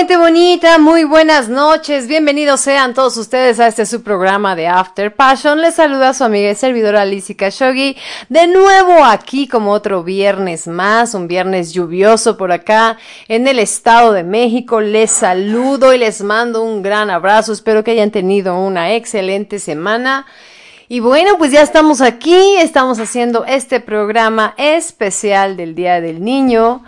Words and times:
gente 0.00 0.16
bonita? 0.16 0.78
Muy 0.78 1.04
buenas 1.04 1.50
noches. 1.50 2.06
Bienvenidos 2.06 2.62
sean 2.62 2.94
todos 2.94 3.18
ustedes 3.18 3.60
a 3.60 3.66
este 3.66 3.84
su 3.84 4.02
programa 4.02 4.56
de 4.56 4.66
After 4.66 5.14
Passion. 5.14 5.60
Les 5.60 5.74
saluda 5.74 6.14
su 6.14 6.24
amiga 6.24 6.50
y 6.50 6.54
servidora 6.54 7.04
Lizzie 7.04 7.36
Khashoggi. 7.36 7.98
De 8.30 8.46
nuevo 8.46 9.04
aquí 9.04 9.46
como 9.46 9.72
otro 9.72 10.02
viernes 10.02 10.66
más, 10.66 11.12
un 11.12 11.28
viernes 11.28 11.74
lluvioso 11.74 12.38
por 12.38 12.50
acá 12.50 12.96
en 13.28 13.46
el 13.46 13.58
Estado 13.58 14.14
de 14.14 14.22
México. 14.22 14.80
Les 14.80 15.10
saludo 15.10 15.92
y 15.92 15.98
les 15.98 16.22
mando 16.22 16.62
un 16.62 16.80
gran 16.82 17.10
abrazo. 17.10 17.52
Espero 17.52 17.84
que 17.84 17.90
hayan 17.90 18.10
tenido 18.10 18.58
una 18.58 18.94
excelente 18.94 19.58
semana. 19.58 20.24
Y 20.88 21.00
bueno, 21.00 21.36
pues 21.36 21.52
ya 21.52 21.60
estamos 21.60 22.00
aquí, 22.00 22.56
estamos 22.56 22.98
haciendo 23.00 23.44
este 23.44 23.80
programa 23.80 24.54
especial 24.56 25.58
del 25.58 25.74
Día 25.74 26.00
del 26.00 26.24
Niño. 26.24 26.84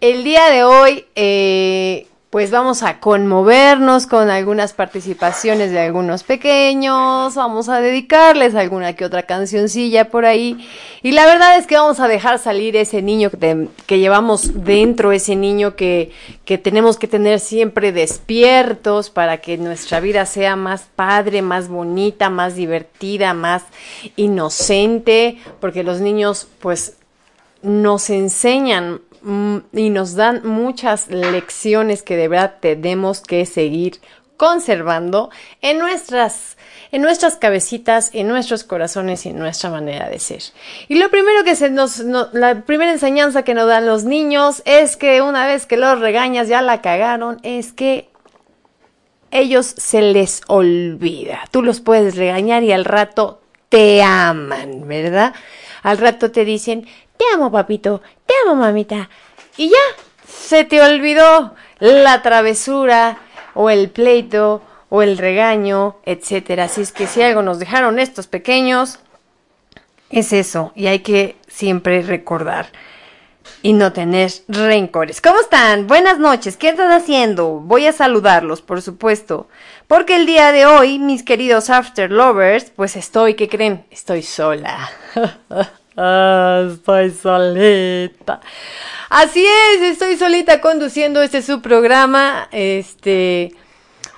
El 0.00 0.22
día 0.22 0.50
de 0.50 0.62
hoy, 0.62 1.06
eh, 1.16 2.06
pues 2.34 2.50
vamos 2.50 2.82
a 2.82 2.98
conmovernos 2.98 4.08
con 4.08 4.28
algunas 4.28 4.72
participaciones 4.72 5.70
de 5.70 5.78
algunos 5.78 6.24
pequeños, 6.24 7.32
vamos 7.36 7.68
a 7.68 7.78
dedicarles 7.80 8.56
alguna 8.56 8.94
que 8.94 9.04
otra 9.04 9.22
cancioncilla 9.22 10.10
por 10.10 10.24
ahí. 10.24 10.68
Y 11.04 11.12
la 11.12 11.26
verdad 11.26 11.56
es 11.56 11.68
que 11.68 11.76
vamos 11.76 12.00
a 12.00 12.08
dejar 12.08 12.40
salir 12.40 12.74
ese 12.74 13.02
niño 13.02 13.30
que, 13.30 13.68
que 13.86 14.00
llevamos 14.00 14.64
dentro, 14.64 15.12
ese 15.12 15.36
niño 15.36 15.76
que, 15.76 16.10
que 16.44 16.58
tenemos 16.58 16.96
que 16.96 17.06
tener 17.06 17.38
siempre 17.38 17.92
despiertos 17.92 19.10
para 19.10 19.36
que 19.36 19.56
nuestra 19.56 20.00
vida 20.00 20.26
sea 20.26 20.56
más 20.56 20.88
padre, 20.96 21.40
más 21.40 21.68
bonita, 21.68 22.30
más 22.30 22.56
divertida, 22.56 23.32
más 23.32 23.62
inocente, 24.16 25.38
porque 25.60 25.84
los 25.84 26.00
niños, 26.00 26.48
pues, 26.58 26.96
nos 27.62 28.10
enseñan 28.10 29.02
y 29.72 29.90
nos 29.90 30.14
dan 30.14 30.42
muchas 30.46 31.08
lecciones 31.08 32.02
que 32.02 32.16
de 32.16 32.28
verdad 32.28 32.56
tenemos 32.60 33.20
que 33.20 33.46
seguir 33.46 34.00
conservando 34.36 35.30
en 35.62 35.78
nuestras 35.78 36.56
en 36.92 37.02
nuestras 37.02 37.34
cabecitas, 37.36 38.10
en 38.12 38.28
nuestros 38.28 38.62
corazones 38.62 39.26
y 39.26 39.30
en 39.30 39.38
nuestra 39.38 39.68
manera 39.68 40.08
de 40.08 40.20
ser. 40.20 40.42
Y 40.86 40.94
lo 40.96 41.10
primero 41.10 41.42
que 41.42 41.56
se 41.56 41.68
nos, 41.68 41.98
no- 42.04 42.28
la 42.32 42.60
primera 42.62 42.92
enseñanza 42.92 43.42
que 43.42 43.54
nos 43.54 43.66
dan 43.66 43.84
los 43.86 44.04
niños 44.04 44.62
es 44.64 44.96
que 44.96 45.20
una 45.20 45.44
vez 45.44 45.66
que 45.66 45.76
los 45.76 45.98
regañas 45.98 46.46
ya 46.46 46.62
la 46.62 46.82
cagaron, 46.82 47.40
es 47.42 47.72
que 47.72 48.08
ellos 49.32 49.66
se 49.66 50.02
les 50.02 50.42
olvida. 50.46 51.40
Tú 51.50 51.62
los 51.62 51.80
puedes 51.80 52.14
regañar 52.16 52.62
y 52.62 52.70
al 52.70 52.84
rato 52.84 53.40
te 53.70 54.00
aman, 54.02 54.86
¿verdad? 54.86 55.34
Al 55.82 55.98
rato 55.98 56.30
te 56.30 56.44
dicen, 56.44 56.86
te 57.16 57.24
amo 57.32 57.50
papito, 57.50 58.02
te 58.26 58.34
amo 58.44 58.54
mamita. 58.56 59.08
Y 59.56 59.70
ya, 59.70 60.04
se 60.26 60.64
te 60.64 60.82
olvidó 60.82 61.54
la 61.78 62.22
travesura 62.22 63.18
o 63.54 63.70
el 63.70 63.90
pleito 63.90 64.62
o 64.88 65.02
el 65.02 65.18
regaño, 65.18 65.96
etcétera. 66.04 66.64
Así 66.64 66.82
es 66.82 66.92
que 66.92 67.06
si 67.06 67.22
algo 67.22 67.42
nos 67.42 67.58
dejaron 67.58 67.98
estos 67.98 68.26
pequeños, 68.26 68.98
es 70.10 70.32
eso. 70.32 70.72
Y 70.74 70.86
hay 70.86 71.00
que 71.00 71.36
siempre 71.48 72.02
recordar 72.02 72.66
y 73.62 73.72
no 73.72 73.92
tener 73.92 74.30
rencores. 74.48 75.20
¿Cómo 75.20 75.40
están? 75.40 75.86
Buenas 75.86 76.18
noches. 76.18 76.56
¿Qué 76.56 76.68
están 76.68 76.92
haciendo? 76.92 77.60
Voy 77.60 77.86
a 77.86 77.92
saludarlos, 77.92 78.62
por 78.62 78.82
supuesto. 78.82 79.48
Porque 79.86 80.16
el 80.16 80.26
día 80.26 80.52
de 80.52 80.66
hoy, 80.66 80.98
mis 80.98 81.22
queridos 81.22 81.70
After 81.70 82.10
Lovers, 82.10 82.70
pues 82.70 82.96
estoy, 82.96 83.34
¿qué 83.34 83.48
creen? 83.48 83.84
Estoy 83.90 84.22
sola. 84.22 84.90
Ah, 85.96 86.68
estoy 86.72 87.10
solita. 87.10 88.40
Así 89.10 89.44
es, 89.46 89.82
estoy 89.82 90.16
solita 90.16 90.60
conduciendo 90.60 91.22
este 91.22 91.42
su 91.42 91.60
programa. 91.60 92.48
Este. 92.50 93.54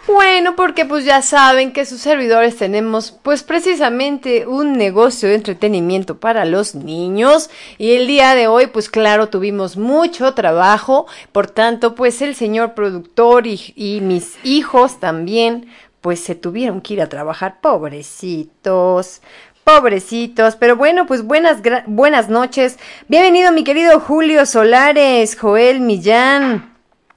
Bueno, 0.06 0.54
porque 0.54 0.84
pues 0.84 1.04
ya 1.04 1.20
saben 1.20 1.72
que 1.72 1.84
sus 1.84 2.00
servidores 2.00 2.56
tenemos 2.56 3.10
pues 3.10 3.42
precisamente 3.42 4.46
un 4.46 4.74
negocio 4.74 5.28
de 5.28 5.34
entretenimiento 5.34 6.20
para 6.20 6.44
los 6.44 6.76
niños 6.76 7.50
y 7.76 7.96
el 7.96 8.06
día 8.06 8.36
de 8.36 8.46
hoy 8.46 8.68
pues 8.68 8.88
claro 8.88 9.30
tuvimos 9.30 9.76
mucho 9.76 10.32
trabajo, 10.32 11.06
por 11.32 11.48
tanto 11.48 11.96
pues 11.96 12.22
el 12.22 12.36
señor 12.36 12.74
productor 12.74 13.48
y, 13.48 13.72
y 13.74 14.00
mis 14.00 14.36
hijos 14.44 15.00
también 15.00 15.66
pues 16.06 16.20
se 16.20 16.36
tuvieron 16.36 16.82
que 16.82 16.94
ir 16.94 17.02
a 17.02 17.08
trabajar, 17.08 17.60
pobrecitos. 17.60 19.22
Pobrecitos, 19.66 20.54
pero 20.54 20.76
bueno, 20.76 21.06
pues 21.06 21.24
buenas, 21.24 21.60
buenas 21.86 22.28
noches. 22.28 22.78
Bienvenido 23.08 23.50
mi 23.50 23.64
querido 23.64 23.98
Julio 23.98 24.46
Solares, 24.46 25.36
Joel 25.36 25.80
Millán, 25.80 26.72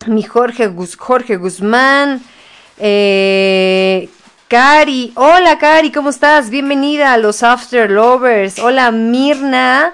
mi 0.07 0.23
Jorge, 0.23 0.73
Jorge 0.97 1.37
Guzmán, 1.37 2.23
eh, 2.79 4.09
Cari. 4.47 5.11
Hola 5.13 5.59
Cari, 5.59 5.91
¿cómo 5.91 6.09
estás? 6.09 6.49
Bienvenida 6.49 7.13
a 7.13 7.19
los 7.19 7.43
After 7.43 7.91
Lovers. 7.91 8.57
Hola 8.57 8.89
Mirna. 8.89 9.93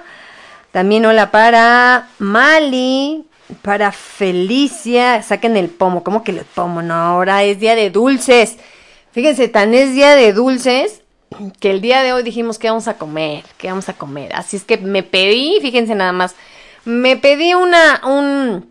También 0.72 1.04
hola 1.04 1.30
para 1.30 2.08
Mali, 2.18 3.26
para 3.60 3.92
Felicia. 3.92 5.22
Saquen 5.22 5.58
el 5.58 5.68
pomo, 5.68 6.02
¿cómo 6.02 6.24
que 6.24 6.30
el 6.30 6.46
pomo? 6.46 6.80
No, 6.80 6.94
ahora 6.94 7.42
es 7.42 7.60
día 7.60 7.74
de 7.74 7.90
dulces. 7.90 8.56
Fíjense, 9.12 9.48
tan 9.48 9.74
es 9.74 9.92
día 9.92 10.14
de 10.14 10.32
dulces 10.32 11.02
que 11.60 11.70
el 11.70 11.80
día 11.80 12.02
de 12.02 12.12
hoy 12.12 12.22
dijimos 12.22 12.58
que 12.58 12.68
vamos 12.68 12.88
a 12.88 12.98
comer, 12.98 13.44
que 13.58 13.68
vamos 13.68 13.88
a 13.88 13.94
comer. 13.94 14.34
Así 14.34 14.56
es 14.56 14.64
que 14.64 14.78
me 14.78 15.02
pedí, 15.02 15.58
fíjense 15.60 15.94
nada 15.94 16.12
más, 16.12 16.34
me 16.84 17.16
pedí 17.16 17.54
una, 17.54 18.00
un, 18.04 18.70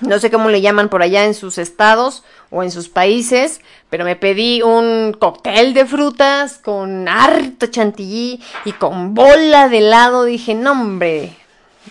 no 0.00 0.18
sé 0.18 0.30
cómo 0.30 0.50
le 0.50 0.60
llaman 0.60 0.88
por 0.88 1.02
allá 1.02 1.24
en 1.24 1.34
sus 1.34 1.58
estados 1.58 2.24
o 2.50 2.62
en 2.62 2.70
sus 2.70 2.88
países, 2.88 3.60
pero 3.90 4.04
me 4.04 4.16
pedí 4.16 4.62
un 4.62 5.16
cóctel 5.18 5.74
de 5.74 5.86
frutas 5.86 6.58
con 6.58 7.08
harto 7.08 7.66
chantilly 7.66 8.42
y 8.64 8.72
con 8.72 9.14
bola 9.14 9.68
de 9.68 9.78
helado. 9.78 10.24
Dije, 10.24 10.54
no 10.54 10.72
hombre, 10.72 11.36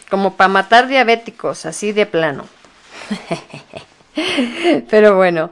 como 0.10 0.36
para 0.36 0.48
matar 0.48 0.88
diabéticos, 0.88 1.65
así 1.65 1.92
de 1.92 2.06
plano. 2.06 2.45
Pero 4.89 5.15
bueno, 5.15 5.51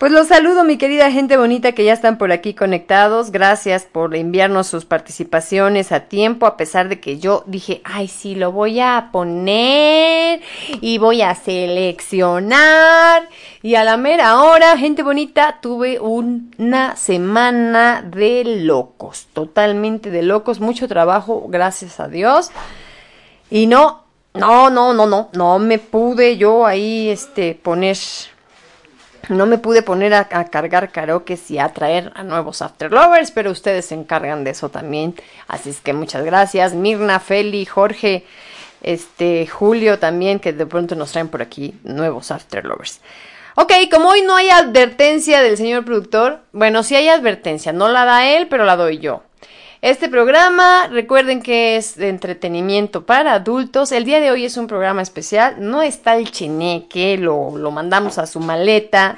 pues 0.00 0.12
los 0.12 0.28
saludo, 0.28 0.64
mi 0.64 0.78
querida 0.78 1.10
gente 1.10 1.36
bonita 1.36 1.72
que 1.72 1.84
ya 1.84 1.92
están 1.92 2.16
por 2.16 2.32
aquí 2.32 2.54
conectados. 2.54 3.30
Gracias 3.32 3.84
por 3.84 4.16
enviarnos 4.16 4.66
sus 4.66 4.86
participaciones 4.86 5.92
a 5.92 6.00
tiempo, 6.00 6.46
a 6.46 6.56
pesar 6.56 6.88
de 6.88 6.98
que 7.00 7.18
yo 7.18 7.44
dije, 7.46 7.82
ay, 7.84 8.08
sí, 8.08 8.34
lo 8.34 8.50
voy 8.50 8.80
a 8.80 9.10
poner 9.12 10.40
y 10.80 10.96
voy 10.96 11.20
a 11.20 11.34
seleccionar. 11.34 13.28
Y 13.62 13.74
a 13.74 13.84
la 13.84 13.98
mera 13.98 14.42
hora, 14.42 14.78
gente 14.78 15.02
bonita, 15.02 15.58
tuve 15.60 16.00
un- 16.00 16.54
una 16.56 16.96
semana 16.96 18.00
de 18.02 18.44
locos, 18.64 19.26
totalmente 19.34 20.10
de 20.10 20.22
locos, 20.22 20.60
mucho 20.60 20.88
trabajo, 20.88 21.44
gracias 21.48 22.00
a 22.00 22.08
Dios. 22.08 22.50
Y 23.50 23.66
no, 23.66 24.04
no, 24.32 24.70
no, 24.70 24.94
no, 24.94 25.04
no, 25.06 25.28
no 25.34 25.58
me 25.58 25.78
pude 25.78 26.38
yo 26.38 26.64
ahí, 26.64 27.10
este, 27.10 27.54
poner, 27.54 27.98
no 29.28 29.46
me 29.46 29.58
pude 29.58 29.82
poner 29.82 30.14
a, 30.14 30.28
cargar 30.28 30.90
karaoke 30.90 31.38
y 31.48 31.58
a 31.58 31.68
traer 31.72 32.12
a 32.14 32.22
nuevos 32.22 32.62
After 32.62 32.90
Lovers, 32.90 33.30
pero 33.30 33.50
ustedes 33.50 33.86
se 33.86 33.94
encargan 33.94 34.44
de 34.44 34.50
eso 34.50 34.68
también. 34.68 35.14
Así 35.48 35.70
es 35.70 35.80
que 35.80 35.92
muchas 35.92 36.24
gracias, 36.24 36.74
Mirna, 36.74 37.20
Feli, 37.20 37.64
Jorge, 37.66 38.24
este, 38.82 39.46
Julio 39.46 39.98
también, 39.98 40.40
que 40.40 40.52
de 40.52 40.66
pronto 40.66 40.94
nos 40.94 41.12
traen 41.12 41.28
por 41.28 41.42
aquí 41.42 41.74
nuevos 41.84 42.30
After 42.30 42.64
Lovers. 42.64 43.00
Ok, 43.56 43.72
como 43.90 44.10
hoy 44.10 44.22
no 44.22 44.36
hay 44.36 44.48
advertencia 44.48 45.42
del 45.42 45.56
señor 45.56 45.84
productor, 45.84 46.40
bueno, 46.52 46.82
sí 46.82 46.94
hay 46.94 47.08
advertencia, 47.08 47.72
no 47.72 47.88
la 47.88 48.04
da 48.04 48.26
él, 48.26 48.46
pero 48.48 48.64
la 48.64 48.76
doy 48.76 48.98
yo. 48.98 49.22
Este 49.82 50.10
programa, 50.10 50.88
recuerden 50.88 51.40
que 51.40 51.76
es 51.76 51.96
de 51.96 52.10
entretenimiento 52.10 53.06
para 53.06 53.32
adultos. 53.32 53.92
El 53.92 54.04
día 54.04 54.20
de 54.20 54.30
hoy 54.30 54.44
es 54.44 54.58
un 54.58 54.66
programa 54.66 55.00
especial. 55.00 55.56
No 55.58 55.80
está 55.80 56.16
el 56.16 56.30
cheneque, 56.30 57.16
lo, 57.16 57.56
lo 57.56 57.70
mandamos 57.70 58.18
a 58.18 58.26
su 58.26 58.40
maleta 58.40 59.16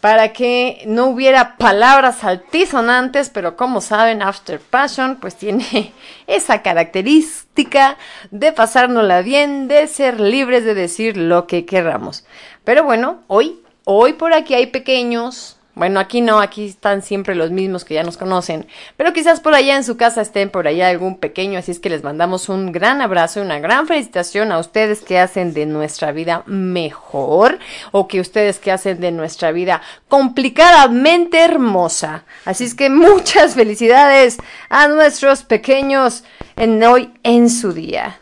para 0.00 0.32
que 0.32 0.82
no 0.86 1.08
hubiera 1.08 1.58
palabras 1.58 2.24
altisonantes, 2.24 3.28
pero 3.28 3.58
como 3.58 3.82
saben, 3.82 4.22
After 4.22 4.58
Passion 4.58 5.16
pues 5.20 5.36
tiene 5.36 5.92
esa 6.26 6.62
característica 6.62 7.98
de 8.30 8.52
pasárnosla 8.52 9.20
bien, 9.20 9.68
de 9.68 9.86
ser 9.86 10.18
libres 10.18 10.64
de 10.64 10.72
decir 10.72 11.18
lo 11.18 11.46
que 11.46 11.66
querramos. 11.66 12.24
Pero 12.64 12.84
bueno, 12.84 13.20
hoy, 13.26 13.60
hoy 13.84 14.14
por 14.14 14.32
aquí 14.32 14.54
hay 14.54 14.68
pequeños, 14.68 15.59
Bueno, 15.74 16.00
aquí 16.00 16.20
no, 16.20 16.40
aquí 16.40 16.66
están 16.66 17.00
siempre 17.00 17.36
los 17.36 17.52
mismos 17.52 17.84
que 17.84 17.94
ya 17.94 18.02
nos 18.02 18.16
conocen, 18.16 18.66
pero 18.96 19.12
quizás 19.12 19.40
por 19.40 19.54
allá 19.54 19.76
en 19.76 19.84
su 19.84 19.96
casa 19.96 20.20
estén 20.20 20.50
por 20.50 20.66
allá 20.66 20.88
algún 20.88 21.16
pequeño, 21.16 21.58
así 21.58 21.70
es 21.70 21.78
que 21.78 21.88
les 21.88 22.02
mandamos 22.02 22.48
un 22.48 22.72
gran 22.72 23.00
abrazo 23.00 23.38
y 23.38 23.44
una 23.44 23.60
gran 23.60 23.86
felicitación 23.86 24.50
a 24.50 24.58
ustedes 24.58 25.00
que 25.00 25.20
hacen 25.20 25.54
de 25.54 25.66
nuestra 25.66 26.10
vida 26.10 26.42
mejor 26.46 27.60
o 27.92 28.08
que 28.08 28.20
ustedes 28.20 28.58
que 28.58 28.72
hacen 28.72 29.00
de 29.00 29.12
nuestra 29.12 29.52
vida 29.52 29.80
complicadamente 30.08 31.38
hermosa. 31.38 32.24
Así 32.44 32.64
es 32.64 32.74
que 32.74 32.90
muchas 32.90 33.54
felicidades 33.54 34.38
a 34.68 34.88
nuestros 34.88 35.44
pequeños 35.44 36.24
en 36.56 36.82
hoy 36.82 37.12
en 37.22 37.48
su 37.48 37.72
día. 37.72 38.18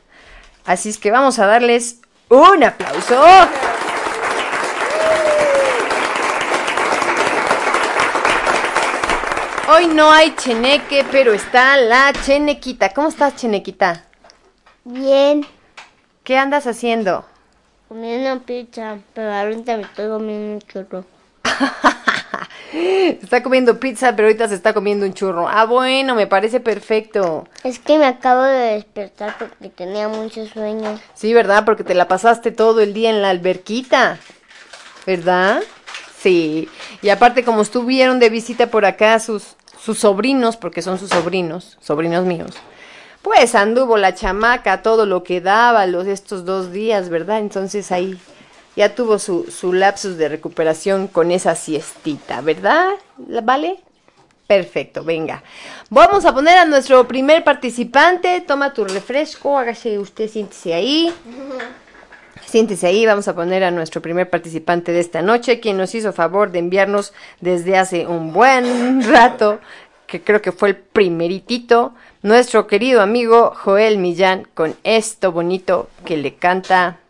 Así 0.66 0.90
es 0.90 0.98
que 0.98 1.10
vamos 1.10 1.38
a 1.38 1.46
darles 1.46 2.00
un 2.28 2.62
aplauso. 2.62 3.16
Hoy 9.70 9.86
no 9.88 10.10
hay 10.10 10.34
cheneque, 10.34 11.04
pero 11.10 11.34
está 11.34 11.76
la 11.76 12.12
chenequita. 12.24 12.88
¿Cómo 12.94 13.08
estás, 13.08 13.36
chenequita? 13.36 14.04
Bien, 14.84 15.46
¿Qué 16.24 16.36
andas 16.36 16.66
haciendo? 16.66 17.24
comiendo 17.88 18.42
pizza, 18.42 18.98
pero 19.14 19.32
ahorita 19.32 19.76
me 19.78 19.82
estoy 19.84 20.08
comiendo 20.08 20.54
un 20.54 20.60
churro. 20.60 21.04
Se 22.70 23.18
está 23.22 23.42
comiendo 23.42 23.80
pizza, 23.80 24.14
pero 24.14 24.28
ahorita 24.28 24.46
se 24.48 24.54
está 24.54 24.74
comiendo 24.74 25.06
un 25.06 25.14
churro. 25.14 25.48
Ah, 25.48 25.64
bueno, 25.64 26.14
me 26.14 26.26
parece 26.26 26.60
perfecto. 26.60 27.48
Es 27.64 27.78
que 27.78 27.98
me 27.98 28.04
acabo 28.06 28.42
de 28.42 28.74
despertar 28.74 29.36
porque 29.38 29.70
tenía 29.70 30.08
mucho 30.08 30.46
sueño. 30.46 31.00
Sí, 31.14 31.32
¿verdad? 31.32 31.64
Porque 31.64 31.82
te 31.82 31.94
la 31.94 32.08
pasaste 32.08 32.52
todo 32.52 32.80
el 32.82 32.92
día 32.92 33.08
en 33.08 33.22
la 33.22 33.30
alberquita. 33.30 34.18
¿Verdad? 35.06 35.62
Sí. 36.20 36.68
Y 37.02 37.10
aparte, 37.10 37.44
como 37.44 37.62
estuvieron 37.62 38.18
de 38.18 38.30
visita 38.30 38.66
por 38.68 38.84
acá 38.84 39.20
sus, 39.20 39.54
sus 39.80 39.98
sobrinos, 39.98 40.56
porque 40.56 40.82
son 40.82 40.98
sus 40.98 41.10
sobrinos, 41.10 41.78
sobrinos 41.80 42.24
míos, 42.24 42.50
pues 43.22 43.54
anduvo 43.54 43.96
la 43.96 44.14
chamaca 44.14 44.82
todo 44.82 45.06
lo 45.06 45.22
que 45.22 45.40
daba 45.40 45.86
los 45.86 46.06
estos 46.06 46.44
dos 46.44 46.72
días, 46.72 47.08
¿verdad? 47.08 47.38
Entonces 47.38 47.92
ahí 47.92 48.18
ya 48.76 48.94
tuvo 48.94 49.18
su, 49.18 49.44
su 49.50 49.72
lapsus 49.72 50.16
de 50.16 50.28
recuperación 50.28 51.08
con 51.08 51.30
esa 51.30 51.54
siestita, 51.54 52.40
¿verdad? 52.40 52.90
¿La- 53.28 53.40
¿Vale? 53.40 53.80
Perfecto, 54.46 55.04
venga. 55.04 55.42
Vamos 55.90 56.24
a 56.24 56.32
poner 56.32 56.56
a 56.58 56.64
nuestro 56.64 57.06
primer 57.06 57.44
participante. 57.44 58.40
Toma 58.40 58.72
tu 58.72 58.84
refresco, 58.84 59.58
hágase 59.58 59.98
usted, 59.98 60.28
siéntese 60.28 60.72
ahí. 60.72 61.12
Siéntese 62.48 62.86
ahí, 62.86 63.04
vamos 63.04 63.28
a 63.28 63.34
poner 63.34 63.62
a 63.62 63.70
nuestro 63.70 64.00
primer 64.00 64.30
participante 64.30 64.90
de 64.90 65.00
esta 65.00 65.20
noche, 65.20 65.60
quien 65.60 65.76
nos 65.76 65.94
hizo 65.94 66.14
favor 66.14 66.50
de 66.50 66.60
enviarnos 66.60 67.12
desde 67.42 67.76
hace 67.76 68.06
un 68.06 68.32
buen 68.32 69.02
rato, 69.12 69.58
que 70.06 70.22
creo 70.22 70.40
que 70.40 70.52
fue 70.52 70.70
el 70.70 70.76
primeritito, 70.76 71.92
nuestro 72.22 72.66
querido 72.66 73.02
amigo 73.02 73.52
Joel 73.54 73.98
Millán, 73.98 74.48
con 74.54 74.74
esto 74.82 75.30
bonito 75.30 75.90
que 76.06 76.16
le 76.16 76.36
canta 76.36 77.00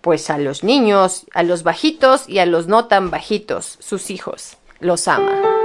pues 0.00 0.30
a 0.30 0.38
los 0.38 0.64
niños, 0.64 1.26
a 1.32 1.44
los 1.44 1.62
bajitos 1.62 2.28
y 2.28 2.40
a 2.40 2.46
los 2.46 2.66
no 2.66 2.86
tan 2.86 3.08
bajitos, 3.08 3.76
sus 3.78 4.10
hijos. 4.10 4.56
Los 4.80 5.06
ama. 5.06 5.61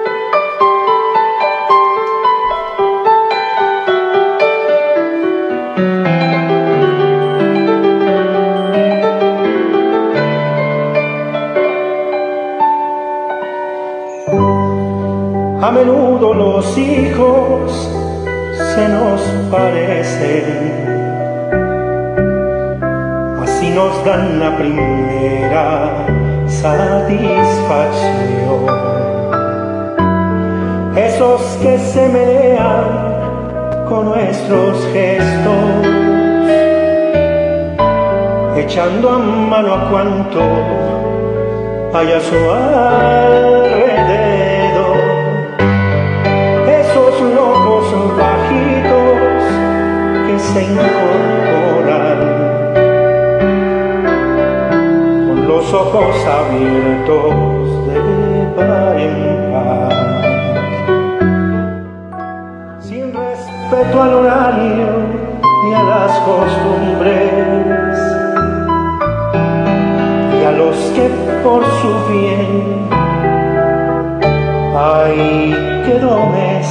A 15.67 15.69
menudo 15.69 16.33
los 16.33 16.77
hijos 16.77 17.91
se 18.55 18.87
nos 18.87 19.19
parecen, 19.51 20.45
así 23.43 23.69
nos 23.71 24.05
dan 24.05 24.39
la 24.39 24.55
primera 24.55 26.05
satisfacción. 26.47 28.65
Esos 30.95 31.41
que 31.61 31.77
se 31.79 32.07
melean 32.07 33.83
con 33.89 34.05
nuestros 34.05 34.87
gestos, 34.93 35.85
echando 38.55 39.09
a 39.09 39.17
mano 39.17 39.73
a 39.73 39.89
cuanto 39.89 40.39
hay 41.93 42.13
a 42.13 42.21
su 42.21 42.35
alrededor. 42.53 43.56
Se 50.57 50.63
incorporan 50.63 52.19
con 55.27 55.47
los 55.47 55.73
ojos 55.73 56.15
abiertos 56.25 57.87
de 57.87 57.99
par 58.55 58.97
en 58.99 59.51
par. 59.51 59.91
Sin 62.79 63.13
respeto 63.13 64.01
al 64.01 64.13
horario 64.15 64.87
ni 65.63 65.73
a 65.75 65.83
las 65.83 66.11
costumbres 66.21 67.99
y 70.39 70.43
a 70.43 70.51
los 70.53 70.75
que 70.95 71.07
por 71.43 71.63
su 71.65 71.91
bien 72.11 72.87
hay 74.75 75.53
que 75.85 75.99
domesticar. 75.99 76.67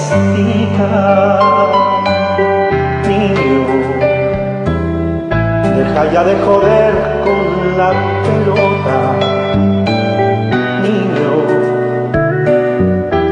Ya 6.05 6.25
de 6.25 6.37
joder 6.45 6.93
con 7.25 7.79
la 7.79 7.93
pelota. 8.23 8.99
Niño, 10.83 11.33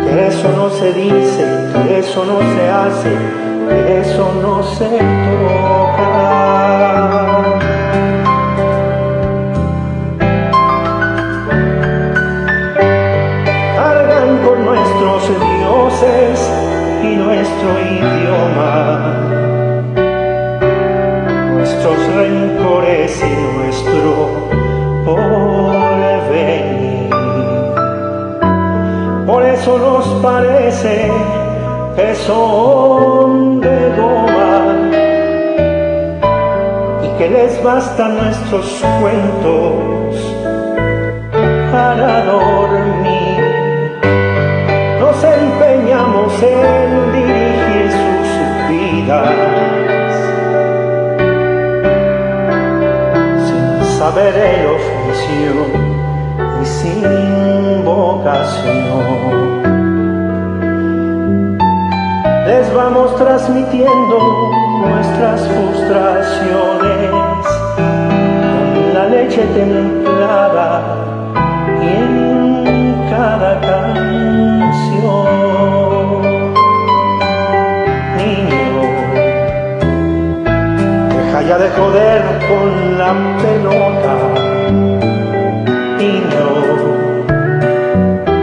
que 0.05 0.27
eso 0.29 0.49
no 0.57 0.71
se 0.71 0.93
dice, 0.95 1.45
que 1.87 1.99
eso 1.99 2.25
no 2.25 2.39
se 2.41 2.71
hace, 2.71 3.13
que 3.69 4.01
eso 4.01 4.33
no 4.43 4.63
se 4.63 4.89
toca. 4.89 6.25
cargan 13.77 14.39
con 14.45 14.65
nuestros 14.65 15.29
dioses 15.59 16.51
y 17.03 17.17
nuestro 17.17 17.69
idioma, 17.79 19.34
nuestros 21.85 22.15
rencores 22.15 23.23
y 23.23 23.37
nuestro 23.59 24.49
porvenir. 25.05 25.51
Por 29.27 29.43
eso 29.45 29.79
nos 29.79 30.07
parece 30.23 31.11
que 31.97 32.15
son 32.15 33.61
de 33.61 33.93
goma 33.99 34.63
y 37.03 37.09
que 37.19 37.29
les 37.29 37.63
bastan 37.63 38.17
nuestros 38.17 38.83
cuentos 39.03 40.17
para 41.71 42.25
dormir. 42.25 43.45
Nos 45.01 45.23
empeñamos 45.23 46.33
en 46.43 47.13
dirigir 47.13 47.91
sus 47.93 48.69
vidas 48.71 49.54
saber 54.05 54.37
el 54.37 54.67
oficio 54.67 55.53
y 56.61 56.67
sin 56.67 57.85
vocación. 57.85 59.63
Les 62.47 62.75
vamos 62.75 63.17
transmitiendo 63.17 64.19
nuestras 64.83 65.49
frustraciones 65.49 67.11
con 68.57 68.95
la 68.95 69.05
leche 69.07 69.43
templada 69.55 71.04
De 81.45 81.71
joder 81.71 82.23
con 82.49 82.99
la 82.99 83.13
pelota, 83.41 84.15
niño. 85.99 86.47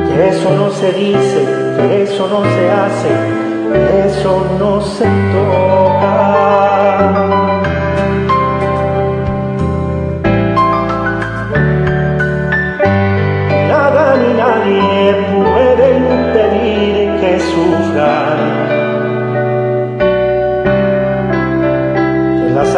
Que 0.08 0.30
eso 0.30 0.50
no 0.56 0.70
se 0.70 0.94
dice, 0.94 1.46
que 1.76 2.04
eso 2.04 2.28
no 2.30 2.42
se 2.44 2.72
hace, 2.72 3.10
que 3.74 4.08
eso 4.08 4.34
no 4.58 4.82
se 4.82 5.10
toca. 5.34 6.16
Nada 13.68 14.16
ni 14.16 14.34
nadie 14.36 15.14
puede 15.34 15.86
impedir 15.98 17.20
que 17.20 17.40
sufra. 17.40 18.21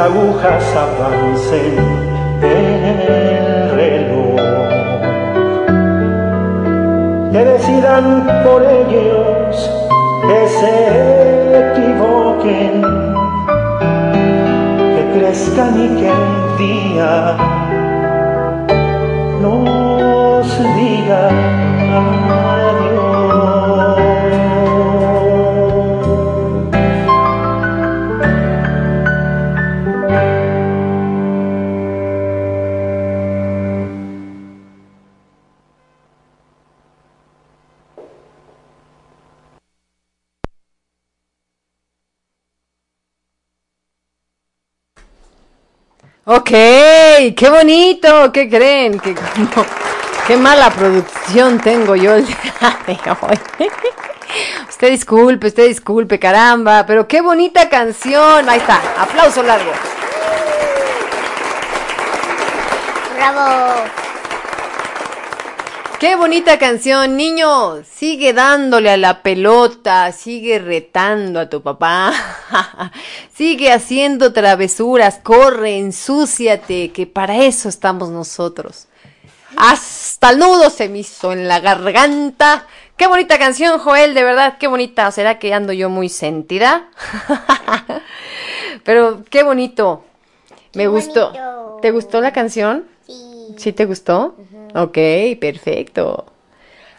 Agujas 0.03 0.63
avancen 0.75 1.77
el 2.41 3.71
reloj. 3.71 4.35
Que 7.31 7.45
decidan 7.45 8.27
por 8.43 8.61
ellos 8.63 9.71
que 10.27 10.39
se 10.59 10.75
equivoquen, 11.63 12.73
que 14.95 15.03
crezcan 15.15 15.71
y 15.85 15.87
que 15.99 16.11
un 16.11 16.57
día 16.57 17.37
nos 19.41 20.47
digan 20.75 22.52
qué 47.31 47.49
bonito, 47.49 48.31
¿qué 48.33 48.49
creen? 48.49 48.99
¿Qué, 48.99 49.15
qué 50.27 50.35
mala 50.37 50.69
producción 50.69 51.59
tengo 51.59 51.95
yo 51.95 52.15
el 52.15 52.25
día 52.25 52.37
de 52.85 52.97
hoy. 53.21 53.39
Usted 54.69 54.89
disculpe, 54.89 55.47
usted 55.47 55.67
disculpe, 55.67 56.19
caramba, 56.19 56.85
pero 56.85 57.07
qué 57.07 57.21
bonita 57.21 57.69
canción. 57.69 58.49
Ahí 58.49 58.59
está, 58.59 58.81
aplauso 58.99 59.43
largo. 59.43 59.71
Bravo. 63.15 64.02
Qué 66.03 66.17
bonita 66.17 66.59
canción, 66.59 67.15
niño. 67.15 67.81
Sigue 67.85 68.33
dándole 68.33 68.89
a 68.89 68.97
la 68.97 69.23
pelota, 69.23 70.11
sigue 70.11 70.59
retando 70.59 71.39
a 71.39 71.47
tu 71.47 71.61
papá. 71.61 72.11
sigue 73.33 73.71
haciendo 73.71 74.33
travesuras, 74.33 75.21
corre, 75.23 75.77
ensúciate, 75.77 76.91
que 76.91 77.07
para 77.07 77.37
eso 77.37 77.69
estamos 77.69 78.09
nosotros. 78.09 78.89
Hasta 79.55 80.31
el 80.31 80.39
nudo 80.39 80.69
se 80.69 80.89
me 80.89 80.99
hizo 80.99 81.31
en 81.31 81.47
la 81.47 81.61
garganta. 81.61 82.67
Qué 82.97 83.07
bonita 83.07 83.39
canción, 83.39 83.79
Joel, 83.79 84.13
de 84.13 84.25
verdad, 84.25 84.57
qué 84.59 84.67
bonita. 84.67 85.09
¿Será 85.09 85.39
que 85.39 85.53
ando 85.53 85.71
yo 85.71 85.89
muy 85.89 86.09
sentida? 86.09 86.89
Pero 88.83 89.23
qué 89.29 89.43
bonito. 89.43 90.03
Me 90.73 90.87
gustó. 90.87 91.31
¿Te 91.81 91.91
gustó 91.91 92.19
la 92.19 92.33
canción? 92.33 92.91
Sí. 93.57 93.63
¿Sí 93.63 93.73
te 93.73 93.85
gustó? 93.85 94.35
Ok, 94.75 94.97
perfecto. 95.39 96.25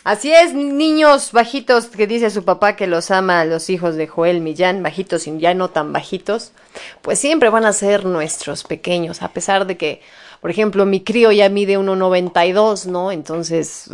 Así 0.04 0.30
es, 0.34 0.52
niños 0.52 1.32
bajitos 1.32 1.86
que 1.86 2.06
dice 2.06 2.28
su 2.28 2.44
papá 2.44 2.76
que 2.76 2.86
los 2.86 3.10
ama 3.10 3.40
a 3.40 3.44
los 3.46 3.70
hijos 3.70 3.96
de 3.96 4.06
Joel 4.06 4.42
Millán, 4.42 4.82
bajitos 4.82 5.26
y 5.26 5.38
ya 5.38 5.54
no 5.54 5.70
tan 5.70 5.94
bajitos, 5.94 6.52
pues 7.00 7.18
siempre 7.18 7.48
van 7.48 7.64
a 7.64 7.72
ser 7.72 8.04
nuestros 8.04 8.64
pequeños, 8.64 9.22
a 9.22 9.28
pesar 9.28 9.66
de 9.66 9.78
que, 9.78 10.02
por 10.42 10.50
ejemplo, 10.50 10.84
mi 10.84 11.00
crío 11.00 11.32
ya 11.32 11.48
mide 11.48 11.78
1,92, 11.78 12.84
¿no? 12.84 13.12
Entonces, 13.12 13.88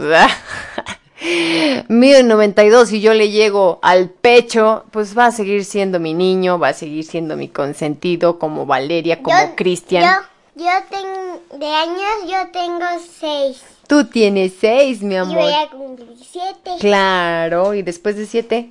mide 1.88 2.24
92 2.24 2.92
y 2.92 3.00
yo 3.00 3.14
le 3.14 3.30
llego 3.30 3.78
al 3.80 4.10
pecho, 4.10 4.86
pues 4.90 5.16
va 5.16 5.26
a 5.26 5.32
seguir 5.32 5.64
siendo 5.64 6.00
mi 6.00 6.12
niño, 6.12 6.58
va 6.58 6.68
a 6.68 6.72
seguir 6.72 7.04
siendo 7.04 7.36
mi 7.36 7.46
consentido, 7.46 8.40
como 8.40 8.66
Valeria, 8.66 9.22
como 9.22 9.54
Cristian. 9.54 10.22
Yo, 10.60 10.66
tengo, 10.90 11.42
de 11.58 11.66
años 11.74 12.28
yo 12.28 12.50
tengo 12.52 12.84
seis. 13.18 13.62
Tú 13.86 14.04
tienes 14.04 14.52
seis, 14.60 15.00
mi 15.00 15.14
Y 15.14 15.16
amor. 15.16 15.36
voy 15.38 15.52
a 15.54 15.70
cumplir 15.70 16.18
siete. 16.22 16.72
Claro, 16.78 17.72
y 17.72 17.80
después 17.80 18.16
de 18.16 18.26
siete. 18.26 18.70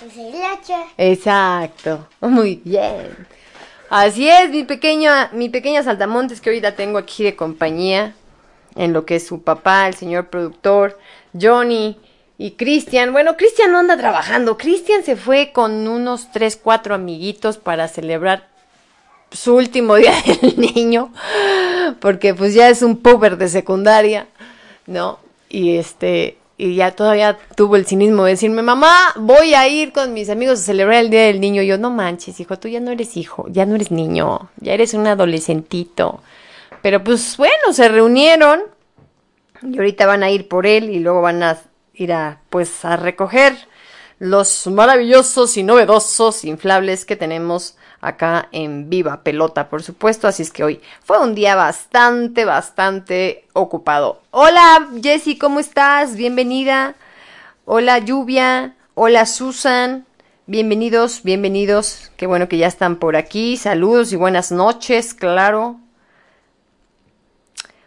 Pues 0.00 0.16
el 0.16 0.32
ocho. 0.34 0.74
Exacto. 0.96 2.08
Muy 2.20 2.62
bien. 2.64 3.26
Así 3.90 4.26
es, 4.26 4.48
mi 4.48 4.64
pequeña, 4.64 5.28
mi 5.34 5.50
pequeña 5.50 5.82
Saltamontes 5.82 6.40
que 6.40 6.48
hoy 6.48 6.62
la 6.62 6.74
tengo 6.76 6.96
aquí 6.96 7.24
de 7.24 7.36
compañía. 7.36 8.14
En 8.74 8.94
lo 8.94 9.04
que 9.04 9.16
es 9.16 9.26
su 9.26 9.42
papá, 9.42 9.86
el 9.86 9.94
señor 9.94 10.30
productor, 10.30 10.98
Johnny 11.38 11.98
y 12.38 12.52
Cristian. 12.52 13.12
Bueno, 13.12 13.36
Cristian 13.36 13.70
no 13.70 13.78
anda 13.78 13.98
trabajando. 13.98 14.56
Cristian 14.56 15.04
se 15.04 15.16
fue 15.16 15.52
con 15.52 15.86
unos 15.88 16.32
tres, 16.32 16.56
cuatro 16.56 16.94
amiguitos 16.94 17.58
para 17.58 17.86
celebrar 17.88 18.47
su 19.30 19.54
último 19.56 19.94
día 19.96 20.14
del 20.24 20.58
niño. 20.58 21.12
Porque 22.00 22.34
pues 22.34 22.54
ya 22.54 22.68
es 22.68 22.82
un 22.82 22.98
puber 22.98 23.36
de 23.38 23.48
secundaria, 23.48 24.26
¿no? 24.86 25.18
Y 25.48 25.76
este, 25.76 26.36
y 26.58 26.74
ya 26.74 26.90
todavía 26.90 27.38
tuvo 27.54 27.76
el 27.76 27.86
cinismo 27.86 28.24
de 28.24 28.32
decirme, 28.32 28.62
mamá, 28.62 28.92
voy 29.16 29.54
a 29.54 29.68
ir 29.68 29.92
con 29.92 30.12
mis 30.12 30.28
amigos 30.28 30.58
a 30.58 30.62
celebrar 30.62 31.04
el 31.04 31.10
Día 31.10 31.22
del 31.26 31.40
Niño. 31.40 31.62
Y 31.62 31.68
yo, 31.68 31.78
no 31.78 31.90
manches, 31.90 32.40
hijo, 32.40 32.58
tú 32.58 32.68
ya 32.68 32.80
no 32.80 32.90
eres 32.90 33.16
hijo, 33.16 33.46
ya 33.48 33.64
no 33.64 33.76
eres 33.76 33.90
niño, 33.90 34.50
ya 34.56 34.74
eres 34.74 34.92
un 34.92 35.06
adolescentito. 35.06 36.20
Pero 36.82 37.02
pues 37.04 37.36
bueno, 37.36 37.72
se 37.72 37.88
reunieron 37.88 38.60
y 39.62 39.76
ahorita 39.78 40.06
van 40.06 40.22
a 40.22 40.30
ir 40.30 40.48
por 40.48 40.66
él 40.66 40.90
y 40.90 40.98
luego 40.98 41.22
van 41.22 41.42
a 41.42 41.58
ir 41.94 42.12
a, 42.12 42.40
pues, 42.50 42.84
a 42.84 42.96
recoger 42.96 43.56
los 44.18 44.66
maravillosos 44.66 45.56
y 45.56 45.62
novedosos 45.62 46.44
inflables 46.44 47.04
que 47.04 47.16
tenemos 47.16 47.76
acá 48.00 48.48
en 48.52 48.88
Viva 48.90 49.22
Pelota, 49.22 49.68
por 49.68 49.82
supuesto. 49.82 50.28
Así 50.28 50.42
es 50.42 50.50
que 50.50 50.64
hoy 50.64 50.80
fue 51.02 51.20
un 51.20 51.34
día 51.34 51.54
bastante, 51.54 52.44
bastante 52.44 53.46
ocupado. 53.52 54.20
Hola, 54.30 54.88
Jessy, 55.02 55.38
¿cómo 55.38 55.60
estás? 55.60 56.16
Bienvenida. 56.16 56.94
Hola, 57.64 57.98
Lluvia. 57.98 58.74
Hola, 58.94 59.26
Susan. 59.26 60.06
Bienvenidos, 60.46 61.22
bienvenidos. 61.24 62.10
Qué 62.16 62.26
bueno 62.26 62.48
que 62.48 62.56
ya 62.56 62.68
están 62.68 62.96
por 62.96 63.16
aquí. 63.16 63.56
Saludos 63.56 64.12
y 64.12 64.16
buenas 64.16 64.50
noches, 64.50 65.12
claro. 65.12 65.76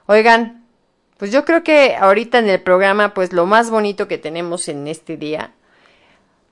Oigan, 0.06 0.64
pues 1.18 1.32
yo 1.32 1.46
creo 1.46 1.64
que 1.64 1.96
ahorita 1.96 2.40
en 2.40 2.50
el 2.50 2.62
programa, 2.62 3.14
pues 3.14 3.34
lo 3.34 3.46
más 3.46 3.70
bonito 3.70 4.08
que 4.08 4.18
tenemos 4.18 4.68
en 4.68 4.88
este 4.88 5.18
día, 5.18 5.52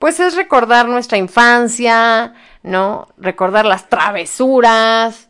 pues 0.00 0.18
es 0.18 0.34
recordar 0.34 0.88
nuestra 0.88 1.18
infancia, 1.18 2.34
¿no? 2.62 3.08
Recordar 3.16 3.66
las 3.66 3.88
travesuras, 3.88 5.28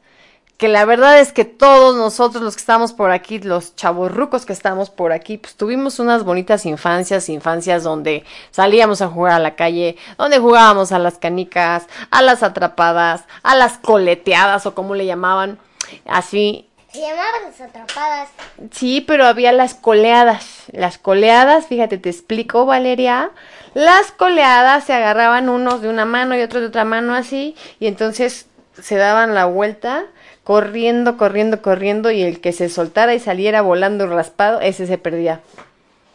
que 0.61 0.69
la 0.69 0.85
verdad 0.85 1.19
es 1.19 1.33
que 1.33 1.47
todos 1.47 1.97
nosotros 1.97 2.45
los 2.45 2.55
que 2.55 2.61
estamos 2.61 2.93
por 2.93 3.13
aquí, 3.13 3.39
los 3.39 3.75
chavorrucos 3.77 4.45
que 4.45 4.53
estamos 4.53 4.91
por 4.91 5.11
aquí, 5.11 5.39
pues 5.39 5.57
tuvimos 5.57 5.99
unas 5.99 6.23
bonitas 6.23 6.67
infancias, 6.67 7.31
infancias 7.31 7.83
donde 7.83 8.25
salíamos 8.51 9.01
a 9.01 9.09
jugar 9.09 9.33
a 9.33 9.39
la 9.39 9.57
calle, 9.57 9.97
donde 10.19 10.39
jugábamos 10.39 10.93
a 10.93 10.99
las 10.99 11.17
canicas, 11.17 11.87
a 12.11 12.21
las 12.21 12.43
atrapadas, 12.43 13.25
a 13.43 13.57
las 13.57 13.79
coleteadas 13.79 14.67
o 14.67 14.75
como 14.75 14.95
le 14.95 15.07
llamaban, 15.07 15.59
así, 16.05 16.69
Se 16.93 17.01
llamaban 17.01 17.43
las 17.47 17.61
atrapadas. 17.63 18.29
Sí, 18.71 19.01
pero 19.01 19.25
había 19.25 19.53
las 19.53 19.73
coleadas. 19.73 20.65
Las 20.73 20.99
coleadas, 20.99 21.69
fíjate, 21.69 21.97
te 21.97 22.11
explico, 22.11 22.67
Valeria. 22.67 23.31
Las 23.75 24.11
coleadas 24.13 24.85
se 24.85 24.93
agarraban 24.93 25.49
unos 25.49 25.81
de 25.83 25.89
una 25.89 26.05
mano 26.05 26.37
y 26.37 26.43
otros 26.43 26.63
de 26.63 26.69
otra 26.69 26.85
mano 26.85 27.15
así, 27.15 27.55
y 27.79 27.87
entonces 27.87 28.47
se 28.81 28.97
daban 28.97 29.35
la 29.35 29.45
vuelta, 29.47 30.05
corriendo, 30.45 31.17
corriendo, 31.17 31.63
corriendo, 31.63 32.11
y 32.11 32.23
el 32.23 32.41
que 32.41 32.53
se 32.53 32.69
soltara 32.69 33.15
y 33.15 33.21
saliera 33.21 33.61
volando 33.63 34.07
raspado, 34.07 34.61
ese 34.61 34.87
se 34.87 34.99
perdía. 34.99 35.41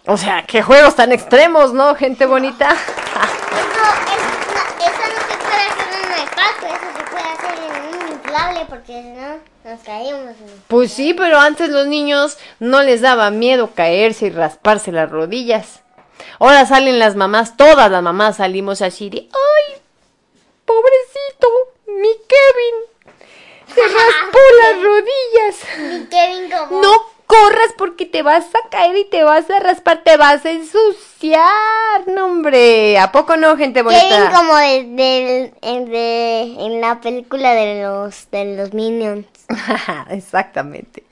O 0.07 0.17
sea, 0.17 0.43
qué 0.45 0.61
juegos 0.61 0.95
tan 0.95 1.11
extremos, 1.11 1.73
¿no? 1.73 1.95
Gente 1.95 2.25
bonita. 2.25 2.69
Eso, 2.69 2.79
es- 2.81 3.77
no, 3.77 4.85
eso 4.85 5.03
no 5.15 5.21
se 5.29 5.37
puede 5.37 5.61
hacer 5.61 5.87
en 5.93 6.07
un 6.07 6.13
espacio, 6.13 6.67
eso 6.67 6.89
se 6.97 7.03
puede 7.11 7.23
hacer 7.23 7.55
en 7.63 8.03
un 8.03 8.11
inflable 8.11 8.59
porque 8.69 9.01
si 9.01 9.09
no 9.09 9.71
nos 9.71 9.79
caímos. 9.81 10.35
Pues 10.67 10.91
sí, 10.91 11.13
pero 11.13 11.39
antes 11.39 11.69
los 11.69 11.87
niños 11.87 12.37
no 12.59 12.83
les 12.83 13.01
daba 13.01 13.31
miedo 13.31 13.71
caerse 13.73 14.27
y 14.27 14.29
rasparse 14.31 14.91
las 14.91 15.09
rodillas. 15.09 15.79
Ahora 16.39 16.65
salen 16.65 16.99
las 16.99 17.15
mamás, 17.15 17.57
todas 17.57 17.89
las 17.91 18.03
mamás 18.03 18.37
salimos 18.37 18.81
así 18.81 19.09
de, 19.09 19.27
¡ay! 19.31 19.81
Pobrecito, 20.65 21.47
mi 21.87 22.09
Kevin. 22.27 23.25
Se 23.73 23.81
raspó 23.81 24.39
las 24.61 24.83
rodillas. 24.83 26.01
Y 26.01 26.05
Kevin 26.09 26.51
como... 26.51 26.81
No, 26.81 26.91
corras 27.27 27.73
porque 27.77 28.05
te 28.05 28.21
vas 28.21 28.45
a 28.53 28.69
caer 28.69 28.95
y 28.97 29.05
te 29.05 29.23
vas 29.23 29.49
a 29.49 29.59
raspar, 29.59 30.03
te 30.03 30.17
vas 30.17 30.45
a 30.45 30.51
ensuciar. 30.51 32.07
No, 32.07 32.25
hombre, 32.25 32.97
¿a 32.99 33.11
poco 33.11 33.35
no, 33.37 33.57
gente 33.57 33.83
Kevin 33.83 33.99
bonita? 33.99 34.31
como 34.35 34.55
de, 34.57 34.83
de- 34.83 35.53
en 36.65 36.81
la 36.81 36.99
película 37.01 37.53
de 37.53 37.81
los 37.83 38.29
de 38.31 38.55
los 38.57 38.73
Minions. 38.73 39.25
Exactamente. 40.09 41.03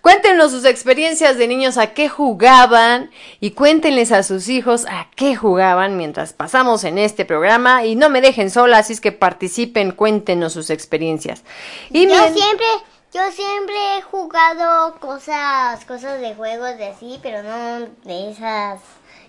Cuéntenos 0.00 0.50
sus 0.50 0.64
experiencias 0.64 1.36
de 1.38 1.46
niños, 1.46 1.76
a 1.76 1.92
qué 1.92 2.08
jugaban 2.08 3.10
y 3.40 3.52
cuéntenles 3.52 4.12
a 4.12 4.22
sus 4.22 4.48
hijos 4.48 4.86
a 4.86 5.08
qué 5.14 5.36
jugaban 5.36 5.96
mientras 5.96 6.32
pasamos 6.32 6.84
en 6.84 6.98
este 6.98 7.24
programa 7.24 7.84
y 7.84 7.96
no 7.96 8.08
me 8.10 8.20
dejen 8.20 8.50
sola, 8.50 8.78
así 8.78 8.94
es 8.94 9.00
que 9.00 9.12
participen, 9.12 9.92
cuéntenos 9.92 10.52
sus 10.52 10.70
experiencias. 10.70 11.42
Y 11.90 12.08
yo 12.08 12.14
siempre 12.14 12.66
yo 13.12 13.22
siempre 13.32 13.74
he 13.98 14.02
jugado 14.02 14.98
cosas 15.00 15.84
cosas 15.84 16.20
de 16.20 16.34
juegos 16.34 16.78
de 16.78 16.88
así, 16.88 17.18
pero 17.22 17.42
no 17.42 17.88
de 18.04 18.30
esas 18.30 18.80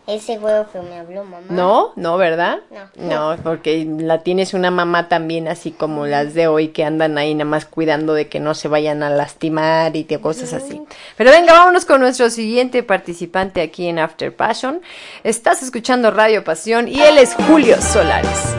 ese 0.08 0.38
juego 0.38 0.66
que 0.72 0.80
me 0.82 0.98
habló 0.98 1.24
mamá. 1.24 1.46
No, 1.50 1.94
no, 1.96 2.18
¿verdad? 2.18 2.60
No. 2.96 3.36
No, 3.36 3.44
porque 3.44 3.88
la 4.00 4.20
tienes 4.20 4.54
una 4.54 4.72
mamá 4.72 5.08
también 5.08 5.48
así 5.48 5.72
como 5.72 6.08
las 6.08 6.34
de 6.34 6.48
hoy 6.48 6.70
que 6.70 6.84
andan 6.84 7.18
ahí 7.18 7.34
nada 7.36 7.46
más 7.46 7.66
cuidando 7.66 8.14
de 8.14 8.28
que 8.28 8.40
no 8.40 8.56
se 8.56 8.68
vayan 8.68 9.04
a 9.04 9.10
lastimar 9.10 9.96
y 9.96 10.04
de 10.04 10.20
cosas 10.20 10.54
así. 10.54 10.82
Pero 11.18 11.32
venga, 11.32 11.54
vámonos 11.54 11.86
con 11.86 12.02
nuestro 12.02 12.30
siguiente 12.30 12.84
participante 12.84 13.62
aquí 13.62 13.88
en 13.88 14.00
After 14.00 14.36
Passion. 14.36 14.82
Estás 15.24 15.62
escuchando 15.62 16.12
Radio 16.12 16.44
Pasión 16.44 16.88
y 16.88 17.00
él 17.02 17.18
es 17.18 17.36
Julio 17.48 17.80
Solares. 17.82 18.56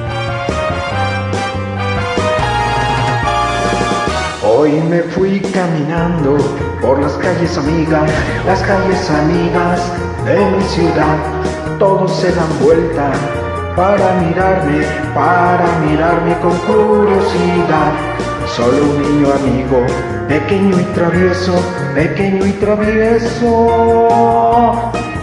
Hoy 4.45 4.71
me 4.73 5.01
fui 5.03 5.41
caminando 5.41 6.37
por 6.81 7.01
las 7.01 7.13
calles 7.15 7.57
amigas, 7.59 8.11
las 8.47 8.63
calles 8.63 9.11
amigas 9.11 9.81
de 10.25 10.39
mi 10.51 10.63
ciudad. 10.65 11.19
Todos 11.79 12.13
se 12.17 12.33
dan 12.33 12.59
vuelta 12.61 13.13
para 13.77 14.15
mirarme, 14.21 14.85
para 15.15 15.67
mirarme 15.87 16.37
con 16.39 16.57
curiosidad. 16.59 17.93
Solo 18.47 18.85
un 18.85 19.03
niño 19.03 19.33
amigo, 19.33 19.87
pequeño 20.29 20.79
y 20.79 20.85
travieso, 20.95 21.55
pequeño 21.95 22.47
y 22.47 22.53
travieso. 22.53 23.53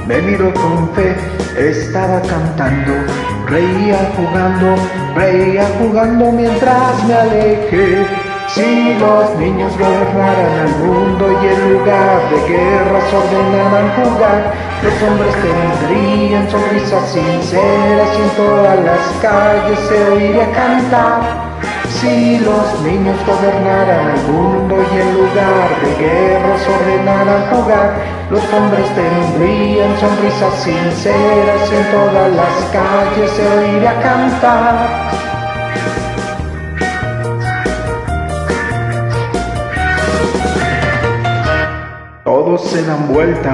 Me 0.08 0.22
miró 0.22 0.54
con 0.54 0.90
fe, 0.96 1.16
estaba 1.56 2.22
cantando, 2.22 2.94
reía 3.48 4.12
jugando, 4.16 4.76
reía 5.16 5.68
jugando 5.80 6.32
mientras 6.32 7.04
me 7.08 7.14
alejé. 7.14 8.29
Si 8.56 8.96
los 8.96 9.36
niños 9.36 9.78
gobernaran 9.78 10.60
al 10.60 10.76
mundo 10.80 11.26
y 11.32 11.48
en 11.48 11.74
lugar 11.74 12.30
de 12.32 12.52
guerras 12.52 13.04
ordenaran 13.14 13.92
jugar, 13.96 14.54
los 14.82 15.04
hombres 15.04 15.36
tendrían 15.36 16.50
sonrisas 16.50 17.12
sinceras 17.12 18.10
y 18.18 18.22
en 18.24 18.30
todas 18.36 18.80
las 18.84 19.00
calles 19.22 19.80
se 19.88 20.04
oiría 20.12 20.52
cantar. 20.52 21.50
Si 21.90 22.40
los 22.40 22.82
niños 22.82 23.18
gobernaran 23.28 24.18
al 24.18 24.24
mundo 24.32 24.78
y 24.94 25.00
en 25.00 25.14
lugar 25.14 25.70
de 25.84 26.04
guerras 26.04 26.62
ordenaran 26.68 27.50
jugar, 27.52 27.94
los 28.32 28.44
hombres 28.52 28.86
tendrían 28.96 29.96
sonrisas 30.00 30.54
sinceras 30.64 31.72
y 31.72 31.76
en 31.76 31.92
todas 31.92 32.32
las 32.34 32.56
calles 32.72 33.30
se 33.30 33.48
oiría 33.48 34.02
cantar. 34.02 35.29
Se 42.66 42.84
dan 42.84 43.08
vuelta 43.08 43.54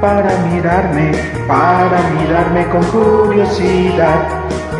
para 0.00 0.36
mirarme, 0.50 1.12
para 1.46 2.00
mirarme 2.18 2.66
con 2.68 2.82
curiosidad. 2.84 4.26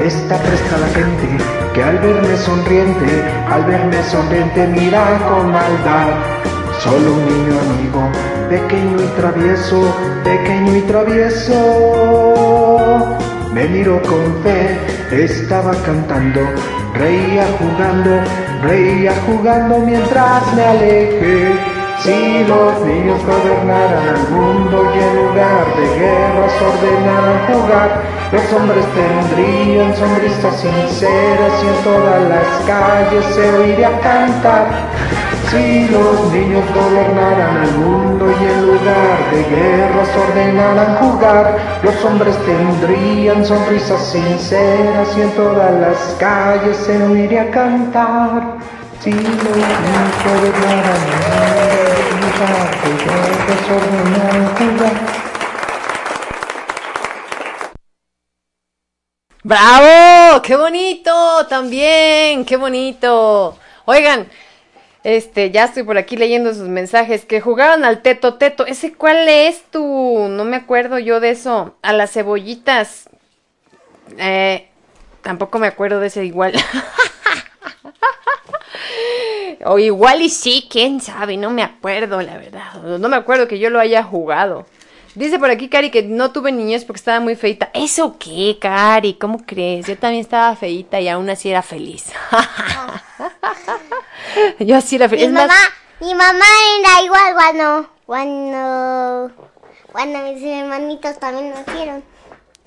Está 0.03 0.37
presta 0.39 0.79
la 0.79 0.89
gente 0.89 1.29
que 1.75 1.83
al 1.83 1.99
verme 1.99 2.37
sonriente, 2.37 3.25
al 3.51 3.65
verme 3.65 4.03
sonriente 4.05 4.67
mira 4.69 5.19
con 5.29 5.53
maldad. 5.53 6.09
Solo 6.81 7.15
un 7.15 7.25
niño 7.27 7.59
amigo, 7.61 8.09
pequeño 8.49 9.03
y 9.03 9.09
travieso, 9.21 9.95
pequeño 10.25 10.77
y 10.77 10.83
travieso. 10.83 11.57
Me 13.53 13.69
miró 13.69 14.01
con 14.03 14.43
fe, 14.43 14.79
estaba 15.11 15.73
cantando, 15.85 16.41
reía 16.95 17.47
jugando, 17.59 18.21
reía 18.63 19.13
jugando 19.27 19.79
mientras 19.81 20.55
me 20.55 20.65
alejé. 20.65 21.68
Si 22.01 22.45
los 22.45 22.81
niños 22.87 23.21
gobernaran 23.27 24.09
al 24.09 24.31
mundo 24.31 24.89
y 24.95 24.99
en 25.03 25.17
lugar 25.17 25.67
de 25.77 25.99
guerras 25.99 26.53
ordenaran 26.63 27.47
jugar, 27.49 28.03
los 28.31 28.53
hombres 28.53 28.85
tendrían 28.95 29.97
sonrisas 29.97 30.61
sinceras 30.61 31.53
y 31.65 31.67
en 31.67 31.85
todas 31.85 32.23
las 32.29 32.47
calles 32.67 33.25
se 33.35 33.51
oiría 33.53 34.01
cantar. 34.01 34.67
Si 35.51 35.89
los 35.89 36.33
niños 36.33 36.65
gobernaran 36.73 37.57
al 37.57 37.73
mundo 37.79 38.27
y 38.31 38.45
en 38.45 38.67
lugar 38.67 39.19
de 39.33 39.57
guerras 39.57 40.09
ordenaran 40.29 40.97
jugar, 40.97 41.57
los 41.83 42.05
hombres 42.05 42.37
tendrían 42.45 43.45
sonrisas 43.45 44.07
sinceras 44.07 45.09
y 45.17 45.23
en 45.23 45.31
todas 45.33 45.73
las 45.81 46.17
calles 46.21 46.77
se 46.77 47.03
oiría 47.03 47.51
cantar. 47.51 48.78
¡Bravo! 59.45 60.43
¡Qué 60.43 60.57
bonito! 60.57 61.47
También, 61.49 62.45
qué 62.45 62.57
bonito. 62.57 63.57
Oigan, 63.85 64.29
este, 65.05 65.53
ya 65.53 65.65
estoy 65.65 65.85
por 65.85 65.97
aquí 65.97 66.17
leyendo 66.17 66.53
sus 66.53 66.69
mensajes. 66.69 67.25
Que 67.25 67.41
jugaban 67.41 67.85
al 67.85 68.03
teto 68.03 68.35
teto. 68.35 68.67
¿Ese 68.67 68.95
cuál 68.95 69.29
es 69.29 69.63
tú? 69.71 70.27
No 70.29 70.45
me 70.45 70.57
acuerdo 70.57 70.99
yo 70.99 71.21
de 71.21 71.31
eso. 71.31 71.77
A 71.83 71.93
las 71.93 72.13
cebollitas. 72.13 73.09
Eh, 74.19 74.69
tampoco 75.23 75.61
me 75.61 75.69
acuerdo 75.69 76.01
de 76.01 76.09
ese 76.09 76.25
igual. 76.25 76.53
o 79.65 79.79
igual 79.79 80.23
y 80.23 80.29
sí, 80.29 80.67
quién 80.71 81.01
sabe, 81.01 81.37
no 81.37 81.51
me 81.51 81.63
acuerdo, 81.63 82.21
la 82.23 82.37
verdad. 82.37 82.75
No 82.83 83.09
me 83.09 83.17
acuerdo 83.17 83.49
que 83.49 83.59
yo 83.59 83.71
lo 83.71 83.81
haya 83.81 84.03
jugado. 84.03 84.67
Dice 85.15 85.39
por 85.39 85.51
aquí, 85.51 85.69
Cari, 85.69 85.91
que 85.91 86.03
no 86.03 86.31
tuve 86.31 86.53
niñez 86.53 86.85
porque 86.85 86.99
estaba 86.99 87.19
muy 87.19 87.35
feita. 87.35 87.71
¿Eso 87.75 88.17
qué, 88.19 88.57
Cari? 88.61 89.15
¿Cómo 89.15 89.45
crees? 89.45 89.87
Yo 89.87 89.99
también 89.99 90.21
estaba 90.21 90.55
feita 90.55 91.01
y 91.01 91.09
aún 91.09 91.29
así 91.29 91.51
era 91.51 91.63
feliz. 91.63 92.13
Yo 94.61 94.77
así 94.77 94.97
era 94.97 95.09
feliz. 95.09 95.25
Mi 95.25 95.29
Es 95.29 95.35
más, 95.35 95.49
mamá, 95.49 95.61
mi 96.01 96.15
mamá 96.15 96.45
era 96.81 97.03
igual 97.05 97.35
cuando, 97.35 97.91
cuando, 98.07 99.31
cuando 99.91 100.19
mis 100.21 100.43
hermanitos 100.43 101.19
también 101.19 101.51
nacieron. 101.51 102.05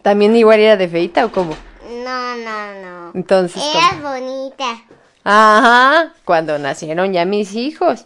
¿también 0.02 0.36
igual 0.36 0.60
era 0.60 0.78
de 0.78 0.88
feita 0.88 1.26
o 1.26 1.32
cómo? 1.32 1.56
No, 2.04 2.36
no, 2.36 2.74
no. 2.82 3.12
Entonces, 3.14 3.62
¿cómo? 3.62 3.80
Eras 3.80 4.02
bonita. 4.02 4.82
Ajá, 5.24 6.14
cuando 6.26 6.58
nacieron 6.58 7.14
ya 7.14 7.26
mis 7.26 7.54
hijos. 7.56 8.04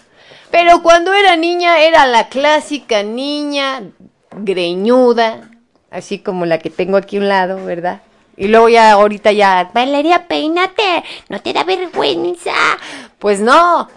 Pero 0.52 0.82
cuando 0.82 1.14
era 1.14 1.36
niña 1.36 1.80
era 1.80 2.06
la 2.06 2.28
clásica 2.30 3.04
niña 3.04 3.84
greñuda, 4.32 5.50
así 5.92 6.20
como 6.20 6.46
la 6.46 6.60
que 6.60 6.70
tengo 6.70 6.98
aquí 6.98 7.18
a 7.18 7.20
un 7.22 7.28
lado, 7.30 7.64
¿verdad? 7.66 8.02
Y 8.38 8.48
luego 8.50 8.68
ya 8.70 8.92
ahorita 8.92 9.32
ya, 9.32 9.72
Valeria, 9.74 10.28
peínate, 10.28 11.04
no 11.30 11.42
te 11.42 11.54
da 11.54 11.64
vergüenza. 11.64 12.54
Pues 13.20 13.40
no, 13.40 13.90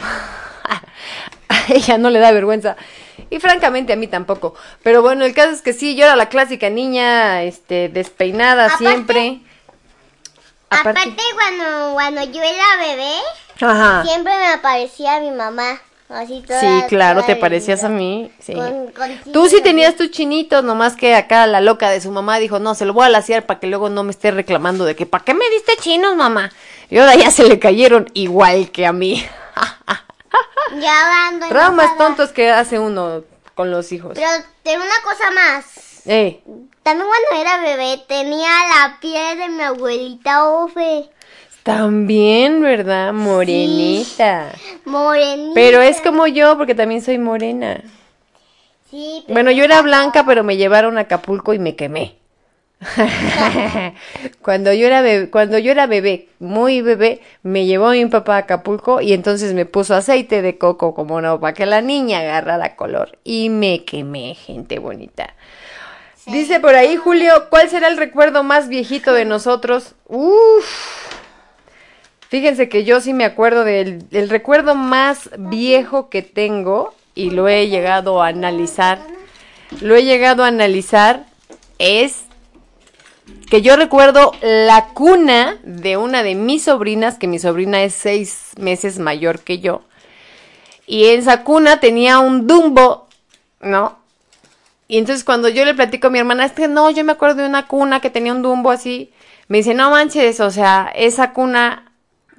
a 1.48 1.62
ella 1.68 1.98
no 1.98 2.10
le 2.10 2.20
da 2.20 2.30
vergüenza. 2.32 2.76
Y 3.30 3.40
francamente 3.40 3.92
a 3.92 3.96
mí 3.96 4.06
tampoco. 4.06 4.54
Pero 4.82 5.02
bueno, 5.02 5.24
el 5.24 5.34
caso 5.34 5.50
es 5.50 5.60
que 5.60 5.72
sí, 5.72 5.96
yo 5.96 6.04
era 6.04 6.16
la 6.16 6.28
clásica 6.28 6.70
niña, 6.70 7.42
este, 7.42 7.88
despeinada 7.88 8.66
Aparte- 8.66 8.78
siempre. 8.78 9.40
Aparte, 10.70 11.16
cuando, 11.34 11.92
cuando 11.94 12.22
yo 12.24 12.42
era 12.42 12.76
bebé, 12.78 13.14
Ajá. 13.60 14.02
siempre 14.04 14.36
me 14.36 14.48
aparecía 14.52 15.20
mi 15.20 15.30
mamá. 15.30 15.80
Así 16.10 16.42
toda, 16.46 16.60
Sí, 16.60 16.66
claro, 16.88 17.20
toda 17.20 17.26
te 17.34 17.36
parecías 17.36 17.84
a 17.84 17.90
mí. 17.90 18.32
Sí. 18.40 18.54
Con- 18.54 18.86
con 18.92 19.18
Tú 19.32 19.46
sí 19.48 19.60
tenías 19.60 19.94
tus 19.94 20.10
chinitos, 20.10 20.64
nomás 20.64 20.96
que 20.96 21.14
acá 21.14 21.46
la 21.46 21.60
loca 21.60 21.90
de 21.90 22.00
su 22.00 22.10
mamá 22.10 22.38
dijo, 22.38 22.58
no, 22.58 22.74
se 22.74 22.86
lo 22.86 22.94
voy 22.94 23.04
a 23.06 23.10
laciar 23.10 23.44
para 23.44 23.60
que 23.60 23.66
luego 23.66 23.90
no 23.90 24.04
me 24.04 24.10
esté 24.10 24.30
reclamando 24.30 24.86
de 24.86 24.96
que, 24.96 25.04
¿para 25.04 25.22
qué 25.24 25.34
me 25.34 25.48
diste 25.50 25.76
chinos, 25.76 26.16
mamá? 26.16 26.50
Y 26.88 26.96
ahora 26.98 27.14
ya 27.14 27.30
se 27.30 27.44
le 27.44 27.58
cayeron 27.58 28.08
igual 28.14 28.70
que 28.70 28.86
a 28.86 28.92
mí. 28.92 29.22
Ya 30.80 31.28
ando 31.28 31.48
Traumas 31.48 31.96
tontos 31.96 32.30
que 32.30 32.50
hace 32.50 32.78
uno 32.78 33.22
con 33.54 33.70
los 33.70 33.90
hijos. 33.92 34.12
Pero 34.14 34.28
tengo 34.62 34.82
una 34.84 35.02
cosa 35.02 35.30
más. 35.30 35.64
Eh, 36.10 36.40
También 36.82 37.06
cuando 37.06 37.42
era 37.42 37.60
bebé 37.60 38.02
tenía 38.08 38.48
la 38.48 38.98
piel 38.98 39.38
de 39.38 39.48
mi 39.50 39.62
abuelita 39.62 40.48
Ofe. 40.48 41.10
también, 41.62 42.62
¿verdad? 42.62 43.12
Morenita. 43.12 44.52
Morenita. 44.86 45.52
Pero 45.54 45.82
es 45.82 46.00
como 46.00 46.26
yo, 46.26 46.56
porque 46.56 46.74
también 46.74 47.02
soy 47.02 47.18
morena. 47.18 47.82
Sí, 48.90 49.22
pero 49.26 49.34
Bueno, 49.34 49.50
yo 49.50 49.64
era 49.64 49.82
blanca, 49.82 50.24
pero 50.24 50.42
me 50.42 50.56
llevaron 50.56 50.96
a 50.96 51.02
Acapulco 51.02 51.52
y 51.52 51.58
me 51.58 51.76
quemé. 51.76 52.16
cuando 54.40 54.72
yo 54.72 54.86
era 54.86 55.02
bebé, 55.02 55.28
cuando 55.30 55.58
yo 55.58 55.72
era 55.72 55.86
bebé, 55.86 56.28
muy 56.38 56.80
bebé, 56.80 57.20
me 57.42 57.66
llevó 57.66 57.90
mi 57.90 58.06
papá 58.06 58.36
a 58.36 58.38
Acapulco 58.38 59.02
y 59.02 59.12
entonces 59.12 59.52
me 59.52 59.66
puso 59.66 59.94
aceite 59.94 60.40
de 60.40 60.56
coco, 60.56 60.94
como 60.94 61.20
no, 61.20 61.38
para 61.38 61.52
que 61.52 61.66
la 61.66 61.82
niña 61.82 62.20
agarrara 62.20 62.76
color. 62.76 63.18
Y 63.24 63.50
me 63.50 63.84
quemé, 63.84 64.34
gente 64.34 64.78
bonita. 64.78 65.34
Dice 66.28 66.60
por 66.60 66.74
ahí 66.74 66.96
Julio, 66.96 67.32
¿cuál 67.48 67.70
será 67.70 67.88
el 67.88 67.96
recuerdo 67.96 68.42
más 68.42 68.68
viejito 68.68 69.14
de 69.14 69.24
nosotros? 69.24 69.94
Uf. 70.06 71.08
Fíjense 72.28 72.68
que 72.68 72.84
yo 72.84 73.00
sí 73.00 73.14
me 73.14 73.24
acuerdo 73.24 73.64
del 73.64 74.04
el 74.10 74.28
recuerdo 74.28 74.74
más 74.74 75.30
viejo 75.38 76.10
que 76.10 76.20
tengo 76.20 76.92
y 77.14 77.30
lo 77.30 77.48
he 77.48 77.68
llegado 77.68 78.22
a 78.22 78.28
analizar. 78.28 79.00
Lo 79.80 79.96
he 79.96 80.04
llegado 80.04 80.44
a 80.44 80.48
analizar 80.48 81.24
es 81.78 82.24
que 83.48 83.62
yo 83.62 83.76
recuerdo 83.76 84.32
la 84.42 84.88
cuna 84.88 85.56
de 85.62 85.96
una 85.96 86.22
de 86.22 86.34
mis 86.34 86.64
sobrinas, 86.64 87.16
que 87.18 87.26
mi 87.26 87.38
sobrina 87.38 87.82
es 87.82 87.94
seis 87.94 88.50
meses 88.58 88.98
mayor 88.98 89.40
que 89.40 89.60
yo. 89.60 89.80
Y 90.86 91.06
en 91.06 91.20
esa 91.20 91.42
cuna 91.42 91.80
tenía 91.80 92.18
un 92.18 92.46
Dumbo, 92.46 93.08
¿no? 93.60 93.97
Y 94.88 94.98
entonces 94.98 95.22
cuando 95.22 95.48
yo 95.50 95.64
le 95.66 95.74
platico 95.74 96.06
a 96.06 96.10
mi 96.10 96.18
hermana, 96.18 96.46
es 96.46 96.52
que 96.52 96.66
no, 96.66 96.90
yo 96.90 97.04
me 97.04 97.12
acuerdo 97.12 97.42
de 97.42 97.48
una 97.48 97.66
cuna 97.66 98.00
que 98.00 98.10
tenía 98.10 98.32
un 98.32 98.42
Dumbo 98.42 98.70
así. 98.70 99.12
Me 99.46 99.58
dice, 99.58 99.74
no 99.74 99.90
manches, 99.90 100.40
o 100.40 100.50
sea, 100.50 100.90
esa 100.94 101.32
cuna, 101.32 101.92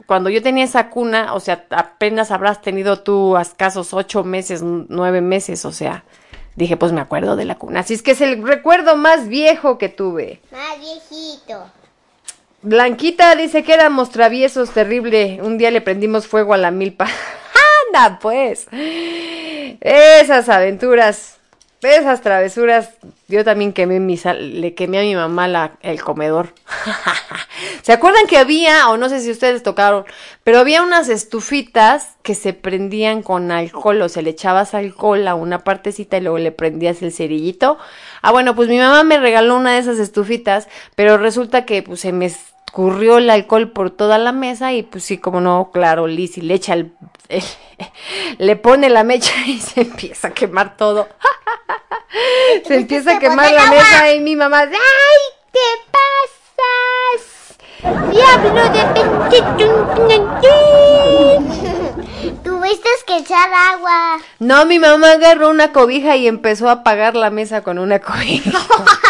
cuando 0.07 0.29
yo 0.29 0.41
tenía 0.41 0.65
esa 0.65 0.89
cuna, 0.89 1.33
o 1.35 1.39
sea, 1.39 1.65
apenas 1.69 2.31
habrás 2.31 2.61
tenido 2.61 3.01
tú 3.01 3.37
a 3.37 3.43
escasos 3.43 3.93
ocho 3.93 4.23
meses, 4.23 4.61
nueve 4.63 5.21
meses, 5.21 5.63
o 5.63 5.71
sea. 5.71 6.03
Dije, 6.55 6.75
pues 6.75 6.91
me 6.91 6.99
acuerdo 6.99 7.37
de 7.37 7.45
la 7.45 7.55
cuna. 7.55 7.81
Así 7.81 7.93
es 7.93 8.01
que 8.01 8.11
es 8.11 8.21
el 8.21 8.45
recuerdo 8.45 8.97
más 8.97 9.29
viejo 9.29 9.77
que 9.77 9.87
tuve. 9.87 10.41
Más 10.51 10.77
viejito. 10.77 11.71
Blanquita 12.61 13.35
dice 13.35 13.63
que 13.63 13.73
éramos 13.73 14.09
traviesos, 14.09 14.71
terrible. 14.71 15.39
Un 15.41 15.57
día 15.57 15.71
le 15.71 15.79
prendimos 15.79 16.27
fuego 16.27 16.53
a 16.53 16.57
la 16.57 16.71
milpa. 16.71 17.07
Anda, 17.93 18.19
pues. 18.19 18.67
Esas 19.79 20.49
aventuras, 20.49 21.38
esas 21.81 22.21
travesuras. 22.21 22.91
Yo 23.27 23.43
también 23.43 23.73
quemé 23.73 23.99
mi 23.99 24.17
sal, 24.17 24.59
le 24.59 24.73
quemé 24.73 24.99
a 24.99 25.01
mi 25.01 25.15
mamá 25.15 25.47
la, 25.47 25.73
el 25.81 26.01
comedor. 26.01 26.53
¿Se 27.83 27.93
acuerdan 27.93 28.25
que 28.27 28.37
había, 28.37 28.89
o 28.89 28.97
no 28.97 29.07
sé 29.07 29.19
si 29.19 29.31
ustedes 29.31 29.63
tocaron, 29.63 30.05
pero 30.43 30.59
había 30.59 30.81
unas 30.81 31.09
estufitas 31.09 32.15
que 32.23 32.35
se 32.35 32.53
prendían 32.53 33.21
con 33.21 33.51
alcohol, 33.51 34.01
o 34.01 34.09
se 34.09 34.21
le 34.21 34.31
echabas 34.31 34.73
alcohol 34.73 35.27
a 35.27 35.35
una 35.35 35.59
partecita 35.59 36.17
y 36.17 36.21
luego 36.21 36.39
le 36.39 36.51
prendías 36.51 37.01
el 37.01 37.11
cerillito? 37.11 37.77
Ah, 38.21 38.31
bueno, 38.31 38.55
pues 38.55 38.67
mi 38.67 38.77
mamá 38.77 39.03
me 39.03 39.19
regaló 39.19 39.55
una 39.55 39.73
de 39.73 39.79
esas 39.79 39.99
estufitas, 39.99 40.67
pero 40.95 41.17
resulta 41.17 41.65
que 41.65 41.83
pues 41.83 41.99
se 42.01 42.11
me 42.11 42.31
escurrió 42.69 43.17
el 43.17 43.31
alcohol 43.31 43.71
por 43.71 43.89
toda 43.89 44.19
la 44.19 44.31
mesa 44.31 44.73
y 44.73 44.83
pues 44.83 45.03
sí, 45.03 45.17
como 45.17 45.41
no, 45.41 45.71
claro, 45.73 46.05
Lizzy 46.05 46.41
le 46.41 46.53
echa 46.53 46.73
el, 46.75 46.93
el- 47.27 47.43
le 48.37 48.55
pone 48.57 48.89
la 48.89 49.03
mecha 49.03 49.33
y 49.47 49.59
se 49.59 49.81
empieza 49.81 50.27
a 50.27 50.31
quemar 50.31 50.77
todo. 50.77 51.07
se 52.67 52.75
empieza 52.75 53.15
a 53.15 53.19
quemar 53.19 53.51
la 53.51 53.65
mesa 53.71 54.13
y 54.13 54.19
mi 54.19 54.35
mamá, 54.35 54.59
¡ay! 54.59 54.69
¿Qué 55.51 55.59
pasas? 55.91 57.57
Diablo 58.11 58.69
de 58.69 58.83
Tuviste 62.43 62.89
que 63.07 63.17
echar 63.17 63.49
agua. 63.51 64.19
No, 64.37 64.65
mi 64.67 64.77
mamá 64.77 65.13
agarró 65.13 65.49
una 65.49 65.71
cobija 65.71 66.17
y 66.17 66.27
empezó 66.27 66.69
a 66.69 66.73
apagar 66.73 67.15
la 67.15 67.31
mesa 67.31 67.63
con 67.63 67.79
una 67.79 67.97
cobija. 67.97 68.51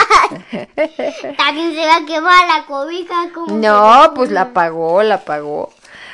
También 1.38 1.74
se 1.74 1.86
va 1.86 1.98
a 1.98 2.06
quemar 2.06 2.48
la 2.48 2.66
cobija. 2.66 3.30
como 3.34 3.56
No, 3.58 4.12
pues 4.16 4.32
la 4.32 4.42
apagó, 4.42 5.04
la 5.04 5.16
apagó. 5.16 5.72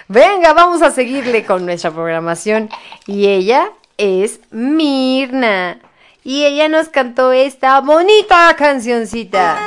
Venga, 0.08 0.54
vamos 0.54 0.82
a 0.82 0.92
seguirle 0.92 1.46
con 1.46 1.66
nuestra 1.66 1.92
programación. 1.92 2.70
Y 3.08 3.28
ella 3.28 3.72
es 3.98 4.40
Mirna. 4.52 5.80
Y 6.24 6.44
ella 6.46 6.70
nos 6.70 6.90
cantó 6.90 7.32
esta 7.32 7.82
bonita 7.82 8.56
cancioncita. 8.56 9.58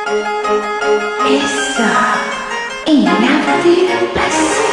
Eso, 1.29 1.83
en 2.87 3.07
After 3.07 4.09
Passion. 4.14 4.68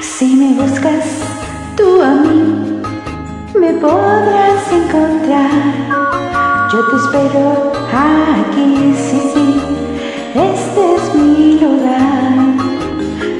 Si 0.00 0.36
me 0.36 0.62
buscas 0.62 1.04
tú 1.76 2.02
a 2.02 2.10
mí, 2.10 2.82
me 3.54 3.72
podrás 3.74 4.59
encontrar. 4.72 5.50
Yo 6.72 6.78
te 6.86 6.96
espero 6.96 7.72
aquí, 7.92 8.94
sí, 8.96 9.20
sí, 9.34 9.60
este 10.34 10.94
es 10.94 11.14
mi 11.14 11.58
lugar. 11.60 12.32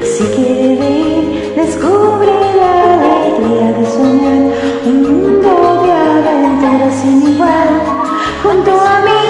Si 0.03 0.23
quieres 0.35 0.79
ver, 0.79 1.55
descubre 1.55 2.33
la 2.61 2.93
alegría 2.93 3.71
de 3.71 3.85
soñar 3.85 4.41
un 4.85 5.01
mundo 5.03 5.83
de 5.83 5.91
aventuras 5.91 6.95
sin 7.01 7.33
igual. 7.33 7.69
Junto 8.43 8.71
a 8.71 8.99
mí, 9.07 9.23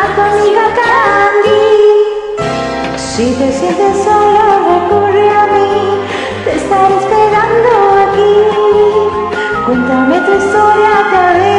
a 0.00 0.14
tu 0.14 0.20
amiga 0.20 0.64
Candy. 0.78 1.68
Si 2.96 3.32
te 3.38 3.52
sientes 3.52 4.04
solo, 4.04 4.42
recurre 4.68 5.30
a 5.30 5.46
mí. 5.46 5.70
Te 6.44 6.56
estaré 6.56 6.96
esperando. 6.96 7.87
Cuéntame 9.68 10.18
tu 10.22 10.32
historia, 10.32 10.94
te 11.10 11.57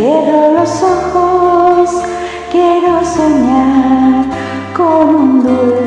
Cierro 0.00 0.52
los 0.52 0.82
ojos, 0.82 1.90
quiero 2.50 3.04
soñar 3.04 4.24
con 4.74 5.14
un 5.14 5.42
dulce 5.42 5.79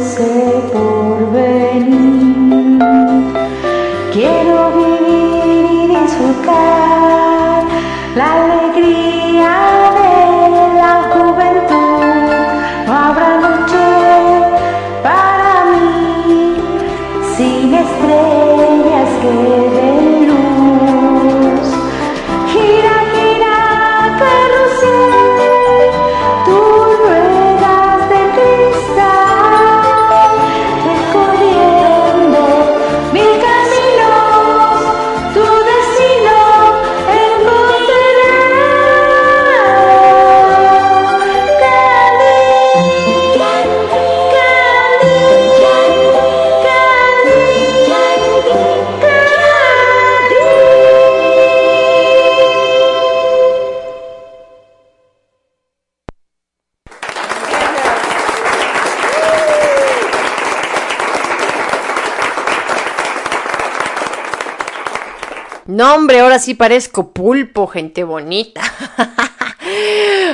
Hombre, 65.84 66.22
ahora 66.22 66.40
sí 66.40 66.54
parezco 66.54 67.12
pulpo, 67.12 67.68
gente 67.68 68.04
bonita. 68.04 68.62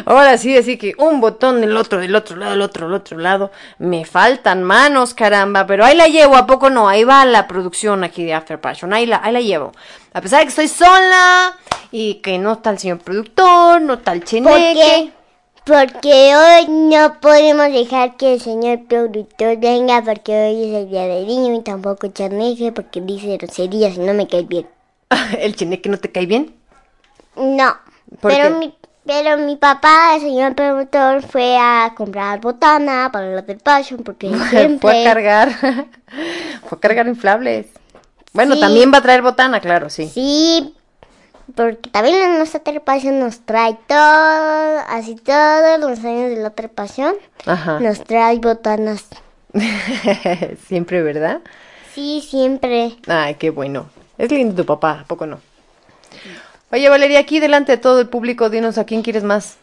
Ahora 0.06 0.38
sí, 0.38 0.52
decir 0.52 0.78
que 0.78 0.94
un 0.98 1.22
botón 1.22 1.62
del 1.62 1.76
otro, 1.78 2.00
del 2.00 2.16
otro 2.16 2.36
lado, 2.36 2.52
del 2.52 2.62
otro, 2.62 2.88
del 2.88 2.96
otro 2.96 3.18
lado. 3.18 3.52
Me 3.78 4.06
faltan 4.06 4.64
manos, 4.64 5.14
caramba. 5.14 5.66
Pero 5.68 5.86
ahí 5.86 5.96
la 5.96 6.08
llevo, 6.08 6.36
¿a 6.36 6.48
poco 6.48 6.70
no? 6.70 6.88
Ahí 6.88 7.04
va 7.04 7.26
la 7.26 7.48
producción 7.48 8.04
aquí 8.04 8.24
de 8.26 8.34
After 8.34 8.60
Passion. 8.60 8.94
Ahí 8.94 9.06
la, 9.06 9.22
ahí 9.24 9.32
la 9.34 9.42
llevo. 9.42 9.72
A 10.14 10.22
pesar 10.22 10.40
de 10.40 10.46
que 10.46 10.50
estoy 10.50 10.68
sola 10.68 11.56
y 11.92 12.16
que 12.16 12.38
no 12.38 12.54
está 12.54 12.72
el 12.72 12.80
señor 12.80 13.00
productor, 13.00 13.82
no 13.82 13.96
está 13.96 14.14
el 14.14 14.22
¿Por 14.22 14.30
cheneque. 14.30 14.74
qué? 14.74 15.12
Porque 15.66 16.36
hoy 16.36 16.68
no 16.68 17.20
podemos 17.22 17.72
dejar 17.72 18.18
que 18.18 18.34
el 18.34 18.42
señor 18.42 18.86
productor 18.88 19.58
venga 19.58 20.02
porque 20.02 20.32
hoy 20.32 20.70
es 20.70 20.76
el 20.76 20.90
día 20.90 21.04
del 21.04 21.28
niño 21.28 21.54
y 21.54 21.62
tampoco 21.62 22.08
Charneje 22.08 22.72
porque 22.72 23.02
dice 23.02 23.38
groserías 23.38 23.96
y 23.96 24.00
no 24.00 24.14
me 24.14 24.28
cae 24.28 24.44
bien. 24.44 24.66
¿El 25.40 25.56
cheneque 25.56 25.90
no 25.90 25.98
te 25.98 26.12
cae 26.12 26.26
bien? 26.26 26.56
No, 27.36 27.76
¿Por 28.20 28.32
pero 28.32 28.50
qué? 28.50 28.56
mi, 28.56 28.76
pero 29.06 29.38
mi 29.38 29.56
papá, 29.56 30.16
el 30.16 30.22
señor 30.22 30.56
productor, 30.56 31.22
fue 31.24 31.58
a 31.58 31.94
comprar 31.96 32.40
botana 32.42 33.10
para 33.12 33.34
los 33.34 33.46
del 33.48 33.60
Passion 33.60 34.04
porque 34.04 34.28
siempre... 34.50 34.78
Fue 34.82 35.02
a 35.02 35.14
cargar. 35.14 35.50
Fue 36.68 36.78
a 36.78 36.82
cargar 36.82 37.08
inflables. 37.08 37.68
Bueno, 38.34 38.56
Sí. 38.56 38.62
también 38.62 38.92
va 38.94 38.98
a 39.00 39.02
traer 39.02 39.22
botana, 39.22 39.60
claro, 39.60 39.90
sí. 39.90 40.08
Sí, 40.08 40.76
porque 41.56 41.90
también 41.90 42.16
en 42.22 42.38
nuestra 42.38 42.62
Passion 42.86 43.20
nos 43.20 43.40
trae 43.40 43.78
todo, 43.88 44.80
así 44.88 45.16
todos 45.16 45.80
los 45.80 46.00
años 46.06 46.30
de 46.30 46.36
la 46.38 46.52
Passion, 46.52 47.16
Ajá. 47.46 47.80
nos 47.80 48.04
trae 48.04 48.38
botanas. 48.38 49.06
Siempre, 50.68 51.02
¿verdad? 51.02 51.42
Sí, 51.96 52.22
siempre. 52.22 52.96
Ay, 53.08 53.36
qué 53.36 53.50
bueno. 53.50 53.88
Es 54.20 54.30
lindo 54.32 54.54
tu 54.54 54.66
papá, 54.66 55.00
¿a 55.00 55.04
poco 55.06 55.26
no? 55.26 55.40
Oye, 56.72 56.88
Valeria, 56.90 57.20
aquí 57.20 57.40
delante 57.40 57.72
de 57.72 57.78
todo 57.78 58.02
el 58.02 58.10
público, 58.10 58.50
dinos 58.50 58.78
a 58.78 58.84
quién 58.86 59.02
quieres 59.02 59.24
más. 59.24 59.58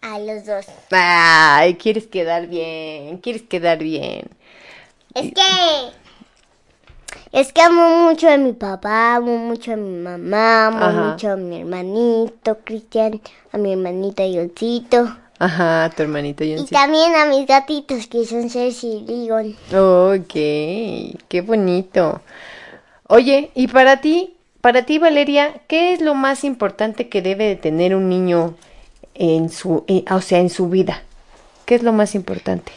A 0.00 0.18
los 0.20 0.46
dos. 0.46 0.64
Ay, 0.90 1.74
quieres 1.74 2.06
quedar 2.06 2.46
bien, 2.46 3.18
quieres 3.18 3.42
quedar 3.42 3.78
bien. 3.78 4.30
Es 5.14 5.32
que... 5.34 5.42
Es 7.32 7.52
que 7.52 7.62
amo 7.62 8.08
mucho 8.08 8.28
a 8.30 8.36
mi 8.36 8.52
papá, 8.52 9.16
amo 9.16 9.36
mucho 9.38 9.72
a 9.72 9.76
mi 9.76 9.98
mamá, 9.98 10.66
amo 10.68 10.84
Ajá. 10.84 11.02
mucho 11.10 11.30
a 11.32 11.36
mi 11.36 11.60
hermanito 11.60 12.58
Cristian, 12.64 13.20
a 13.52 13.58
mi 13.58 13.72
hermanita 13.72 14.24
Yolcito. 14.24 15.16
Ajá, 15.38 15.90
tu 15.96 16.02
hermanito 16.02 16.44
Y 16.44 16.54
Johncito. 16.54 16.78
también 16.78 17.16
a 17.16 17.24
mis 17.26 17.46
gatitos 17.46 18.06
que 18.06 18.24
son 18.24 18.48
Cersei 18.48 18.98
y 18.98 19.06
Ligon. 19.06 19.56
Ok, 19.74 20.32
qué 21.28 21.40
bonito. 21.44 22.20
Oye, 23.14 23.50
y 23.54 23.68
para 23.68 24.00
ti, 24.00 24.38
para 24.62 24.86
ti, 24.86 24.96
Valeria, 24.96 25.60
¿qué 25.68 25.92
es 25.92 26.00
lo 26.00 26.14
más 26.14 26.44
importante 26.44 27.10
que 27.10 27.20
debe 27.20 27.44
de 27.44 27.56
tener 27.56 27.94
un 27.94 28.08
niño 28.08 28.54
en 29.12 29.50
su, 29.50 29.84
eh, 29.86 30.02
o 30.10 30.22
sea, 30.22 30.38
en 30.38 30.48
su 30.48 30.70
vida? 30.70 31.02
¿Qué 31.66 31.74
es 31.74 31.82
lo 31.82 31.92
más 31.92 32.14
importante? 32.14 32.72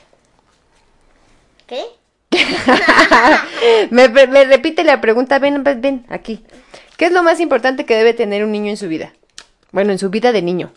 ¿Qué? 1.68 1.86
me, 3.92 4.08
repite 4.10 4.84
la 4.84 5.00
pregunta, 5.00 5.40
ven, 5.40 5.64
ven, 5.64 5.80
ven, 5.80 6.06
aquí. 6.10 6.44
¿Qué 6.98 7.06
es 7.06 7.14
lo 7.14 7.24
más 7.24 7.40
importante 7.40 7.86
que 7.86 7.96
debe 7.96 8.14
tener 8.14 8.44
un 8.44 8.52
niño 8.52 8.72
en 8.72 8.78
su 8.78 8.90
vida? 8.90 9.14
Bueno, 9.72 9.94
en 9.94 10.00
su 10.00 10.10
vida 10.10 10.34
de 10.34 10.42
niño. 10.42 10.74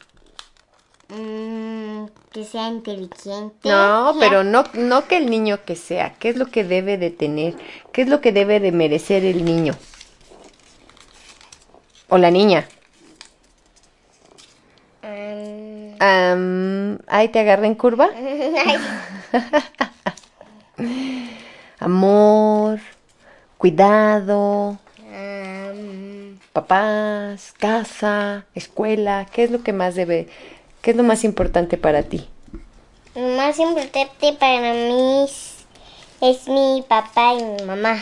Mm, 1.08 1.67
que 2.32 2.44
sea 2.44 2.68
inteligente. 2.68 3.68
No, 3.68 4.14
pero 4.20 4.44
no, 4.44 4.64
no 4.74 5.06
que 5.06 5.16
el 5.16 5.30
niño 5.30 5.64
que 5.64 5.76
sea. 5.76 6.14
¿Qué 6.18 6.28
es 6.28 6.36
lo 6.36 6.46
que 6.46 6.64
debe 6.64 6.98
de 6.98 7.10
tener? 7.10 7.54
¿Qué 7.92 8.02
es 8.02 8.08
lo 8.08 8.20
que 8.20 8.32
debe 8.32 8.60
de 8.60 8.72
merecer 8.72 9.24
el 9.24 9.44
niño? 9.44 9.74
O 12.08 12.18
la 12.18 12.30
niña. 12.30 12.68
Am, 16.00 16.98
ahí 17.08 17.28
te 17.28 17.40
agarra 17.40 17.66
en 17.66 17.74
curva. 17.74 18.08
Amor, 21.80 22.78
cuidado, 23.56 24.78
mm, 24.98 26.38
papás, 26.52 27.54
casa, 27.58 28.46
escuela. 28.54 29.26
¿Qué 29.32 29.44
es 29.44 29.50
lo 29.50 29.62
que 29.62 29.72
más 29.72 29.94
debe, 29.94 30.28
qué 30.88 30.92
es 30.92 30.96
lo 30.96 31.04
más 31.04 31.22
importante 31.22 31.76
para 31.76 32.02
ti? 32.02 32.26
lo 33.14 33.36
más 33.36 33.58
importante 33.58 34.32
para 34.40 34.72
mí 34.72 35.22
es, 35.22 35.66
es 36.22 36.48
mi 36.48 36.82
papá 36.88 37.34
y 37.34 37.44
mi 37.44 37.62
mamá. 37.62 37.98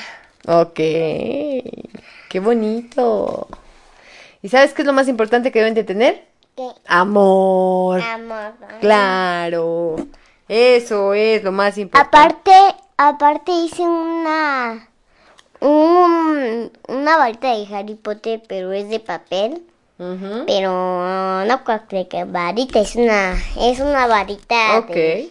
Ok, 0.46 0.74
qué 0.76 2.40
bonito. 2.40 3.48
¿Y 4.40 4.50
sabes 4.50 4.72
qué 4.72 4.82
es 4.82 4.86
lo 4.86 4.92
más 4.92 5.08
importante 5.08 5.50
que 5.50 5.58
deben 5.58 5.74
de 5.74 5.82
tener? 5.82 6.28
¿Qué? 6.54 6.68
Amor. 6.86 8.00
Amor. 8.02 8.52
Claro. 8.80 9.96
Eso 10.48 11.12
es 11.12 11.42
lo 11.42 11.50
más 11.50 11.78
importante. 11.78 12.16
Aparte, 12.16 12.76
aparte 12.98 13.50
hice 13.50 13.82
una 13.82 14.88
un, 15.58 16.70
una 16.86 17.16
varita 17.16 17.52
de 17.52 17.66
Harry 17.74 17.96
Potter, 17.96 18.40
pero 18.46 18.70
es 18.70 18.88
de 18.90 19.00
papel. 19.00 19.66
Pero 19.98 21.44
no 21.46 21.64
cualquier 21.64 22.26
varita, 22.26 22.80
es 22.80 22.96
una 22.96 23.34
es 23.58 23.80
una 23.80 24.06
varita 24.06 24.82
de, 24.82 25.30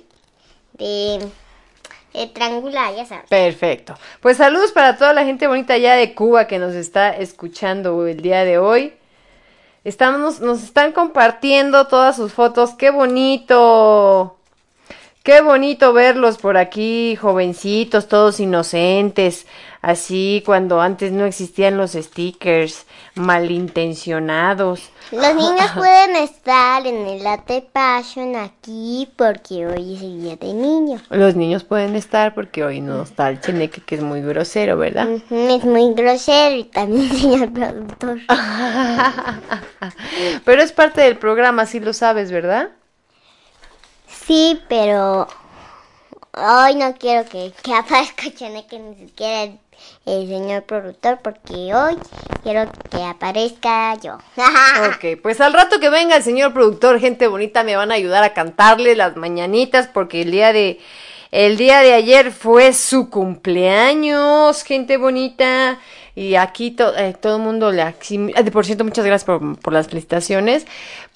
de 0.78 2.28
triangular, 2.34 2.96
ya 2.96 3.06
sabes. 3.06 3.30
Perfecto. 3.30 3.96
Pues 4.22 4.38
saludos 4.38 4.72
para 4.72 4.98
toda 4.98 5.14
la 5.14 5.24
gente 5.24 5.48
bonita 5.48 5.76
allá 5.76 5.94
de 5.96 6.16
Cuba 6.16 6.48
que 6.48 6.58
nos 6.58 6.74
está 6.74 7.16
escuchando 7.16 8.08
el 8.08 8.22
día 8.22 8.44
de 8.44 8.58
hoy. 8.58 8.94
Estamos, 9.84 10.40
nos 10.40 10.64
están 10.64 10.94
compartiendo 10.94 11.86
todas 11.86 12.16
sus 12.16 12.34
fotos. 12.34 12.72
¡Qué 12.74 12.90
bonito! 12.90 14.36
Qué 15.22 15.42
bonito 15.42 15.92
verlos 15.92 16.38
por 16.38 16.56
aquí, 16.56 17.16
jovencitos, 17.16 18.08
todos 18.08 18.40
inocentes, 18.40 19.48
así 19.86 20.42
cuando 20.44 20.82
antes 20.82 21.12
no 21.12 21.26
existían 21.26 21.78
los 21.78 21.92
stickers, 21.92 22.88
malintencionados. 23.14 24.90
Los 25.12 25.36
niños 25.36 25.72
pueden 25.76 26.16
estar 26.16 26.88
en 26.88 27.06
el 27.06 27.24
Latte 27.24 27.62
Passion 27.72 28.36
aquí 28.36 29.08
porque 29.16 29.68
hoy 29.68 29.96
es 29.96 30.02
el 30.02 30.24
día 30.24 30.36
del 30.38 30.60
niño. 30.60 31.00
Los 31.12 31.36
niños 31.36 31.64
pueden 31.64 31.96
estar 31.96 32.34
porque 32.34 32.64
hoy 32.64 32.82
no 32.82 33.04
está 33.04 33.30
el 33.30 33.40
cheneque 33.40 33.82
que 33.82 33.94
es 33.94 34.02
muy 34.02 34.22
grosero, 34.22 34.76
¿verdad? 34.76 35.08
Es 35.30 35.64
muy 35.64 35.94
grosero 35.94 36.56
y 36.56 36.64
también 36.64 37.08
señor 37.16 37.54
productor. 37.54 38.18
Pero 40.46 40.64
es 40.64 40.72
parte 40.72 41.02
del 41.02 41.20
programa, 41.20 41.68
sí 41.68 41.80
lo 41.80 41.94
sabes, 41.94 42.32
¿verdad? 42.32 42.72
Sí, 44.08 44.60
pero 44.68 45.28
hoy 46.34 46.76
no 46.76 46.96
quiero 46.96 47.30
que, 47.30 47.54
que 47.62 47.76
aparezca 47.76 48.34
Chaneque 48.34 48.80
ni 48.80 48.96
siquiera 48.96 49.54
el, 50.06 50.28
señor 50.28 50.64
productor 50.64 51.20
porque 51.22 51.74
hoy 51.74 51.98
quiero 52.44 52.70
que 52.90 53.04
aparezca 53.04 53.96
yo. 53.96 54.18
Ok, 54.88 55.20
pues 55.22 55.42
al 55.42 55.54
rato 55.54 55.80
que 55.80 55.90
venga 55.90 56.16
el 56.16 56.24
señor 56.24 56.54
productor, 56.54 57.00
gente 57.00 57.28
bonita, 57.28 57.64
me 57.64 57.76
van 57.76 57.92
a 57.92 57.96
ayudar 57.96 58.24
a 58.24 58.34
cantarle 58.34 58.96
las 58.96 59.16
mañanitas 59.16 59.88
porque 59.88 60.22
el 60.22 60.32
día 60.32 60.54
de 60.54 60.80
el 61.32 61.58
día 61.58 61.82
de 61.82 61.94
ayer 61.94 62.32
fue 62.32 62.72
su 62.72 63.10
cumpleaños, 63.10 64.64
gente 64.64 64.96
bonita. 64.96 65.80
Y 66.16 66.36
aquí 66.36 66.74
eh, 66.80 67.14
todo 67.20 67.36
el 67.36 67.42
mundo 67.42 67.74
le... 67.74 67.82
eh, 67.84 68.52
Por 68.52 68.66
cierto, 68.66 68.86
muchas 68.86 69.04
gracias 69.06 69.26
por, 69.26 69.60
por 69.60 69.74
las 69.74 69.90
felicitaciones. 69.90 70.66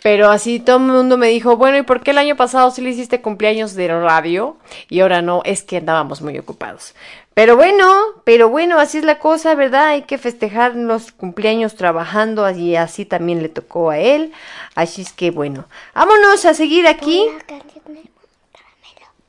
Pero 0.03 0.29
así 0.29 0.59
todo 0.59 0.75
el 0.75 0.83
mundo 0.83 1.17
me 1.17 1.27
dijo, 1.27 1.55
bueno, 1.55 1.77
¿y 1.77 1.83
por 1.83 2.01
qué 2.01 2.11
el 2.11 2.17
año 2.17 2.35
pasado 2.35 2.69
sí 2.71 2.81
le 2.81 2.89
hiciste 2.89 3.21
cumpleaños 3.21 3.75
de 3.75 3.87
radio? 3.87 4.57
Y 4.89 4.99
ahora 4.99 5.21
no, 5.21 5.41
es 5.45 5.63
que 5.63 5.77
andábamos 5.77 6.21
muy 6.21 6.37
ocupados. 6.37 6.95
Pero 7.39 7.55
bueno, 7.55 7.85
pero 8.25 8.49
bueno, 8.49 8.79
así 8.79 8.97
es 8.97 9.05
la 9.05 9.17
cosa, 9.17 9.55
¿verdad? 9.55 9.87
Hay 9.87 10.01
que 10.01 10.17
festejar 10.17 10.75
los 10.75 11.13
cumpleaños 11.13 11.75
trabajando 11.75 12.49
y 12.51 12.75
así 12.75 13.05
también 13.05 13.41
le 13.41 13.47
tocó 13.47 13.91
a 13.91 13.97
él. 13.97 14.33
Así 14.75 15.03
es 15.03 15.13
que 15.13 15.31
bueno, 15.31 15.63
vámonos 15.95 16.43
a 16.43 16.53
seguir 16.53 16.85
aquí. 16.85 17.25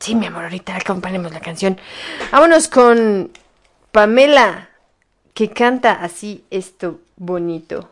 Sí, 0.01 0.16
mi 0.16 0.27
amor, 0.27 0.42
ahorita 0.42 0.75
acompañemos 0.75 1.33
la 1.33 1.38
canción. 1.38 1.79
Vámonos 2.33 2.66
con 2.66 3.31
Pamela, 3.92 4.70
que 5.33 5.51
canta 5.51 5.92
así 5.92 6.44
esto 6.51 6.99
bonito. 7.14 7.90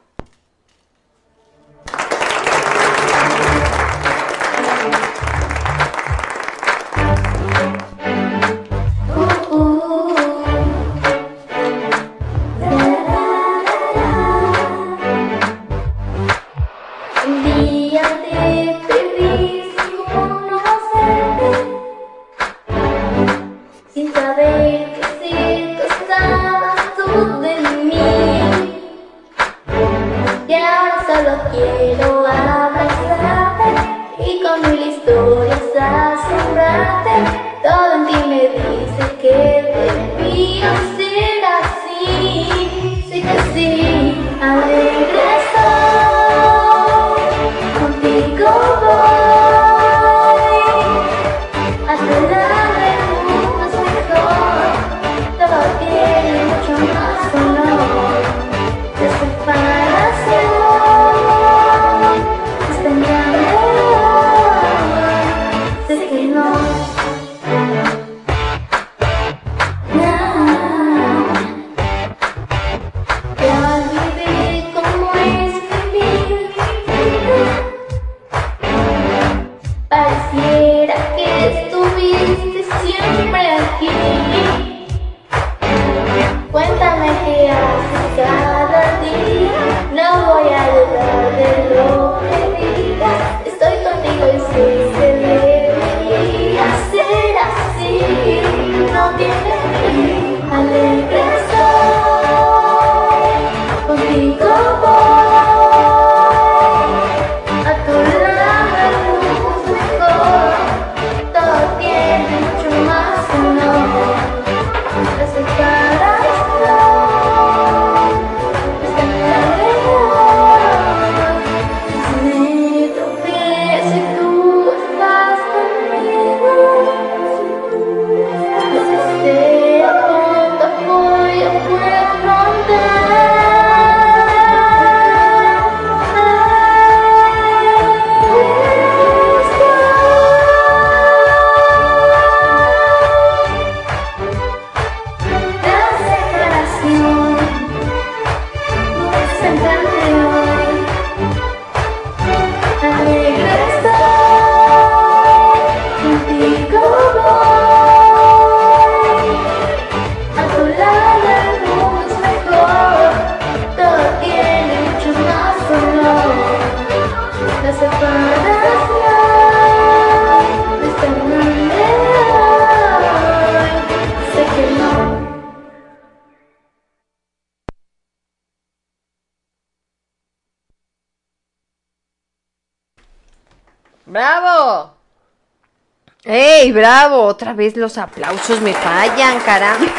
Bravo! 187.08 187.22
Otra 187.24 187.52
vez 187.52 187.76
los 187.76 187.98
aplausos 187.98 188.60
me 188.60 188.72
fallan, 188.74 189.40
caramba. 189.40 189.86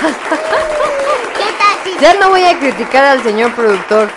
¿Qué 1.38 1.44
tal 1.58 1.84
si 1.84 2.00
Ya 2.00 2.14
no 2.16 2.30
voy 2.30 2.44
a 2.44 2.58
criticar 2.60 3.06
al 3.06 3.24
señor 3.24 3.54
productor. 3.54 4.10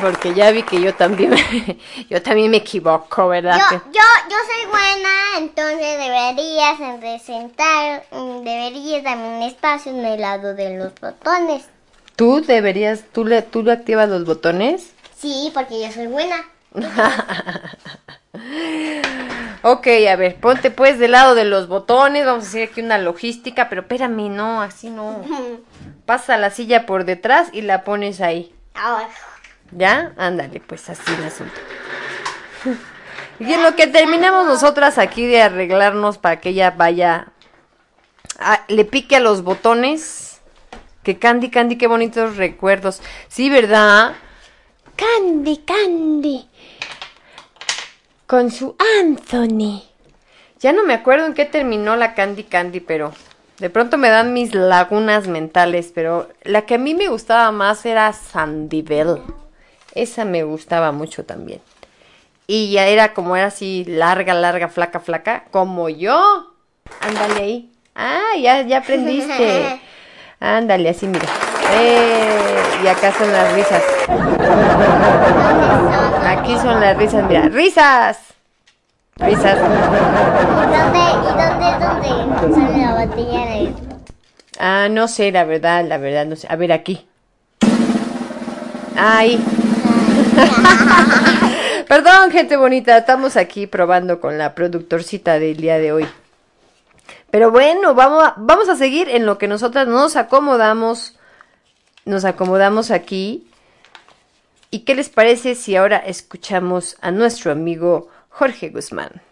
Porque 0.00 0.32
ya 0.32 0.52
vi 0.52 0.62
que 0.62 0.80
yo 0.80 0.94
también, 0.94 1.34
yo 2.10 2.22
también 2.22 2.50
me 2.52 2.58
equivoco, 2.58 3.28
¿verdad? 3.28 3.58
yo, 3.72 3.78
yo, 3.86 4.00
yo 4.30 4.36
soy 4.46 4.70
buena, 4.70 5.38
entonces 5.38 5.98
deberías 5.98 7.00
de 7.00 7.18
sentar, 7.18 8.04
mm, 8.12 8.44
deberías 8.44 9.02
darme 9.02 9.38
un 9.38 9.42
espacio 9.42 9.90
en 9.90 10.04
el 10.04 10.20
lado 10.20 10.54
de 10.54 10.78
los 10.78 10.92
botones. 11.00 11.64
Tú 12.14 12.42
deberías, 12.42 13.02
tú 13.12 13.24
le, 13.24 13.42
tú 13.42 13.64
le 13.64 13.72
activas 13.72 14.08
los 14.08 14.24
botones. 14.24 14.92
Sí, 15.20 15.50
porque 15.52 15.80
yo 15.80 15.90
soy 15.90 16.06
buena. 16.06 16.44
Ok, 19.70 19.86
a 20.10 20.16
ver, 20.16 20.36
ponte 20.36 20.70
pues 20.70 20.98
del 20.98 21.12
lado 21.12 21.34
de 21.34 21.44
los 21.44 21.68
botones. 21.68 22.24
Vamos 22.24 22.44
a 22.44 22.48
hacer 22.48 22.68
aquí 22.70 22.80
una 22.80 22.96
logística, 22.98 23.68
pero 23.68 23.82
espérame, 23.82 24.28
no, 24.30 24.62
así 24.62 24.88
no. 24.88 25.22
Pasa 26.06 26.38
la 26.38 26.50
silla 26.50 26.86
por 26.86 27.04
detrás 27.04 27.48
y 27.52 27.60
la 27.62 27.84
pones 27.84 28.20
ahí. 28.20 28.54
¿Ya? 29.72 30.12
Ándale, 30.16 30.60
pues 30.60 30.88
así 30.88 31.02
el 31.18 31.24
asunto. 31.24 31.54
Y 33.40 33.52
en 33.52 33.62
lo 33.62 33.76
que 33.76 33.86
terminamos 33.86 34.46
nosotras 34.46 34.98
aquí 34.98 35.24
de 35.24 35.40
arreglarnos 35.40 36.18
para 36.18 36.40
que 36.40 36.48
ella 36.48 36.72
vaya, 36.72 37.28
a- 38.40 38.64
le 38.66 38.84
pique 38.84 39.14
a 39.14 39.20
los 39.20 39.42
botones. 39.44 40.40
Que 41.04 41.20
Candy, 41.20 41.48
Candy, 41.48 41.78
qué 41.78 41.86
bonitos 41.86 42.36
recuerdos. 42.36 43.00
Sí, 43.28 43.48
¿verdad? 43.48 44.14
Candy, 44.96 45.58
Candy. 45.58 46.47
Con 48.28 48.50
su 48.50 48.76
Anthony. 49.00 49.84
Ya 50.60 50.74
no 50.74 50.84
me 50.84 50.92
acuerdo 50.92 51.24
en 51.24 51.32
qué 51.32 51.46
terminó 51.46 51.96
la 51.96 52.12
Candy 52.12 52.44
Candy, 52.44 52.80
pero 52.80 53.14
de 53.58 53.70
pronto 53.70 53.96
me 53.96 54.10
dan 54.10 54.34
mis 54.34 54.54
lagunas 54.54 55.28
mentales. 55.28 55.92
Pero 55.94 56.28
la 56.42 56.66
que 56.66 56.74
a 56.74 56.78
mí 56.78 56.94
me 56.94 57.08
gustaba 57.08 57.50
más 57.52 57.86
era 57.86 58.12
Sandy 58.12 58.82
Bell. 58.82 59.22
Esa 59.94 60.26
me 60.26 60.42
gustaba 60.42 60.92
mucho 60.92 61.24
también. 61.24 61.62
Y 62.46 62.70
ya 62.70 62.86
era 62.88 63.14
como 63.14 63.34
era 63.34 63.46
así 63.46 63.86
larga, 63.86 64.34
larga, 64.34 64.68
flaca, 64.68 65.00
flaca, 65.00 65.44
como 65.50 65.88
yo. 65.88 66.52
Ándale 67.00 67.40
ahí. 67.40 67.72
Ah, 67.94 68.36
ya, 68.38 68.60
ya 68.60 68.78
aprendiste. 68.80 69.80
Ándale, 70.38 70.90
así 70.90 71.06
mira. 71.06 71.28
Eh, 71.72 72.80
y 72.84 72.88
acá 72.88 73.10
son 73.10 73.32
las 73.32 73.54
risas. 73.54 73.82
Aquí 76.26 76.56
son 76.58 76.80
las 76.80 76.96
risas, 76.96 77.24
mira. 77.28 77.48
¡Risas! 77.48 78.18
Risas. 79.16 79.58
¿Y 79.58 79.62
dónde, 80.76 80.98
y 80.98 81.20
dónde, 81.24 81.66
dónde 81.84 82.54
sale 82.54 82.78
la 82.78 83.04
botella 83.04 83.40
de... 83.46 83.72
Ah, 84.58 84.88
no 84.90 85.08
sé, 85.08 85.30
la 85.30 85.44
verdad, 85.44 85.84
la 85.86 85.98
verdad, 85.98 86.26
no 86.26 86.36
sé. 86.36 86.46
A 86.50 86.56
ver, 86.56 86.72
aquí. 86.72 87.06
Ahí. 88.96 89.38
Perdón, 91.88 92.30
gente 92.30 92.56
bonita, 92.56 92.98
estamos 92.98 93.36
aquí 93.36 93.66
probando 93.66 94.20
con 94.20 94.36
la 94.36 94.54
productorcita 94.54 95.38
del 95.38 95.56
día 95.56 95.78
de 95.78 95.92
hoy. 95.92 96.06
Pero 97.30 97.50
bueno, 97.50 97.94
vamos 97.94 98.24
a, 98.24 98.34
vamos 98.36 98.68
a 98.68 98.76
seguir 98.76 99.08
en 99.08 99.26
lo 99.26 99.38
que 99.38 99.48
nosotras 99.48 99.86
nos 99.86 100.16
acomodamos. 100.16 101.16
Nos 102.04 102.24
acomodamos 102.24 102.90
aquí. 102.90 103.47
¿Y 104.70 104.80
qué 104.80 104.94
les 104.94 105.08
parece 105.08 105.54
si 105.54 105.76
ahora 105.76 105.96
escuchamos 105.96 106.98
a 107.00 107.10
nuestro 107.10 107.50
amigo 107.50 108.08
Jorge 108.28 108.68
Guzmán? 108.68 109.22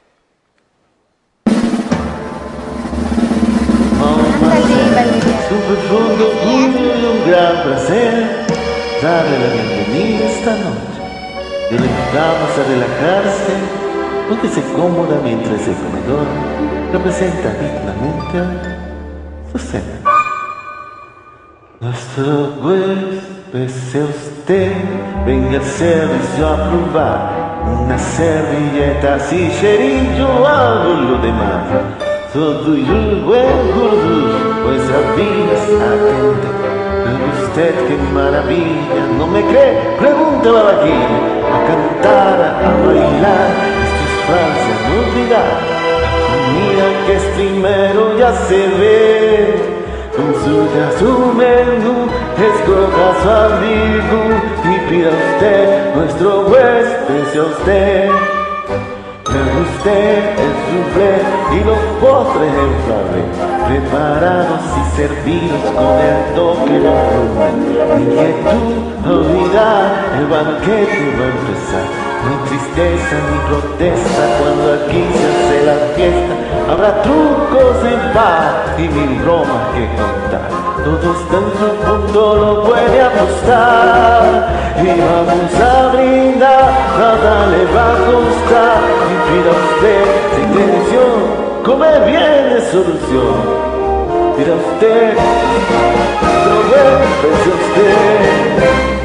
Un 5.48 5.62
profundo 5.68 6.28
orgullo 6.28 6.94
y 6.94 7.04
un 7.04 7.30
gran 7.30 7.62
placer 7.64 8.46
darle 9.02 9.38
la 9.38 9.48
bienvenida 9.52 10.24
esta 10.24 10.56
noche. 10.56 11.02
Y 11.70 11.74
le 11.74 11.86
invitamos 11.86 12.52
a 12.58 12.64
relajarse, 12.68 13.52
póngase 14.30 14.62
cómoda 14.72 15.20
mientras 15.22 15.68
el 15.68 15.74
comedor 15.74 16.26
representa 16.92 17.52
dignamente 17.60 18.38
su 19.52 19.58
cena. 19.58 20.00
Nuestro 21.80 22.54
huésped 22.62 23.45
sea 23.68 24.04
usted, 24.04 24.72
venga 25.24 25.58
al 25.58 25.64
servicio 25.64 26.46
a 26.46 26.56
probar 26.68 27.62
una 27.84 27.98
servilleta 27.98 29.14
así, 29.14 29.50
cheirinho, 29.60 30.46
algo 30.46 30.94
lo 30.94 31.18
demás. 31.18 31.64
Todo 32.34 32.74
el 32.74 33.22
buen 33.24 33.70
gordo, 33.74 34.62
pues 34.62 34.82
avinas 35.00 35.64
atente. 35.88 36.48
Pero 37.04 37.24
usted 37.46 37.74
qué 37.88 37.96
maravilla, 38.12 39.02
no 39.18 39.26
me 39.26 39.40
cree, 39.40 39.96
pregúntale 39.98 40.58
aquí. 40.76 40.96
A 41.46 41.58
cantar, 41.68 42.38
a 42.40 42.86
bailar, 42.86 43.50
esto 43.84 44.02
es 44.06 44.14
Francia, 44.26 44.74
no 44.86 44.94
olvidar. 45.08 45.52
Mira 46.52 46.86
que 47.06 47.12
es 47.16 47.22
primero, 47.36 48.18
ya 48.18 48.32
se 48.32 48.68
ve. 48.78 49.75
Consulta 50.16 50.92
su 50.98 51.12
menú, 51.34 52.08
escoja 52.38 53.06
su 53.22 53.28
amigo 53.28 54.20
y 54.64 54.78
pida 54.88 55.10
usted, 55.10 55.94
nuestro 55.94 56.46
huésped 56.46 57.32
sea 57.32 57.42
usted. 57.42 58.10
Me 59.28 59.42
usted 59.60 60.38
el 60.38 60.52
soufflé 60.64 61.12
y 61.52 61.64
los 61.64 61.78
postres 62.00 62.52
en 62.64 62.72
flave, 62.86 63.22
preparados 63.68 64.62
y 64.80 64.96
servidos 64.96 65.62
con 65.74 65.94
el 66.00 66.18
toque 66.34 66.76
de 66.80 66.92
fruta. 67.10 67.44
Inquietud, 68.00 68.78
olvidar, 69.04 69.86
el 70.18 70.26
banquete 70.28 71.04
va 71.18 71.24
a 71.24 71.28
empezar. 71.28 72.15
Ni 72.28 72.36
tristeza 72.48 73.16
ni 73.30 73.38
protesta 73.48 74.22
cuando 74.38 74.66
aquí 74.74 75.02
se 75.16 75.24
hace 75.30 75.56
la 75.66 75.76
fiesta. 75.94 76.34
Habrá 76.70 77.02
trucos 77.02 77.76
en 77.84 78.00
paz 78.12 78.78
y 78.78 78.88
mil 78.88 79.20
bromas 79.22 79.62
que 79.74 79.86
contar. 80.00 80.48
Todos 80.84 81.18
dentro 81.30 81.66
del 81.66 81.80
mundo 81.86 82.20
lo 82.36 82.64
puede 82.64 83.02
apostar. 83.02 84.22
Y 84.82 84.86
vamos 84.86 85.54
a 85.54 85.88
brindar, 85.94 86.70
nada 86.98 87.46
le 87.46 87.64
va 87.74 87.86
a 87.92 87.98
costar. 88.10 88.78
Y 89.12 89.16
pida 89.26 89.52
usted, 89.66 90.04
sin 90.34 90.48
tensión, 90.54 91.18
comer 91.64 92.04
bien 92.06 92.56
es 92.56 92.64
solución. 92.70 93.36
Pida 94.36 94.54
usted, 94.54 95.14
tropece 96.44 97.48
usted. 97.48 98.95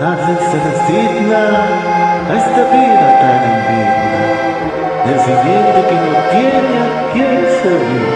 Nadie 0.00 0.36
se 0.36 0.58
resigna 0.62 1.42
a 2.28 2.36
esta 2.38 2.62
vida 2.70 3.06
tan 3.18 3.40
indigna. 3.50 4.22
El 5.10 5.18
siguiente 5.26 5.78
que 5.88 5.96
no 6.04 6.12
tiene 6.30 6.74
a 6.78 6.88
quién 7.12 7.40
servir. 7.62 8.08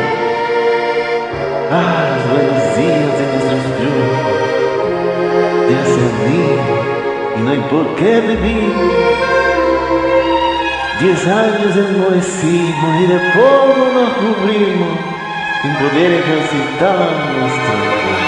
Ah, 1.72 2.03
los 2.09 2.24
buenos 2.30 2.62
días 2.76 3.12
de 3.18 3.24
nuestros 3.33 3.64
triunfos. 3.78 4.39
De 5.66 5.72
hacer 5.83 6.11
niño 6.30 6.78
y 7.37 7.41
no 7.41 7.51
hay 7.51 7.62
por 7.68 7.87
qué 7.97 8.12
vivir. 8.20 8.72
Diez 11.01 11.26
años 11.26 11.74
de 11.74 11.80
enmohecimos 11.80 12.93
y 13.01 13.07
de 13.09 13.18
polvo 13.35 13.85
nos 13.93 14.11
cubrimos 14.22 14.99
sin 15.62 15.74
poder 15.74 16.12
ejercitar 16.12 16.97
nuestro 17.41 17.74
cuerpo 17.74 18.22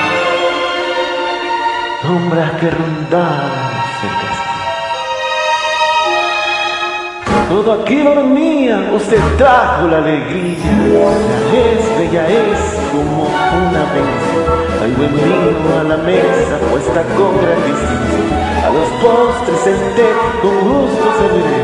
sombras 2.05 2.51
que 2.61 2.71
rondaban 2.71 3.73
el 4.05 4.15
castillo. 4.21 4.55
Todo 7.49 7.73
aquí 7.81 8.03
dormía, 8.03 8.91
usted 8.93 9.23
trajo 9.39 9.89
la 9.89 9.99
alegría. 9.99 10.71
La 10.93 11.13
es 11.65 11.83
bella 11.99 12.25
es 12.29 12.61
como 12.93 13.23
una 13.23 13.83
bendición. 13.95 14.47
Al 14.83 14.93
buen 14.99 15.15
vino 15.15 15.71
a 15.81 15.85
la 15.85 15.97
mesa 15.97 16.55
puesta 16.71 17.01
con 17.17 17.33
gran 17.41 17.61
distinción. 17.71 18.27
A 18.65 18.69
los 18.77 18.89
postres 19.01 19.67
el 19.73 19.79
con 20.43 20.57
gusto 20.69 21.07
serviré. 21.19 21.63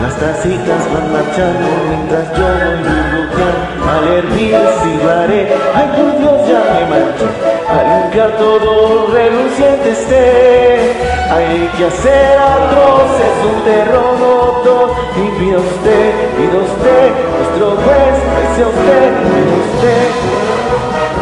Las 0.00 0.14
tacitas 0.18 0.82
van 0.92 1.12
marchando 1.12 1.68
mientras 1.90 2.26
yo 2.38 2.46
voy 2.64 2.78
dibujando. 2.88 3.84
Al 3.92 4.04
hervir 4.16 4.56
silbaré, 4.82 5.40
ay 5.74 5.86
por 5.94 6.08
Dios 6.18 6.38
ya 6.48 6.60
me 6.72 6.84
marché. 6.90 7.53
A 7.66 7.82
limpiar 7.82 8.36
todo 8.36 9.06
reluciente 9.10 9.90
esté. 9.92 10.92
Hay 11.30 11.70
que 11.78 11.86
hacer 11.86 12.38
arroz, 12.38 13.10
es 13.28 13.38
un 13.50 13.58
terremoto. 13.64 14.94
Y 15.16 15.24
pida 15.38 15.58
usted, 15.58 16.12
pida 16.36 16.58
usted, 16.60 17.08
nuestro 17.38 17.66
juez, 17.82 18.16
pese 18.34 18.62
usted, 18.68 19.08
pida 19.32 19.54
usted. 19.64 20.08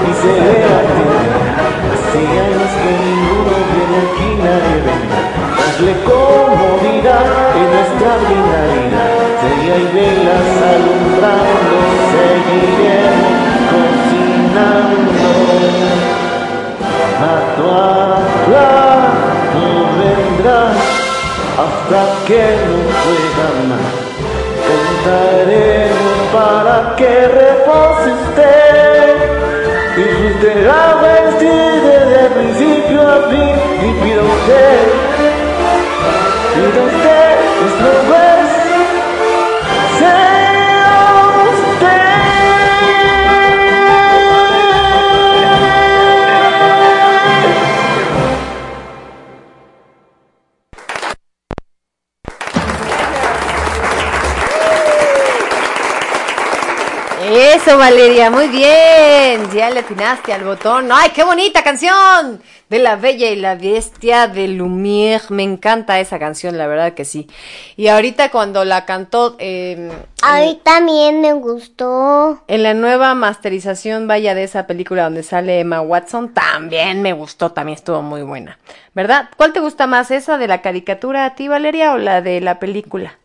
Y 0.03 0.12
se 0.20 0.34
atender. 0.80 1.43
Hace 1.93 2.20
años 2.43 2.72
que 2.82 2.90
ninguno 3.07 3.55
viene 3.70 3.97
aquí, 4.03 4.30
nadie 4.43 4.76
vendrá. 4.82 5.22
Darle 5.59 5.95
comodidad 6.03 7.26
en 7.55 7.66
nuestra 7.70 8.11
binaridad. 8.26 9.14
Sería 9.43 9.76
y 9.76 9.86
velas 9.95 10.51
alumbrando, 10.74 11.76
seguiremos 12.12 13.36
cocinando. 13.70 15.41
A 17.23 17.39
rato 17.57 19.14
vendrá 19.97 20.62
hasta 21.62 22.01
que 22.27 22.45
no 22.66 22.79
pueda 23.03 23.49
más. 23.68 23.91
Cantaremos 24.66 26.18
para 26.33 26.77
que 26.97 27.12
repose 27.29 28.09
usted. 28.27 29.11
Disfrute 29.97 30.53
la 30.62 30.85
vestir 30.97 31.75
desde 31.83 32.16
el 32.27 32.31
principio 32.33 32.99
a 33.03 33.29
fin 33.31 33.55
y 33.79 33.93
pida 34.03 34.23
usted, 34.23 34.79
pida 36.55 36.81
usted, 36.91 37.33
nuestro 37.61 38.32
Valeria, 57.83 58.30
muy 58.30 58.47
bien. 58.47 59.51
Ya 59.53 59.68
le 59.68 59.80
atinaste 59.80 60.33
al 60.33 60.45
botón. 60.45 60.91
¡Ay, 60.93 61.11
qué 61.11 61.24
bonita 61.24 61.64
canción! 61.64 62.41
De 62.70 62.78
La 62.78 62.95
Bella 62.95 63.28
y 63.28 63.35
la 63.35 63.57
Bestia 63.57 64.28
de 64.28 64.47
Lumière. 64.47 65.24
Me 65.30 65.43
encanta 65.43 65.99
esa 65.99 66.20
canción, 66.20 66.57
la 66.57 66.68
verdad 66.68 66.95
que 66.95 67.05
sí. 67.05 67.26
Y 67.76 67.89
ahorita 67.89 68.30
cuando 68.30 68.64
la 68.64 68.85
cantó 68.85 69.35
eh, 69.41 69.91
A 70.22 70.39
mí 70.39 70.61
también 70.62 71.22
me 71.22 71.33
gustó. 71.33 72.45
en 72.47 72.62
la 72.62 72.72
nueva 72.74 73.16
masterización, 73.16 74.07
vaya, 74.07 74.37
de 74.37 74.45
esa 74.45 74.68
película 74.68 75.03
donde 75.03 75.24
sale 75.24 75.59
Emma 75.59 75.80
Watson, 75.80 76.33
también 76.33 77.03
me 77.03 77.12
gustó, 77.12 77.51
también 77.51 77.74
estuvo 77.74 78.01
muy 78.01 78.22
buena. 78.22 78.61
¿Verdad? 78.95 79.28
¿Cuál 79.37 79.53
te 79.53 79.59
gusta 79.59 79.89
más, 79.89 80.12
esa 80.12 80.39
de 80.39 80.47
la 80.47 80.62
caricatura 80.62 81.24
a 81.24 81.35
ti, 81.35 81.49
Valeria, 81.49 81.95
o 81.95 81.99
la 81.99 82.22
de 82.22 82.41
la 82.41 82.61
película? 82.61 83.18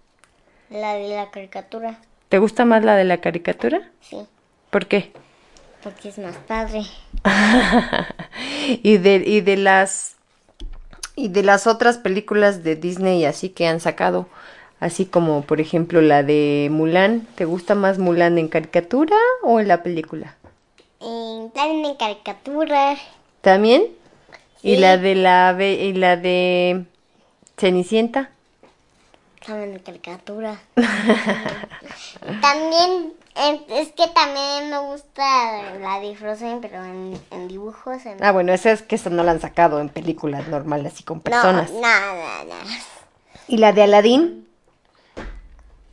La 0.72 0.96
de 0.96 1.10
la 1.10 1.30
caricatura. 1.30 2.00
¿Te 2.30 2.40
gusta 2.40 2.66
más 2.66 2.84
la 2.84 2.96
de 2.96 3.04
la 3.04 3.18
caricatura? 3.18 3.92
Sí, 4.02 4.18
¿Por 4.78 4.86
qué? 4.86 5.12
porque 5.84 6.10
es 6.10 6.20
más 6.20 6.36
padre. 6.38 6.84
y 8.84 8.98
de 8.98 9.16
y 9.26 9.42
de 9.42 9.58
las 9.58 10.18
y 11.16 11.30
de 11.30 11.42
las 11.42 11.66
otras 11.66 11.98
películas 11.98 12.64
de 12.64 12.76
Disney 12.76 13.26
así 13.26 13.50
que 13.50 13.66
han 13.66 13.80
sacado 13.80 14.28
así 14.80 15.08
como 15.08 15.42
por 15.42 15.62
ejemplo 15.62 16.00
la 16.02 16.22
de 16.22 16.68
Mulan 16.70 17.26
¿te 17.34 17.46
gusta 17.46 17.74
más 17.74 17.98
Mulan 17.98 18.38
en 18.38 18.50
caricatura 18.50 19.16
o 19.42 19.60
en 19.60 19.68
la 19.68 19.82
película? 19.82 20.36
Eh, 21.00 21.48
también 21.56 21.86
en 21.86 21.96
caricatura. 21.96 22.98
¿también? 23.42 23.82
y 24.62 24.76
la 24.76 24.98
de 25.00 25.16
la 25.16 25.58
y 25.60 25.94
la 25.94 26.18
de 26.18 26.86
Cenicienta 27.58 28.30
También 29.44 29.74
en 29.74 29.80
caricatura. 29.80 30.60
también, 32.42 33.14
es 33.70 33.90
que 33.94 34.08
también 34.08 34.70
me 34.70 34.80
gusta 34.80 35.74
la 35.80 36.00
de 36.00 36.16
Frozen, 36.16 36.62
pero 36.62 36.84
en, 36.84 37.20
en 37.32 37.48
dibujos. 37.48 38.06
En... 38.06 38.24
ah 38.24 38.32
bueno 38.32 38.54
esa 38.54 38.72
es 38.72 38.82
que 38.82 38.96
esa 38.96 39.10
no 39.10 39.24
la 39.24 39.32
han 39.32 39.42
sacado 39.42 39.80
en 39.80 39.90
películas 39.90 40.48
normales 40.48 40.94
así 40.94 41.04
con 41.04 41.22
personas 41.22 41.72
No, 41.72 41.82
no, 41.82 42.44
no, 42.46 42.46
no. 42.46 42.56
y 43.48 43.58
la 43.58 43.74
de 43.74 43.84
Aladdin 43.84 44.48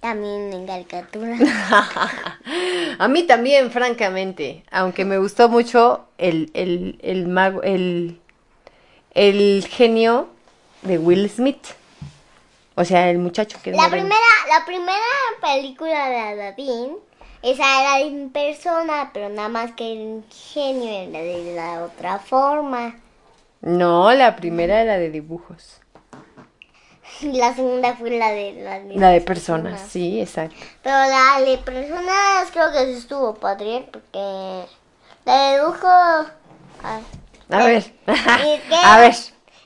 También 0.00 0.52
en 0.52 0.66
caricatura. 0.66 1.36
A 2.98 3.08
mí 3.08 3.24
también, 3.24 3.70
francamente, 3.70 4.64
aunque 4.70 5.04
me 5.04 5.18
gustó 5.18 5.48
mucho 5.48 6.06
el, 6.18 6.50
el, 6.54 6.98
el 7.02 7.26
mago, 7.26 7.62
el, 7.62 8.20
el 9.14 9.66
genio 9.68 10.28
de 10.82 10.98
Will 10.98 11.28
Smith. 11.30 11.66
O 12.76 12.84
sea, 12.84 13.08
el 13.10 13.18
muchacho 13.18 13.58
que 13.62 13.70
La 13.70 13.88
primera, 13.88 14.16
la 14.48 14.64
primera 14.66 14.98
película 15.40 16.08
de 16.08 16.18
Aladdin, 16.18 16.96
esa 17.44 17.80
era 17.82 18.00
en 18.00 18.30
persona, 18.30 19.10
pero 19.12 19.28
nada 19.28 19.50
más 19.50 19.72
que 19.72 19.92
el 19.92 20.24
genio 20.30 20.88
era 20.88 21.18
de 21.18 21.54
la 21.54 21.84
otra 21.84 22.18
forma. 22.18 22.96
No, 23.60 24.10
la 24.14 24.34
primera 24.36 24.80
era 24.80 24.96
de 24.96 25.10
dibujos. 25.10 25.80
Y 27.20 27.32
la 27.32 27.54
segunda 27.54 27.94
fue 27.96 28.12
la 28.12 28.30
de 28.30 28.52
la 28.62 28.80
de, 28.80 28.96
La 28.96 29.10
de 29.10 29.20
personas, 29.20 29.78
sí, 29.90 30.22
exacto. 30.22 30.56
Pero 30.82 30.96
la 30.96 31.42
de 31.44 31.58
personas 31.58 32.50
creo 32.50 32.72
que 32.72 32.86
sí 32.86 32.92
estuvo 32.92 33.34
padre, 33.34 33.88
porque 33.92 34.64
la 35.26 35.36
de 35.36 35.58
dibujo... 35.58 35.86
A 37.50 37.64
ver, 37.66 37.92
a 38.84 38.98
ver. 39.00 39.14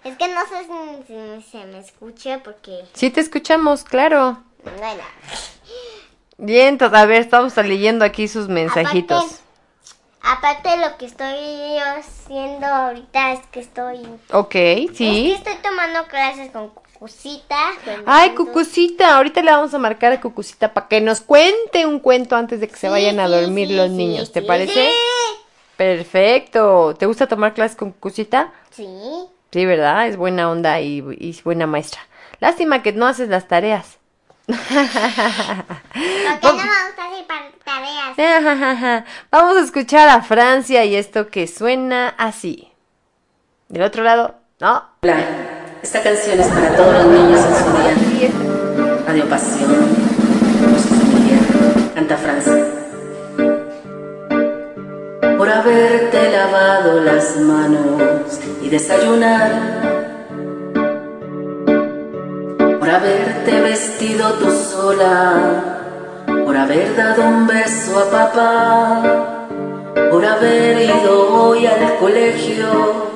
Es 0.03 0.17
que 0.17 0.29
no 0.29 0.41
sé 0.47 0.65
si, 0.65 1.43
si 1.43 1.51
se 1.51 1.65
me 1.65 1.79
escucha 1.79 2.41
porque... 2.43 2.85
Sí 2.93 3.11
te 3.11 3.21
escuchamos, 3.21 3.85
claro. 3.85 4.43
Bueno, 4.65 5.03
Bien, 6.39 6.69
entonces, 6.69 6.99
a 6.99 7.05
ver, 7.07 7.21
estamos 7.21 7.57
leyendo 7.57 8.05
aquí 8.05 8.29
sus 8.29 8.49
mensajitos. 8.49 9.41
Aparte, 10.23 10.69
aparte 10.69 10.89
lo 10.89 10.97
que 10.97 11.07
estoy 11.07 11.79
haciendo 11.79 12.67
ahorita 12.67 13.33
es 13.33 13.41
que 13.51 13.61
estoy... 13.61 14.07
Ok, 14.33 14.55
Es 14.55 14.91
que 14.91 14.95
sí. 14.97 15.33
estoy 15.37 15.57
tomando 15.63 16.07
clases 16.07 16.51
con 16.53 16.69
Cucucita. 16.71 17.57
con- 17.85 18.05
Ay, 18.07 18.31
Cucucita, 18.37 19.17
ahorita 19.17 19.43
le 19.43 19.51
vamos 19.51 19.75
a 19.75 19.79
marcar 19.79 20.13
a 20.13 20.21
Cucucita 20.21 20.73
para 20.73 20.87
que 20.89 21.01
nos 21.01 21.21
cuente 21.21 21.87
un 21.87 21.99
cuento 21.99 22.37
antes 22.37 22.61
de 22.61 22.69
que 22.69 22.77
se 22.77 22.89
vayan 22.89 23.19
a 23.21 23.29
dormir 23.29 23.69
sí, 23.69 23.75
los 23.75 23.89
sí, 23.89 23.95
niños, 23.97 24.33
¿te 24.33 24.41
sí, 24.41 24.47
parece? 24.47 24.91
Perfecto. 25.77 26.95
¿Te 26.99 27.07
gusta 27.07 27.27
tomar 27.27 27.55
clases 27.55 27.77
con 27.77 27.91
Cucucita? 27.93 28.53
Sí. 28.71 28.87
Sí, 29.53 29.67
¿verdad? 29.67 30.07
Es 30.07 30.17
buena 30.17 30.51
onda 30.51 30.81
y, 30.81 30.99
y 31.19 31.41
buena 31.43 31.67
maestra. 31.67 32.01
Lástima 32.41 32.83
que 32.83 32.93
no 32.93 33.07
haces 33.07 33.29
las 33.29 33.49
tareas. 33.49 33.98
Porque 34.49 34.65
no 36.41 36.65
me 36.65 36.81
gusta 36.87 37.05
tareas. 37.65 39.05
Vamos 39.31 39.57
a 39.59 39.61
escuchar 39.61 40.09
a 40.09 40.23
Francia 40.23 40.87
y 40.87 40.97
esto 40.97 41.29
que 41.29 41.47
suena 41.47 42.15
así. 42.17 42.73
Del 43.69 43.83
otro 43.83 44.03
lado, 44.03 44.37
no. 44.59 44.85
Hola, 45.03 45.19
esta 45.83 46.03
canción 46.03 46.41
es 46.41 46.47
para 46.47 46.75
todos 46.75 46.95
los 46.95 47.07
niños 47.07 47.41
en 47.45 47.55
su 47.55 47.71
día. 48.17 48.31
Radio 49.07 49.29
Pasión, 49.29 49.97
canta 51.95 52.17
Francia. 52.17 52.67
Por 55.37 55.51
haberte 55.51 56.33
lavado 56.33 57.01
las 57.03 57.37
manos 57.37 58.41
y 58.63 58.71
desayunar. 58.71 60.08
Por 62.89 62.97
haberte 62.97 63.61
vestido 63.61 64.33
tú 64.41 64.51
sola. 64.51 66.25
Por 66.47 66.57
haber 66.57 66.97
dado 66.97 67.23
un 67.23 67.47
beso 67.47 67.99
a 67.99 68.11
papá. 68.11 69.03
Por 70.11 70.25
haber 70.25 70.85
ido 70.85 71.35
hoy 71.35 71.67
al 71.67 71.99
colegio 71.99 73.09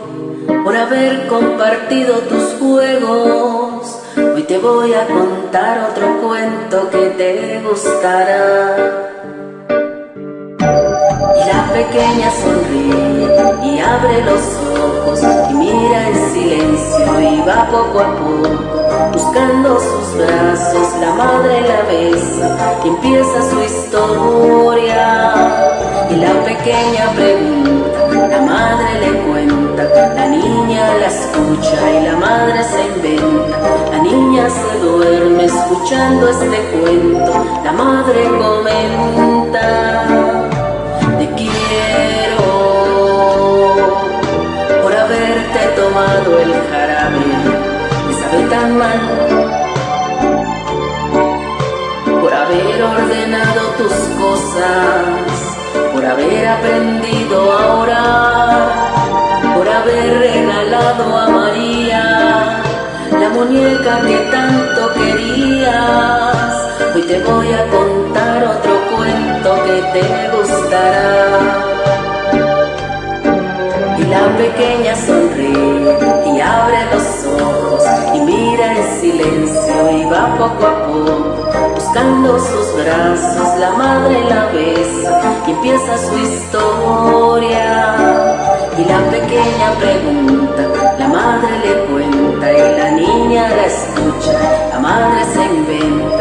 por 0.62 0.76
haber 0.76 1.26
compartido 1.26 2.18
tus 2.18 2.52
juegos. 2.60 3.98
Hoy 4.34 4.42
te 4.42 4.58
voy 4.58 4.92
a 4.92 5.06
contar 5.06 5.88
otro 5.90 6.20
cuento 6.20 6.90
que 6.90 7.06
te 7.16 7.62
gustará. 7.66 9.11
La 11.52 11.70
pequeña 11.70 12.30
sonríe 12.30 13.36
y 13.62 13.78
abre 13.78 14.24
los 14.24 14.42
ojos 14.80 15.20
y 15.50 15.54
mira 15.54 16.08
en 16.08 16.32
silencio 16.32 17.20
y 17.20 17.42
va 17.46 17.68
poco 17.70 18.00
a 18.00 18.16
poco 18.16 18.72
buscando 19.12 19.78
sus 19.78 20.16
brazos. 20.16 20.88
La 21.00 21.12
madre 21.12 21.60
la 21.62 21.82
besa 21.82 22.56
y 22.84 22.88
empieza 22.88 23.50
su 23.50 23.60
historia. 23.60 25.34
Y 26.10 26.16
la 26.16 26.32
pequeña 26.44 27.10
pregunta, 27.14 28.28
la 28.28 28.40
madre 28.42 29.00
le 29.00 29.12
cuenta, 29.28 29.82
la 30.14 30.26
niña 30.28 30.94
la 31.00 31.06
escucha 31.06 31.78
y 31.90 32.04
la 32.04 32.16
madre 32.16 32.64
se 32.64 32.82
inventa. 32.96 33.58
La 33.90 33.98
niña 33.98 34.48
se 34.48 34.78
duerme 34.78 35.44
escuchando 35.44 36.28
este 36.28 36.58
cuento, 36.70 37.32
la 37.62 37.72
madre 37.72 38.24
comenta. 38.38 40.31
Te 41.22 41.28
quiero 41.34 42.42
por 44.82 44.92
haberte 44.92 45.60
tomado 45.76 46.38
el 46.40 46.52
jarabe 46.68 47.26
que 48.08 48.14
sabe 48.14 48.42
tan 48.50 48.76
mal, 48.76 49.00
por 52.20 52.34
haber 52.34 52.82
ordenado 52.82 53.60
tus 53.78 53.92
cosas, 54.20 55.30
por 55.92 56.04
haber 56.04 56.48
aprendido 56.48 57.52
a 57.52 57.72
orar, 57.82 58.72
por 59.54 59.68
haber 59.68 60.18
regalado 60.18 61.18
a 61.18 61.28
María 61.28 62.62
la 63.12 63.28
muñeca 63.28 64.00
que 64.00 64.18
tanto 64.32 64.92
querías. 64.94 66.56
Hoy 66.96 67.02
te 67.02 67.20
voy 67.20 67.52
a 67.52 67.66
contar 67.68 68.01
te 69.92 70.00
gustará. 70.34 71.62
Y 73.98 74.04
la 74.04 74.36
pequeña 74.36 74.94
sonríe 74.96 75.98
y 76.26 76.40
abre 76.40 76.78
los 76.92 77.06
ojos 77.40 77.82
y 78.14 78.20
mira 78.20 78.72
en 78.76 79.00
silencio 79.00 79.90
y 79.90 80.04
va 80.06 80.34
poco 80.38 80.66
a 80.66 80.86
poco 80.86 81.42
buscando 81.74 82.38
sus 82.38 82.84
brazos. 82.84 83.58
La 83.58 83.70
madre 83.72 84.24
la 84.28 84.46
besa 84.46 85.20
y 85.46 85.50
empieza 85.50 85.98
su 85.98 86.18
historia. 86.18 87.68
Y 88.78 88.84
la 88.86 89.00
pequeña 89.10 89.68
pregunta, 89.78 90.62
la 90.98 91.08
madre 91.08 91.58
le 91.64 91.74
cuenta 91.92 92.52
y 92.52 92.78
la 92.78 92.90
niña 92.92 93.42
la 93.50 93.66
escucha. 93.66 94.32
La 94.72 94.78
madre 94.78 95.24
se 95.34 95.44
inventa, 95.44 96.11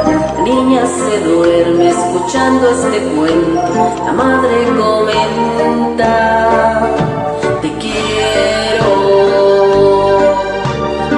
se 0.98 1.20
duerme 1.22 1.90
escuchando 1.90 2.70
este 2.70 3.00
cuento. 3.16 4.04
La 4.06 4.12
madre 4.12 4.68
comenta. 4.78 6.14
Te 7.62 7.72
quiero 7.78 8.92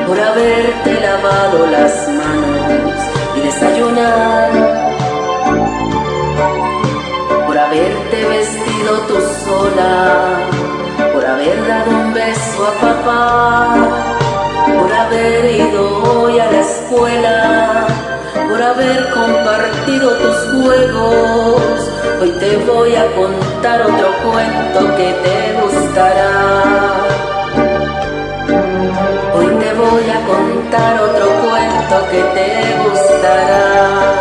por 0.08 0.20
haberte 0.20 1.00
lavado 1.02 1.68
las 1.68 2.08
manos 2.08 2.94
y 3.36 3.40
desayunar, 3.40 4.52
por 7.48 7.58
haberte 7.58 8.26
vestido 8.28 8.92
tú 9.08 9.16
sola, 9.46 10.38
por 11.14 11.26
haber 11.26 11.68
dado 11.68 11.92
un 11.92 12.14
beso 12.14 12.68
a 12.68 12.72
papá, 12.82 13.76
por 14.80 14.94
haber 14.94 15.46
ido 15.56 15.82
hoy 16.04 16.40
a 16.40 16.52
la 16.52 16.60
escuela, 16.60 17.88
por 18.34 18.62
haber 18.62 19.10
compartido 19.12 20.12
tus 20.18 20.36
juegos. 20.54 21.62
Hoy 22.22 22.32
te 22.40 22.58
voy 22.58 22.96
a 22.96 23.06
contar 23.16 23.82
otro 23.82 24.14
cuento 24.24 24.96
que 24.96 25.14
te 25.24 25.62
gustará. 25.62 27.04
Hoy 29.36 29.48
te 29.48 29.74
voy 29.74 30.10
a 30.10 30.20
contar 30.26 31.02
otro 31.02 31.26
cuento 31.42 32.10
que 32.12 32.22
te 32.36 32.50
gustará. 32.84 34.13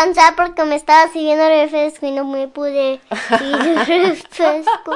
Alcanzar 0.00 0.34
porque 0.36 0.64
me 0.64 0.76
estaba 0.76 1.10
sirviendo 1.12 1.46
refresco 1.46 2.06
y 2.06 2.10
no 2.12 2.24
me 2.24 2.48
pude 2.48 2.94
ir 2.94 3.00
refresco. 3.86 4.94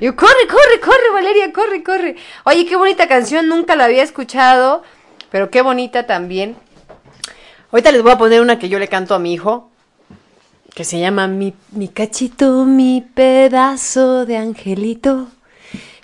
Yo, 0.00 0.16
corre, 0.16 0.46
corre, 0.48 0.80
corre, 0.80 1.10
Valeria, 1.12 1.52
corre, 1.52 1.82
corre. 1.82 2.16
Oye, 2.44 2.66
qué 2.66 2.76
bonita 2.76 3.08
canción, 3.08 3.48
nunca 3.48 3.76
la 3.76 3.84
había 3.84 4.02
escuchado, 4.02 4.82
pero 5.30 5.50
qué 5.50 5.62
bonita 5.62 6.06
también. 6.06 6.56
Ahorita 7.70 7.92
les 7.92 8.02
voy 8.02 8.12
a 8.12 8.18
poner 8.18 8.40
una 8.40 8.58
que 8.58 8.68
yo 8.68 8.78
le 8.78 8.88
canto 8.88 9.14
a 9.14 9.18
mi 9.18 9.32
hijo, 9.32 9.70
que 10.74 10.84
se 10.84 11.00
llama 11.00 11.26
Mi, 11.26 11.54
mi 11.72 11.88
cachito, 11.88 12.64
mi 12.64 13.04
pedazo 13.14 14.26
de 14.26 14.36
angelito. 14.36 15.28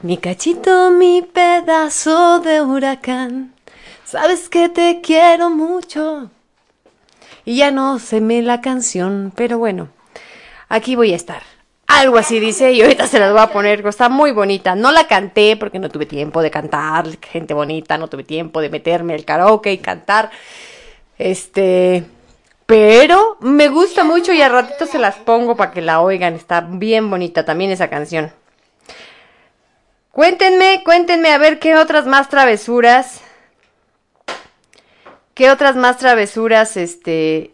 Mi 0.03 0.18
cachito, 0.18 0.91
mi 0.91 1.22
pedazo 1.22 2.41
de 2.41 2.61
huracán. 2.61 3.55
Sabes 4.05 4.51
que 4.51 4.68
te 4.68 5.01
quiero 5.01 5.49
mucho. 5.49 6.31
Y 7.45 7.57
ya 7.57 7.70
no 7.70 7.99
se 7.99 8.20
me 8.20 8.42
la 8.42 8.61
canción, 8.61 9.32
pero 9.34 9.59
bueno, 9.59 9.88
aquí 10.68 10.97
voy 10.97 11.12
a 11.12 11.16
estar. 11.16 11.42
Algo 11.86 12.16
así 12.16 12.40
dice, 12.40 12.72
y 12.72 12.80
ahorita 12.80 13.07
se 13.07 13.18
las 13.18 13.32
voy 13.32 13.42
a 13.42 13.53
poner, 13.53 13.86
está 13.86 14.09
muy 14.09 14.32
bonita. 14.32 14.74
No 14.74 14.90
la 14.90 15.07
canté 15.07 15.57
porque 15.57 15.78
no 15.78 15.90
tuve 15.90 16.07
tiempo 16.07 16.42
de 16.42 16.51
cantar, 16.51 17.07
gente 17.20 17.53
bonita, 17.53 17.99
no 17.99 18.09
tuve 18.09 18.24
tiempo 18.24 18.61
de 18.61 18.70
meterme 18.70 19.14
al 19.14 19.24
karaoke 19.24 19.72
y 19.72 19.78
cantar. 19.78 20.30
Este, 21.18 22.05
pero 22.66 23.36
me 23.40 23.68
gusta 23.68 24.05
mucho 24.05 24.32
y 24.32 24.40
al 24.40 24.53
ratito 24.53 24.86
se 24.86 24.99
las 24.99 25.16
pongo 25.16 25.57
para 25.57 25.72
que 25.72 25.82
la 25.82 26.01
oigan, 26.01 26.34
está 26.34 26.62
bien 26.62 27.11
bonita 27.11 27.45
también 27.45 27.70
esa 27.70 27.90
canción. 27.90 28.32
Cuéntenme, 30.11 30.82
cuéntenme 30.84 31.32
a 31.32 31.38
ver 31.38 31.59
qué 31.59 31.76
otras 31.76 32.07
más 32.07 32.28
travesuras. 32.28 33.20
¿Qué 35.35 35.51
otras 35.51 35.74
más 35.76 35.99
travesuras 35.99 36.76
este 36.76 37.53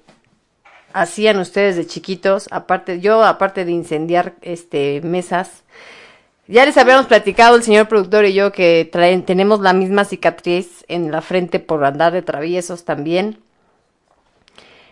hacían 0.93 1.39
ustedes 1.39 1.77
de 1.77 1.87
chiquitos? 1.87 2.47
Aparte 2.51 3.01
yo 3.01 3.25
aparte 3.25 3.65
de 3.65 3.73
incendiar 3.73 4.35
este 4.43 5.01
mesas. 5.03 5.63
Ya 6.47 6.67
les 6.67 6.77
habíamos 6.77 7.07
platicado 7.07 7.57
el 7.57 7.63
señor 7.63 7.89
productor 7.89 8.25
y 8.25 8.35
yo 8.35 8.51
que 8.53 8.89
traen, 8.91 9.25
tenemos 9.25 9.61
la 9.61 9.73
misma 9.73 10.05
cicatriz 10.05 10.85
en 10.89 11.13
la 11.13 11.23
frente 11.23 11.61
por 11.61 11.85
andar 11.85 12.13
de 12.13 12.23
traviesos 12.23 12.85
también. 12.85 13.39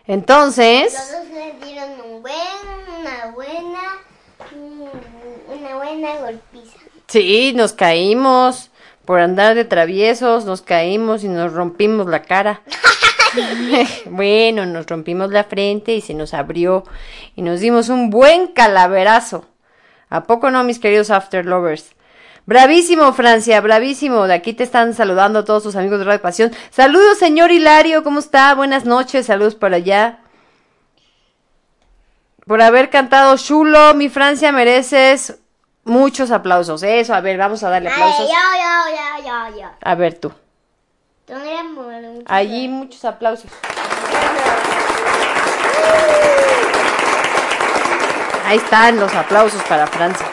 Entonces, 0.06 0.94
Los 0.94 1.10
dos 1.10 1.30
me 1.34 1.66
dieron 1.66 1.90
un 2.00 2.22
buen, 2.22 2.36
una 3.00 3.26
buena, 3.34 3.80
mm, 4.56 5.58
una 5.58 5.76
buena 5.76 6.20
golpiza. 6.20 6.78
sí, 7.08 7.52
nos 7.54 7.72
caímos 7.72 8.70
por 9.08 9.20
andar 9.20 9.54
de 9.54 9.64
traviesos, 9.64 10.44
nos 10.44 10.60
caímos 10.60 11.24
y 11.24 11.28
nos 11.28 11.54
rompimos 11.54 12.08
la 12.08 12.20
cara. 12.20 12.60
bueno, 14.04 14.66
nos 14.66 14.84
rompimos 14.84 15.30
la 15.30 15.44
frente 15.44 15.94
y 15.94 16.02
se 16.02 16.12
nos 16.12 16.34
abrió 16.34 16.84
y 17.34 17.40
nos 17.40 17.60
dimos 17.60 17.88
un 17.88 18.10
buen 18.10 18.48
calaverazo. 18.48 19.46
¿A 20.10 20.24
poco 20.24 20.50
no, 20.50 20.62
mis 20.62 20.78
queridos 20.78 21.10
After 21.10 21.46
Lovers? 21.46 21.94
Bravísimo, 22.44 23.14
Francia, 23.14 23.62
bravísimo. 23.62 24.26
De 24.26 24.34
aquí 24.34 24.52
te 24.52 24.64
están 24.64 24.92
saludando 24.92 25.42
todos 25.42 25.62
tus 25.62 25.76
amigos 25.76 26.00
de 26.00 26.04
Radio 26.04 26.20
Pasión. 26.20 26.52
Saludos, 26.68 27.16
señor 27.16 27.50
Hilario, 27.50 28.04
¿cómo 28.04 28.18
está? 28.18 28.54
Buenas 28.54 28.84
noches, 28.84 29.24
saludos 29.24 29.54
por 29.54 29.72
allá. 29.72 30.18
Por 32.46 32.60
haber 32.60 32.90
cantado 32.90 33.38
Chulo, 33.38 33.94
mi 33.94 34.10
Francia, 34.10 34.52
mereces 34.52 35.38
muchos 35.88 36.30
aplausos. 36.30 36.82
Eso, 36.82 37.14
a 37.14 37.20
ver, 37.20 37.38
vamos 37.38 37.62
a 37.62 37.70
darle 37.70 37.88
aplausos. 37.90 38.28
yo, 38.28 38.34
yo, 38.34 39.24
yo, 39.24 39.52
yo, 39.52 39.60
yo. 39.60 39.68
A 39.82 39.94
ver 39.94 40.18
tú. 40.18 40.32
Allí 42.26 42.68
muchos 42.68 43.04
aplausos. 43.04 43.50
Ahí 48.46 48.56
están 48.56 48.98
los 48.98 49.14
aplausos 49.14 49.62
para 49.64 49.86
Francia. 49.86 50.26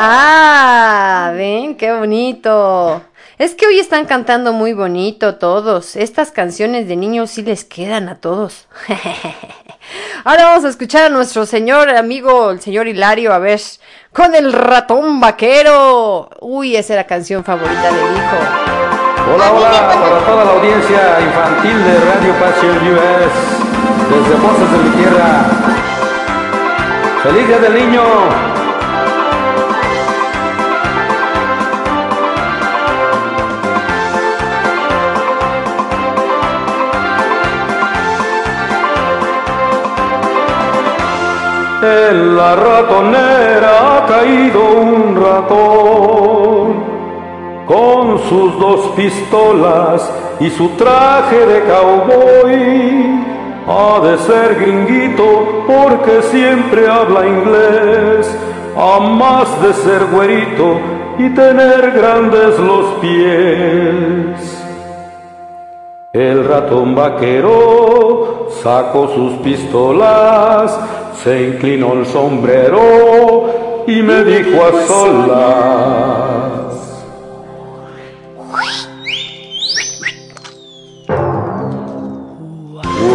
Ah, 0.00 1.32
ven, 1.34 1.76
qué 1.76 1.92
bonito. 1.92 3.02
Es 3.38 3.54
que 3.54 3.68
hoy 3.68 3.78
están 3.78 4.04
cantando 4.06 4.52
muy 4.52 4.72
bonito 4.72 5.36
todos. 5.36 5.94
Estas 5.94 6.32
canciones 6.32 6.88
de 6.88 6.96
niños 6.96 7.30
sí 7.30 7.42
les 7.42 7.64
quedan 7.64 8.08
a 8.08 8.16
todos. 8.16 8.66
Ahora 10.24 10.46
vamos 10.46 10.64
a 10.64 10.68
escuchar 10.68 11.04
a 11.04 11.08
nuestro 11.08 11.46
señor 11.46 11.88
amigo, 11.88 12.50
el 12.50 12.60
señor 12.60 12.88
Hilario, 12.88 13.32
a 13.32 13.38
ver, 13.38 13.60
con 14.12 14.34
el 14.34 14.52
ratón 14.52 15.20
vaquero. 15.20 16.28
Uy, 16.40 16.74
esa 16.74 16.94
era 16.94 17.02
la 17.02 17.06
canción 17.06 17.44
favorita 17.44 17.92
del 17.92 18.16
hijo. 18.16 18.36
Hola, 19.32 19.52
hola, 19.52 19.70
para 19.70 20.26
toda 20.26 20.44
la 20.44 20.52
audiencia 20.54 21.20
infantil 21.20 21.84
de 21.84 22.00
Radio 22.00 22.34
Pasión 22.40 22.76
US, 22.92 23.32
desde 24.10 24.34
Voces 24.34 24.72
de 24.72 24.78
mi 24.78 24.96
Tierra. 24.96 25.46
¡Feliz 27.22 27.46
Día 27.46 27.58
del 27.58 27.74
Niño! 27.74 28.47
En 41.88 42.36
la 42.36 42.54
ratonera 42.54 43.72
ha 43.96 44.06
caído 44.06 44.60
un 44.72 45.16
ratón 45.16 46.84
con 47.64 48.18
sus 48.28 48.58
dos 48.58 48.80
pistolas 48.94 50.12
y 50.38 50.50
su 50.50 50.68
traje 50.70 51.46
de 51.46 51.62
cowboy. 51.64 53.24
Ha 53.66 54.00
de 54.06 54.18
ser 54.18 54.54
gringuito 54.56 55.64
porque 55.66 56.22
siempre 56.22 56.88
habla 56.88 57.26
inglés, 57.26 58.36
a 58.76 59.00
más 59.00 59.48
de 59.62 59.72
ser 59.72 60.04
güerito 60.12 60.78
y 61.18 61.30
tener 61.30 61.92
grandes 61.92 62.58
los 62.58 62.84
pies. 63.00 64.58
El 66.12 66.48
ratón 66.48 66.94
vaquero 66.94 68.48
sacó 68.62 69.08
sus 69.08 69.34
pistolas, 69.40 70.78
se 71.22 71.48
inclinó 71.48 71.94
el 71.94 72.06
sombrero 72.06 73.84
y 73.86 74.02
me 74.02 74.24
dijo 74.24 74.64
a 74.64 74.86
solas. 74.86 76.48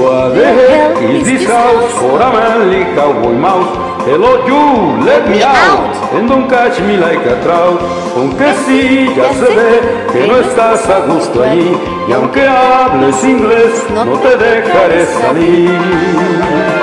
What 0.02 0.34
the 0.34 0.46
heck 0.46 1.02
is 1.02 1.24
this 1.24 1.48
house 1.48 1.92
for 1.94 2.22
a 2.22 2.32
manly 2.32 2.84
cowboy 2.96 3.34
mouse? 3.34 3.78
Hello 4.06 4.46
you, 4.46 5.06
let 5.06 5.30
me 5.30 5.42
out 5.42 5.96
and 6.14 6.28
don't 6.28 6.50
catch 6.50 6.82
me 6.82 6.98
like 6.98 7.26
a 7.26 7.42
trout. 7.42 7.80
Aunque 8.18 8.54
sí, 8.66 9.10
ya 9.16 9.34
se 9.34 9.56
ve 9.56 9.80
que 10.12 10.28
no 10.28 10.38
estás 10.40 10.90
a 10.90 11.06
gusto 11.06 11.42
allí 11.42 11.72
y 12.10 12.12
aunque 12.12 12.46
hables 12.46 13.24
inglés, 13.24 13.86
no 13.94 14.18
te 14.20 14.36
dejaré 14.36 15.06
salir. 15.06 16.83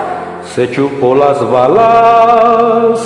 se 0.55 0.69
chupó 0.69 1.15
las 1.15 1.39
balas 1.49 2.99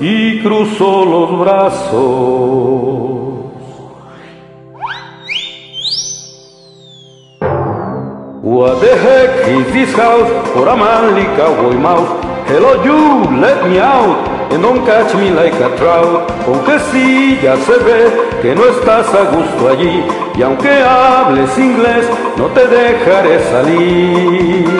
y 0.00 0.40
cruzó 0.42 1.04
los 1.04 1.40
brazos. 1.40 2.80
What 8.42 8.80
the 8.80 8.96
heck 8.96 9.48
is 9.48 9.72
this 9.72 9.94
house 9.94 10.28
for 10.52 10.68
a 10.68 10.76
manly 10.76 11.24
cowboy 11.36 11.76
mouse? 11.76 12.08
Hello 12.46 12.82
you, 12.84 13.40
let 13.40 13.68
me 13.68 13.78
out 13.78 14.28
and 14.52 14.62
don't 14.62 14.84
catch 14.84 15.14
me 15.14 15.30
like 15.30 15.54
a 15.54 15.74
trout. 15.76 16.30
Aunque 16.46 16.78
sí, 16.90 17.38
ya 17.42 17.56
se 17.56 17.78
ve 17.78 18.10
que 18.42 18.54
no 18.54 18.64
estás 18.64 19.06
a 19.14 19.24
gusto 19.30 19.68
allí 19.68 20.04
y 20.36 20.42
aunque 20.42 20.82
hables 20.82 21.56
inglés, 21.58 22.06
no 22.36 22.46
te 22.46 22.66
dejaré 22.66 23.40
salir. 23.50 24.79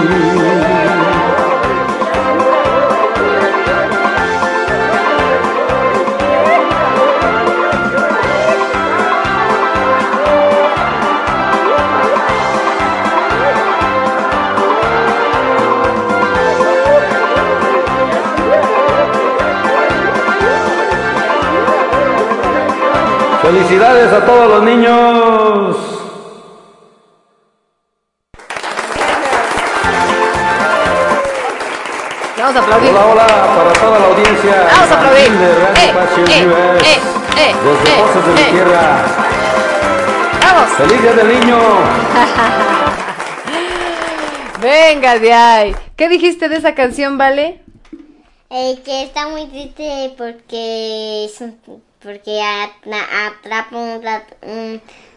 Felicidades 23.71 24.13
a 24.13 24.27
todos 24.27 24.49
los 24.51 24.63
niños. 24.65 25.77
Vamos 32.39 32.57
a 32.57 32.61
aplaudir. 32.63 32.91
Hola, 32.91 33.07
hola, 33.07 33.27
para 33.27 33.73
toda 33.75 33.99
la 33.99 34.07
audiencia 34.07 34.67
Vamos 34.73 34.91
a 34.91 34.95
aplaudir. 34.97 35.31
de 35.33 35.47
Eh, 35.47 35.51
eh, 35.77 35.93
eh, 36.87 36.99
eh, 37.37 37.55
desde 37.65 37.91
eh, 37.93 38.03
Voces 38.03 38.25
de 38.27 38.33
mi 38.33 38.41
eh. 38.41 38.51
Tierra. 38.53 38.83
Vamos. 40.43 40.69
¡Feliz 40.79 40.99
Día 41.03 41.13
del 41.13 41.29
Niño! 41.41 41.59
Venga 44.63 45.19
de 45.19 45.33
ahí. 45.33 45.77
¿Qué 45.97 46.09
dijiste 46.09 46.49
de 46.49 46.57
esa 46.57 46.75
canción, 46.75 47.19
Vale? 47.19 47.61
Eh, 48.51 48.81
que 48.85 49.03
está 49.05 49.29
muy 49.29 49.47
triste 49.47 50.13
porque 50.17 51.25
es 51.27 51.41
un- 51.41 51.83
porque 52.03 52.41
atra- 52.41 53.27
atrapa 53.29 53.77
un 53.77 54.03
ratón, 54.03 54.39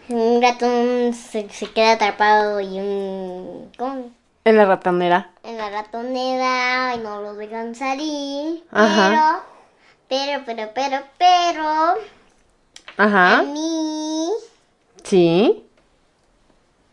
un, 0.09 0.15
un 0.17 0.41
ratón 0.41 1.13
se, 1.13 1.49
se 1.49 1.67
queda 1.71 1.93
atrapado 1.93 2.59
y 2.61 2.79
un 2.79 3.71
¿cómo? 3.77 4.11
En 4.45 4.57
la 4.57 4.65
ratonera. 4.65 5.31
en 5.43 5.57
la 5.57 5.69
ratonera 5.69 6.95
y 6.95 6.97
no 6.99 7.21
lo 7.21 7.33
dejan 7.35 7.73
salir. 7.75 8.63
Pero, 8.69 8.83
Ajá. 8.83 9.43
pero, 10.09 10.43
pero, 10.45 10.69
pero, 10.73 10.97
pero, 11.17 11.67
a 11.67 11.95
Ajá. 12.97 13.43
mí, 13.43 14.29
Sí. 15.03 15.63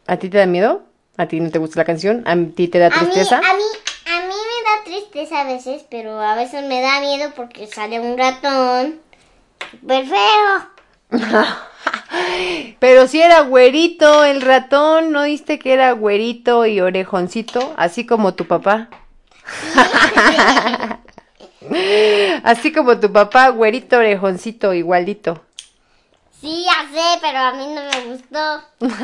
¿A 0.07 0.17
ti 0.17 0.29
te 0.29 0.39
da 0.39 0.47
miedo? 0.47 0.83
¿A 1.17 1.27
ti 1.27 1.39
no 1.41 1.51
te 1.51 1.59
gusta 1.59 1.81
la 1.81 1.85
canción? 1.85 2.23
¿A 2.27 2.35
ti 2.55 2.69
te 2.69 2.79
da 2.79 2.87
a 2.87 2.91
tristeza? 2.91 3.37
a 3.39 3.41
mí, 3.41 3.63
a 4.07 4.21
mí 4.21 4.35
me 4.35 4.71
da 4.71 4.85
tristeza 4.85 5.11
tristes 5.11 5.33
a 5.33 5.45
veces, 5.45 5.85
pero 5.91 6.21
a 6.21 6.35
veces 6.35 6.65
me 6.67 6.81
da 6.81 7.01
miedo 7.01 7.33
porque 7.37 7.67
sale 7.67 8.01
un 8.01 8.17
ratón. 8.17 9.01
Súper 9.71 10.07
feo. 10.07 11.11
Pero 12.79 13.07
si 13.07 13.21
era 13.23 13.41
güerito 13.43 14.25
el 14.25 14.41
ratón, 14.43 15.13
¿no 15.13 15.25
viste 15.25 15.59
que 15.59 15.73
era 15.73 15.93
güerito 15.93 16.67
y 16.67 16.81
orejoncito? 16.81 17.75
Así 17.77 18.07
como 18.07 18.35
tu 18.35 18.47
papá. 18.47 18.89
Así 22.43 22.73
como 22.73 22.99
tu 22.99 23.13
papá, 23.13 23.49
güerito, 23.51 23.99
orejoncito, 23.99 24.73
igualito. 24.75 25.41
Sí, 26.41 26.65
ya 26.65 26.89
sé, 26.91 27.19
pero 27.21 27.39
a 27.39 27.53
mí 27.53 27.67
no 27.67 27.83
me 27.83 28.01
gustó. 28.13 28.63
Porque 28.79 28.97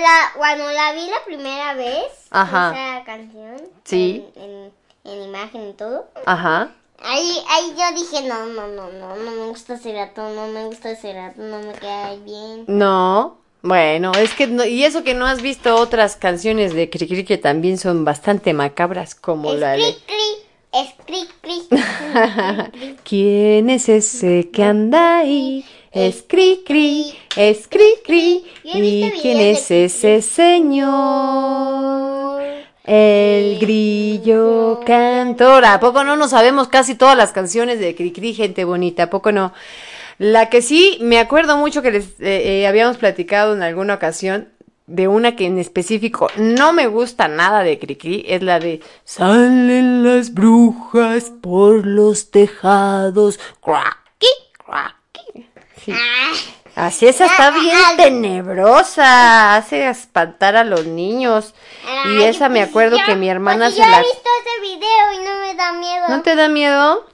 la, 0.00 0.30
cuando 0.36 0.70
la 0.70 0.92
vi 0.92 1.08
la 1.10 1.24
primera 1.26 1.74
vez, 1.74 2.04
Ajá. 2.30 2.70
esa 2.72 3.04
canción, 3.04 3.56
Sí. 3.84 4.24
en, 4.36 4.42
en- 4.42 4.72
en 5.04 5.22
imagen 5.22 5.68
y 5.68 5.72
todo, 5.74 6.08
Ajá. 6.26 6.70
Ahí, 7.02 7.38
ahí 7.48 7.74
yo 7.76 8.00
dije, 8.00 8.28
no, 8.28 8.46
no, 8.46 8.68
no, 8.68 8.90
no, 8.90 9.16
no 9.16 9.30
me 9.30 9.46
gusta 9.48 9.74
ese 9.74 9.92
ratón, 9.92 10.34
no 10.34 10.48
me 10.48 10.66
gusta 10.66 10.90
ese 10.90 11.12
ratón, 11.12 11.50
no 11.50 11.58
me 11.60 11.72
queda 11.74 12.14
bien. 12.16 12.64
No, 12.66 13.38
bueno, 13.62 14.12
es 14.12 14.32
que 14.34 14.46
no, 14.46 14.64
y 14.64 14.84
eso 14.84 15.02
que 15.02 15.14
no 15.14 15.26
has 15.26 15.42
visto 15.42 15.74
otras 15.76 16.16
canciones 16.16 16.72
de 16.74 16.88
Cricri 16.88 17.24
que 17.24 17.38
también 17.38 17.78
son 17.78 18.04
bastante 18.04 18.52
macabras, 18.52 19.14
como 19.14 19.52
Es 19.52 19.60
la 19.60 19.72
de 19.72 19.78
cri 19.78 19.96
cri, 20.06 20.46
es 20.72 20.94
cri 21.04 21.28
cri. 21.40 21.62
¿Quién 23.04 23.70
es 23.70 23.88
ese 23.88 24.50
que 24.50 24.62
anda 24.62 25.18
ahí? 25.18 25.64
Es 25.90 26.22
cri 26.22 26.62
cri, 26.66 27.14
es 27.36 27.66
cri 27.68 27.94
cri. 28.04 28.44
¿Y 28.62 29.10
quién 29.22 29.40
es 29.40 29.70
ese 29.70 30.20
señor? 30.20 30.96
El 32.86 33.58
grillo 33.58 34.80
cantor. 34.86 35.64
¿A 35.64 35.80
poco 35.80 36.04
no 36.04 36.16
nos 36.16 36.30
sabemos 36.30 36.68
casi 36.68 36.94
todas 36.94 37.16
las 37.16 37.32
canciones 37.32 37.80
de 37.80 37.96
Cricri, 37.96 38.32
gente 38.32 38.64
bonita? 38.64 39.04
¿A 39.04 39.10
poco 39.10 39.32
no? 39.32 39.52
La 40.18 40.48
que 40.48 40.62
sí 40.62 40.98
me 41.00 41.18
acuerdo 41.18 41.56
mucho 41.56 41.82
que 41.82 41.90
les 41.90 42.06
eh, 42.20 42.60
eh, 42.60 42.66
habíamos 42.66 42.96
platicado 42.96 43.54
en 43.54 43.62
alguna 43.62 43.94
ocasión 43.94 44.48
de 44.86 45.08
una 45.08 45.34
que 45.34 45.46
en 45.46 45.58
específico 45.58 46.28
no 46.36 46.72
me 46.72 46.86
gusta 46.86 47.26
nada 47.26 47.64
de 47.64 47.78
Cricri 47.80 48.24
es 48.28 48.40
la 48.42 48.60
de 48.60 48.80
Salen 49.04 50.04
las 50.04 50.32
brujas 50.32 51.32
por 51.42 51.84
los 51.84 52.30
tejados. 52.30 53.40
Cracky, 53.60 54.28
cracky. 54.64 55.48
Sí. 55.84 55.92
Así 56.76 57.08
esa 57.08 57.24
está 57.26 57.50
bien 57.52 57.96
tenebrosa, 57.96 59.56
hace 59.56 59.88
espantar 59.88 60.56
a 60.56 60.62
los 60.64 60.84
niños. 60.86 61.54
Y 62.10 62.22
esa 62.22 62.48
me 62.48 62.60
pues 62.60 62.68
acuerdo 62.70 62.98
yo- 62.98 63.04
que 63.06 63.16
mi 63.16 63.28
hermana 63.30 63.66
pues 63.66 63.74
se 63.76 63.82
yo 63.82 63.88
la... 63.88 63.98
he 63.98 64.02
visto 64.02 64.28
ese 64.44 64.60
video 64.60 65.12
y 65.14 65.18
no 65.24 65.40
me 65.40 65.54
da 65.54 65.72
miedo. 65.72 66.08
¿No 66.08 66.22
te 66.22 66.36
da 66.36 66.48
miedo? 66.48 67.04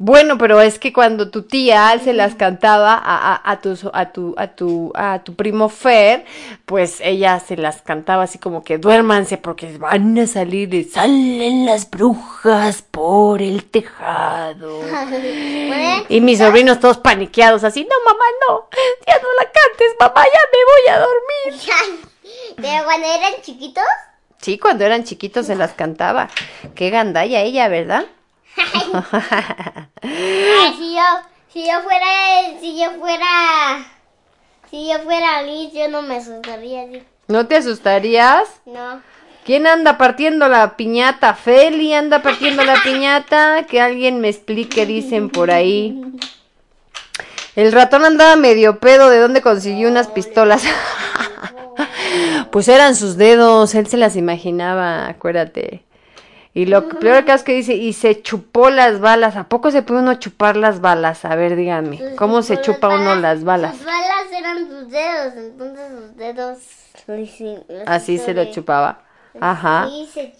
Bueno, 0.00 0.38
pero 0.38 0.60
es 0.60 0.78
que 0.78 0.92
cuando 0.92 1.28
tu 1.28 1.42
tía 1.42 1.98
se 2.02 2.12
las 2.12 2.36
cantaba 2.36 2.94
a, 2.94 3.34
a, 3.34 3.50
a 3.50 3.60
tu, 3.60 3.76
a, 3.92 4.12
tu, 4.12 4.32
a, 4.38 4.46
tu, 4.46 4.92
a 4.94 5.24
tu 5.24 5.34
primo 5.34 5.68
Fer, 5.68 6.24
pues 6.66 7.00
ella 7.00 7.40
se 7.40 7.56
las 7.56 7.82
cantaba 7.82 8.22
así 8.22 8.38
como 8.38 8.62
que 8.62 8.78
duérmanse 8.78 9.38
porque 9.38 9.76
van 9.76 10.16
a 10.16 10.28
salir 10.28 10.72
y 10.72 10.84
salen 10.84 11.66
las 11.66 11.90
brujas 11.90 12.82
por 12.82 13.42
el 13.42 13.64
tejado. 13.64 14.80
Y 16.08 16.20
mis 16.20 16.38
sobrinos 16.38 16.78
todos 16.78 16.98
paniqueados 16.98 17.64
así, 17.64 17.82
no 17.84 17.96
mamá, 18.04 18.24
no, 18.48 18.68
ya 19.06 19.14
no 19.20 19.28
la 19.36 19.44
cantes, 19.44 19.96
mamá, 19.98 20.24
ya 20.24 20.40
me 20.52 20.64
voy 20.64 20.88
a 20.94 20.98
dormir. 21.00 22.08
Pero 22.56 22.84
cuando 22.84 23.06
eran 23.06 23.42
chiquitos, 23.42 23.84
Sí, 24.40 24.56
cuando 24.58 24.84
eran 24.84 25.02
chiquitos 25.02 25.46
se 25.46 25.56
las 25.56 25.72
cantaba. 25.72 26.28
Qué 26.76 26.90
gandalla 26.90 27.40
ella, 27.40 27.66
¿verdad? 27.66 28.06
Ay, 30.02 30.74
si 30.78 30.94
yo, 30.94 31.02
si 31.52 31.66
yo 31.66 31.80
fuera, 31.82 32.60
si 32.60 32.78
yo 32.78 32.90
fuera, 32.98 33.86
si 34.70 34.88
yo 34.88 34.98
fuera 35.00 35.42
Liz, 35.42 35.72
yo 35.72 35.88
no 35.88 36.02
me 36.02 36.16
asustaría. 36.16 36.86
¿No 37.28 37.46
te 37.46 37.56
asustarías? 37.56 38.48
No. 38.66 39.02
¿Quién 39.44 39.66
anda 39.66 39.96
partiendo 39.96 40.46
la 40.48 40.76
piñata? 40.76 41.32
Feli 41.34 41.94
anda 41.94 42.20
partiendo 42.20 42.64
la 42.64 42.82
piñata. 42.82 43.64
Que 43.64 43.80
alguien 43.80 44.20
me 44.20 44.28
explique, 44.28 44.84
dicen 44.84 45.30
por 45.30 45.50
ahí. 45.50 46.02
El 47.56 47.72
ratón 47.72 48.04
andaba 48.04 48.36
medio 48.36 48.78
pedo. 48.78 49.08
¿De 49.08 49.18
dónde 49.18 49.40
consiguió 49.40 49.88
unas 49.88 50.08
pistolas? 50.08 50.64
pues 52.52 52.68
eran 52.68 52.94
sus 52.94 53.16
dedos. 53.16 53.74
Él 53.74 53.86
se 53.86 53.96
las 53.96 54.16
imaginaba, 54.16 55.08
acuérdate. 55.08 55.82
Y 56.58 56.66
lo 56.66 56.88
peor 56.88 57.24
que 57.24 57.32
es 57.32 57.44
que 57.44 57.52
dice, 57.52 57.74
y 57.74 57.92
se 57.92 58.20
chupó 58.20 58.68
las 58.68 58.98
balas. 58.98 59.36
¿A 59.36 59.44
poco 59.44 59.70
se 59.70 59.82
puede 59.82 60.00
uno 60.00 60.14
chupar 60.14 60.56
las 60.56 60.80
balas? 60.80 61.24
A 61.24 61.36
ver, 61.36 61.54
díganme. 61.54 62.16
¿Cómo 62.16 62.42
se 62.42 62.60
chupa 62.60 62.88
uno 62.88 63.14
las 63.14 63.44
balas? 63.44 63.76
Sus 63.76 63.86
balas 63.86 64.26
eran 64.36 64.66
sus 64.66 64.90
dedos, 64.90 65.34
entonces 65.36 65.88
sus 65.88 66.16
dedos. 66.16 66.58
Así 67.86 68.14
hizo 68.14 68.24
se 68.24 68.34
lo 68.34 68.44
chupaba. 68.46 69.02
Ajá. 69.40 69.86
Sí, 69.88 70.10
se 70.12 70.32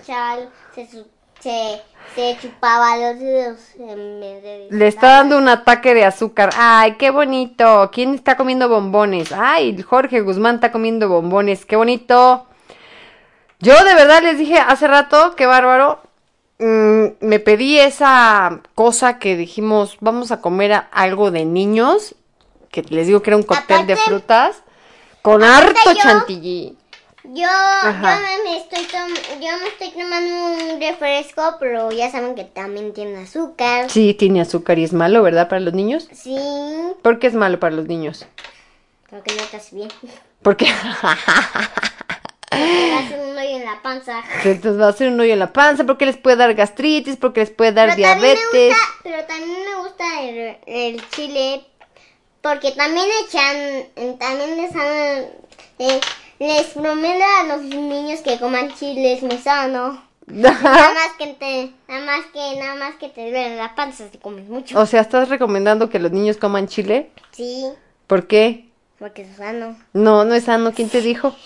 se, 0.75 0.91
su- 0.91 1.07
se, 1.39 1.83
se 2.17 2.37
chupaba 2.43 2.97
los 2.97 3.21
dedos 3.21 3.61
en 3.79 4.19
vez 4.19 4.43
de 4.43 4.67
Le 4.71 4.89
está 4.89 5.19
dando 5.19 5.39
un 5.39 5.49
ataque 5.49 5.95
de 5.95 6.05
azúcar. 6.05 6.51
Ay, 6.57 6.97
qué 6.99 7.11
bonito. 7.11 7.91
¿Quién 7.93 8.15
está 8.15 8.37
comiendo 8.37 8.69
bombones? 8.69 9.31
Ay, 9.31 9.81
Jorge 9.83 10.23
Guzmán 10.23 10.57
está 10.57 10.73
comiendo 10.73 11.09
bombones. 11.09 11.65
Qué 11.65 11.77
bonito. 11.77 12.45
Yo 13.61 13.75
de 13.85 13.95
verdad 13.95 14.21
les 14.21 14.37
dije 14.37 14.59
hace 14.59 14.89
rato, 14.89 15.37
qué 15.37 15.47
bárbaro. 15.47 16.08
Mm, 16.59 17.05
me 17.21 17.39
pedí 17.41 17.79
esa 17.79 18.61
cosa 18.75 19.19
que 19.19 19.37
dijimos, 19.37 19.97
vamos 20.01 20.31
a 20.33 20.41
comer 20.41 20.73
a- 20.73 20.79
algo 20.93 21.31
de 21.31 21.45
niños. 21.45 22.15
Que 22.71 22.83
les 22.83 23.07
digo 23.07 23.23
que 23.23 23.31
era 23.31 23.37
un 23.37 23.43
cóctel 23.45 23.87
de 23.87 23.97
frutas. 23.97 24.63
Con 25.23 25.43
harto 25.43 25.93
yo- 25.93 26.01
chantilly. 26.03 26.77
Yo, 27.25 27.47
Ajá. 27.47 28.21
yo, 28.21 28.45
me, 28.45 28.57
estoy 28.57 28.85
tom- 28.85 29.41
yo 29.41 29.59
me 29.59 29.69
estoy 29.69 29.91
tomando 29.91 30.35
un 30.75 30.81
refresco, 30.81 31.57
pero 31.61 31.91
ya 31.91 32.11
saben 32.11 32.35
que 32.35 32.45
también 32.45 32.95
tiene 32.95 33.19
azúcar. 33.19 33.91
Sí, 33.91 34.15
tiene 34.15 34.41
azúcar 34.41 34.79
y 34.79 34.85
es 34.85 34.93
malo, 34.95 35.23
¿verdad? 35.23 35.47
Para 35.49 35.61
los 35.61 35.75
niños. 35.75 36.09
Sí, 36.13 36.37
¿Por 37.03 37.19
qué 37.19 37.27
es 37.27 37.35
malo 37.35 37.61
para 37.61 37.75
los 37.77 37.87
niños? 37.87 38.27
porque 39.11 39.35
no 39.35 39.43
hace 39.59 39.75
bien. 39.77 39.89
Porque 40.43 40.67
Te 42.51 42.93
hace 42.95 43.21
un 43.21 43.37
hoyo 43.37 43.57
en 43.57 43.65
la 43.65 43.83
panza. 43.83 44.23
Les 44.45 44.61
va 44.81 44.87
a 44.87 44.89
hacer 44.91 45.09
un 45.09 45.21
hoyo 45.21 45.33
en 45.33 45.39
la 45.39 45.53
panza 45.53 45.85
porque 45.85 46.07
les 46.07 46.17
puede 46.17 46.37
dar 46.37 46.55
gastritis, 46.55 47.17
porque 47.17 47.41
les 47.41 47.51
puede 47.51 47.73
dar 47.73 47.95
Pero 47.95 48.03
también, 48.09 48.21
me 48.21 48.35
diabetes. 48.35 48.69
gusta, 48.77 49.01
pero 49.03 49.25
también 49.25 49.59
me 49.65 49.83
gusta 49.83 50.23
el, 50.23 50.57
el 50.67 51.09
chile 51.11 51.65
porque 52.41 52.73
también 52.73 53.07
echan, 53.25 54.17
también 54.19 54.57
les 54.57 54.73
dan, 54.73 55.27
eh, 55.81 56.01
les 56.39 56.67
prometo 56.69 57.25
a 57.41 57.45
los 57.45 57.63
niños 57.63 58.21
que 58.21 58.39
coman 58.39 58.73
chile 58.75 59.15
es 59.15 59.23
muy 59.23 59.39
sano. 59.39 60.03
Nada 60.27 60.53
más 60.95 61.13
que 61.19 61.27
te, 61.35 61.73
nada 61.89 62.05
más 62.05 62.27
que, 62.33 62.61
nada 62.61 62.75
más 62.75 62.95
que 62.97 63.09
te 63.09 63.31
duele 63.31 63.57
la 63.57 63.75
panza 63.75 64.05
si 64.13 64.19
comes 64.19 64.47
mucho. 64.49 64.79
o 64.79 64.85
sea, 64.87 65.01
¿estás 65.01 65.29
recomendando 65.31 65.89
que 65.89 65.99
los 65.99 66.13
niños 66.13 66.37
coman 66.37 66.69
chile? 66.69 67.11
Sí, 67.33 67.65
¿Por 68.07 68.27
qué? 68.27 68.67
porque 68.99 69.23
es 69.23 69.37
sano. 69.37 69.77
No, 69.93 70.25
no 70.25 70.35
es 70.35 70.45
sano. 70.45 70.73
¿Quién 70.75 70.89
te 70.91 71.01
dijo? 71.01 71.35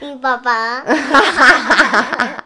Mi 0.00 0.16
papá. 0.16 0.84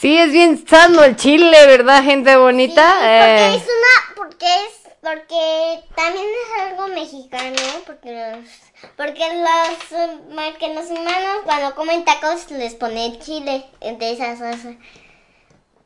Sí, 0.00 0.16
es 0.16 0.32
bien 0.32 0.66
sano 0.66 1.02
el 1.02 1.16
chile, 1.16 1.66
¿verdad, 1.66 2.02
gente 2.04 2.36
bonita? 2.36 2.90
Sí, 2.92 2.96
Eh, 3.02 3.50
porque 3.50 3.56
es 3.56 3.62
una, 3.64 4.14
porque 4.16 4.46
es, 4.46 4.92
porque 5.02 5.84
también 5.94 6.26
es 6.26 6.62
algo 6.62 6.86
mexicano, 6.88 7.56
porque 7.84 8.12
los, 8.12 8.48
porque 8.96 9.28
los, 9.34 9.92
eh, 9.92 10.54
que 10.58 10.74
los 10.74 10.86
humanos 10.86 11.38
cuando 11.44 11.74
comen 11.74 12.04
tacos 12.04 12.50
les 12.50 12.74
ponen 12.74 13.18
chile 13.18 13.66
de 13.80 14.12
esa 14.12 14.36
salsa. 14.36 14.74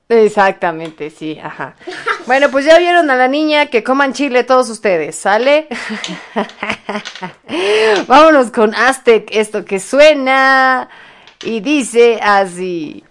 Exactamente, 0.09 1.11
sí, 1.11 1.39
ajá. 1.43 1.75
Bueno, 2.27 2.51
pues 2.51 2.65
ya 2.67 2.79
vieron 2.79 3.11
a 3.11 3.17
la 3.17 3.29
niña 3.29 3.67
que 3.67 3.83
coman 3.83 4.13
chile 4.13 4.45
todos 4.45 4.69
ustedes, 4.69 5.17
¿sale? 5.17 5.69
Vámonos 8.07 8.51
con 8.51 8.75
Aztec, 8.75 9.29
esto 9.33 9.65
que 9.65 9.81
suena 9.81 10.89
y 11.43 11.61
dice 11.61 12.21
así. 12.23 13.05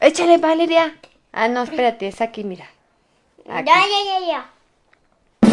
Échale, 0.00 0.38
Valeria. 0.38 0.94
Ah, 1.32 1.48
no, 1.48 1.62
espérate, 1.62 2.08
es 2.08 2.20
aquí, 2.20 2.42
mira. 2.42 2.66
Aquí. 3.48 3.68
Ya, 3.68 3.76
ya, 3.76 4.00
ya, 4.04 4.26
ya. 4.26 4.50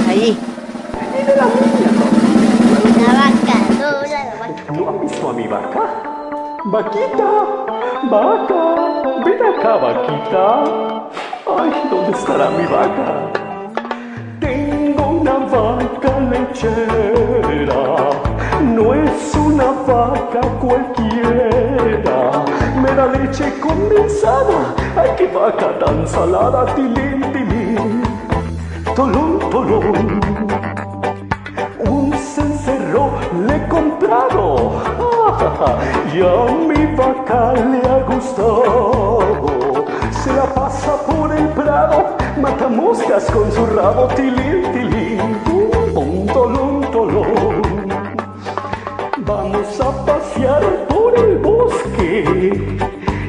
Ahí. 0.10 0.38
La 2.98 3.14
vaca, 3.14 3.56
no, 3.78 4.02
la 4.08 4.36
vaca. 4.40 4.74
¿Tú 4.74 4.90
has 4.90 5.02
visto 5.02 5.30
a 5.30 5.34
mi 5.34 5.48
vaca? 5.48 6.19
¡Vaquita! 6.66 7.32
¡Vaca! 8.12 9.24
¡Ven 9.24 9.42
acá, 9.42 9.78
vaquita! 9.78 10.64
¡Ay, 11.48 11.72
¿dónde 11.90 12.12
estará 12.12 12.50
mi 12.50 12.66
vaca? 12.66 13.32
Tengo 14.42 15.08
una 15.08 15.34
vaca 15.40 16.20
lechera, 16.20 17.82
no 18.62 18.94
es 18.94 19.36
una 19.36 19.72
vaca 19.88 20.42
cualquiera. 20.60 22.44
Me 22.82 22.94
da 22.94 23.06
leche 23.08 23.58
condensada, 23.62 24.76
ay 24.98 25.12
qué 25.18 25.28
vaca 25.28 25.80
tan 25.80 26.06
salada, 26.06 26.66
tilín, 26.76 27.22
tilín. 27.32 28.04
Tolón, 28.96 29.40
tolón. 29.50 30.20
Un 31.88 32.14
cencerro 32.14 33.12
le 33.48 33.56
he 33.56 33.68
comprado 33.70 35.09
y 36.14 36.22
a 36.22 36.52
mi 36.68 36.86
vaca 36.96 37.54
le 37.54 37.80
ha 37.88 38.00
gustado. 38.04 39.20
Se 40.24 40.34
la 40.34 40.54
pasa 40.54 40.98
por 41.08 41.32
el 41.32 41.48
prado, 41.50 42.18
mata 42.42 42.68
moscas 42.68 43.26
con 43.32 43.52
su 43.52 43.66
rabo, 43.68 44.08
tilín, 44.16 44.72
tilín, 44.74 45.38
tum, 45.46 46.28
tolón, 46.28 46.82
tolón. 46.92 47.62
Vamos 49.20 49.80
a 49.80 50.06
pasear 50.06 50.62
por 50.90 51.18
el 51.18 51.38
bosque 51.38 52.24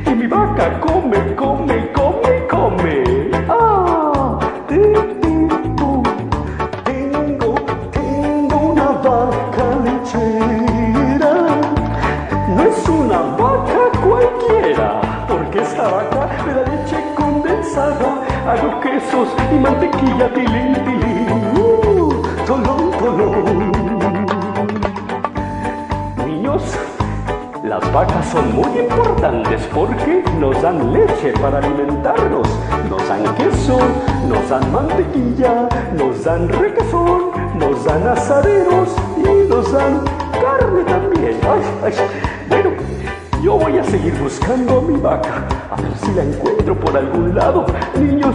y 0.06 0.10
mi 0.10 0.26
vaca 0.26 0.80
come, 0.80 1.36
come, 1.36 1.89
Y 19.52 19.58
mantequilla, 19.58 20.32
tilín, 20.32 20.74
tilín. 20.84 21.26
Uh, 21.56 22.22
tolón, 22.46 22.90
tolón. 22.98 23.72
Niños, 26.26 26.62
las 27.64 27.92
vacas 27.92 28.26
son 28.26 28.54
muy 28.54 28.78
importantes 28.78 29.62
porque 29.74 30.22
nos 30.38 30.60
dan 30.62 30.92
leche 30.92 31.32
para 31.40 31.58
alimentarnos, 31.58 32.46
nos 32.88 33.08
dan 33.08 33.34
queso, 33.36 33.78
nos 34.28 34.48
dan 34.48 34.72
mantequilla, 34.72 35.68
nos 35.96 36.22
dan 36.22 36.48
requesón, 36.48 37.30
nos 37.58 37.84
dan 37.84 38.06
asaderos 38.06 38.94
y 39.16 39.48
nos 39.48 39.72
dan 39.72 40.04
carne 40.32 40.84
también. 40.84 41.36
Ay, 41.42 41.62
ay. 41.84 41.94
Bueno, 42.48 42.70
yo 43.42 43.56
voy 43.56 43.78
a 43.78 43.84
seguir 43.84 44.14
buscando 44.20 44.78
a 44.78 44.82
mi 44.82 44.98
vaca, 44.98 45.46
a 45.70 45.80
ver 45.80 45.92
si 45.96 46.12
la 46.12 46.24
encuentro 46.24 46.74
por 46.78 46.96
algún 46.96 47.34
lado. 47.34 47.64
Niños, 47.98 48.34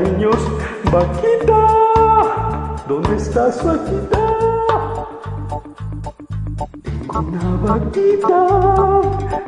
niños. 0.00 0.36
Vaquita, 0.90 2.76
¿dónde 2.88 3.16
estás, 3.16 3.64
vaquita? 3.64 4.18
Una 7.08 7.56
vaquita, 7.62 9.00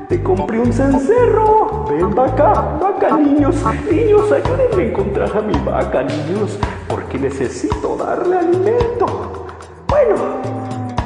te 0.08 0.22
compré 0.22 0.58
un 0.58 0.72
cencerro. 0.72 1.86
Ven 1.88 2.14
vaca, 2.14 2.78
vaca, 2.80 3.16
niños, 3.16 3.56
niños, 3.90 4.30
ayúdenme 4.32 4.82
a 4.82 4.86
encontrar 4.86 5.36
a 5.36 5.40
mi 5.40 5.58
vaca, 5.64 6.02
niños, 6.02 6.58
porque 6.88 7.18
necesito 7.18 7.96
darle 7.96 8.38
alimento. 8.38 9.46
Bueno, 9.88 10.40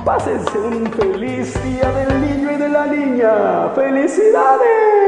pásense 0.04 0.58
un 0.58 0.90
feliz 0.92 1.54
día 1.62 1.90
del 1.92 2.20
niño 2.20 2.52
y 2.52 2.56
de 2.56 2.68
la 2.68 2.86
niña. 2.86 3.70
¡Felicidades! 3.74 4.98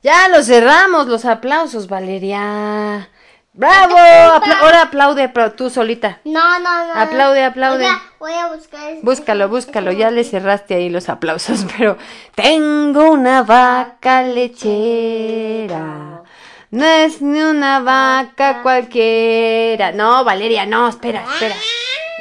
Ya 0.00 0.28
lo 0.28 0.37
cerramos, 0.48 1.06
los 1.06 1.24
aplausos, 1.24 1.88
Valeria. 1.88 3.08
¡Bravo! 3.52 3.96
Apla- 3.96 4.58
ahora 4.60 4.82
aplaude 4.82 5.28
tú 5.56 5.70
solita. 5.70 6.20
No, 6.24 6.58
no, 6.60 6.86
no. 6.86 6.94
Aplaude, 7.00 7.44
aplaude. 7.44 7.86
Voy 8.20 8.32
a 8.32 8.48
buscar. 8.54 8.90
este- 8.90 9.00
Búscalo, 9.04 9.48
búscalo, 9.48 9.92
ya 9.92 10.10
le 10.10 10.22
cerraste 10.24 10.74
ahí 10.74 10.90
los 10.90 11.08
aplausos, 11.08 11.66
pero 11.78 11.96
tengo 12.34 13.10
una 13.10 13.42
vaca 13.42 14.22
lechera. 14.22 16.22
No 16.70 16.84
es 16.84 17.22
ni 17.22 17.40
una 17.40 17.80
vaca 17.80 18.62
cualquiera. 18.62 19.90
No, 19.92 20.22
Valeria, 20.22 20.66
no, 20.66 20.86
espera, 20.88 21.24
espera. 21.32 21.54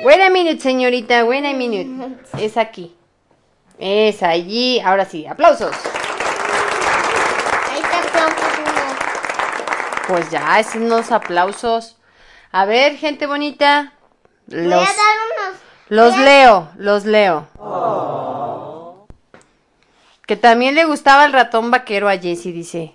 Wait 0.03 0.21
a 0.21 0.29
minute, 0.29 0.61
señorita, 0.61 1.25
wait 1.25 1.45
a 1.45 1.53
minute. 1.53 2.15
Es 2.39 2.55
aquí. 2.57 2.95
Es 3.77 4.23
allí. 4.23 4.79
Ahora 4.79 5.05
sí, 5.05 5.27
aplausos. 5.27 5.75
Ahí 7.71 7.79
está 7.79 7.99
aplausos 7.99 8.59
uno. 8.59 8.71
Pues 10.07 10.29
ya, 10.31 10.59
es 10.59 10.73
unos 10.75 11.11
aplausos. 11.11 11.97
A 12.51 12.65
ver, 12.65 12.95
gente 12.97 13.27
bonita. 13.27 13.93
Voy 14.47 14.63
Los, 14.63 14.81
a 14.81 14.85
dar 14.85 15.15
unos. 15.49 15.59
los 15.89 16.11
voy 16.13 16.21
a- 16.21 16.25
leo, 16.25 16.69
los 16.77 17.05
leo. 17.05 17.47
Que 20.25 20.35
también 20.35 20.75
le 20.75 20.85
gustaba 20.85 21.25
el 21.25 21.33
ratón 21.33 21.71
vaquero 21.71 22.09
a 22.09 22.17
Jessie, 22.17 22.51
dice. 22.51 22.93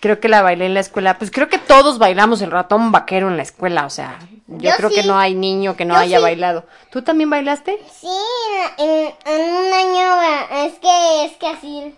Creo 0.00 0.18
que 0.18 0.28
la 0.30 0.40
bailé 0.40 0.64
en 0.66 0.72
la 0.74 0.80
escuela. 0.80 1.18
Pues 1.18 1.30
creo 1.30 1.48
que 1.48 1.58
todos 1.58 1.98
bailamos 1.98 2.40
el 2.40 2.50
ratón 2.50 2.90
vaquero 2.90 3.28
en 3.28 3.36
la 3.36 3.42
escuela. 3.42 3.84
O 3.84 3.90
sea, 3.90 4.18
yo, 4.46 4.70
Yo 4.70 4.76
creo 4.76 4.88
que 4.88 5.02
no 5.02 5.18
hay 5.18 5.34
niño 5.34 5.76
que 5.76 5.84
no 5.84 5.94
Yo 5.94 6.00
haya 6.00 6.16
sí. 6.18 6.22
bailado. 6.22 6.64
¿Tú 6.90 7.02
también 7.02 7.28
bailaste? 7.28 7.78
Sí, 7.92 8.08
en, 8.78 9.14
en 9.26 9.54
un 9.54 9.72
año 9.72 10.66
es 10.66 10.72
que 10.78 11.24
es 11.26 11.32
que 11.36 11.46
así 11.48 11.94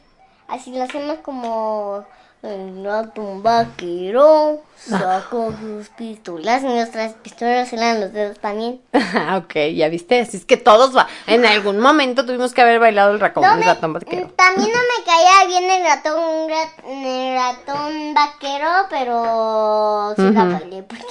así 0.49 0.73
lo 0.77 0.83
hacemos 0.83 1.19
como 1.19 2.05
el 2.43 2.85
ratón 2.85 3.43
vaquero 3.43 4.61
sacó 4.77 5.53
sus 5.61 5.89
pistolas 5.91 6.63
y 6.63 6.67
nuestras 6.67 7.13
pistolas 7.15 7.73
eran 7.73 8.01
los 8.01 8.13
dedos 8.13 8.39
también. 8.41 8.81
ok, 9.37 9.55
ya 9.75 9.89
viste. 9.89 10.21
Así 10.21 10.37
es 10.39 10.45
que 10.45 10.57
todos 10.57 10.97
va. 10.97 11.07
En 11.29 11.47
algún 11.47 11.79
momento 11.79 12.27
tuvimos 12.27 12.53
que 12.53 12.63
haber 12.63 12.81
bailado 12.81 13.13
el, 13.13 13.21
racón, 13.21 13.45
No 13.45 13.53
el 13.55 13.61
me- 13.61 13.67
ratón 13.67 13.93
vaquero. 13.93 14.33
También 14.37 14.71
no 14.73 14.79
me 14.79 15.05
caía 15.05 15.47
bien 15.47 15.71
el 15.71 15.85
ratón 15.85 16.49
rat- 16.49 16.85
el 16.85 17.35
ratón 17.37 18.15
vaquero, 18.15 18.69
pero 18.91 20.15
sí 20.17 20.23
la 20.35 20.45
bailé 20.45 20.83
porque 20.83 21.07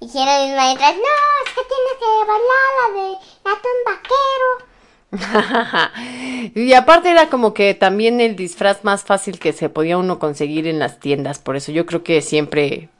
dijeron 0.00 0.46
mis 0.46 0.56
maestras, 0.56 0.94
no, 0.94 1.44
es 1.44 1.54
que 1.54 1.62
tienes 1.64 1.94
que 1.98 2.26
bailar 2.26 2.70
la 2.78 3.02
de 3.02 3.14
ratón 3.44 3.72
vaquero. 3.84 4.67
y 6.54 6.72
aparte 6.74 7.10
era 7.10 7.28
como 7.28 7.54
que 7.54 7.74
también 7.74 8.20
el 8.20 8.36
disfraz 8.36 8.84
más 8.84 9.04
fácil 9.04 9.38
que 9.38 9.52
se 9.52 9.68
podía 9.68 9.98
uno 9.98 10.18
conseguir 10.18 10.66
en 10.66 10.78
las 10.78 11.00
tiendas, 11.00 11.38
por 11.38 11.56
eso 11.56 11.72
yo 11.72 11.86
creo 11.86 12.02
que 12.04 12.20
siempre, 12.20 12.90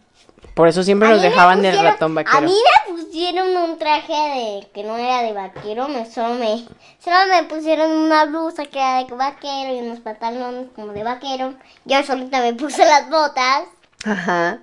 por 0.54 0.68
eso 0.68 0.82
siempre 0.82 1.08
A 1.08 1.12
nos 1.12 1.22
dejaban 1.22 1.64
el 1.64 1.78
ratón 1.78 2.12
A 2.12 2.22
vaquero. 2.22 2.42
mí 2.42 2.54
me 2.88 2.94
pusieron 2.94 3.56
un 3.56 3.78
traje 3.78 4.12
de 4.12 4.68
que 4.72 4.84
no 4.84 4.96
era 4.96 5.22
de 5.22 5.32
vaquero, 5.32 5.88
me 5.88 6.06
solo 6.06 6.34
me 6.34 6.64
solo 6.98 7.16
me 7.30 7.44
pusieron 7.44 7.90
una 7.90 8.24
blusa 8.24 8.64
que 8.64 8.78
era 8.78 9.04
de 9.04 9.14
vaquero 9.14 9.74
y 9.74 9.80
unos 9.80 10.00
pantalones 10.00 10.68
como 10.74 10.92
de 10.92 11.04
vaquero. 11.04 11.54
Yo 11.84 12.02
solita 12.04 12.40
me 12.40 12.54
puse 12.54 12.84
las 12.84 13.10
botas 13.10 13.64
Ajá. 14.04 14.60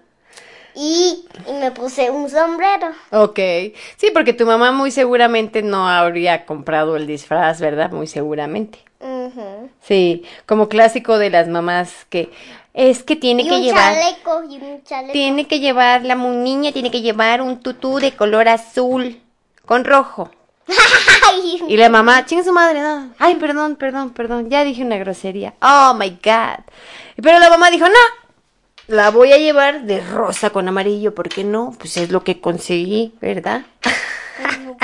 Y, 0.76 1.26
y 1.48 1.54
me 1.54 1.72
puse 1.72 2.10
un 2.12 2.30
sombrero. 2.30 2.88
Ok. 3.12 3.40
Sí, 3.98 4.12
porque 4.14 4.34
tu 4.34 4.46
mamá 4.46 4.72
muy 4.72 4.92
seguramente 4.92 5.62
no 5.62 5.88
habría 5.90 6.46
comprado 6.46 6.96
el 6.96 7.08
disfraz, 7.08 7.60
¿verdad? 7.60 7.92
Muy 7.92 8.08
seguramente. 8.08 8.80
Sí, 9.82 10.24
como 10.46 10.68
clásico 10.68 11.18
de 11.20 11.30
las 11.30 11.48
mamás 11.48 12.06
que 12.10 12.32
es 12.74 13.04
que 13.04 13.16
tiene 13.16 13.44
Y 13.44 13.48
que 13.48 13.56
un 13.56 13.62
llevar 13.64 13.94
chaleco 13.94 14.44
y 14.50 14.58
un 14.58 14.84
chaleco. 14.84 15.14
tiene 15.14 15.48
que 15.48 15.60
llevar 15.60 16.04
la 16.04 16.16
niña 16.16 16.72
tiene 16.72 16.90
que 16.92 17.02
llevar 17.02 17.42
un 17.42 17.60
tutú 17.60 18.00
de 18.00 18.14
color 18.14 18.48
azul 18.50 19.22
con 19.66 19.86
rojo. 19.86 20.32
Y 21.68 21.78
la 21.78 21.90
mamá, 21.90 22.26
chinga 22.26 22.44
su 22.44 22.54
madre, 22.54 22.82
no. 22.82 23.10
Ay, 23.18 23.36
perdón, 23.36 23.76
perdón, 23.76 24.12
perdón, 24.12 24.50
ya 24.50 24.64
dije 24.64 24.84
una 24.84 24.98
grosería. 24.98 25.54
Oh 25.62 25.94
my 25.98 26.10
god. 26.24 26.64
Pero 27.22 27.40
la 27.40 27.50
mamá 27.50 27.70
dijo, 27.72 27.86
no, 27.88 27.94
la 28.88 29.10
voy 29.12 29.32
a 29.32 29.38
llevar 29.38 29.84
de 29.84 30.02
rosa 30.02 30.50
con 30.50 30.68
amarillo, 30.68 31.16
¿por 31.16 31.30
qué 31.30 31.44
no? 31.44 31.76
Pues 31.80 31.98
es 31.98 32.12
lo 32.12 32.24
que 32.24 32.40
conseguí, 32.40 33.14
¿verdad? 33.22 33.64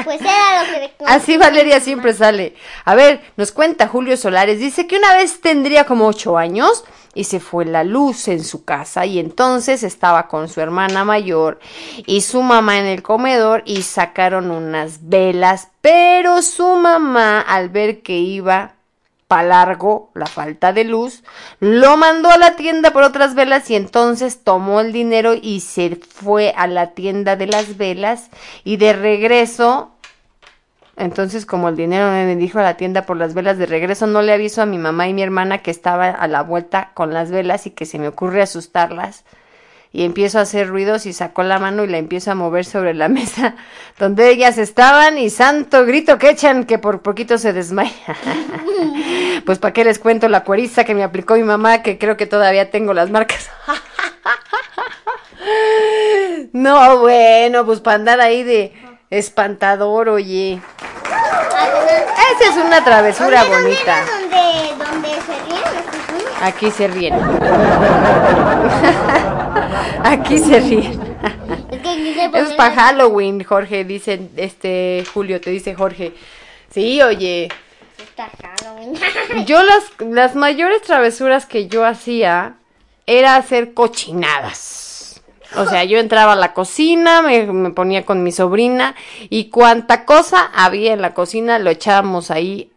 pues 0.04 0.22
era 0.22 0.64
lo 0.64 0.72
que 0.72 0.92
Así 1.06 1.38
Valeria 1.38 1.80
siempre 1.80 2.14
sale. 2.14 2.56
A 2.86 2.96
ver, 2.96 3.22
nos 3.38 3.52
cuenta 3.52 3.88
Julio 3.88 4.18
Solares. 4.18 4.60
Dice 4.60 4.88
que 4.88 4.98
una 4.98 5.14
vez 5.16 5.42
tendría 5.42 5.86
como 5.86 6.08
ocho 6.08 6.38
años 6.38 6.84
y 7.14 7.26
se 7.26 7.40
fue 7.40 7.66
la 7.66 7.84
luz 7.84 8.28
en 8.28 8.44
su 8.44 8.64
casa 8.64 9.06
y 9.06 9.20
entonces 9.20 9.84
estaba 9.84 10.28
con 10.28 10.48
su 10.48 10.62
hermana 10.62 11.04
mayor 11.04 11.60
y 12.06 12.22
su 12.22 12.42
mamá 12.42 12.80
en 12.80 12.86
el 12.86 13.02
comedor 13.02 13.64
y 13.66 13.82
sacaron 13.82 14.50
unas 14.50 15.10
velas, 15.10 15.70
pero 15.82 16.42
su 16.42 16.76
mamá 16.76 17.42
al 17.42 17.70
ver 17.70 18.02
que 18.02 18.18
iba 18.18 18.76
largo 19.42 20.12
la 20.14 20.26
falta 20.26 20.74
de 20.74 20.84
luz, 20.84 21.24
lo 21.60 21.96
mandó 21.98 22.30
a 22.30 22.38
la 22.38 22.56
tienda 22.56 22.92
por 22.92 23.04
otras 23.04 23.36
velas 23.36 23.70
y 23.70 23.76
entonces 23.76 24.44
tomó 24.44 24.82
el 24.82 24.92
dinero 24.92 25.34
y 25.34 25.62
se 25.62 25.96
fue 25.96 26.54
a 26.58 26.68
la 26.68 26.92
tienda 26.92 27.36
de 27.36 27.48
las 27.48 27.78
velas 27.78 28.30
y 28.64 28.78
de 28.78 28.94
regreso 28.94 29.92
entonces, 30.98 31.46
como 31.48 31.70
el 31.70 31.76
dinero 31.76 32.12
me 32.12 32.36
dijo 32.36 32.60
a 32.60 32.64
la 32.64 32.78
tienda 32.78 33.08
por 33.08 33.18
las 33.18 33.34
velas 33.34 33.58
de 33.58 33.66
regreso, 33.66 34.06
no 34.08 34.22
le 34.22 34.34
aviso 34.34 34.62
a 34.62 34.68
mi 34.68 34.78
mamá 34.78 35.08
y 35.08 35.14
mi 35.14 35.24
hermana 35.24 35.60
que 35.60 35.72
estaba 35.72 36.10
a 36.10 36.28
la 36.28 36.44
vuelta 36.44 36.92
con 36.94 37.14
las 37.14 37.32
velas 37.32 37.66
y 37.66 37.72
que 37.72 37.88
se 37.88 37.98
me 37.98 38.08
ocurre 38.08 38.42
asustarlas. 38.42 39.24
Y 39.94 40.06
empiezo 40.06 40.40
a 40.40 40.44
hacer 40.44 40.70
ruidos 40.70 41.06
y 41.06 41.12
saco 41.14 41.44
la 41.44 41.60
mano 41.60 41.84
y 41.84 41.88
la 41.88 41.98
empiezo 41.98 42.32
a 42.32 42.36
mover 42.36 42.64
sobre 42.66 42.94
la 42.94 43.10
mesa 43.10 43.56
donde 44.00 44.30
ellas 44.30 44.58
estaban 44.58 45.18
y 45.18 45.30
santo 45.30 45.86
grito 45.86 46.18
que 46.18 46.30
echan 46.30 46.64
que 46.64 46.80
por 46.80 47.02
poquito 47.02 47.38
se 47.38 47.54
desmaya. 47.54 47.92
pues 49.46 49.60
para 49.60 49.74
qué 49.74 49.84
les 49.84 50.00
cuento 50.00 50.30
la 50.30 50.44
cueriza 50.44 50.84
que 50.86 50.96
me 50.96 51.04
aplicó 51.04 51.36
mi 51.36 51.44
mamá 51.44 51.84
que 51.84 51.98
creo 51.98 52.18
que 52.18 52.26
todavía 52.26 52.72
tengo 52.72 52.94
las 52.94 53.10
marcas. 53.10 53.50
no, 56.54 57.00
bueno, 57.00 57.66
pues 57.66 57.82
para 57.82 57.96
andar 57.96 58.22
ahí 58.22 58.44
de 58.44 58.74
espantador, 59.10 60.10
oye. 60.10 60.62
Esa 62.40 62.50
es 62.50 62.58
una 62.66 62.84
travesura 62.84 63.44
¿Dónde, 63.44 63.56
dónde 63.56 63.70
bonita. 63.70 64.00
los 64.00 64.10
frijoles? 65.26 66.42
Aquí 66.42 66.72
se 66.72 66.88
ríen. 66.88 67.14
Aquí 70.04 70.38
se 70.40 70.60
ríen. 70.60 71.00
Es 71.72 71.80
que 71.82 72.40
Es 72.40 72.54
para 72.54 72.76
Halloween, 72.76 73.44
Jorge, 73.44 73.84
dice 73.84 74.20
este 74.38 75.04
Julio, 75.14 75.40
te 75.42 75.50
dice 75.50 75.76
Jorge. 75.76 76.14
Sí, 76.70 77.02
oye, 77.02 77.50
yo 79.46 79.64
las, 79.64 79.84
las 80.00 80.36
mayores 80.36 80.82
travesuras 80.82 81.46
que 81.46 81.68
yo 81.68 81.86
hacía 81.86 82.56
era 83.06 83.36
hacer 83.36 83.74
cochinadas. 83.74 85.22
O 85.58 85.66
sea, 85.66 85.84
yo 85.84 86.00
entraba 86.00 86.34
a 86.34 86.38
la 86.38 86.54
cocina, 86.54 87.22
me, 87.22 87.46
me 87.46 87.72
ponía 87.72 88.06
con 88.06 88.24
mi 88.24 88.32
sobrina 88.32 88.96
y 89.30 89.50
cuanta 89.50 90.06
cosa 90.06 90.50
había 90.54 90.94
en 90.94 91.02
la 91.02 91.14
cocina 91.14 91.60
lo 91.60 91.70
echábamos 91.70 92.32
ahí 92.32 92.72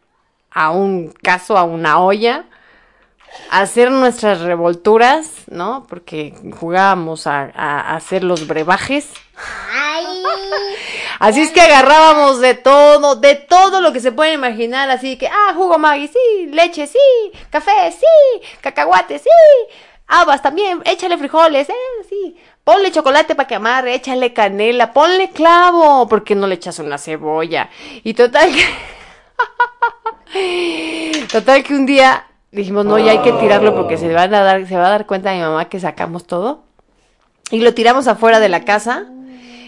a 0.50 0.70
un 0.70 1.12
caso, 1.22 1.56
a 1.56 1.62
una 1.62 2.00
olla, 2.00 2.44
hacer 3.50 3.90
nuestras 3.90 4.40
revolturas, 4.40 5.30
¿no? 5.48 5.86
Porque 5.88 6.34
jugábamos 6.58 7.26
a, 7.26 7.44
hacer 7.94 8.24
los 8.24 8.46
brebajes. 8.46 9.08
Ay, 9.72 10.06
Así 11.20 11.42
es 11.42 11.52
que 11.52 11.60
agarrábamos 11.60 12.40
de 12.40 12.54
todo, 12.54 13.16
de 13.16 13.36
todo 13.36 13.80
lo 13.80 13.92
que 13.92 14.00
se 14.00 14.12
puede 14.12 14.32
imaginar, 14.32 14.90
así 14.90 15.16
que, 15.16 15.28
ah, 15.28 15.52
jugo 15.54 15.78
Maggi, 15.78 16.08
sí, 16.08 16.46
leche, 16.50 16.86
sí, 16.86 16.98
café, 17.50 17.92
sí, 17.92 18.42
cacahuate, 18.60 19.18
sí, 19.18 19.30
habas 20.06 20.42
también, 20.42 20.82
échale 20.84 21.16
frijoles, 21.16 21.68
eh, 21.68 21.74
sí, 22.08 22.36
ponle 22.64 22.90
chocolate 22.90 23.34
para 23.34 23.46
que 23.46 23.54
amarre, 23.54 23.94
échale 23.94 24.32
canela, 24.32 24.92
ponle 24.92 25.30
clavo, 25.30 26.08
porque 26.08 26.34
no 26.34 26.46
le 26.46 26.56
echas 26.56 26.78
una 26.78 26.98
cebolla. 26.98 27.70
Y 28.02 28.14
total 28.14 28.52
que, 28.52 28.66
total 31.32 31.62
que 31.62 31.74
un 31.74 31.86
día 31.86 32.26
dijimos, 32.54 32.86
no, 32.86 32.98
ya 32.98 33.12
hay 33.12 33.18
que 33.18 33.32
tirarlo 33.32 33.74
porque 33.74 33.96
se 33.96 34.12
van 34.12 34.34
a 34.34 34.42
dar, 34.42 34.66
se 34.66 34.76
va 34.76 34.86
a 34.86 34.90
dar 34.90 35.06
cuenta 35.06 35.32
mi 35.32 35.40
mamá 35.40 35.68
que 35.68 35.80
sacamos 35.80 36.26
todo. 36.26 36.62
Y 37.50 37.60
lo 37.60 37.74
tiramos 37.74 38.08
afuera 38.08 38.40
de 38.40 38.48
la 38.48 38.64
casa. 38.64 39.06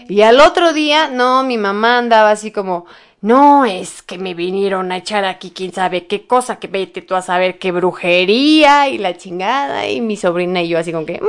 Y 0.09 0.21
al 0.21 0.39
otro 0.39 0.73
día, 0.73 1.09
no, 1.09 1.43
mi 1.43 1.57
mamá 1.57 1.97
andaba 1.97 2.31
así 2.31 2.51
como, 2.51 2.85
no, 3.27 3.65
es 3.65 4.01
que 4.01 4.17
me 4.17 4.33
vinieron 4.33 4.89
a 4.91 4.97
echar 4.97 5.25
aquí 5.25 5.51
quién 5.51 5.73
sabe 5.73 6.07
qué 6.07 6.25
cosa, 6.25 6.59
que 6.59 6.67
vete 6.67 7.01
tú 7.01 7.13
a 7.13 7.21
saber 7.21 7.59
qué 7.59 7.73
brujería 7.73 8.87
y 8.87 8.97
la 8.97 9.17
chingada. 9.17 9.85
Y 9.87 9.99
mi 9.99 10.15
sobrina 10.15 10.61
y 10.61 10.69
yo 10.69 10.79
así 10.79 10.93
como 10.93 11.05
que... 11.05 11.19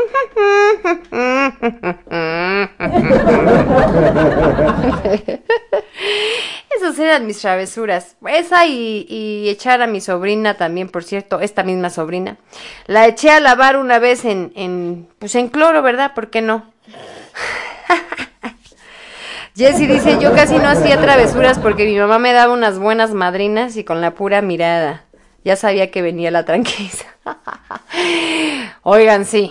Esas 6.77 6.99
eran 7.01 7.27
mis 7.27 7.41
travesuras. 7.41 8.15
Esa 8.29 8.67
y, 8.67 9.05
y 9.09 9.49
echar 9.49 9.83
a 9.83 9.89
mi 9.89 10.01
sobrina 10.01 10.55
también, 10.55 10.89
por 10.89 11.03
cierto, 11.03 11.41
esta 11.41 11.65
misma 11.65 11.91
sobrina. 11.91 12.37
La 12.87 13.09
eché 13.09 13.31
a 13.31 13.41
lavar 13.41 13.77
una 13.77 13.99
vez 13.99 14.25
en, 14.25 14.53
en 14.55 15.09
pues 15.19 15.35
en 15.35 15.49
cloro, 15.49 15.83
¿verdad? 15.83 16.15
¿Por 16.15 16.31
qué 16.31 16.43
no? 16.43 16.73
Jessy 19.59 19.89
dice, 19.89 20.19
yo 20.21 20.33
casi 20.35 20.57
no 20.57 20.69
hacía 20.69 21.01
travesuras 21.01 21.59
porque 21.59 21.85
mi 21.85 21.99
mamá 21.99 22.21
me 22.21 22.33
daba 22.33 22.53
unas 22.53 22.79
buenas 22.79 23.11
madrinas 23.11 23.77
y 23.77 23.83
con 23.83 24.01
la 24.01 24.13
pura 24.13 24.41
mirada. 24.41 25.03
Ya 25.43 25.57
sabía 25.57 25.91
que 25.91 26.01
venía 26.01 26.31
la 26.31 26.45
tranquiliza. 26.45 27.07
Oigan, 28.85 29.25
sí. 29.25 29.51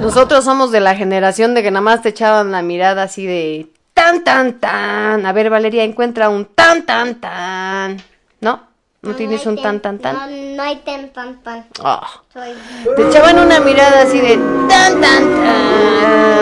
Nosotros 0.00 0.42
somos 0.42 0.72
de 0.72 0.80
la 0.80 0.94
generación 0.94 1.52
de 1.52 1.62
que 1.62 1.70
nada 1.70 1.82
más 1.82 2.00
te 2.00 2.08
echaban 2.08 2.50
la 2.50 2.62
mirada 2.62 3.02
así 3.02 3.26
de 3.26 3.66
tan, 3.92 4.24
tan, 4.24 4.54
tan. 4.54 5.26
A 5.26 5.32
ver, 5.34 5.50
Valeria, 5.50 5.84
encuentra 5.84 6.30
un 6.30 6.46
tan, 6.46 6.86
tan, 6.86 7.16
tan. 7.16 7.98
¿No? 8.40 8.62
¿No 9.02 9.14
tienes 9.16 9.44
un 9.44 9.60
tan, 9.60 9.80
tan, 9.80 9.98
tan? 9.98 10.14
No, 10.14 10.56
no 10.56 10.62
hay 10.62 10.76
tan, 10.76 11.10
tan, 11.10 11.42
tan. 11.42 11.66
Ah. 11.84 12.08
Soy... 12.32 12.54
Te 12.96 13.06
echaban 13.06 13.38
una 13.38 13.60
mirada 13.60 14.00
así 14.00 14.18
de 14.18 14.38
tan, 14.66 14.98
tan, 14.98 15.24
tan. 15.42 16.38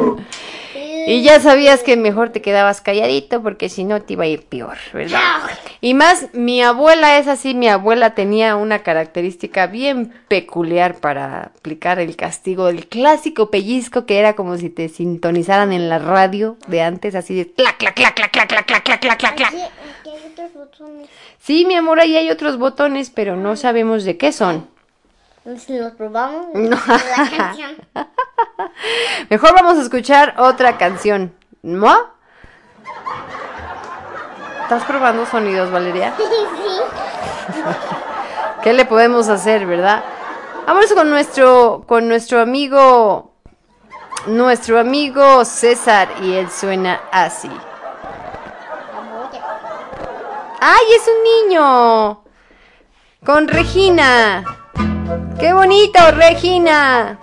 Y 1.10 1.22
ya 1.22 1.40
sabías 1.40 1.82
que 1.82 1.96
mejor 1.96 2.30
te 2.30 2.40
quedabas 2.40 2.80
calladito 2.80 3.42
porque 3.42 3.68
si 3.68 3.82
no 3.82 4.00
te 4.00 4.12
iba 4.12 4.24
a 4.24 4.28
ir 4.28 4.42
peor, 4.44 4.78
¿verdad? 4.92 5.20
Y 5.80 5.94
más, 5.94 6.28
mi 6.34 6.62
abuela 6.62 7.18
es 7.18 7.26
así, 7.26 7.52
mi 7.52 7.68
abuela 7.68 8.14
tenía 8.14 8.54
una 8.54 8.84
característica 8.84 9.66
bien 9.66 10.14
peculiar 10.28 10.98
para 10.98 11.42
aplicar 11.56 11.98
el 11.98 12.14
castigo, 12.14 12.68
el 12.68 12.86
clásico 12.86 13.50
pellizco 13.50 14.06
que 14.06 14.20
era 14.20 14.34
como 14.34 14.56
si 14.56 14.70
te 14.70 14.88
sintonizaran 14.88 15.72
en 15.72 15.88
la 15.88 15.98
radio 15.98 16.56
de 16.68 16.82
antes, 16.82 17.16
así 17.16 17.34
de 17.34 17.50
clac, 17.50 17.76
clac, 17.78 17.94
clac, 17.96 18.14
clac, 18.14 18.30
clac, 18.30 18.48
clac, 18.48 18.66
clac, 18.66 19.00
clac, 19.00 19.18
clac, 19.18 19.36
clac. 19.36 19.54
Sí, 21.40 21.64
mi 21.64 21.74
amor, 21.74 21.98
ahí 21.98 22.16
hay 22.16 22.30
otros 22.30 22.56
botones, 22.56 23.10
pero 23.10 23.34
no 23.34 23.56
sabemos 23.56 24.04
de 24.04 24.16
qué 24.16 24.30
son. 24.30 24.68
Si 25.58 25.78
los 25.78 25.92
probamos, 25.92 26.46
No. 26.54 26.76
la 26.86 27.30
canción. 27.36 27.76
Mejor 29.30 29.54
vamos 29.54 29.78
a 29.78 29.82
escuchar 29.82 30.34
otra 30.38 30.76
canción, 30.76 31.34
¿no? 31.62 31.96
¿Estás 34.62 34.84
probando 34.84 35.26
sonidos, 35.26 35.70
Valeria? 35.70 36.14
¿Qué 38.62 38.72
le 38.72 38.84
podemos 38.84 39.28
hacer, 39.28 39.66
verdad? 39.66 40.04
Vamos 40.66 40.92
con 40.92 41.10
nuestro, 41.10 41.84
con 41.88 42.06
nuestro 42.06 42.40
amigo, 42.40 43.32
nuestro 44.26 44.78
amigo 44.78 45.44
César 45.44 46.08
y 46.22 46.34
él 46.34 46.50
suena 46.50 47.00
así. 47.10 47.50
¡Ay, 50.60 50.84
es 50.94 51.08
un 51.08 51.48
niño! 51.48 52.22
Con 53.24 53.48
Regina. 53.48 54.44
¡Qué 55.38 55.52
bonito, 55.52 55.98
Regina! 56.12 57.18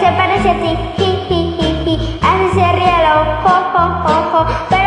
se 0.00 0.12
parece 0.12 0.50
a 0.50 0.54
ti, 0.54 0.76
hi, 0.98 1.26
hi, 1.28 1.56
hi, 1.58 1.68
hi. 1.86 2.18
Así 2.22 2.60
se 2.60 2.72
ríe, 2.72 2.92
ho, 3.12 3.48
ho, 3.48 3.84
ho, 4.04 4.38
ho. 4.38 4.77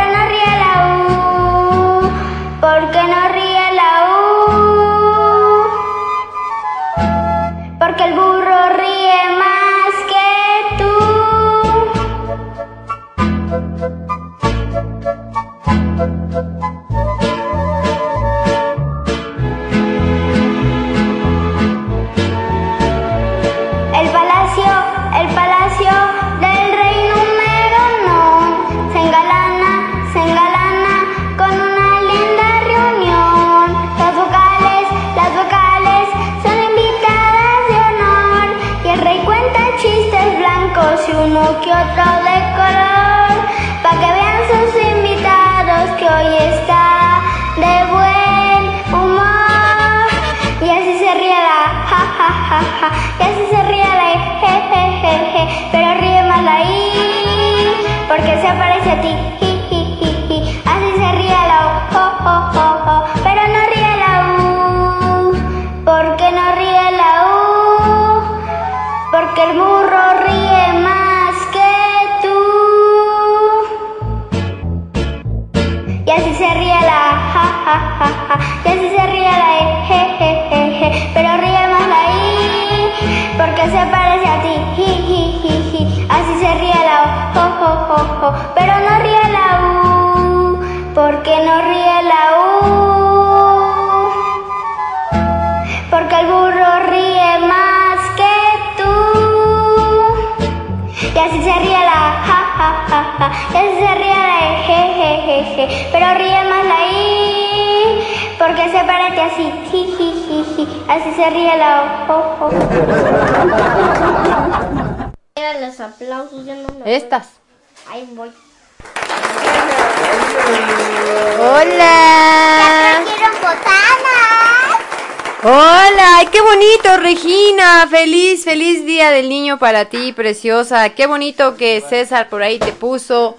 Feliz, 128.52 128.86
día 128.86 129.12
del 129.12 129.30
niño 129.30 129.58
para 129.60 129.86
ti, 129.86 130.12
preciosa. 130.12 130.90
Qué 130.90 131.08
bonito 131.08 131.56
que 131.56 131.82
César 131.88 132.28
por 132.28 132.44
ahí 132.44 132.60
te 132.60 132.74
puso 132.74 133.38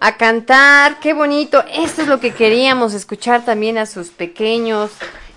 a 0.00 0.16
cantar. 0.16 0.98
Qué 0.98 1.12
bonito. 1.12 1.62
Esto 1.72 2.02
es 2.02 2.08
lo 2.08 2.18
que 2.18 2.32
queríamos 2.34 2.92
escuchar 2.92 3.44
también 3.44 3.78
a 3.78 3.86
sus 3.86 4.08
pequeños. 4.08 4.90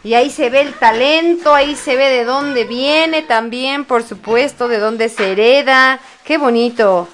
Y 0.04 0.16
ahí 0.16 0.32
se 0.32 0.50
ve 0.50 0.62
el 0.62 0.74
talento, 0.74 1.54
ahí 1.54 1.76
se 1.76 1.96
ve 1.96 2.10
de 2.10 2.26
dónde 2.26 2.64
viene 2.64 3.22
también, 3.22 3.86
por 3.86 4.02
supuesto, 4.02 4.68
de 4.68 4.80
dónde 4.80 5.08
se 5.08 5.34
hereda. 5.34 6.00
Qué 6.24 6.40
bonito. 6.40 7.08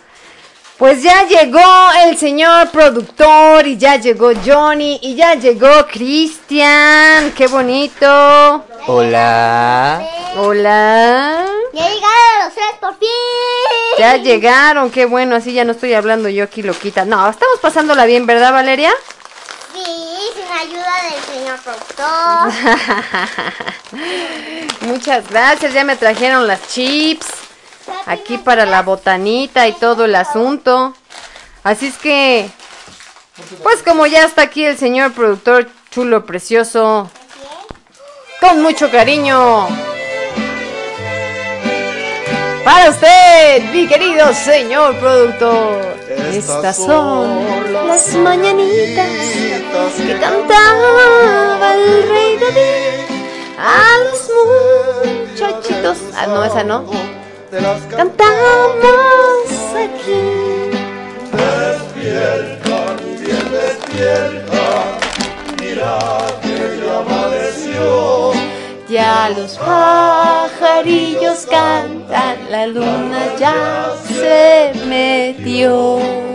Pues 0.77 1.03
ya 1.03 1.27
llegó 1.27 1.89
el 2.05 2.15
señor 2.15 2.71
productor 2.71 3.67
y 3.67 3.75
ya 3.75 3.97
llegó 3.97 4.31
Johnny 4.45 4.97
y 5.01 5.15
ya 5.15 5.35
llegó 5.35 5.85
Cristian. 5.91 7.33
Qué 7.35 7.47
bonito. 7.47 8.63
Hola. 8.87 10.07
Hola. 10.37 11.56
Ya 11.77 11.89
llegaron 11.89 12.39
los 12.43 12.53
tres 12.55 12.65
por 12.81 12.97
fin. 12.97 13.07
Ya 13.99 14.17
llegaron, 14.17 14.89
qué 14.89 15.05
bueno, 15.05 15.35
así 15.35 15.53
ya 15.53 15.63
no 15.63 15.73
estoy 15.73 15.93
hablando 15.93 16.27
yo 16.27 16.43
aquí 16.43 16.63
loquita. 16.63 17.05
No, 17.05 17.29
estamos 17.29 17.59
pasándola 17.59 18.05
bien, 18.05 18.25
¿verdad, 18.25 18.51
Valeria? 18.51 18.91
Sí, 19.73 19.83
sin 20.33 20.51
ayuda 20.51 20.91
del 21.03 21.21
señor 21.35 21.59
productor. 21.61 22.51
Muchas 24.89 25.29
gracias, 25.29 25.71
ya 25.71 25.83
me 25.83 25.95
trajeron 25.95 26.47
las 26.47 26.67
chips. 26.67 27.27
Aquí 28.07 28.39
para 28.39 28.65
la 28.65 28.81
botanita 28.81 29.67
y 29.67 29.73
todo 29.73 30.05
el 30.05 30.15
asunto. 30.15 30.95
Así 31.63 31.87
es 31.87 31.97
que, 31.99 32.49
pues 33.61 33.83
como 33.83 34.07
ya 34.07 34.23
está 34.23 34.41
aquí 34.41 34.65
el 34.65 34.79
señor 34.79 35.13
productor 35.13 35.69
chulo, 35.91 36.25
precioso, 36.25 37.11
con 38.41 38.63
mucho 38.63 38.89
cariño. 38.89 39.67
Para 42.67 42.89
usted, 42.89 43.63
mi 43.71 43.87
querido 43.87 44.33
señor 44.33 44.93
productor. 44.97 45.85
Estas 46.33 46.75
son 46.75 47.63
las 47.87 48.13
mañanitas 48.15 49.07
que 49.95 50.19
cantaba 50.19 51.75
el 51.75 52.09
rey 52.09 52.37
David 52.37 53.05
a 53.57 53.99
los 54.03 54.29
muchachitos. 55.29 55.97
Ah, 56.13 56.27
no, 56.27 56.43
esa 56.43 56.65
no. 56.65 56.83
Cantamos 57.89 58.35
aquí. 59.85 60.19
Despierta, 61.31 62.97
bien 63.21 63.47
despierta, 63.49 64.65
mira 65.61 65.99
que 66.41 66.81
ya 66.83 66.99
amaneció. 66.99 68.36
Ya 68.89 69.29
los 69.35 69.57
pajarillos 69.57 71.45
cantan, 71.45 72.49
la 72.49 72.67
luna 72.67 73.35
ya 73.37 73.93
se 74.07 74.71
metió. 74.85 76.27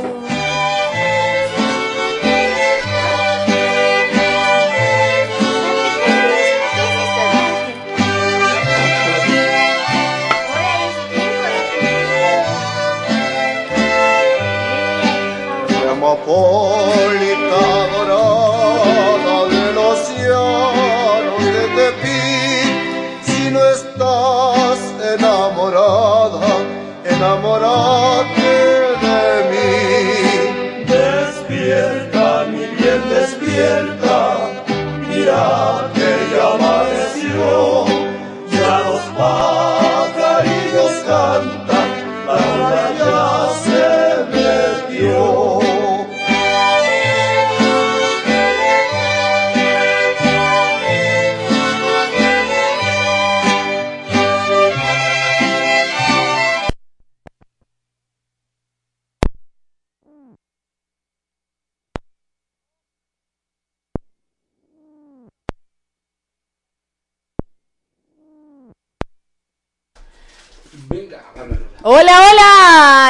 Enamorate 27.56 28.28
de 28.28 28.31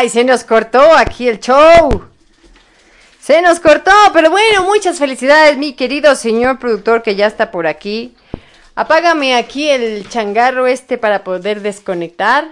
se 0.08 0.24
nos 0.24 0.44
cortó 0.44 0.80
aquí 0.96 1.28
el 1.28 1.40
show. 1.40 2.04
Se 3.20 3.40
nos 3.40 3.60
cortó, 3.60 3.92
pero 4.12 4.30
bueno, 4.30 4.64
muchas 4.64 4.98
felicidades, 4.98 5.56
mi 5.56 5.74
querido 5.74 6.16
señor 6.16 6.58
productor 6.58 7.02
que 7.02 7.14
ya 7.14 7.26
está 7.26 7.50
por 7.52 7.66
aquí. 7.66 8.16
Apágame 8.74 9.36
aquí 9.36 9.68
el 9.68 10.08
changarro 10.08 10.66
este 10.66 10.98
para 10.98 11.22
poder 11.22 11.60
desconectar. 11.60 12.48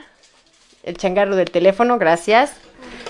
El 0.82 0.96
changarro 0.96 1.34
del 1.34 1.50
teléfono, 1.50 1.98
gracias. 1.98 2.52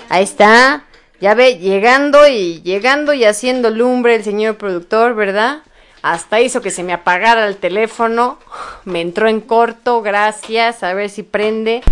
Ahí 0.09 0.23
está. 0.23 0.85
Ya 1.19 1.35
ve, 1.35 1.57
llegando 1.57 2.27
y 2.27 2.61
llegando 2.63 3.13
y 3.13 3.25
haciendo 3.25 3.69
lumbre 3.69 4.15
el 4.15 4.23
señor 4.23 4.57
productor, 4.57 5.13
¿verdad? 5.13 5.59
Hasta 6.01 6.41
hizo 6.41 6.61
que 6.61 6.71
se 6.71 6.81
me 6.83 6.93
apagara 6.93 7.45
el 7.47 7.57
teléfono. 7.57 8.39
Me 8.85 9.01
entró 9.01 9.27
en 9.27 9.39
corto, 9.39 10.01
gracias. 10.01 10.81
A 10.81 10.93
ver 10.93 11.09
si 11.11 11.21
prende. 11.21 11.83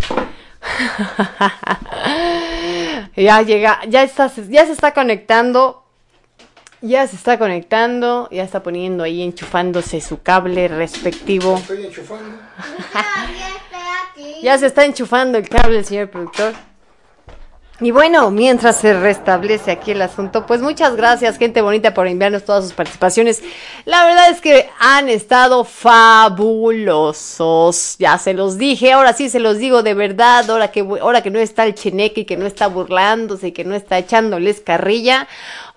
ya 3.15 3.41
llega, 3.41 3.79
ya 3.87 4.03
está, 4.03 4.31
ya 4.49 4.65
se 4.65 4.71
está 4.71 4.93
conectando. 4.93 5.83
Ya 6.81 7.05
se 7.07 7.17
está 7.17 7.37
conectando, 7.37 8.29
ya 8.31 8.43
está 8.43 8.63
poniendo 8.63 9.03
ahí 9.03 9.21
enchufándose 9.21 9.99
su 9.99 10.21
cable 10.21 10.69
respectivo. 10.69 11.57
Estoy 11.57 11.85
enchufando. 11.87 12.39
Ya 14.41 14.57
se 14.57 14.67
está 14.67 14.85
enchufando 14.85 15.37
el 15.37 15.49
cable 15.49 15.79
el 15.79 15.85
señor 15.85 16.09
productor. 16.09 16.53
Y 17.81 17.91
bueno, 17.91 18.29
mientras 18.29 18.75
se 18.75 18.99
restablece 18.99 19.71
aquí 19.71 19.91
el 19.91 20.01
asunto, 20.01 20.45
pues 20.45 20.61
muchas 20.61 20.97
gracias, 20.97 21.37
gente 21.37 21.61
bonita, 21.61 21.93
por 21.93 22.07
enviarnos 22.07 22.43
todas 22.43 22.65
sus 22.65 22.73
participaciones. 22.73 23.41
La 23.85 24.03
verdad 24.03 24.29
es 24.29 24.41
que 24.41 24.69
han 24.79 25.07
estado 25.07 25.63
fabulosos. 25.63 26.35
Ya 27.97 28.17
se 28.17 28.33
los 28.33 28.57
dije, 28.57 28.91
ahora 28.91 29.13
sí 29.13 29.29
se 29.29 29.39
los 29.39 29.59
digo 29.59 29.81
de 29.81 29.93
verdad, 29.93 30.49
ahora 30.49 30.71
que, 30.71 30.81
ahora 30.81 31.21
que 31.21 31.29
no 31.29 31.39
está 31.39 31.65
el 31.65 31.73
cheneque 31.73 32.21
y 32.21 32.25
que 32.25 32.35
no 32.35 32.45
está 32.45 32.67
burlándose 32.67 33.47
y 33.47 33.53
que 33.53 33.63
no 33.63 33.75
está 33.75 33.97
echándoles 33.97 34.59
carrilla. 34.59 35.29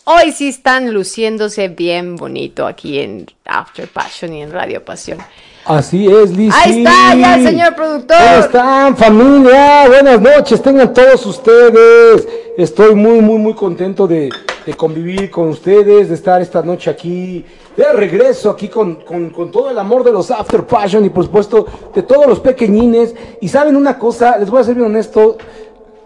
Hoy 0.02 0.32
sí 0.32 0.48
están 0.48 0.92
luciéndose 0.92 1.68
bien 1.68 2.16
bonito 2.16 2.66
aquí 2.66 2.98
en 2.98 3.26
After 3.44 3.86
Passion 3.86 4.32
y 4.32 4.42
en 4.42 4.50
Radio 4.50 4.84
Pasión. 4.84 5.18
Así 5.64 6.09
es, 6.09 6.36
Liz. 6.36 6.52
Ahí 6.56 6.78
está, 6.78 7.14
ya 7.14 7.36
el 7.36 7.47
señor 7.47 7.74
productor. 7.76 8.16
¿Cómo 8.16 8.40
están, 8.40 8.97
familia? 8.97 9.86
Buenas 9.86 10.20
noches, 10.20 10.60
tengan 10.60 10.93
todos 10.93 11.24
ustedes. 11.24 12.26
Estoy 12.59 12.94
muy, 12.97 13.20
muy, 13.20 13.39
muy 13.39 13.55
contento 13.55 14.09
de, 14.09 14.28
de 14.66 14.74
convivir 14.74 15.30
con 15.30 15.51
ustedes, 15.51 16.09
de 16.09 16.14
estar 16.16 16.43
esta 16.43 16.62
noche 16.62 16.90
aquí, 16.90 17.44
de 17.76 17.93
regreso 17.93 18.51
aquí 18.51 18.68
con, 18.68 18.97
con, 18.97 19.30
con 19.30 19.52
todo 19.52 19.70
el 19.70 19.78
amor 19.78 20.02
de 20.02 20.10
los 20.10 20.32
After 20.32 20.66
Passion 20.66 21.05
y 21.05 21.10
por 21.10 21.24
supuesto 21.24 21.66
de 21.94 22.02
todos 22.02 22.26
los 22.26 22.40
pequeñines. 22.40 23.14
Y 23.40 23.48
saben 23.48 23.76
una 23.76 23.97
cosa, 23.98 24.36
les 24.39 24.51
voy 24.51 24.60
a 24.60 24.64
ser 24.64 24.74
bien 24.74 24.86
honesto, 24.86 25.39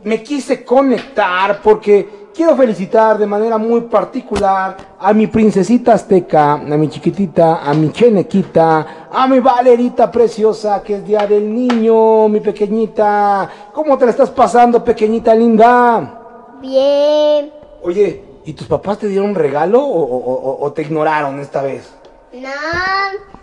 me 0.05 0.23
quise 0.23 0.65
conectar 0.65 1.61
porque 1.63 2.26
quiero 2.37 2.55
felicitar 2.57 3.17
de 3.19 3.27
manera 3.27 3.57
muy 3.59 3.81
particular 3.83 4.77
a 4.99 5.13
mi 5.13 5.27
princesita 5.27 5.95
azteca, 5.95 6.53
a 6.53 6.57
mi 6.59 6.89
chiquitita, 6.89 7.63
a 7.63 7.73
mi 7.75 7.91
chenequita, 7.91 9.09
a 9.11 9.27
mi 9.27 9.41
valerita 9.41 10.11
preciosa, 10.11 10.83
que 10.83 10.97
es 10.97 11.05
Día 11.07 11.27
del 11.27 11.53
Niño, 11.53 12.29
mi 12.29 12.41
pequeñita. 12.41 13.49
¿Cómo 13.73 13.97
te 13.97 14.05
la 14.05 14.11
estás 14.11 14.31
pasando, 14.31 14.85
pequeñita 14.85 15.35
linda? 15.35 16.21
Bien. 16.61 17.53
Oye, 17.83 18.23
¿y 18.45 18.53
tus 18.53 18.67
papás 18.67 18.99
te 18.99 19.09
dieron 19.09 19.31
un 19.31 19.35
regalo 19.35 19.83
o, 19.83 20.03
o- 20.03 20.35
o- 20.51 20.65
o 20.65 20.73
te 20.73 20.83
ignoraron 20.83 21.41
esta 21.41 21.63
vez? 21.63 21.91
No, 22.33 22.49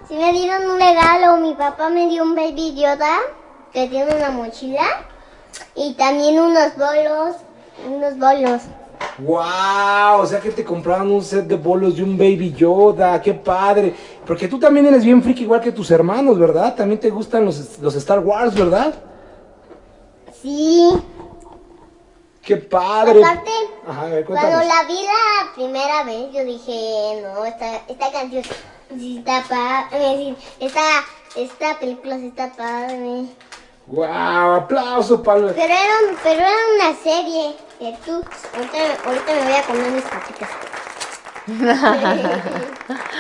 sí 0.08 0.16
me 0.16 0.32
dieron 0.34 0.70
un 0.70 0.78
regalo. 0.80 1.38
Mi 1.38 1.54
papá 1.56 1.90
me 1.90 2.08
dio 2.08 2.24
un 2.24 2.36
Baby 2.36 2.76
Yoda 2.76 3.18
que 3.72 3.88
tiene 3.88 4.16
una 4.16 4.30
mochila 4.30 4.84
y 5.76 5.94
también 5.96 6.40
unos 6.40 6.76
bolos, 6.78 7.38
unos 7.88 8.18
bolos. 8.20 8.62
¡Wow! 9.20 10.22
O 10.22 10.26
sea 10.26 10.40
que 10.40 10.52
te 10.52 10.64
compraron 10.64 11.12
un 11.12 11.24
set 11.24 11.46
de 11.46 11.56
bolos 11.56 11.96
de 11.96 12.04
un 12.04 12.18
Baby 12.18 12.54
Yoda, 12.54 13.22
qué 13.22 13.34
padre. 13.34 13.94
Porque 14.26 14.48
tú 14.48 14.60
también 14.60 14.86
eres 14.86 15.04
bien 15.04 15.22
friki 15.22 15.44
igual 15.44 15.62
que 15.62 15.72
tus 15.72 15.92
hermanos, 15.92 16.40
¿verdad? 16.40 16.76
También 16.76 17.00
te 17.00 17.10
gustan 17.10 17.46
los, 17.46 17.80
los 17.80 17.96
Star 17.96 18.20
Wars, 18.20 18.56
¿verdad? 18.56 18.94
Sí. 20.42 20.90
¡Qué 22.42 22.58
padre! 22.58 23.24
Aparte, 23.24 23.52
Ajá, 23.88 24.02
a 24.02 24.10
ver, 24.10 24.26
cuando 24.26 24.58
la 24.58 24.84
vi 24.84 25.02
la 25.04 25.54
primera 25.56 26.04
vez, 26.04 26.34
yo 26.34 26.44
dije, 26.44 27.22
no, 27.22 27.46
esta, 27.46 27.78
esta 27.88 28.12
canción 28.12 28.44
está 29.00 29.44
padre. 29.48 30.36
Esta, 30.60 30.82
esta 31.36 31.80
película 31.80 32.16
está 32.16 32.52
padre. 32.52 33.28
¡Wow! 33.88 34.06
¡Aplauso, 34.06 35.22
Pablo! 35.22 35.52
Pero 35.56 35.66
era, 35.66 35.76
un- 36.10 36.16
pero 36.24 36.40
era 36.40 36.50
una 36.76 36.94
serie. 37.04 37.56
Que 37.80 37.94
tú, 38.06 38.12
ahorita, 38.14 38.78
ahorita 39.06 39.34
me 39.34 39.44
voy 39.44 39.54
a 39.54 39.64
comer 39.64 39.92
mis 39.92 40.04
papitas. 40.04 40.50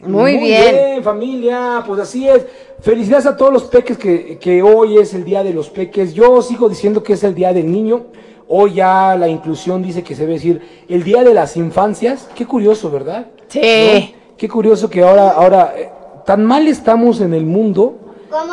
Muy 0.00 0.36
bien. 0.38 1.02
familia, 1.02 1.82
pues 1.86 2.00
así 2.00 2.28
es. 2.28 2.46
Felicidades 2.80 3.26
a 3.26 3.36
todos 3.36 3.52
los 3.52 3.64
peques 3.64 3.98
que, 3.98 4.38
que 4.38 4.62
hoy 4.62 4.98
es 4.98 5.12
el 5.12 5.24
día 5.24 5.42
de 5.42 5.52
los 5.52 5.68
peques. 5.70 6.14
Yo 6.14 6.40
sigo 6.40 6.68
diciendo 6.68 7.02
que 7.02 7.14
es 7.14 7.24
el 7.24 7.34
día 7.34 7.52
del 7.52 7.70
niño. 7.70 8.06
Hoy 8.46 8.74
ya 8.74 9.16
la 9.16 9.28
inclusión 9.28 9.82
dice 9.82 10.02
que 10.02 10.14
se 10.14 10.22
debe 10.22 10.34
decir 10.34 10.84
el 10.88 11.02
día 11.02 11.24
de 11.24 11.34
las 11.34 11.56
infancias. 11.56 12.28
Qué 12.34 12.46
curioso, 12.46 12.90
¿verdad? 12.90 13.26
Sí. 13.48 13.60
¿No? 13.60 14.18
Qué 14.38 14.48
curioso 14.48 14.88
que 14.88 15.02
ahora, 15.02 15.30
ahora, 15.32 15.74
eh, 15.76 15.90
tan 16.24 16.46
mal 16.46 16.68
estamos 16.68 17.20
en 17.20 17.34
el 17.34 17.44
mundo 17.44 17.97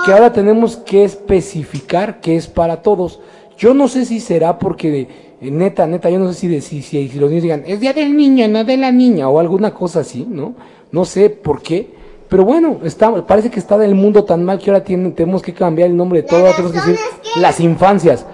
que 0.05 0.11
ahora 0.13 0.31
tenemos 0.33 0.77
que 0.77 1.03
especificar 1.03 2.21
que 2.21 2.35
es 2.35 2.47
para 2.47 2.81
todos. 2.81 3.19
Yo 3.57 3.73
no 3.73 3.87
sé 3.87 4.05
si 4.05 4.19
será 4.19 4.59
porque, 4.59 5.07
eh, 5.41 5.51
neta, 5.51 5.87
neta, 5.87 6.09
yo 6.09 6.19
no 6.19 6.27
sé 6.31 6.39
si, 6.39 6.47
de- 6.47 6.61
si, 6.61 6.81
si, 6.81 7.07
si 7.09 7.19
los 7.19 7.29
niños 7.29 7.43
digan, 7.43 7.63
es 7.65 7.79
día 7.79 7.93
del 7.93 8.15
niño, 8.15 8.47
no 8.47 8.63
de 8.63 8.77
la 8.77 8.91
niña, 8.91 9.29
o 9.29 9.39
alguna 9.39 9.73
cosa 9.73 10.01
así, 10.01 10.25
¿no? 10.29 10.53
No 10.91 11.05
sé 11.05 11.29
por 11.29 11.61
qué. 11.61 11.93
Pero 12.27 12.43
bueno, 12.43 12.79
está, 12.83 13.25
parece 13.25 13.49
que 13.51 13.59
está 13.59 13.83
el 13.85 13.95
mundo 13.95 14.23
tan 14.23 14.43
mal 14.43 14.57
que 14.59 14.69
ahora 14.71 14.83
tiene- 14.83 15.11
tenemos 15.11 15.41
que 15.41 15.53
cambiar 15.53 15.89
el 15.89 15.95
nombre 15.95 16.21
de 16.21 16.27
todo, 16.27 16.43
tenemos 16.51 16.71
que 16.71 16.79
decir 16.79 16.97
las 17.39 17.59
infancias. 17.59 18.25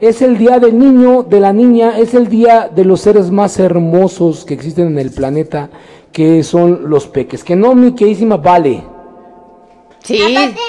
Es 0.00 0.20
el 0.20 0.36
día 0.36 0.58
del 0.58 0.78
niño, 0.78 1.22
de 1.22 1.40
la 1.40 1.52
niña, 1.54 1.98
es 1.98 2.12
el 2.12 2.28
día 2.28 2.68
de 2.74 2.84
los 2.84 3.00
seres 3.00 3.30
más 3.30 3.58
hermosos 3.58 4.44
que 4.44 4.52
existen 4.52 4.88
en 4.88 4.98
el 4.98 5.10
planeta, 5.10 5.70
que 6.12 6.42
son 6.42 6.90
los 6.90 7.06
peques. 7.06 7.42
Que 7.44 7.56
no, 7.56 7.74
mi 7.74 7.92
queridísima 7.94 8.36
Vale. 8.36 8.82
Sí. 10.02 10.20
Aparte, 10.22 10.60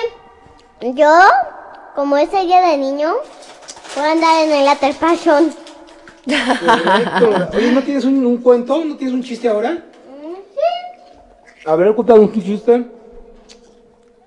yo, 0.82 1.12
como 1.96 2.18
es 2.18 2.34
el 2.34 2.48
día 2.48 2.62
de 2.62 2.78
niño, 2.78 3.16
voy 3.96 4.06
a 4.06 4.12
andar 4.12 4.44
en 4.44 4.52
el 4.52 4.68
After 4.68 4.94
Passion. 4.96 5.54
Correcto. 6.26 7.58
Oye, 7.58 7.72
¿no 7.72 7.82
tienes 7.82 8.06
un, 8.06 8.26
un 8.26 8.38
cuento? 8.38 8.84
¿No 8.84 8.98
tienes 8.98 9.14
un 9.14 9.24
chiste 9.24 9.48
ahora? 9.48 9.84
A 11.66 11.76
ver, 11.76 11.94
cuéntame 11.96 12.20
un 12.22 12.32
chiste. 12.32 12.86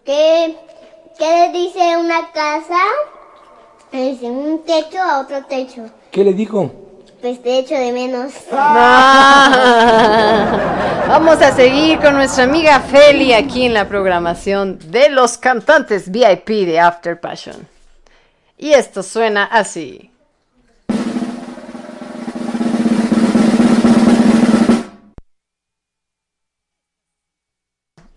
¿Qué, 0.05 0.57
¿Qué 1.19 1.25
le 1.25 1.59
dice 1.59 1.97
una 1.97 2.31
casa? 2.33 2.79
Le 3.93 4.11
dice 4.11 4.27
un 4.27 4.63
techo 4.65 4.99
a 5.01 5.21
otro 5.21 5.45
techo. 5.47 5.85
¿Qué 6.11 6.25
le 6.25 6.33
dijo? 6.35 6.71
Pues 7.21 7.43
te 7.43 7.59
echo 7.59 7.75
de 7.75 7.93
menos. 7.93 8.33
Ah. 8.51 8.97
Vamos 11.09 11.43
a 11.43 11.55
seguir 11.55 11.99
con 11.99 12.15
nuestra 12.15 12.45
amiga 12.45 12.81
Feli 12.81 13.35
aquí 13.35 13.67
en 13.67 13.75
la 13.75 13.87
programación 13.87 14.79
de 14.91 15.11
los 15.11 15.37
cantantes 15.37 16.11
VIP 16.11 16.49
de 16.67 16.81
After 16.81 17.21
Passion. 17.21 17.69
Y 18.57 18.73
esto 18.73 19.03
suena 19.03 19.45
así. 19.45 20.11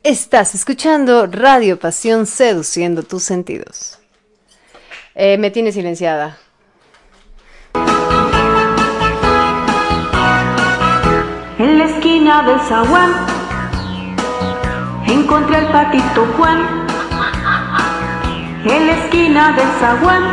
Estás 0.04 0.56
escuchando 0.56 1.28
Radio 1.28 1.78
Pasión 1.78 2.26
seduciendo 2.26 3.04
tus 3.04 3.24
sentidos. 3.24 4.00
Eh, 5.16 5.38
me 5.38 5.52
tiene 5.52 5.74
silenciada. 5.74 6.38
En 11.64 11.78
la 11.78 11.86
esquina 11.86 12.44
del 12.44 12.60
zaguán 12.60 13.12
encontré 15.08 15.56
al 15.56 15.68
patito 15.72 16.28
Juan. 16.36 16.60
En 18.66 18.88
la 18.88 18.94
esquina 18.94 19.54
del 19.54 19.70
zaguán 19.80 20.24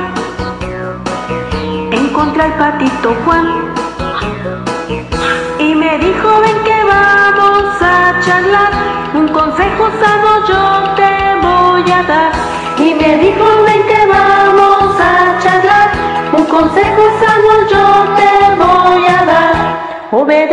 encontré 1.93 2.43
al 2.43 2.55
patito 2.55 3.15
Juan. 3.25 3.47
Y 5.61 5.73
me 5.77 5.99
dijo, 5.99 6.29
ven 6.41 6.59
que 6.65 6.79
vamos 6.95 7.81
a 7.81 8.21
charlar, 8.27 8.73
un 9.15 9.29
consejo 9.29 9.89
sano 10.03 10.31
yo 10.49 10.95
te 10.97 11.13
voy 11.47 11.93
a 11.93 12.03
dar. 12.11 12.33
Y 12.77 12.93
me 12.95 13.19
dijo, 13.19 13.45
ven 13.67 13.83
que 13.87 14.07
vamos 14.07 14.50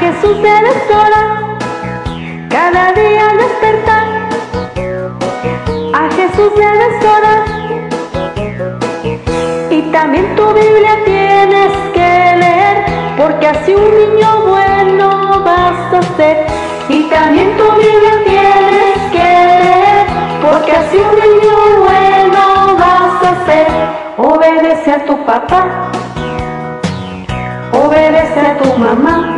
Jesús 0.00 0.36
debes 0.42 0.76
orar. 0.90 1.58
Cada 2.48 2.92
día 2.92 3.26
despertar, 3.36 4.06
a 5.92 6.08
Jesús 6.14 6.52
debes 6.56 7.04
orar. 7.04 7.42
Y 9.70 9.82
también 9.90 10.36
tu 10.36 10.46
Biblia 10.54 10.98
tienes 11.04 11.72
que 11.94 12.36
leer, 12.42 12.84
porque 13.16 13.48
así 13.48 13.74
un 13.74 13.90
niño 13.98 14.46
bueno 14.46 15.42
vas 15.44 15.94
a 15.94 16.02
ser. 16.16 16.46
Y 16.88 17.02
también 17.10 17.56
tu 17.56 17.64
Biblia 17.72 18.14
tienes 18.24 18.98
que 19.10 19.28
leer, 19.64 20.06
porque 20.40 20.72
así 20.72 20.96
un 20.96 21.14
niño 21.26 21.56
bueno 21.80 22.76
vas 22.78 23.24
a 23.30 23.46
ser. 23.46 23.66
Obedece 24.16 24.92
a 24.92 25.04
tu 25.06 25.24
papá, 25.24 25.90
obedece 27.72 28.40
a 28.40 28.58
tu 28.58 28.78
mamá. 28.78 29.37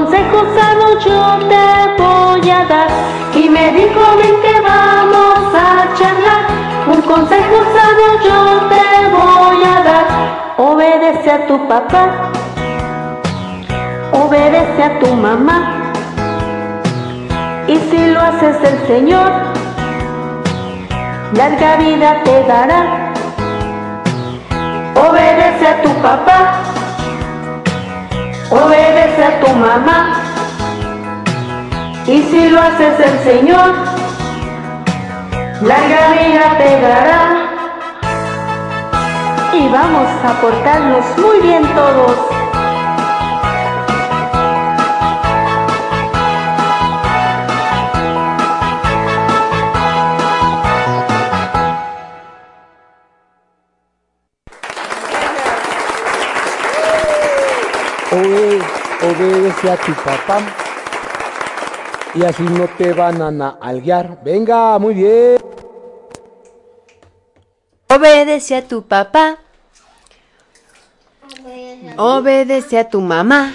Un 0.00 0.06
consejo 0.06 0.46
sano 0.58 0.98
yo 0.98 1.48
te 1.50 2.02
voy 2.02 2.50
a 2.50 2.64
dar. 2.64 2.88
Y 3.34 3.50
me 3.50 3.70
dijo, 3.72 4.00
ven 4.16 4.40
que 4.40 4.58
vamos 4.62 5.54
a 5.54 5.94
charlar. 5.94 6.42
Un 6.86 7.02
consejo 7.02 7.56
sano 7.74 8.06
yo 8.24 8.60
te 8.70 8.84
voy 9.14 9.62
a 9.62 9.82
dar. 9.82 10.06
Obedece 10.56 11.30
a 11.30 11.46
tu 11.46 11.68
papá. 11.68 12.32
Obedece 14.12 14.82
a 14.82 14.98
tu 15.00 15.14
mamá. 15.14 15.92
Y 17.68 17.76
si 17.76 18.06
lo 18.06 18.20
haces 18.20 18.56
el 18.62 18.86
Señor, 18.86 19.30
larga 21.34 21.76
vida 21.76 22.22
te 22.24 22.42
dará. 22.44 23.12
Obedece 24.96 25.66
a 25.66 25.82
tu 25.82 25.90
papá, 26.00 26.59
obedece 28.50 29.24
a 29.24 29.40
tu 29.40 29.52
mamá. 29.54 30.20
Y 32.06 32.22
si 32.22 32.50
lo 32.50 32.60
haces 32.60 32.98
el 33.00 33.18
Señor, 33.20 33.74
larga 35.62 36.10
vida 36.10 36.58
te 36.58 36.80
dará. 36.80 37.20
Y 39.52 39.68
vamos 39.68 40.08
a 40.24 40.40
portarnos 40.40 41.04
muy 41.18 41.40
bien 41.40 41.62
todos. 41.74 42.29
Obedece 59.40 59.70
a 59.70 59.76
tu 59.76 59.92
papá. 59.94 60.40
Y 62.14 62.24
así 62.24 62.42
no 62.42 62.66
te 62.76 62.92
van 62.92 63.22
a 63.22 63.30
nalguear. 63.30 64.20
Venga, 64.22 64.78
muy 64.78 64.94
bien. 64.94 65.38
Obedece 67.88 68.56
a 68.56 68.66
tu 68.66 68.82
papá. 68.82 69.38
Obedece 71.96 72.78
a 72.78 72.88
tu 72.88 73.00
mamá. 73.00 73.52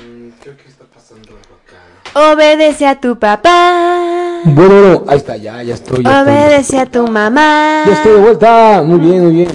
Obedece 2.13 2.87
a 2.87 2.99
tu 2.99 3.19
papá. 3.19 4.41
Bueno, 4.45 4.69
bueno, 4.69 5.03
ahí 5.07 5.17
está, 5.17 5.35
ya, 5.37 5.61
ya 5.63 5.73
estoy. 5.73 6.03
Ya 6.03 6.19
estoy, 6.21 6.33
Obedece 6.33 6.79
a 6.79 6.85
tu 6.85 7.07
mamá. 7.07 7.83
ya 7.85 7.93
estoy 7.93 8.13
de 8.13 8.19
vuelta. 8.19 8.81
Muy 8.83 8.99
bien, 8.99 9.23
muy 9.23 9.33
bien. 9.33 9.49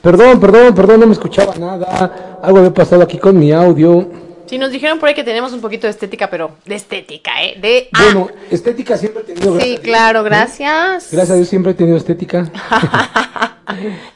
Perdón, 0.00 0.38
perdón, 0.38 0.74
perdón, 0.74 1.00
no 1.00 1.06
me 1.06 1.12
escuchaba 1.12 1.54
nada. 1.56 2.38
Algo 2.42 2.58
había 2.58 2.72
pasado 2.72 3.02
aquí 3.02 3.18
con 3.18 3.38
mi 3.38 3.52
audio. 3.52 4.27
Sí, 4.48 4.58
nos 4.58 4.70
dijeron 4.70 4.98
por 4.98 5.08
ahí 5.08 5.14
que 5.14 5.24
tenemos 5.24 5.52
un 5.52 5.60
poquito 5.60 5.86
de 5.86 5.90
estética, 5.90 6.30
pero 6.30 6.52
de 6.64 6.74
estética, 6.74 7.42
¿eh? 7.42 7.56
De... 7.60 7.88
ah, 7.92 8.00
Bueno, 8.04 8.28
estética 8.50 8.96
siempre 8.96 9.22
he 9.22 9.26
tenido. 9.26 9.52
sí, 9.54 9.58
gracias 9.60 9.80
claro, 9.80 10.18
¿no? 10.20 10.24
gracias. 10.24 11.08
Gracias 11.12 11.30
a 11.30 11.34
Dios 11.34 11.48
siempre 11.48 11.72
he 11.72 11.74
tenido 11.74 11.96
estética. 11.96 12.50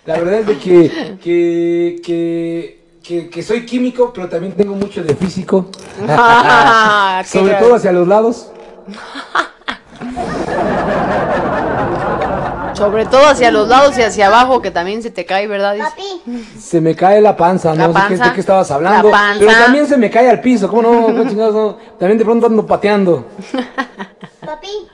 La 0.07 0.19
verdad 0.19 0.41
es 0.41 0.47
de 0.47 0.59
que, 0.59 1.19
que, 1.23 2.01
que, 2.05 2.81
que, 3.03 3.29
que 3.31 3.43
soy 3.43 3.67
químico, 3.67 4.13
pero 4.15 4.29
también 4.29 4.55
tengo 4.55 4.75
mucho 4.75 5.03
de 5.03 5.15
físico. 5.15 5.71
Ah, 6.09 7.23
Sobre 7.27 7.55
todo 7.55 7.75
hacia 7.75 7.93
los 7.93 8.09
lados. 8.09 8.49
Sobre 12.83 13.07
todo 13.07 13.27
hacia 13.29 13.53
los 13.53 13.69
lados 13.69 13.97
y 13.97 14.03
hacia 14.03 14.27
abajo, 14.27 14.61
que 14.61 14.73
también 14.73 15.05
se 15.05 15.11
te 15.13 15.25
cae, 15.25 15.47
¿verdad? 15.47 15.77
Papi, 15.79 16.23
Se 16.59 16.81
me 16.81 16.97
cae 16.97 17.21
la 17.21 17.37
panza, 17.37 17.75
La 17.77 17.87
no 17.87 17.93
sé 17.93 18.01
qué, 18.09 18.09
panza. 18.17 18.25
de 18.25 18.33
qué 18.35 18.41
estabas 18.41 18.71
hablando. 18.73 19.09
La 19.09 19.17
panza. 19.17 19.39
Pero 19.39 19.53
también 19.53 19.87
se 19.87 19.97
me 19.97 20.11
cae 20.11 20.29
al 20.29 20.41
piso, 20.41 20.69
¿cómo 20.69 20.83
no? 20.83 21.03
¿Cómo 21.07 21.29
chingados 21.29 21.55
no? 21.55 21.77
También 21.99 22.19
de 22.19 22.25
pronto 22.25 22.47
ando 22.47 22.67
pateando. 22.67 23.27
papi, 24.45 24.89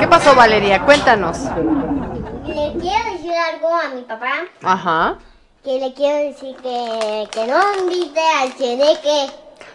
¿Qué 0.00 0.08
pasó, 0.08 0.34
Valeria? 0.34 0.82
Cuéntanos. 0.84 1.38
le 1.38 2.72
quiero 2.80 3.12
decir 3.12 3.32
algo 3.52 3.72
a 3.72 3.88
mi 3.94 4.02
papá. 4.02 4.32
Ajá. 4.64 5.18
Que 5.62 5.78
le 5.78 5.94
quiero 5.94 6.18
decir 6.28 6.56
que, 6.56 7.28
que 7.30 7.46
no 7.46 7.60
invite 7.82 8.20
al 8.42 8.52
cheneque. 8.56 9.26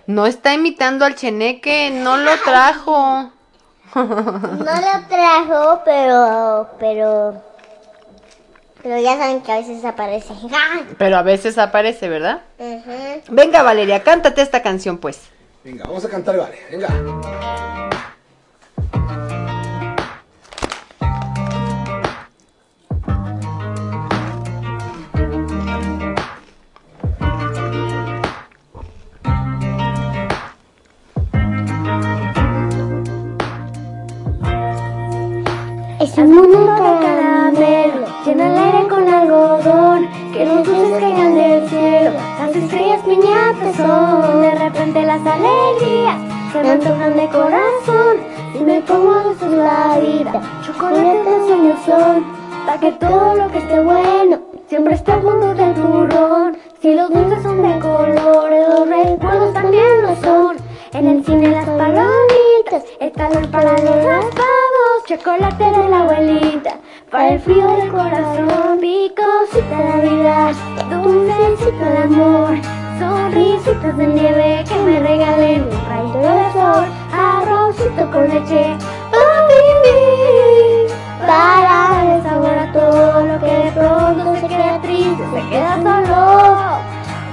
No 0.08 0.26
está 0.26 0.54
imitando 0.54 1.06
al 1.06 1.16
cheneque, 1.16 1.92
no 1.92 2.18
lo 2.18 2.32
trajo. 2.44 3.32
No 3.96 4.74
lo 4.76 5.08
trajo, 5.10 5.82
pero, 5.84 6.70
pero, 6.80 7.42
pero 8.82 9.00
ya 9.00 9.18
saben 9.18 9.42
que 9.42 9.52
a 9.52 9.58
veces 9.58 9.84
aparece. 9.86 10.34
Pero 10.98 11.18
a 11.18 11.22
veces 11.24 11.58
aparece, 11.58 12.10
¿verdad? 12.10 12.42
Ujú. 12.58 13.22
Venga, 13.30 13.62
Valeria, 13.64 14.02
cántate 14.04 14.42
esta 14.42 14.62
canción, 14.62 14.98
pues. 14.98 15.22
Venga, 15.64 15.84
vamos 15.86 16.04
a 16.06 16.10
cantar, 16.10 16.38
vale. 16.38 16.58
Venga. 16.72 16.88
Es 36.12 36.18
un 36.18 36.30
mundo 36.30 36.74
de 36.74 37.06
caramelo, 37.06 38.06
llena 38.26 38.48
el 38.48 38.58
aire 38.58 38.88
con 38.90 39.08
algodón, 39.08 40.10
que 40.34 40.46
los 40.46 40.68
dulces 40.68 41.00
caigan 41.00 41.36
del 41.36 41.70
cielo, 41.70 42.12
las 42.38 42.54
estrellas 42.54 43.00
piñatas 43.06 43.76
son, 43.78 44.42
de 44.42 44.52
repente 44.52 45.06
las 45.06 45.26
alegrías 45.26 46.18
se 46.52 46.64
me 46.64 46.72
antojan 46.72 47.16
de 47.16 47.28
corazón, 47.30 48.18
y 48.54 48.60
me 48.60 48.82
pongo 48.82 49.14
de 49.20 49.40
sus 49.40 49.52
la 49.54 50.00
vida, 50.00 50.42
chocolates 50.66 51.48
sueños 51.48 51.80
son, 51.86 52.26
para 52.66 52.78
que 52.78 52.92
todo 52.92 53.36
lo 53.36 53.48
que 53.48 53.58
esté 53.60 53.80
bueno, 53.80 54.40
siempre 54.68 54.96
esté 54.96 55.14
al 55.14 55.22
fondo 55.22 55.54
del 55.54 55.74
turrón, 55.76 56.58
si 56.82 56.94
los 56.94 57.10
dulces 57.10 57.42
son 57.42 57.62
de 57.62 57.80
colores, 57.80 58.68
los 58.68 58.90
recuerdos 58.90 59.54
también 59.54 60.02
lo 60.02 60.16
son, 60.18 60.58
en 60.92 61.08
el 61.08 61.24
cine 61.24 61.52
las 61.52 61.66
palomitas, 61.66 62.84
el 63.00 63.12
calor 63.14 63.50
para 63.50 63.72
los 63.78 64.04
raspados, 64.04 64.71
chocolate 65.18 65.66
de 65.66 65.90
la 65.90 66.00
abuelita, 66.04 66.78
para 67.12 67.34
el 67.34 67.40
frío 67.42 67.68
del 67.76 67.92
corazón, 67.92 68.80
picosita 68.80 69.78
de 69.78 69.84
Navidad, 69.84 70.54
dulcecito 70.90 71.86
de 71.86 71.98
amor, 71.98 72.58
sonrisitas 72.98 73.98
de 73.98 74.08
nieve 74.08 74.64
que 74.66 74.76
me 74.76 75.00
regalen 75.02 75.64
un 75.64 75.90
rayito 75.90 76.18
de 76.18 76.54
sol, 76.54 76.86
arrocito 77.12 78.10
con 78.10 78.30
leche, 78.30 78.78
papi, 79.12 79.62
para 81.20 81.74
darle 81.92 82.24
sabor 82.24 82.58
a 82.58 82.72
todo 82.72 83.22
lo 83.26 83.40
que 83.42 83.52
de 83.52 83.72
pronto 83.74 84.36
se 84.40 84.48
queda 84.48 84.80
triste, 84.82 85.24
se 85.34 85.50
queda 85.50 85.76
solo. 85.76 86.22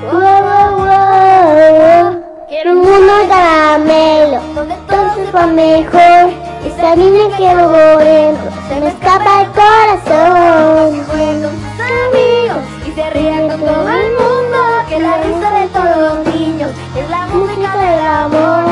Wow, 0.03 0.43
wow, 0.49 0.71
wow. 0.83 2.25
Quiero 2.49 2.73
un 2.73 2.79
mundo 2.79 3.19
de 3.19 3.29
caramelo, 3.29 4.41
donde 4.53 4.75
todo 4.89 5.15
sepa 5.15 5.47
mejor. 5.47 6.48
Esa 6.65 6.97
niña 6.97 7.37
que 7.37 7.55
luego 7.55 8.01
entro, 8.01 8.51
se 8.69 8.81
me 8.81 8.89
escapa 8.89 9.43
el 9.43 9.49
corazón. 9.49 11.05
Juega 11.07 11.49
con 11.49 11.55
sus 11.61 11.81
amigos 12.07 12.63
y 12.87 12.93
se 12.93 13.11
ríe 13.11 13.49
con 13.49 13.61
todo 13.61 13.89
el 13.89 14.11
mundo. 14.13 14.59
Que 14.89 14.99
la 15.01 15.19
risa 15.19 15.51
de 15.51 15.69
todos 15.69 15.97
los 15.97 16.35
niños 16.35 16.71
es 16.97 17.11
la 17.11 17.27
música 17.27 17.77
del 17.77 18.01
amor. 18.01 18.65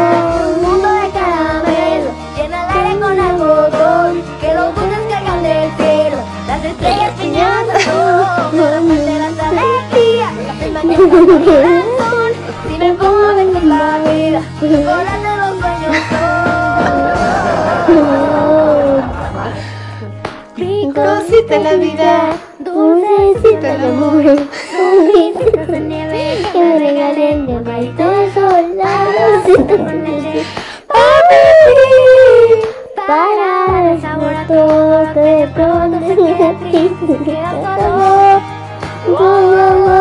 Un 0.49 0.63
mundo 0.63 0.89
de 0.93 1.11
caramelo 1.11 2.11
llena 2.37 2.65
el 2.65 2.87
aire 2.87 3.01
con 3.01 3.21
algodón. 3.21 4.23
Que 4.41 4.55
los 4.55 4.75
dulces 4.75 5.01
caigan 5.11 5.43
del 5.43 5.71
cielo, 5.77 6.19
las 6.49 6.65
estrellas 6.65 7.13
piñando. 7.21 7.73
Solo 8.51 8.89
faltarán 8.89 9.37
la 9.37 9.49
alegría, 9.49 10.29
las 10.47 10.67
imágenes 10.67 10.99
con 10.99 11.45
corazón. 11.45 12.33
Si 12.69 12.79
me 12.79 12.93
pongo 12.95 13.31
en 13.39 13.69
la 13.69 13.99
vida, 13.99 14.43
volando 14.61 15.37
los 15.37 15.61
sueños. 15.61 16.36
Ricosita 21.47 21.71
la 21.71 21.77
vida, 21.77 22.37
Dulcecita 22.59 23.75
el 23.75 23.85
amor, 23.85 24.25
dulcecita 24.25 25.67
de 25.67 25.81
nieve, 25.81 26.43
que 26.53 26.59
me 26.59 26.79
regalen 26.81 27.47
de 27.47 27.59
baito 27.61 28.11
de 28.11 28.35
sol, 28.35 28.77
la 28.77 29.45
nieve. 29.95 30.43
Para 33.07 33.49
dar 33.69 34.01
sabor 34.01 34.35
a 34.35 34.47
todo, 34.49 35.15
que 35.15 35.21
de 35.21 35.47
pronto 35.55 35.99
se 36.01 36.17
queda 36.17 36.59
triste, 36.59 37.07
se 37.07 37.17
queda. 37.25 37.51
Oh, 39.09 39.13
oh, 39.13 39.15
oh. 39.87 39.99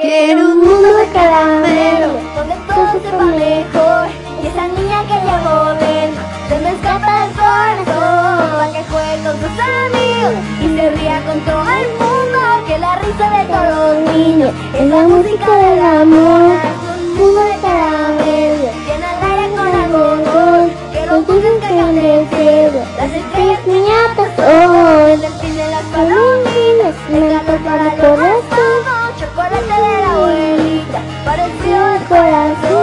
Quiero 0.00 0.40
un 0.40 0.58
mundo 0.58 0.96
de 0.96 1.06
caramelo, 1.12 2.08
donde 2.34 2.56
todo 2.66 2.92
sepa 3.04 3.24
mejor. 3.24 4.08
Y 4.42 4.46
esa 4.48 4.66
niña 4.66 4.98
que 5.06 5.14
llevo 5.14 5.54
dentro, 5.78 6.22
se 6.48 6.58
me 6.60 6.70
escapa 6.70 7.26
el 7.26 7.32
corazón. 7.32 8.58
Pa' 8.58 8.72
que 8.72 8.82
juegue 8.90 9.16
con 9.24 9.34
sus 9.42 9.54
amigos 9.60 10.34
y 10.60 10.66
se 10.76 10.90
ría 10.90 11.22
con 11.26 11.40
todo 11.40 11.62
el 11.62 11.88
mundo. 12.00 12.38
Que 12.66 12.78
la 12.78 12.96
risa 12.96 13.26
de 13.36 13.44
todos 13.52 13.70
los 13.78 14.14
niños 14.14 14.50
es 14.74 14.86
la 14.86 15.02
música 15.08 15.56
del 15.56 15.80
amor. 15.80 16.52
Un 16.92 17.16
mundo 17.16 17.40
de 17.40 17.56
caramelo, 17.64 18.68
llena 18.86 19.08
el 19.14 19.22
aire 19.30 19.46
con 19.56 19.68
algodón. 19.82 20.70
Que 20.92 21.06
los 21.06 21.26
dulces 21.26 21.52
caigan 21.60 21.94
del 21.94 22.28
cielo, 22.28 22.80
las 22.96 23.12
estrellas 23.12 23.60
piñatas 23.64 24.30
son. 24.36 25.10
El 25.10 25.20
delfín 25.20 25.56
de 25.56 25.66
las 25.68 25.84
palomitas, 25.92 26.94
el 27.12 27.28
gato 27.30 27.54
para 27.64 27.96
corazón. 27.96 28.78
Chocolate 29.18 29.64
de 29.64 30.00
la 30.00 30.12
abuelita, 30.12 31.00
pareció 31.24 31.76
el 31.94 32.02
corazón. 32.04 32.77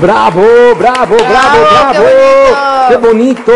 Bravo, 0.00 0.42
bravo, 0.78 1.16
bravo, 1.16 1.56
bravo. 1.70 2.04
Qué 2.88 2.96
bonito, 2.96 3.52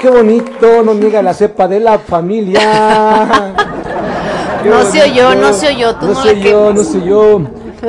qué 0.00 0.10
bonito. 0.10 0.82
No 0.82 0.94
niega 0.94 1.22
la 1.22 1.32
cepa 1.32 1.68
de 1.68 1.78
la 1.78 1.98
familia. 1.98 3.28
Qué 4.62 4.68
No 4.70 4.84
se 4.84 5.02
oyó, 5.02 5.34
no 5.36 5.52
se 5.52 5.68
oyó, 5.68 5.94
tú 5.96 6.06
no 6.06 6.12
no 6.12 6.22
se 6.22 6.30
oyó, 6.30 6.72
no 6.72 6.82
se 6.82 6.98
oyó. 6.98 7.40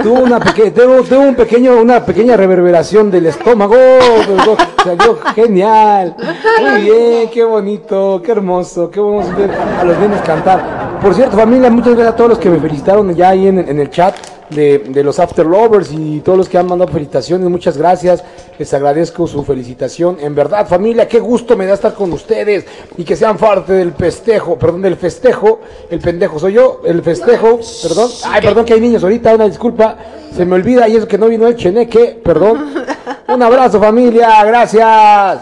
Tuvo 0.04 0.20
una 0.22 0.40
pequeña, 0.40 0.72
tuvo, 0.74 1.04
tuvo 1.04 1.20
un 1.22 1.36
pequeño, 1.36 1.82
una 1.82 2.06
pequeña 2.06 2.38
reverberación 2.38 3.12
del 3.12 3.26
estómago, 3.26 3.76
pero 3.76 4.56
salió 4.84 5.20
genial. 5.36 6.16
Muy 6.62 6.82
bien, 6.82 7.30
qué 7.30 7.44
bonito, 7.44 8.22
qué 8.24 8.32
hermoso, 8.32 8.90
qué 8.90 9.00
vamos 9.00 9.36
ver 9.36 9.52
a 9.52 9.84
los 9.84 9.98
nenes 9.98 10.22
cantar. 10.22 11.00
Por 11.02 11.14
cierto, 11.14 11.36
familia, 11.36 11.70
muchas 11.70 11.94
gracias 11.94 12.14
a 12.14 12.16
todos 12.16 12.30
los 12.30 12.40
que 12.40 12.50
me 12.50 12.60
felicitaron 12.60 13.14
ya 13.14 13.30
ahí 13.30 13.48
en, 13.48 13.60
en 13.60 13.80
el 13.80 13.90
chat 13.90 14.16
de, 14.52 14.80
de 14.80 15.04
los 15.04 15.20
After 15.20 15.46
Lovers 15.46 15.92
y 15.92 16.20
todos 16.20 16.38
los 16.38 16.50
que 16.50 16.58
han 16.58 16.68
mandado 16.68 16.92
felicitaciones, 16.92 17.50
muchas 17.50 17.78
gracias, 17.78 18.24
les 18.58 18.74
agradezco 18.74 19.28
su 19.28 19.44
felicitación. 19.44 20.18
En 20.20 20.36
verdad, 20.36 20.68
familia, 20.68 21.08
qué 21.08 21.20
gusto 21.20 21.58
me 21.58 21.66
da 21.66 21.74
estar 21.74 21.94
con 21.94 22.12
ustedes 22.14 22.66
y 22.98 23.04
que 23.04 23.16
sean 23.16 23.38
parte 23.38 23.74
del 23.74 23.94
festejo, 23.94 24.58
perdón, 24.58 24.82
del 24.82 24.98
festejo, 24.98 25.62
el 25.90 26.00
pendejo 26.00 26.40
soy 26.40 26.54
yo, 26.54 26.82
el 26.86 27.02
festejo, 27.02 27.60
perdón, 27.84 28.10
ay, 28.26 28.42
perdón 28.42 28.66
que 28.66 28.74
hay 28.74 28.82
niños 28.82 29.04
ahorita, 29.04 29.36
una 29.36 29.48
disculpa, 29.48 29.98
se 30.36 30.46
me 30.46 30.56
olvida 30.56 30.88
y 30.88 30.96
eso 30.96 31.08
que 31.08 31.18
no 31.18 31.28
vino 31.28 31.48
el 31.48 31.56
cheneque, 31.56 32.20
perdón. 32.24 32.74
Un 33.28 33.42
abrazo 33.42 33.80
familia, 33.80 34.44
gracias. 34.44 35.40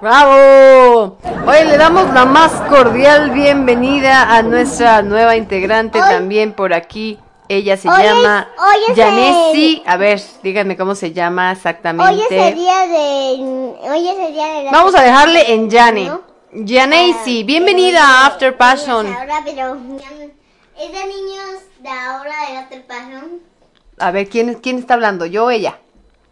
¡Bravo! 0.00 1.16
Hoy 1.46 1.66
le 1.66 1.78
damos 1.78 2.12
la 2.12 2.26
más 2.26 2.52
cordial 2.68 3.30
bienvenida 3.30 4.36
a 4.36 4.42
nuestra 4.42 5.00
nueva 5.00 5.36
integrante 5.36 5.98
también 5.98 6.52
por 6.52 6.74
aquí. 6.74 7.18
Ella 7.52 7.76
se 7.76 7.88
Hoy 7.88 8.00
llama 8.04 8.48
es. 9.52 9.82
A 9.84 9.96
ver, 9.96 10.22
díganme 10.40 10.76
cómo 10.76 10.94
se 10.94 11.12
llama 11.12 11.50
exactamente. 11.50 12.14
Hoy 12.14 12.20
es 12.22 12.30
el 12.30 12.54
día 12.54 12.86
de. 12.86 13.90
Hoy 13.90 14.08
es 14.08 14.18
el 14.20 14.32
día 14.34 14.46
de 14.54 14.62
la. 14.64 14.70
Vamos 14.70 14.94
a 14.94 15.02
dejarle 15.02 15.52
en 15.52 15.68
Yane. 15.68 16.12
Yanesi, 16.52 17.42
bienvenida 17.42 18.04
a 18.04 18.26
After 18.26 18.56
Passion. 18.56 19.04
Ahora, 19.12 19.42
pero. 19.44 19.74
no- 19.74 19.96
Es 19.98 20.92
de 20.92 21.06
niños 21.06 21.60
de 21.80 21.88
ahora 21.88 22.32
de 22.50 22.56
After 22.58 22.86
Passion. 22.86 23.40
A 23.98 24.10
ver, 24.12 24.28
¿quién, 24.28 24.54
quién 24.62 24.78
está 24.78 24.94
hablando? 24.94 25.26
¿Yo 25.26 25.46
o 25.46 25.50
ella? 25.50 25.76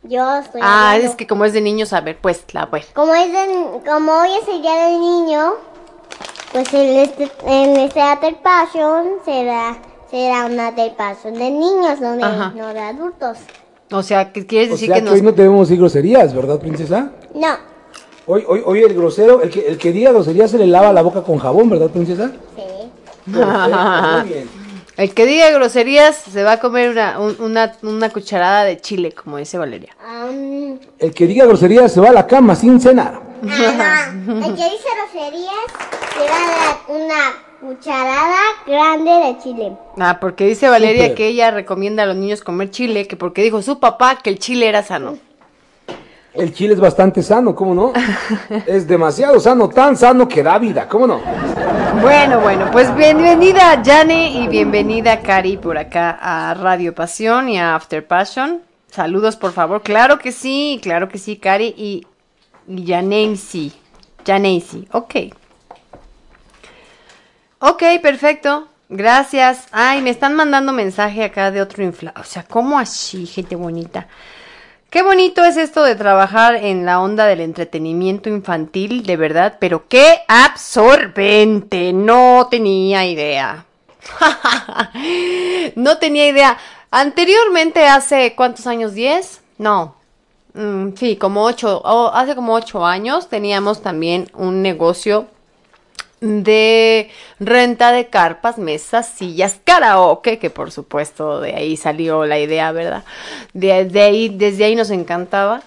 Yo 0.04 0.36
estoy. 0.38 0.60
Ah, 0.62 0.92
hablando. 0.92 1.10
es 1.10 1.16
que 1.16 1.26
como 1.26 1.44
es 1.46 1.52
de 1.52 1.60
niños, 1.60 1.92
a 1.94 2.00
ver, 2.00 2.16
pues, 2.20 2.44
la 2.52 2.70
pues. 2.70 2.86
Como, 2.94 3.12
es 3.16 3.32
de- 3.32 3.80
como 3.90 4.12
hoy 4.12 4.30
es 4.40 4.46
el 4.46 4.62
día 4.62 4.74
del 4.86 5.00
niño, 5.00 5.54
pues 6.52 6.72
en 6.72 6.96
este, 6.98 7.28
en 7.44 7.76
este 7.76 8.00
After 8.00 8.36
Passion 8.40 9.04
será, 9.24 9.76
será 10.10 10.46
una 10.46 10.68
After 10.68 10.94
Passion 10.96 11.34
de 11.34 11.50
niños, 11.50 12.00
no 12.00 12.16
de, 12.16 12.22
Ajá. 12.24 12.52
no 12.56 12.68
de 12.72 12.80
adultos. 12.80 13.38
O 13.90 14.02
sea, 14.02 14.32
¿qué 14.32 14.46
quieres 14.46 14.68
O 14.68 14.72
decir 14.72 14.88
sea 14.88 14.96
que 14.96 15.00
que 15.02 15.04
nos... 15.06 15.14
hoy 15.14 15.22
no 15.22 15.32
debemos 15.32 15.68
decir 15.68 15.78
groserías, 15.80 16.34
¿verdad, 16.34 16.58
princesa? 16.58 17.10
No, 17.34 17.56
Hoy, 18.30 18.44
hoy, 18.46 18.62
hoy 18.66 18.82
el 18.82 18.92
grosero, 18.94 19.40
el 19.40 19.48
que, 19.48 19.66
el 19.66 19.78
que 19.78 19.90
diga 19.90 20.12
grosería 20.12 20.46
se 20.48 20.58
le 20.58 20.66
lava 20.66 20.92
la 20.92 21.00
boca 21.00 21.22
con 21.22 21.38
jabón, 21.38 21.70
¿verdad, 21.70 21.88
princesa? 21.88 22.30
sí. 22.56 22.62
Perfecto, 23.32 24.18
muy 24.22 24.28
bien. 24.32 24.48
El 24.98 25.14
que 25.14 25.26
diga 25.26 25.48
groserías 25.50 26.16
se 26.16 26.42
va 26.42 26.52
a 26.54 26.58
comer 26.60 26.90
una, 26.90 27.20
un- 27.20 27.36
una, 27.40 27.72
una 27.82 28.10
cucharada 28.10 28.64
de 28.64 28.80
chile, 28.80 29.12
como 29.12 29.36
dice 29.36 29.56
Valeria. 29.56 29.96
El 30.98 31.14
que 31.14 31.28
diga 31.28 31.46
grosería 31.46 31.88
se 31.88 32.00
va 32.00 32.08
a 32.08 32.12
la 32.12 32.26
cama 32.26 32.56
sin 32.56 32.80
cenar. 32.80 33.20
ah, 33.48 34.10
no. 34.12 34.38
El 34.44 34.56
que 34.56 34.64
dice 34.64 34.88
groserías 35.12 35.54
se 36.14 36.18
va 36.28 36.36
a 36.36 36.48
dar 36.48 37.00
una 37.00 37.14
cucharada 37.60 38.38
grande 38.66 39.10
de 39.10 39.38
chile. 39.38 39.72
Ah, 39.98 40.18
porque 40.20 40.46
dice 40.46 40.68
Valeria 40.68 41.14
que 41.14 41.28
ella 41.28 41.50
recomienda 41.50 42.04
a 42.04 42.06
los 42.06 42.16
niños 42.16 42.42
comer 42.42 42.70
chile, 42.70 43.06
que 43.06 43.16
porque 43.16 43.42
dijo 43.42 43.62
su 43.62 43.80
papá 43.80 44.18
que 44.22 44.30
el 44.30 44.38
chile 44.38 44.68
era 44.68 44.82
sano. 44.82 45.18
El 46.34 46.52
chile 46.52 46.74
es 46.74 46.80
bastante 46.80 47.22
sano, 47.22 47.54
¿cómo 47.54 47.74
no? 47.74 47.92
es 48.66 48.86
demasiado 48.86 49.40
sano, 49.40 49.68
tan 49.68 49.96
sano 49.96 50.28
que 50.28 50.42
da 50.42 50.58
vida, 50.58 50.88
¿cómo 50.88 51.06
no? 51.06 51.20
Bueno, 52.00 52.40
bueno, 52.40 52.70
pues 52.70 52.94
bienvenida 52.94 53.82
Jane 53.84 54.30
y 54.30 54.46
bienvenida 54.46 55.20
Cari 55.20 55.56
por 55.56 55.78
acá 55.78 56.16
a 56.20 56.54
Radio 56.54 56.94
Pasión 56.94 57.48
y 57.48 57.58
a 57.58 57.74
After 57.74 58.06
Passion. 58.06 58.60
Saludos, 58.88 59.36
por 59.36 59.52
favor. 59.52 59.82
Claro 59.82 60.18
que 60.18 60.30
sí, 60.30 60.78
claro 60.80 61.08
que 61.08 61.18
sí, 61.18 61.36
Cari 61.36 61.74
y, 61.76 62.06
y 62.68 62.86
Janeisi. 62.86 63.72
Janeisi, 64.24 64.86
ok. 64.92 65.14
Ok, 67.60 67.82
perfecto. 68.00 68.68
Gracias. 68.88 69.66
Ay, 69.72 70.00
me 70.00 70.10
están 70.10 70.34
mandando 70.34 70.72
mensaje 70.72 71.24
acá 71.24 71.50
de 71.50 71.60
otro 71.60 71.82
infla. 71.82 72.14
O 72.18 72.24
sea, 72.24 72.44
¿cómo 72.44 72.78
así, 72.78 73.26
gente 73.26 73.56
bonita? 73.56 74.06
Qué 74.90 75.02
bonito 75.02 75.44
es 75.44 75.56
esto 75.56 75.82
de 75.82 75.96
trabajar 75.96 76.54
en 76.54 76.86
la 76.86 77.00
onda 77.00 77.26
del 77.26 77.40
entretenimiento 77.40 78.28
infantil, 78.30 79.02
de 79.04 79.16
verdad, 79.16 79.56
pero 79.58 79.88
qué 79.88 80.20
absorbente. 80.28 81.92
No 81.92 82.46
tenía 82.48 83.04
idea. 83.04 83.66
no 85.74 85.98
tenía 85.98 86.28
idea. 86.28 86.58
Anteriormente, 86.90 87.86
hace 87.86 88.34
cuántos 88.36 88.66
años, 88.68 88.94
¿10? 88.94 89.40
No. 89.58 89.96
mm, 90.54 90.90
sí, 90.96 91.16
como 91.16 91.42
ocho, 91.44 91.82
o 91.84 92.12
hace 92.14 92.34
como 92.34 92.54
ocho 92.54 92.86
años 92.86 93.28
teníamos 93.28 93.82
también 93.82 94.30
un 94.34 94.62
negocio 94.62 95.26
de 96.20 97.10
renta 97.38 97.92
de 97.92 98.08
carpas, 98.08 98.58
mesas, 98.58 99.08
sillas, 99.08 99.60
karaoke, 99.64 100.38
que 100.38 100.50
por 100.50 100.72
supuesto 100.72 101.40
de 101.40 101.54
ahí 101.54 101.76
salió 101.76 102.26
la 102.26 102.38
idea, 102.38 102.72
¿verdad? 102.72 103.04
De, 103.52 103.84
de 103.84 104.02
ahí, 104.02 104.28
desde 104.28 104.64
ahí 104.64 104.74
nos 104.74 104.90
encantaba. 104.90 105.62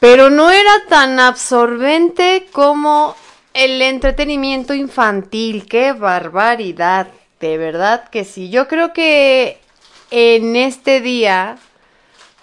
Pero 0.00 0.30
no 0.30 0.50
era 0.50 0.72
tan 0.88 1.18
absorbente 1.18 2.46
como 2.52 3.16
el 3.54 3.80
entretenimiento 3.80 4.74
infantil. 4.74 5.66
¡Qué 5.66 5.92
barbaridad! 5.92 7.06
De 7.40 7.58
verdad 7.58 8.08
que 8.10 8.24
sí. 8.24 8.50
Yo 8.50 8.68
creo 8.68 8.92
que 8.92 9.58
en 10.10 10.56
este 10.56 11.00
día 11.00 11.56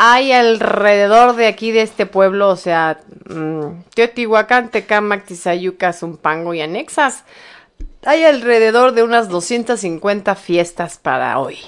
hay 0.03 0.31
alrededor 0.31 1.35
de 1.35 1.45
aquí 1.45 1.69
de 1.69 1.83
este 1.83 2.07
pueblo, 2.07 2.49
o 2.49 2.55
sea, 2.55 3.01
mm, 3.29 3.83
Teotihuacán, 3.93 4.71
Tecámac, 4.71 5.25
Tizayuca, 5.25 5.93
Zumpango 5.93 6.55
y 6.55 6.61
anexas, 6.61 7.23
hay 8.03 8.23
alrededor 8.23 8.93
de 8.93 9.03
unas 9.03 9.29
250 9.29 10.33
fiestas 10.33 10.97
para 10.97 11.37
hoy. 11.37 11.59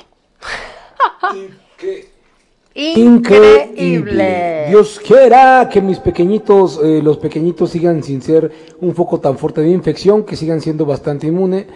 Increíble. 2.73 4.65
Dios 4.69 4.99
quiera 5.05 5.69
que 5.71 5.79
mis 5.79 5.99
pequeñitos, 5.99 6.79
eh, 6.83 7.01
los 7.03 7.19
pequeñitos 7.19 7.69
sigan 7.69 8.01
sin 8.01 8.23
ser 8.23 8.51
un 8.81 8.95
foco 8.95 9.19
tan 9.19 9.37
fuerte 9.37 9.61
de 9.61 9.69
infección, 9.69 10.23
que 10.23 10.35
sigan 10.35 10.59
siendo 10.59 10.87
bastante 10.87 11.27
inmune. 11.27 11.67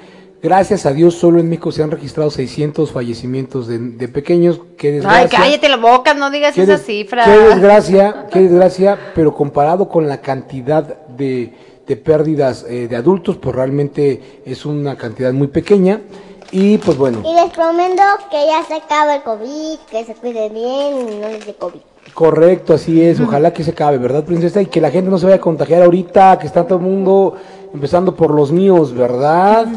Gracias 0.41 0.85
a 0.85 0.93
Dios, 0.93 1.15
solo 1.15 1.39
en 1.39 1.49
México 1.49 1.71
se 1.71 1.81
han 1.81 1.89
registrado 1.89 2.29
600 2.29 2.91
fallecimientos 2.91 3.67
de, 3.67 3.79
de 3.79 4.07
pequeños. 4.07 4.59
Qué 4.77 4.87
Ay, 4.89 4.93
desgracia. 4.95 5.39
cállate 5.39 5.69
la 5.69 5.77
boca, 5.77 6.13
no 6.13 6.29
digas 6.29 6.53
Qué 6.53 6.61
esa 6.63 6.73
des- 6.73 6.85
cifra. 6.85 7.25
Qué 7.25 7.31
desgracia, 7.31 8.27
qué 8.31 8.39
desgracia, 8.41 8.97
pero 9.15 9.33
comparado 9.33 9.89
con 9.89 10.07
la 10.07 10.21
cantidad 10.21 10.83
de, 11.07 11.53
de 11.87 11.95
pérdidas 11.97 12.65
eh, 12.69 12.87
de 12.87 12.95
adultos, 12.95 13.37
pues 13.37 13.55
realmente 13.55 14.41
es 14.45 14.65
una 14.65 14.95
cantidad 14.95 15.33
muy 15.33 15.47
pequeña. 15.47 16.01
Y 16.51 16.77
pues 16.77 16.97
bueno, 16.97 17.23
Y 17.25 17.33
les 17.35 17.51
prometo 17.51 18.03
que 18.31 18.37
ya 18.45 18.63
se 18.65 18.75
acaba 18.75 19.15
el 19.15 19.23
COVID, 19.23 19.79
que 19.91 20.05
se 20.05 20.13
cuiden 20.15 20.53
bien 20.53 21.09
y 21.13 21.15
no 21.19 21.27
les 21.29 21.45
dé 21.45 21.55
COVID. 21.55 21.79
correcto, 22.13 22.75
así 22.75 23.01
es. 23.01 23.19
Ojalá 23.19 23.51
que 23.51 23.63
se 23.65 23.71
acabe, 23.71 23.97
¿verdad, 23.97 24.23
princesa? 24.23 24.61
Y 24.61 24.67
que 24.67 24.79
la 24.79 24.91
gente 24.91 25.09
no 25.09 25.17
se 25.17 25.25
vaya 25.25 25.37
a 25.37 25.41
contagiar 25.41 25.81
ahorita, 25.81 26.37
que 26.39 26.47
está 26.47 26.65
todo 26.65 26.77
el 26.77 26.85
mundo 26.85 27.35
empezando 27.73 28.15
por 28.15 28.31
los 28.33 28.51
míos, 28.51 28.93
¿verdad? 28.93 29.67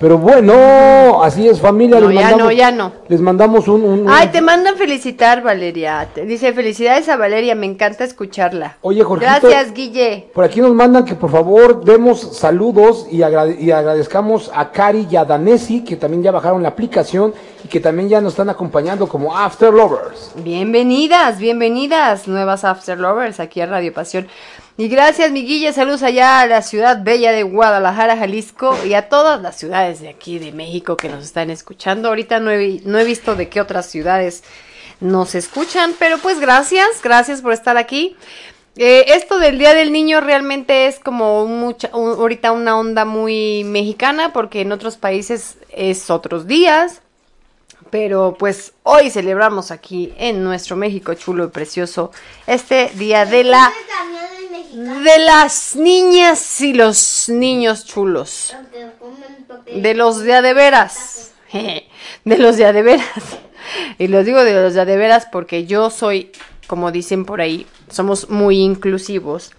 Pero 0.00 0.16
bueno, 0.16 1.24
así 1.24 1.48
es, 1.48 1.60
familia. 1.60 1.98
No, 1.98 2.08
les 2.08 2.14
ya 2.18 2.22
mandamos, 2.22 2.44
no, 2.46 2.52
ya 2.52 2.70
no. 2.70 2.92
Les 3.08 3.20
mandamos 3.20 3.66
un... 3.66 3.82
un- 3.82 4.00
un- 4.02 4.08
Ay, 4.08 4.28
te 4.28 4.40
mandan 4.40 4.76
felicitar, 4.76 5.42
Valeria. 5.42 6.06
Te 6.14 6.24
dice 6.24 6.52
felicidades 6.52 7.08
a 7.08 7.16
Valeria, 7.16 7.56
me 7.56 7.66
encanta 7.66 8.04
escucharla. 8.04 8.76
Oye, 8.82 9.02
Jorgito. 9.02 9.28
Gracias, 9.48 9.74
Guille. 9.74 10.28
Por 10.32 10.44
aquí 10.44 10.60
nos 10.60 10.72
mandan 10.72 11.04
que 11.04 11.16
por 11.16 11.32
favor 11.32 11.84
demos 11.84 12.20
saludos 12.36 13.06
y, 13.10 13.22
agrade- 13.22 13.56
y 13.58 13.72
agradezcamos 13.72 14.52
a 14.54 14.70
Cari 14.70 15.08
y 15.10 15.16
a 15.16 15.24
Danesi, 15.24 15.82
que 15.82 15.96
también 15.96 16.22
ya 16.22 16.30
bajaron 16.30 16.62
la 16.62 16.68
aplicación 16.68 17.34
y 17.64 17.66
que 17.68 17.80
también 17.80 18.08
ya 18.08 18.20
nos 18.20 18.34
están 18.34 18.50
acompañando 18.50 19.08
como 19.08 19.36
After 19.36 19.74
Lovers. 19.74 20.30
Bienvenidas, 20.36 21.38
bienvenidas, 21.40 22.28
nuevas 22.28 22.62
After 22.64 22.96
Lovers 23.00 23.40
aquí 23.40 23.60
a 23.60 23.66
Radio 23.66 23.92
Pasión. 23.92 24.28
Y 24.80 24.86
gracias, 24.86 25.32
mi 25.32 25.44
Guille, 25.44 25.72
saludos 25.72 26.04
allá 26.04 26.38
a 26.38 26.46
la 26.46 26.62
ciudad 26.62 27.02
bella 27.02 27.32
de 27.32 27.42
Guadalajara, 27.42 28.16
Jalisco, 28.16 28.78
y 28.86 28.94
a 28.94 29.08
todas 29.08 29.42
las 29.42 29.56
ciudades 29.56 30.00
de 30.00 30.08
aquí 30.08 30.38
de 30.38 30.52
México 30.52 30.96
que 30.96 31.08
nos 31.08 31.24
están 31.24 31.50
escuchando. 31.50 32.06
Ahorita 32.06 32.38
no 32.38 32.52
he, 32.52 33.04
visto 33.04 33.34
de 33.34 33.48
qué 33.48 33.60
otras 33.60 33.86
ciudades 33.90 34.44
nos 35.00 35.34
escuchan, 35.34 35.94
pero 35.98 36.18
pues 36.18 36.38
gracias, 36.38 37.02
gracias 37.02 37.42
por 37.42 37.54
estar 37.54 37.76
aquí. 37.76 38.14
Eh, 38.76 39.06
esto 39.08 39.40
del 39.40 39.58
Día 39.58 39.74
del 39.74 39.90
Niño 39.90 40.20
realmente 40.20 40.86
es 40.86 41.00
como 41.00 41.74
ahorita 41.92 42.52
una 42.52 42.78
onda 42.78 43.04
muy 43.04 43.64
mexicana, 43.64 44.32
porque 44.32 44.60
en 44.60 44.70
otros 44.70 44.96
países 44.96 45.58
es 45.70 46.08
otros 46.08 46.46
días. 46.46 47.02
Pero 47.90 48.36
pues 48.38 48.74
hoy 48.84 49.10
celebramos 49.10 49.72
aquí 49.72 50.12
en 50.18 50.44
nuestro 50.44 50.76
México 50.76 51.14
chulo 51.14 51.46
y 51.46 51.48
precioso 51.48 52.12
este 52.46 52.92
día 52.94 53.24
de 53.24 53.44
la 53.44 53.72
de 54.72 55.18
las 55.24 55.76
niñas 55.76 56.60
y 56.60 56.72
los 56.72 57.28
niños 57.28 57.84
chulos. 57.84 58.54
De 59.74 59.94
los 59.94 60.20
de 60.20 60.34
a 60.34 60.42
de 60.42 60.54
veras. 60.54 61.32
De 62.24 62.38
los 62.38 62.56
de 62.56 62.66
a 62.66 62.72
de 62.72 62.82
veras. 62.82 63.08
Y 63.98 64.08
los 64.08 64.24
digo 64.24 64.44
de 64.44 64.54
los 64.54 64.74
de 64.74 64.80
a 64.80 64.84
de 64.84 64.96
veras 64.96 65.26
porque 65.30 65.66
yo 65.66 65.90
soy, 65.90 66.32
como 66.66 66.90
dicen 66.90 67.24
por 67.24 67.40
ahí, 67.40 67.66
somos 67.90 68.30
muy 68.30 68.60
inclusivos. 68.60 69.52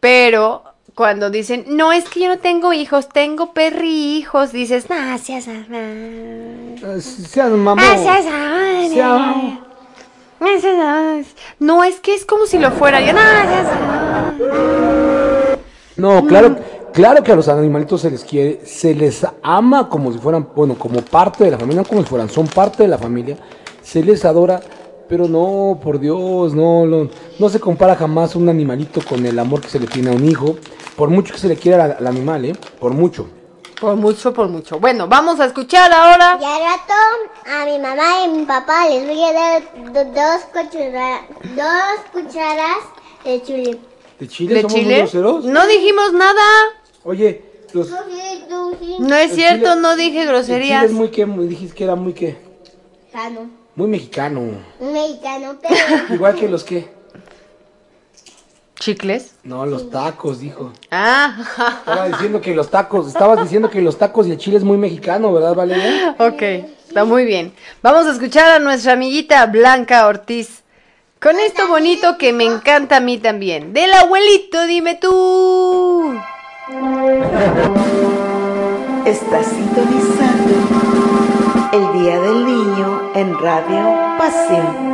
Pero 0.00 0.64
cuando 0.94 1.30
dicen, 1.30 1.64
no, 1.68 1.92
es 1.92 2.04
que 2.08 2.20
yo 2.20 2.28
no 2.28 2.38
tengo 2.38 2.72
hijos, 2.72 3.08
tengo 3.08 3.52
perri 3.54 4.16
hijos, 4.18 4.52
dices, 4.52 4.90
no, 4.90 5.18
seas 5.18 5.46
Eh, 5.48 7.00
Sean 7.00 7.58
mamón. 7.58 7.84
Ah, 7.84 7.96
seas 7.98 8.26
amable. 8.26 9.71
No, 11.60 11.84
es 11.84 12.00
que 12.00 12.14
es 12.14 12.24
como 12.24 12.46
si 12.46 12.58
lo 12.58 12.72
fuera. 12.72 13.00
Yo, 13.00 13.12
no, 13.12 13.20
No, 15.96 16.26
claro, 16.26 16.56
claro 16.92 17.22
que 17.22 17.32
a 17.32 17.36
los 17.36 17.48
animalitos 17.48 18.00
se 18.00 18.10
les 18.10 18.24
quiere, 18.24 18.60
se 18.64 18.94
les 18.94 19.24
ama 19.42 19.88
como 19.88 20.12
si 20.12 20.18
fueran, 20.18 20.48
bueno, 20.54 20.74
como 20.74 21.00
parte 21.02 21.44
de 21.44 21.52
la 21.52 21.58
familia, 21.58 21.82
no 21.82 21.88
como 21.88 22.02
si 22.02 22.08
fueran, 22.08 22.28
son 22.28 22.46
parte 22.46 22.82
de 22.82 22.88
la 22.88 22.98
familia, 22.98 23.36
se 23.82 24.02
les 24.02 24.24
adora, 24.24 24.60
pero 25.08 25.28
no, 25.28 25.78
por 25.82 26.00
Dios, 26.00 26.54
no, 26.54 26.86
no, 26.86 27.08
no 27.38 27.48
se 27.48 27.60
compara 27.60 27.94
jamás 27.94 28.34
un 28.34 28.48
animalito 28.48 29.00
con 29.08 29.24
el 29.24 29.38
amor 29.38 29.60
que 29.60 29.68
se 29.68 29.78
le 29.78 29.86
tiene 29.86 30.10
a 30.10 30.14
un 30.14 30.24
hijo, 30.24 30.56
por 30.96 31.08
mucho 31.10 31.34
que 31.34 31.40
se 31.40 31.48
le 31.48 31.56
quiera 31.56 31.84
al, 31.84 31.92
al 31.92 32.06
animal, 32.06 32.44
¿eh? 32.46 32.56
Por 32.80 32.94
mucho. 32.94 33.41
Por 33.82 33.96
mucho, 33.96 34.32
por 34.32 34.46
mucho. 34.48 34.78
Bueno, 34.78 35.08
vamos 35.08 35.40
a 35.40 35.46
escuchar 35.46 35.92
ahora. 35.92 36.38
Y 36.40 36.44
al 36.44 36.60
rato 36.62 36.94
a 37.50 37.64
mi 37.64 37.80
mamá 37.80 38.20
y 38.20 38.24
a 38.26 38.28
mi 38.28 38.44
papá 38.46 38.86
les 38.88 39.04
voy 39.04 39.24
a 39.24 39.32
dar 39.32 39.62
do- 39.92 40.04
dos, 40.04 40.42
cuchara- 40.52 41.26
dos 41.56 41.98
cucharas 42.12 42.76
de 43.24 43.42
chile. 43.42 43.80
¿De 44.20 44.28
Chile 44.28 44.54
¿De 44.54 44.60
somos 44.62 44.72
muy 44.76 44.82
Chile? 44.84 44.98
groseros? 44.98 45.44
No 45.46 45.66
dijimos 45.66 46.12
nada. 46.12 46.42
Oye, 47.02 47.44
los. 47.72 47.90
No 49.00 49.16
es 49.16 49.30
El 49.32 49.36
cierto, 49.36 49.70
chile- 49.70 49.80
no 49.80 49.96
dije 49.96 50.08
el 50.10 50.12
Chile 50.26 50.26
groserías. 50.32 50.84
es 50.84 50.92
muy 50.92 51.08
que, 51.10 51.26
muy- 51.26 51.48
dijiste 51.48 51.74
que 51.74 51.82
era 51.82 51.96
muy 51.96 52.12
que, 52.12 52.36
Sano. 53.12 53.50
muy 53.74 53.88
mexicano, 53.88 54.42
mexicano, 54.78 55.56
pero 55.60 55.74
igual 56.14 56.36
que 56.36 56.48
los 56.48 56.62
que, 56.62 56.88
¿Chicles? 58.82 59.36
no, 59.44 59.64
los 59.64 59.90
tacos, 59.90 60.40
dijo. 60.40 60.72
Ah, 60.90 61.36
Estaba 61.78 62.08
diciendo 62.08 62.40
que 62.40 62.52
los 62.52 62.68
tacos, 62.68 63.06
estabas 63.06 63.40
diciendo 63.40 63.70
que 63.70 63.80
los 63.80 63.96
tacos 63.96 64.26
y 64.26 64.32
el 64.32 64.38
chile 64.38 64.56
es 64.56 64.64
muy 64.64 64.76
mexicano, 64.76 65.32
¿verdad, 65.32 65.54
Valeria? 65.54 66.16
ok, 66.18 66.42
está 66.88 67.04
muy 67.04 67.24
bien. 67.24 67.52
Vamos 67.80 68.06
a 68.06 68.10
escuchar 68.12 68.50
a 68.50 68.58
nuestra 68.58 68.94
amiguita 68.94 69.46
Blanca 69.46 70.04
Ortiz. 70.08 70.64
Con 71.20 71.38
esto 71.38 71.68
bonito 71.68 72.18
que 72.18 72.32
me 72.32 72.42
encanta 72.44 72.96
a 72.96 73.00
mí 73.00 73.18
también. 73.18 73.72
Del 73.72 73.92
abuelito, 73.92 74.66
dime 74.66 74.96
tú. 74.96 76.18
Estás 79.06 79.46
sintonizando 79.46 80.54
el 81.72 82.02
Día 82.02 82.18
del 82.20 82.44
Niño 82.46 83.12
en 83.14 83.38
Radio 83.38 83.96
Pasión. 84.18 84.92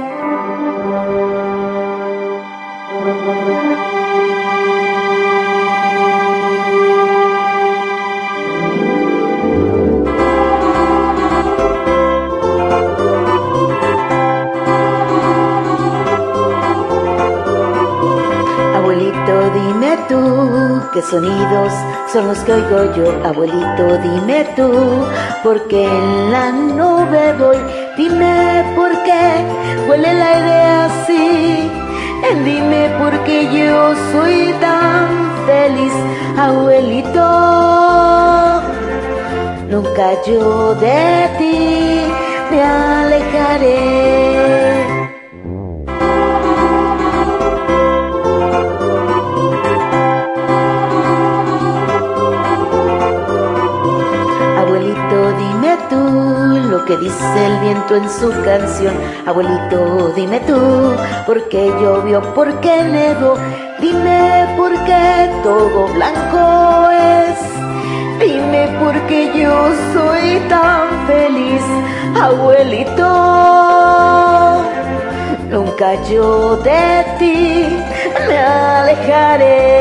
Qué 20.08 21.02
sonidos 21.02 21.72
son 22.12 22.28
los 22.28 22.38
que 22.40 22.52
oigo 22.52 22.94
yo. 22.94 23.26
Abuelito, 23.26 23.98
dime 23.98 24.46
tú 24.56 25.04
por 25.42 25.68
qué 25.68 25.84
en 25.84 26.32
la 26.32 26.50
nube 26.52 27.34
voy. 27.38 27.58
Dime 27.96 28.64
por 28.74 28.90
qué 29.04 29.44
huele 29.88 30.10
el 30.10 30.22
aire 30.22 30.62
así. 30.86 31.70
Dime 32.44 32.90
por 32.98 33.12
qué 33.24 33.48
yo 33.52 33.94
soy 34.12 34.54
tan 34.60 35.08
feliz, 35.46 35.92
abuelito. 36.36 37.24
Nunca 39.70 40.12
yo 40.26 40.74
de 40.74 41.28
ti 41.38 42.00
me 42.50 42.62
alejaré. 42.62 44.87
Que 56.84 56.96
dice 56.96 57.46
el 57.46 57.58
viento 57.60 57.96
en 57.96 58.08
su 58.08 58.30
canción. 58.44 58.94
Abuelito, 59.26 60.12
dime 60.14 60.40
tú, 60.40 60.94
¿por 61.26 61.48
qué 61.48 61.66
llovió? 61.80 62.20
¿Por 62.34 62.60
qué 62.60 62.82
nevó? 62.84 63.36
Dime 63.80 64.54
por 64.56 64.72
qué 64.84 65.30
todo 65.42 65.86
blanco 65.94 66.90
es. 66.90 67.38
Dime 68.20 68.68
por 68.80 68.94
qué 69.06 69.30
yo 69.38 69.72
soy 69.92 70.40
tan 70.48 71.06
feliz, 71.06 71.62
abuelito. 72.20 73.08
Nunca 75.50 75.94
yo 76.10 76.56
de 76.58 77.04
ti 77.18 77.66
me 78.28 78.38
alejaré. 78.38 79.78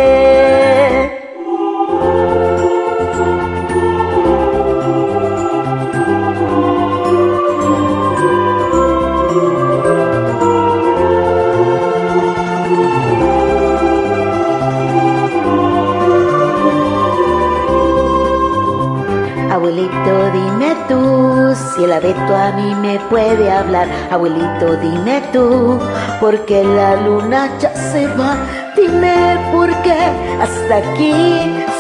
Si 21.78 21.84
el 21.84 21.94
abeto 21.94 22.36
a 22.36 22.52
mí 22.54 22.74
me 22.76 23.00
puede 23.10 23.52
hablar. 23.52 23.88
Abuelito, 24.12 24.76
dime 24.78 25.22
tú, 25.32 25.80
porque 26.20 26.64
la 26.64 26.96
luna 26.96 27.50
ya 27.60 27.74
se 27.76 28.08
va. 28.08 28.36
Dime 28.76 29.38
por 29.52 29.70
qué 29.84 29.98
hasta 30.42 30.78
aquí 30.78 31.14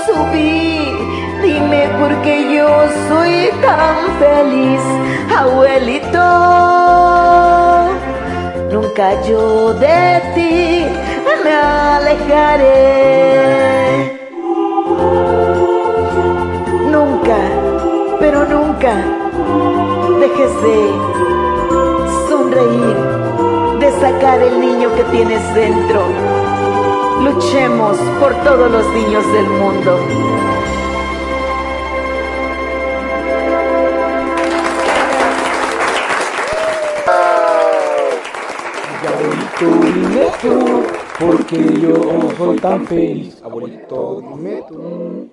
subí. 0.05 0.79
Dime 1.41 1.89
por 1.99 2.15
qué 2.21 2.55
yo 2.55 2.67
soy 3.07 3.49
tan 3.61 3.97
feliz, 4.19 4.81
abuelito. 5.35 6.25
Nunca 8.71 9.21
yo 9.23 9.73
de 9.73 10.21
ti 10.35 10.85
me 11.43 11.53
alejaré. 11.53 12.67
Nunca, 16.91 17.37
pero 18.19 18.45
nunca 18.45 19.17
dejes 20.19 20.51
de 20.61 20.91
sonreír, 22.27 22.97
de 23.79 23.91
sacar 23.99 24.41
el 24.41 24.59
niño 24.59 24.93
que 24.95 25.03
tienes 25.05 25.53
dentro. 25.53 26.01
Luchemos 27.23 27.97
por 28.19 28.33
todos 28.43 28.71
los 28.71 28.87
niños 28.93 29.25
del 29.33 29.47
mundo. 29.47 29.99
Abuelito, 39.57 40.83
porque 41.19 41.57
yo 41.81 41.95
soy 42.37 42.57
tan 42.57 42.85
feliz. 42.85 43.41
Abuelito, 43.43 44.21
dime 44.21 44.63
tú. 44.67 45.29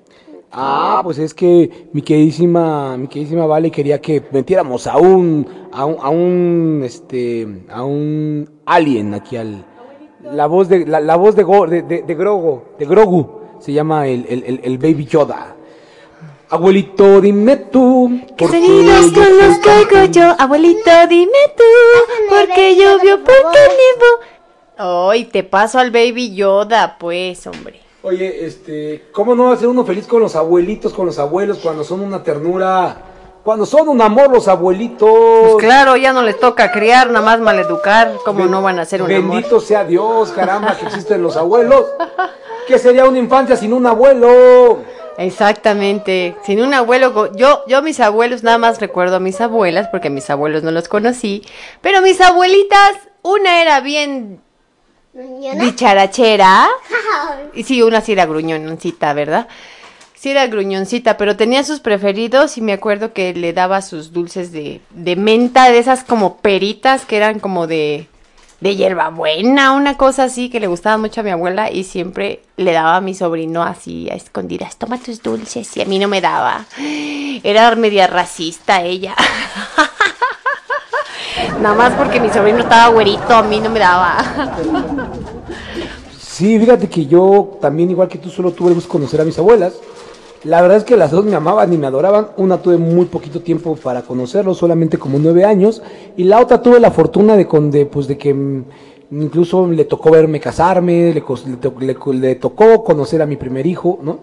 Ah, 0.57 1.01
pues 1.03 1.19
es 1.19 1.35
que 1.35 1.89
mi 1.93 2.01
queridísima, 2.03 2.97
mi 2.97 3.09
queridísima 3.09 3.45
Vale 3.47 3.71
quería 3.73 4.01
que 4.01 4.23
metiéramos 4.31 4.87
a 4.87 4.97
un, 4.99 5.47
a 5.73 5.85
un, 5.85 5.97
a 6.01 6.09
un, 6.11 6.83
este, 6.85 7.65
a 7.69 7.83
un 7.85 8.49
alien 8.65 9.15
aquí 9.15 9.37
al, 9.37 9.65
la 10.23 10.47
voz 10.47 10.69
de, 10.69 10.87
la, 10.87 11.01
la 11.01 11.17
voz 11.17 11.35
de, 11.35 11.43
Go- 11.43 11.67
de, 11.67 11.83
de, 11.83 12.03
de 12.03 12.15
Grogu, 12.15 12.63
de 12.79 12.87
Grogu, 12.87 13.41
se 13.59 13.73
llama 13.73 14.07
el, 14.07 14.25
el, 14.29 14.45
el, 14.45 14.61
el 14.63 14.79
Baby 14.79 15.07
Yoda. 15.07 15.57
Abuelito, 16.51 17.21
dime 17.21 17.57
tú, 17.57 18.21
¿Qué 18.37 18.47
porque 18.47 18.59
sonidos 18.61 19.11
con 19.13 19.25
los 19.39 19.59
oigo 19.67 20.05
yo? 20.13 20.37
Abuelito, 20.39 20.91
dime 21.09 21.33
tú, 21.57 21.65
¿por 22.29 22.49
qué 22.55 22.77
llovió? 22.77 23.17
¿Por 23.25 23.35
qué 23.53 23.59
nevó? 24.79 25.09
Ay, 25.11 25.25
te 25.25 25.43
paso 25.43 25.81
al 25.81 25.91
Baby 25.91 26.35
Yoda, 26.35 26.97
pues, 26.99 27.45
hombre. 27.49 27.81
Oye, 28.05 28.45
este, 28.45 29.07
¿cómo 29.13 29.35
no 29.35 29.45
va 29.45 29.55
a 29.55 29.57
ser 29.57 29.67
uno 29.67 29.83
feliz 29.83 30.07
con 30.07 30.21
los 30.21 30.37
abuelitos, 30.37 30.93
con 30.93 31.07
los 31.07 31.19
abuelos, 31.19 31.61
cuando 31.63 31.85
son 31.85 32.03
una 32.03 32.23
ternura, 32.23 32.99
cuando 33.43 33.65
son 33.65 33.89
un 33.89 34.03
amor 34.03 34.31
los 34.31 34.47
abuelitos? 34.47 35.09
Pues 35.09 35.65
claro, 35.65 35.97
ya 35.97 36.13
no 36.13 36.21
les 36.21 36.39
toca 36.39 36.71
criar, 36.71 37.07
nada 37.07 37.25
más 37.25 37.41
maleducar. 37.41 38.13
¿Cómo 38.23 38.45
no 38.45 38.61
van 38.61 38.79
a 38.79 38.85
ser 38.85 39.01
un 39.01 39.11
amor? 39.11 39.31
Bendito 39.31 39.59
sea 39.59 39.85
Dios, 39.85 40.33
caramba, 40.33 40.77
que 40.77 40.85
existen 40.85 41.23
los 41.23 41.39
abuelos. 41.39 41.87
¿Qué 42.69 42.79
sería 42.79 43.07
una 43.07 43.19
infancia 43.19 43.57
sin 43.57 43.73
un 43.73 43.87
abuelo? 43.87 44.81
Exactamente, 45.17 46.37
sin 46.45 46.61
un 46.61 46.75
abuelo, 46.75 47.35
yo, 47.35 47.63
yo 47.67 47.81
mis 47.81 48.01
abuelos 48.01 48.43
nada 48.43 48.59
más 48.59 48.83
recuerdo 48.83 49.17
a 49.17 49.21
mis 49.21 49.41
abuelas, 49.41 49.89
porque 49.89 50.11
mis 50.11 50.29
abuelos 50.29 50.63
no 50.63 50.73
los 50.73 50.89
conocí, 50.89 51.43
pero 51.81 52.03
mis 52.03 52.21
abuelitas, 52.21 52.93
una 53.23 53.63
era 53.63 53.81
bien 53.81 54.44
dicharachera, 55.61 56.69
y 57.55 57.63
sí, 57.63 57.83
una 57.83 58.01
sí 58.01 58.13
era 58.13 58.27
gruñoncita, 58.27 59.13
¿verdad? 59.13 59.49
Sí 60.15 60.31
era 60.31 60.47
gruñoncita, 60.47 61.17
pero 61.17 61.37
tenía 61.37 61.65
sus 61.65 61.81
preferidos 61.81 62.57
y 62.57 62.63
me 62.63 62.73
acuerdo 62.73 63.13
que 63.13 63.35
le 63.35 63.53
daba 63.53 63.83
sus 63.83 64.13
dulces 64.13 64.53
de, 64.53 64.81
de 64.91 65.17
menta, 65.17 65.71
de 65.71 65.79
esas 65.79 66.03
como 66.03 66.39
peritas 66.39 67.05
que 67.05 67.17
eran 67.19 67.41
como 67.41 67.67
de, 67.67 68.09
de 68.61 68.77
hierbabuena, 68.77 69.73
una 69.73 69.97
cosa 69.99 70.25
así 70.25 70.49
que 70.49 70.61
le 70.61 70.67
gustaba 70.67 70.97
mucho 70.97 71.21
a 71.21 71.25
mi 71.25 71.31
abuela 71.31 71.71
y 71.71 71.85
siempre 71.85 72.41
le 72.57 72.73
daba 72.73 72.97
a 72.97 73.01
mi 73.03 73.15
sobrino 73.15 73.63
así 73.63 74.09
a 74.11 74.15
escondidas, 74.15 74.79
toma 74.79 74.99
tus 74.99 75.23
dulces 75.23 75.77
y 75.77 75.83
a 75.83 75.85
mí 75.85 75.99
no 75.99 76.09
me 76.09 76.23
daba. 76.23 76.65
Era 77.43 77.75
media 77.77 78.07
racista 78.07 78.83
ella. 78.83 79.15
Nada 81.61 81.75
más 81.75 81.93
porque 81.95 82.21
mi 82.21 82.29
sobrino 82.31 82.59
estaba 82.59 82.93
güerito, 82.93 83.35
a 83.35 83.43
mí 83.43 83.61
no 83.61 83.71
me 83.71 83.81
daba. 83.81 84.19
Sí, 86.19 86.59
fíjate 86.59 86.89
que 86.89 87.07
yo 87.07 87.59
también, 87.61 87.91
igual 87.91 88.09
que 88.09 88.19
tú, 88.19 88.29
solo 88.29 88.51
tuve 88.51 88.75
de 88.75 88.83
conocer 88.83 89.21
a 89.21 89.25
mis 89.25 89.39
abuelas. 89.39 89.75
La 90.43 90.61
verdad 90.61 90.79
es 90.79 90.85
que 90.85 90.97
las 90.97 91.11
dos 91.11 91.25
me 91.25 91.37
amaban 91.37 91.73
y 91.73 91.79
me 91.79 91.87
adoraban. 91.87 92.29
Una 92.37 92.59
tuve 92.59 92.77
muy 92.77 93.07
poquito 93.07 93.41
tiempo 93.41 93.77
para 93.77 94.03
conocerlo, 94.03 94.53
solamente 94.53 94.99
como 94.99 95.19
nueve 95.19 95.45
años. 95.45 95.81
Y 96.17 96.25
la 96.25 96.41
otra 96.41 96.61
tuve 96.61 96.81
la 96.81 96.91
fortuna 96.91 97.37
de, 97.37 97.47
con, 97.47 97.71
de, 97.71 97.87
pues, 97.87 98.09
de 98.09 98.19
que 98.19 98.35
mm, 98.35 98.65
incluso 99.13 99.67
le 99.67 99.85
tocó 99.85 100.11
verme 100.11 100.41
casarme, 100.41 101.15
le, 101.15 101.95
le 102.13 102.35
tocó 102.35 102.85
conocer 102.85 103.23
a 103.23 103.27
mi 103.27 103.37
primer 103.37 103.67
hijo, 103.67 103.99
¿no? 104.03 104.19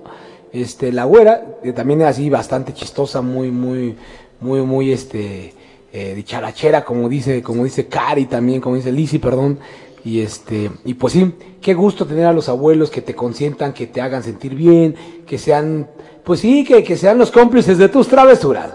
Este, 0.51 0.91
la 0.91 1.05
güera, 1.05 1.45
que 1.63 1.71
también 1.71 2.01
así 2.01 2.29
bastante 2.29 2.73
chistosa, 2.73 3.21
muy, 3.21 3.51
muy, 3.51 3.95
muy, 4.41 4.61
muy, 4.61 4.91
este, 4.91 5.53
eh, 5.93 6.13
dicharachera, 6.15 6.85
como 6.85 7.09
dice, 7.09 7.43
como 7.43 7.63
dice 7.63 7.87
Cari 7.87 8.25
también, 8.25 8.61
como 8.61 8.75
dice 8.75 8.91
Lizzy, 8.91 9.19
perdón. 9.19 9.59
Y 10.03 10.21
este, 10.21 10.71
y 10.83 10.95
pues 10.95 11.13
sí, 11.13 11.35
qué 11.61 11.73
gusto 11.73 12.05
tener 12.05 12.25
a 12.25 12.33
los 12.33 12.49
abuelos 12.49 12.89
que 12.89 13.01
te 13.01 13.13
consientan, 13.13 13.73
que 13.73 13.87
te 13.87 14.01
hagan 14.01 14.23
sentir 14.23 14.55
bien, 14.55 14.95
que 15.27 15.37
sean, 15.37 15.87
pues 16.23 16.39
sí, 16.39 16.63
que, 16.63 16.83
que 16.83 16.97
sean 16.97 17.17
los 17.17 17.31
cómplices 17.31 17.77
de 17.77 17.89
tus 17.89 18.07
travesuras. 18.07 18.73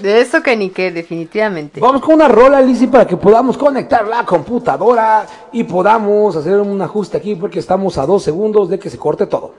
De 0.00 0.20
eso 0.20 0.42
que 0.42 0.56
ni 0.56 0.70
que, 0.70 0.90
definitivamente. 0.90 1.80
Vamos 1.80 2.00
con 2.02 2.14
una 2.14 2.28
rola, 2.28 2.60
Lizzy, 2.60 2.86
para 2.86 3.06
que 3.06 3.16
podamos 3.16 3.58
conectar 3.58 4.06
la 4.06 4.24
computadora 4.24 5.26
y 5.52 5.64
podamos 5.64 6.34
hacer 6.36 6.60
un 6.60 6.80
ajuste 6.80 7.18
aquí, 7.18 7.34
porque 7.34 7.58
estamos 7.58 7.98
a 7.98 8.06
dos 8.06 8.22
segundos 8.22 8.68
de 8.68 8.78
que 8.78 8.88
se 8.88 8.98
corte 8.98 9.26
todo. 9.26 9.54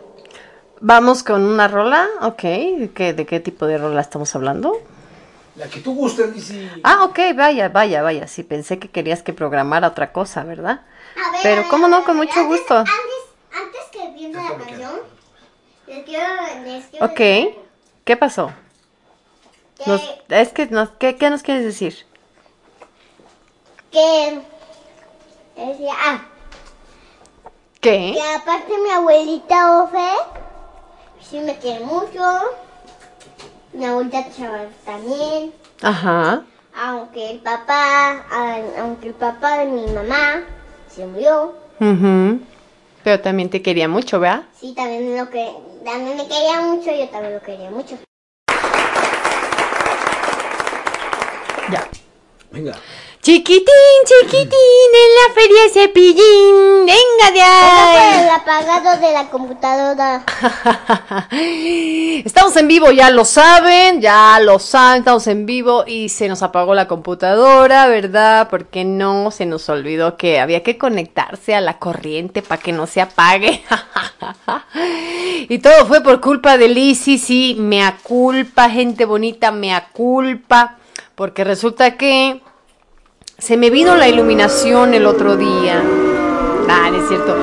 Vamos 0.80 1.24
con 1.24 1.44
una 1.44 1.68
rola, 1.68 2.08
ok. 2.22 2.42
¿Qué, 2.94 3.14
¿De 3.16 3.26
qué 3.26 3.40
tipo 3.40 3.66
de 3.68 3.78
rola 3.78 4.02
estamos 4.02 4.36
hablando? 4.36 4.78
La 5.56 5.68
que 5.68 5.80
tú 5.82 5.94
gustes, 5.94 6.34
Lizzy. 6.34 6.68
Ah, 6.84 7.04
ok, 7.04 7.20
vaya, 7.36 7.70
vaya, 7.70 8.02
vaya. 8.02 8.28
Sí, 8.28 8.44
pensé 8.44 8.80
que 8.80 8.90
querías 8.90 9.22
que 9.22 9.34
programara 9.34 9.88
otra 9.90 10.12
cosa, 10.12 10.44
¿verdad? 10.44 10.82
A 11.16 11.32
ver, 11.32 11.40
Pero 11.44 11.56
a 11.58 11.60
ver, 11.62 11.70
cómo 11.70 11.86
a 11.86 11.90
no, 11.90 12.04
con 12.04 12.18
mucho 12.18 12.40
antes- 12.40 12.48
gusto. 12.60 12.76
Antes, 12.78 12.94
antes 13.54 13.82
que 13.92 14.04
empiece 14.04 14.34
la 14.34 14.48
canción, 14.58 14.92
les 15.88 16.04
quiero, 16.06 16.28
les 16.64 16.86
quiero 16.88 17.06
Ok, 17.06 17.56
¿qué 18.04 18.18
pasó? 18.18 18.52
Nos- 19.86 20.02
es 20.30 20.50
que, 20.54 20.66
nos, 20.68 20.90
¿qué, 20.92 21.18
¿qué 21.18 21.30
nos 21.30 21.44
quieres 21.44 21.66
decir? 21.66 22.06
que 23.92 24.42
decía, 25.56 25.94
ah, 25.96 26.26
¿Qué? 27.80 28.14
que 28.16 28.36
aparte 28.36 28.74
mi 28.84 28.90
abuelita 28.90 29.84
Ofe, 29.84 30.10
sí 31.22 31.40
me 31.42 31.56
quiere 31.60 31.86
mucho, 31.86 32.42
mi 33.74 33.86
abuelita 33.86 34.26
Chaval 34.36 34.70
también, 34.86 35.52
Ajá. 35.82 36.44
aunque 36.76 37.32
el 37.32 37.40
papá, 37.40 38.24
aunque 38.80 39.08
el 39.10 39.14
papá 39.16 39.60
de 39.60 39.66
mi 39.66 39.88
mamá 39.92 40.44
se 40.90 41.06
murió, 41.06 41.56
ujú. 41.80 42.40
Pero 43.04 43.20
también 43.20 43.50
te 43.50 43.62
quería 43.62 43.88
mucho, 43.90 44.20
¿verdad? 44.20 44.44
sí 44.60 44.74
también 44.76 45.18
lo 45.18 45.30
que, 45.30 45.52
también 45.84 46.16
me 46.18 46.28
quería 46.28 46.62
mucho, 46.62 46.90
yo 46.92 47.10
también 47.10 47.34
lo 47.34 47.42
quería 47.42 47.70
mucho. 47.70 47.98
Ya. 51.72 51.88
Venga. 52.52 52.76
Chiquitín, 53.24 53.66
chiquitín, 54.04 54.50
en 54.52 55.12
la 55.16 55.34
feria 55.34 55.70
cepillín. 55.74 56.86
Venga 56.86 57.32
de 57.34 57.42
ahí. 57.42 58.24
el 58.24 58.30
apagado 58.30 59.00
de 59.00 59.14
la 59.14 59.30
computadora. 59.30 60.26
Estamos 62.26 62.54
en 62.58 62.68
vivo, 62.68 62.92
ya 62.92 63.12
lo 63.12 63.24
saben, 63.24 64.02
ya 64.02 64.38
lo 64.42 64.60
saben, 64.60 65.00
estamos 65.00 65.26
en 65.28 65.46
vivo 65.46 65.86
y 65.88 66.10
se 66.10 66.28
nos 66.28 66.44
apagó 66.44 66.76
la 66.76 66.90
computadora, 66.90 67.88
¿verdad? 67.88 68.50
Porque 68.50 68.84
no 68.84 69.32
se 69.32 69.46
nos 69.46 69.70
olvidó 69.70 70.18
que 70.18 70.42
había 70.42 70.62
que 70.62 70.78
conectarse 70.78 71.56
a 71.56 71.62
la 71.62 71.80
corriente 71.80 72.42
para 72.42 72.62
que 72.62 72.74
no 72.74 72.88
se 72.88 73.00
apague. 73.00 73.64
y 75.48 75.60
todo 75.60 75.86
fue 75.86 76.02
por 76.02 76.20
culpa 76.20 76.58
de 76.58 76.68
Lizzy, 76.68 77.18
sí, 77.18 77.56
me 77.58 77.86
aculpa, 77.86 78.70
gente 78.70 79.06
bonita, 79.06 79.54
me 79.54 79.74
aculpa, 79.74 80.76
porque 81.16 81.46
resulta 81.46 81.96
que 81.96 82.42
se 83.44 83.58
me 83.58 83.70
vino 83.70 83.98
la 83.98 84.08
iluminación 84.08 84.94
el 84.94 85.06
otro 85.06 85.36
día. 85.36 85.84
Ah, 86.70 86.90
es 86.96 87.10
cierto. 87.10 87.36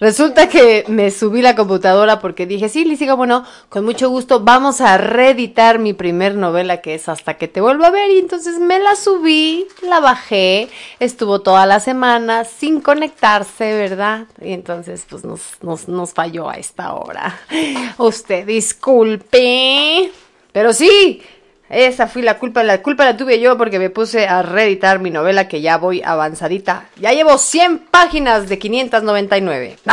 Resulta 0.00 0.48
que 0.48 0.84
me 0.88 1.12
subí 1.12 1.42
la 1.42 1.54
computadora 1.54 2.18
porque 2.18 2.44
dije, 2.44 2.68
sí, 2.68 2.84
Lizzy, 2.84 3.08
bueno, 3.12 3.44
con 3.68 3.84
mucho 3.84 4.10
gusto 4.10 4.40
vamos 4.40 4.80
a 4.80 4.98
reeditar 4.98 5.78
mi 5.78 5.92
primer 5.92 6.34
novela 6.34 6.80
que 6.80 6.94
es 6.94 7.08
Hasta 7.08 7.34
que 7.34 7.46
te 7.46 7.60
vuelva 7.60 7.86
a 7.86 7.90
ver. 7.90 8.10
Y 8.10 8.18
entonces 8.18 8.58
me 8.58 8.80
la 8.80 8.96
subí, 8.96 9.68
la 9.82 10.00
bajé, 10.00 10.68
estuvo 10.98 11.40
toda 11.40 11.66
la 11.66 11.78
semana 11.78 12.44
sin 12.44 12.80
conectarse, 12.80 13.74
¿verdad? 13.74 14.26
Y 14.40 14.52
entonces 14.52 15.06
pues 15.08 15.24
nos, 15.24 15.42
nos, 15.62 15.86
nos 15.86 16.14
falló 16.14 16.48
a 16.48 16.54
esta 16.54 16.94
hora. 16.94 17.38
Usted 17.98 18.44
disculpe. 18.44 20.10
Pero 20.50 20.72
sí, 20.72 21.22
esa 21.70 22.06
fue 22.06 22.22
la 22.22 22.38
culpa, 22.38 22.62
la 22.62 22.82
culpa 22.82 23.04
la 23.04 23.16
tuve 23.16 23.40
yo 23.40 23.58
porque 23.58 23.78
me 23.78 23.90
puse 23.90 24.26
a 24.26 24.42
reeditar 24.42 24.98
mi 25.00 25.10
novela 25.10 25.48
que 25.48 25.60
ya 25.60 25.76
voy 25.76 26.02
avanzadita. 26.02 26.88
Ya 26.96 27.12
llevo 27.12 27.36
100 27.36 27.78
páginas 27.90 28.48
de 28.48 28.58
599. 28.58 29.76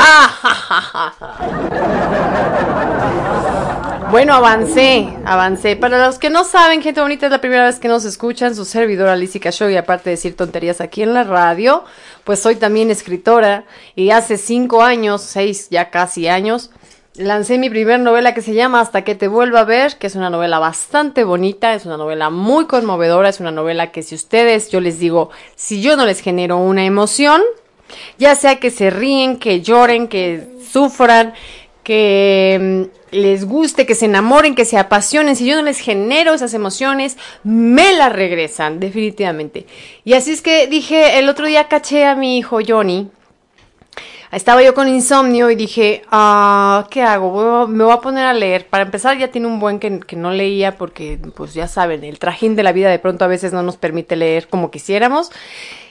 Bueno, 4.11 4.33
avancé, 4.33 5.09
avancé. 5.25 5.75
Para 5.75 6.05
los 6.05 6.19
que 6.19 6.29
no 6.29 6.43
saben, 6.43 6.81
gente 6.81 7.01
bonita, 7.01 7.25
es 7.25 7.31
la 7.31 7.41
primera 7.41 7.65
vez 7.65 7.79
que 7.79 7.87
nos 7.87 8.05
escuchan, 8.05 8.55
su 8.55 8.63
servidora 8.63 9.15
Lizzy 9.15 9.39
Show 9.39 9.69
y 9.69 9.75
aparte 9.77 10.05
de 10.09 10.15
decir 10.15 10.37
tonterías 10.37 10.79
aquí 10.79 11.01
en 11.01 11.13
la 11.13 11.23
radio, 11.23 11.83
pues 12.23 12.39
soy 12.39 12.55
también 12.55 12.91
escritora 12.91 13.65
y 13.95 14.11
hace 14.11 14.37
cinco 14.37 14.83
años, 14.83 15.21
seis 15.21 15.69
ya 15.69 15.89
casi 15.89 16.27
años, 16.27 16.69
lancé 17.17 17.57
mi 17.57 17.69
primer 17.69 17.99
novela 17.99 18.33
que 18.33 18.41
se 18.41 18.53
llama 18.53 18.81
Hasta 18.81 19.03
que 19.03 19.15
te 19.15 19.27
vuelva 19.27 19.61
a 19.61 19.65
ver, 19.65 19.97
que 19.97 20.07
es 20.07 20.15
una 20.15 20.29
novela 20.29 20.59
bastante 20.59 21.23
bonita, 21.23 21.73
es 21.73 21.85
una 21.85 21.97
novela 21.97 22.29
muy 22.29 22.65
conmovedora, 22.65 23.29
es 23.29 23.39
una 23.39 23.51
novela 23.51 23.91
que 23.91 24.03
si 24.03 24.15
ustedes, 24.15 24.69
yo 24.69 24.81
les 24.81 24.99
digo, 24.99 25.29
si 25.55 25.81
yo 25.81 25.95
no 25.95 26.05
les 26.05 26.21
genero 26.21 26.57
una 26.57 26.85
emoción, 26.85 27.41
ya 28.17 28.35
sea 28.35 28.59
que 28.59 28.71
se 28.71 28.89
ríen, 28.89 29.37
que 29.37 29.61
lloren, 29.61 30.07
que 30.07 30.47
sufran, 30.71 31.33
que 31.83 32.89
mm, 32.91 33.15
les 33.15 33.45
guste, 33.45 33.85
que 33.85 33.95
se 33.95 34.05
enamoren, 34.05 34.55
que 34.55 34.65
se 34.65 34.77
apasionen, 34.77 35.35
si 35.35 35.45
yo 35.45 35.55
no 35.55 35.61
les 35.61 35.79
genero 35.79 36.33
esas 36.33 36.53
emociones, 36.53 37.17
me 37.43 37.93
las 37.93 38.11
regresan, 38.11 38.79
definitivamente. 38.79 39.67
Y 40.03 40.13
así 40.13 40.31
es 40.31 40.41
que 40.41 40.67
dije, 40.67 41.19
el 41.19 41.29
otro 41.29 41.45
día 41.45 41.67
caché 41.67 42.05
a 42.05 42.15
mi 42.15 42.37
hijo 42.37 42.59
Johnny, 42.67 43.09
estaba 44.31 44.63
yo 44.63 44.73
con 44.73 44.87
insomnio 44.87 45.49
y 45.49 45.55
dije, 45.55 46.03
ah, 46.11 46.87
¿qué 46.89 47.01
hago? 47.01 47.67
Me 47.67 47.83
voy 47.83 47.93
a 47.93 48.01
poner 48.01 48.25
a 48.25 48.33
leer. 48.33 48.67
Para 48.67 48.83
empezar, 48.83 49.17
ya 49.17 49.29
tiene 49.29 49.47
un 49.47 49.59
buen 49.59 49.79
que, 49.79 49.99
que 49.99 50.15
no 50.15 50.31
leía 50.31 50.77
porque, 50.77 51.19
pues 51.35 51.53
ya 51.53 51.67
saben, 51.67 52.03
el 52.03 52.19
trajín 52.19 52.55
de 52.55 52.63
la 52.63 52.71
vida 52.71 52.89
de 52.89 52.99
pronto 52.99 53.25
a 53.25 53.27
veces 53.27 53.53
no 53.53 53.63
nos 53.63 53.77
permite 53.77 54.15
leer 54.15 54.47
como 54.47 54.71
quisiéramos. 54.71 55.31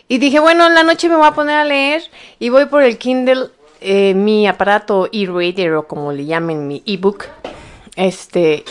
Y 0.08 0.18
dije, 0.18 0.38
bueno, 0.38 0.66
en 0.66 0.74
la 0.74 0.82
noche 0.82 1.08
me 1.08 1.16
voy 1.16 1.26
a 1.26 1.32
poner 1.32 1.56
a 1.56 1.64
leer 1.64 2.02
y 2.38 2.50
voy 2.50 2.66
por 2.66 2.82
el 2.82 2.98
Kindle, 2.98 3.46
eh, 3.80 4.14
mi 4.14 4.46
aparato 4.46 5.08
e-reader 5.12 5.74
o 5.74 5.86
como 5.86 6.12
le 6.12 6.26
llamen, 6.26 6.68
mi 6.68 6.82
ebook. 6.86 7.24
Este, 7.96 8.64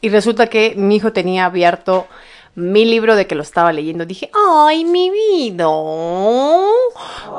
y 0.00 0.08
resulta 0.08 0.48
que 0.48 0.74
mi 0.76 0.96
hijo 0.96 1.12
tenía 1.12 1.44
abierto 1.44 2.06
mi 2.54 2.84
libro 2.84 3.16
de 3.16 3.26
que 3.26 3.34
lo 3.34 3.42
estaba 3.42 3.72
leyendo. 3.72 4.06
Dije, 4.06 4.30
ay, 4.34 4.84
mi 4.84 5.10
vida. 5.10 5.66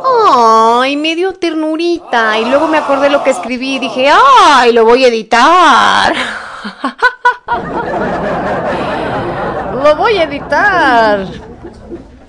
Ay, 0.03 0.97
me 0.97 1.15
dio 1.15 1.33
ternurita. 1.33 2.39
Y 2.39 2.45
luego 2.45 2.67
me 2.67 2.77
acordé 2.77 3.09
lo 3.09 3.23
que 3.23 3.29
escribí 3.31 3.75
y 3.75 3.79
dije, 3.79 4.09
ay, 4.09 4.73
lo 4.73 4.85
voy 4.85 5.05
a 5.05 5.09
editar. 5.09 6.13
lo 9.83 9.95
voy 9.95 10.17
a 10.17 10.23
editar. 10.23 11.27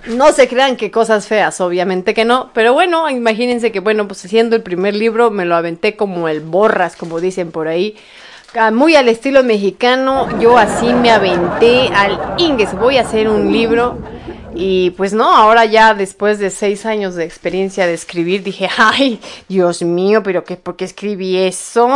No 0.07 0.33
se 0.33 0.49
crean 0.49 0.77
que 0.77 0.91
cosas 0.91 1.29
feas, 1.29 1.61
obviamente 1.61 2.13
que 2.13 2.25
no, 2.25 2.51
pero 2.53 2.73
bueno, 2.73 3.09
imagínense 3.09 3.71
que 3.71 3.79
bueno, 3.79 4.09
pues 4.09 4.19
siendo 4.19 4.57
el 4.57 4.63
primer 4.63 4.97
libro 4.97 5.31
me 5.31 5.45
lo 5.45 5.55
aventé 5.55 5.95
como 5.95 6.27
el 6.27 6.41
borras, 6.41 6.97
como 6.97 7.21
dicen 7.21 7.53
por 7.53 7.69
ahí, 7.69 7.95
Ah, 7.97 8.01
muy 8.73 8.97
al 8.97 9.09
estilo 9.09 9.43
mexicano, 9.43 10.39
yo 10.39 10.59
así 10.59 10.93
me 10.93 11.11
aventé 11.11 11.89
al 11.89 12.35
Inges, 12.39 12.75
voy 12.79 12.99
a 12.99 13.03
hacer 13.03 13.29
un 13.29 13.51
libro 13.51 13.99
y 14.55 14.91
pues 14.91 15.15
no, 15.15 15.35
ahora 15.35 15.65
ya 15.65 15.95
después 15.95 16.39
de 16.39 16.51
seis 16.51 16.85
años 16.85 17.15
de 17.15 17.25
experiencia 17.25 17.87
de 17.87 17.95
escribir 17.95 18.43
dije, 18.43 18.69
ay, 18.77 19.21
Dios 19.49 19.83
mío, 19.83 20.23
pero 20.23 20.45
qué, 20.45 20.57
¿por 20.57 20.77
qué 20.77 20.85
escribí 20.85 21.39
eso? 21.39 21.89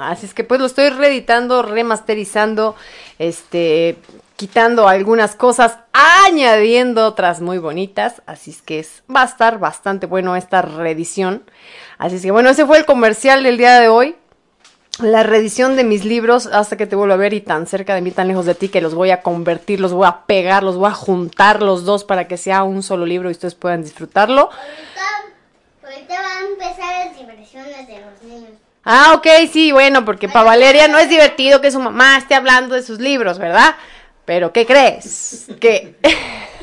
Así 0.00 0.26
es 0.26 0.34
que 0.34 0.44
pues 0.44 0.60
lo 0.60 0.66
estoy 0.66 0.90
reeditando, 0.90 1.62
remasterizando, 1.62 2.76
este, 3.18 3.96
quitando 4.36 4.86
algunas 4.86 5.34
cosas, 5.34 5.78
añadiendo 5.92 7.04
otras 7.04 7.40
muy 7.40 7.58
bonitas, 7.58 8.22
así 8.26 8.52
es 8.52 8.62
que 8.62 8.86
va 9.14 9.22
a 9.22 9.26
estar 9.26 9.58
bastante 9.58 10.06
bueno 10.06 10.36
esta 10.36 10.62
reedición. 10.62 11.42
Así 11.98 12.16
es 12.16 12.22
que 12.22 12.30
bueno, 12.30 12.48
ese 12.50 12.64
fue 12.64 12.78
el 12.78 12.84
comercial 12.84 13.42
del 13.42 13.58
día 13.58 13.80
de 13.80 13.88
hoy. 13.88 14.14
La 15.00 15.22
reedición 15.22 15.76
de 15.76 15.84
mis 15.84 16.06
libros 16.06 16.46
hasta 16.46 16.78
que 16.78 16.86
te 16.86 16.96
vuelvo 16.96 17.12
a 17.12 17.18
ver 17.18 17.34
y 17.34 17.42
tan 17.42 17.66
cerca 17.66 17.94
de 17.94 18.00
mí, 18.00 18.12
tan 18.12 18.28
lejos 18.28 18.46
de 18.46 18.54
ti, 18.54 18.70
que 18.70 18.80
los 18.80 18.94
voy 18.94 19.10
a 19.10 19.20
convertir, 19.20 19.78
los 19.78 19.92
voy 19.92 20.06
a 20.06 20.22
pegar, 20.22 20.62
los 20.62 20.76
voy 20.76 20.88
a 20.88 20.94
juntar 20.94 21.62
los 21.62 21.84
dos 21.84 22.04
para 22.04 22.26
que 22.26 22.38
sea 22.38 22.62
un 22.62 22.82
solo 22.82 23.04
libro 23.04 23.28
y 23.28 23.32
ustedes 23.32 23.54
puedan 23.54 23.82
disfrutarlo. 23.82 24.48
Ahorita 25.84 26.14
van 26.14 26.24
a 26.24 26.48
empezar 26.48 27.06
las 27.06 27.18
diversiones 27.18 27.86
de 27.86 28.00
los 28.00 28.22
niños. 28.22 28.50
Ah, 28.84 29.12
ok, 29.16 29.26
sí, 29.52 29.72
bueno, 29.72 30.04
porque 30.04 30.28
para 30.28 30.44
Valeria 30.44 30.88
no 30.88 30.96
es 30.96 31.10
divertido 31.10 31.60
que 31.60 31.72
su 31.72 31.80
mamá 31.80 32.16
esté 32.16 32.34
hablando 32.34 32.74
de 32.74 32.82
sus 32.82 33.00
libros, 33.00 33.38
¿verdad? 33.38 33.74
Pero, 34.26 34.52
¿qué 34.52 34.66
crees? 34.66 35.46
Que... 35.60 35.94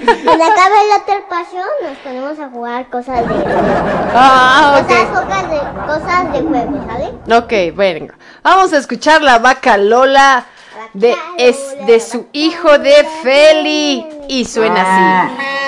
Cuando 0.06 0.44
acabe 0.44 0.76
la 0.90 0.96
After 0.96 1.24
Passion 1.30 1.64
nos 1.82 1.98
ponemos 2.00 2.38
a 2.38 2.50
jugar 2.50 2.90
cosas 2.90 3.28
de... 3.28 3.36
Ah, 4.14 4.82
ok. 4.82 4.88
Cosas, 4.88 5.08
cosas 5.08 5.50
de, 5.50 5.60
cosas 5.88 6.34
de 6.34 6.42
juego, 6.42 6.86
¿sale? 6.86 7.38
Ok, 7.72 7.78
venga. 7.78 8.16
Vamos 8.44 8.74
a 8.74 8.78
escuchar 8.80 9.22
la 9.22 9.40
vaca 9.40 9.78
Lola 9.78 10.46
de, 10.94 11.16
es, 11.38 11.58
de 11.86 12.02
su 12.02 12.28
hijo 12.34 12.78
de 12.80 13.08
Feli. 13.24 14.06
Y 14.28 14.44
suena 14.44 14.82
así. 15.22 15.63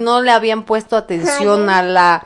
No 0.00 0.22
le 0.22 0.30
habían 0.30 0.64
puesto 0.64 0.96
atención 0.96 1.68
a 1.70 1.82
la 1.82 2.24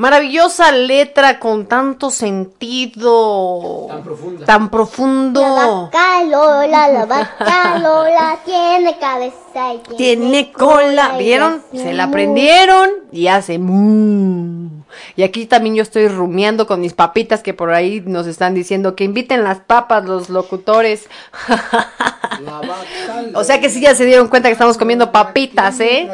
maravillosa 0.00 0.72
letra 0.72 1.38
con 1.38 1.66
tanto 1.66 2.10
sentido. 2.10 3.86
Tan 3.88 4.02
profunda. 4.02 4.46
Tan 4.46 4.70
profundo. 4.70 5.40
La 5.42 5.66
vaca 5.66 6.24
Lola, 6.24 6.88
la 6.88 7.04
vaca 7.04 7.78
Lola, 7.78 8.38
tiene 8.46 8.98
cabeza 8.98 9.74
y 9.74 9.78
tiene, 9.96 9.96
Tiene 9.96 10.52
cola, 10.52 11.18
¿vieron? 11.18 11.62
Se 11.72 11.92
la 11.92 12.04
aprendieron 12.04 12.88
y 13.12 13.26
hace 13.26 13.58
mu. 13.58 14.70
Y 15.16 15.22
aquí 15.22 15.46
también 15.46 15.74
yo 15.74 15.82
estoy 15.82 16.08
rumiando 16.08 16.66
con 16.66 16.80
mis 16.80 16.94
papitas 16.94 17.42
que 17.42 17.54
por 17.54 17.70
ahí 17.70 18.00
nos 18.00 18.26
están 18.26 18.54
diciendo 18.54 18.96
que 18.96 19.04
inviten 19.04 19.44
las 19.44 19.60
papas 19.60 20.04
los 20.04 20.30
locutores. 20.30 21.08
o 23.34 23.44
sea 23.44 23.60
que 23.60 23.68
sí 23.70 23.80
ya 23.80 23.94
se 23.94 24.04
dieron 24.04 24.28
cuenta 24.28 24.48
que 24.48 24.54
estamos 24.54 24.78
comiendo 24.78 25.12
papitas, 25.12 25.78
¿eh? 25.80 26.08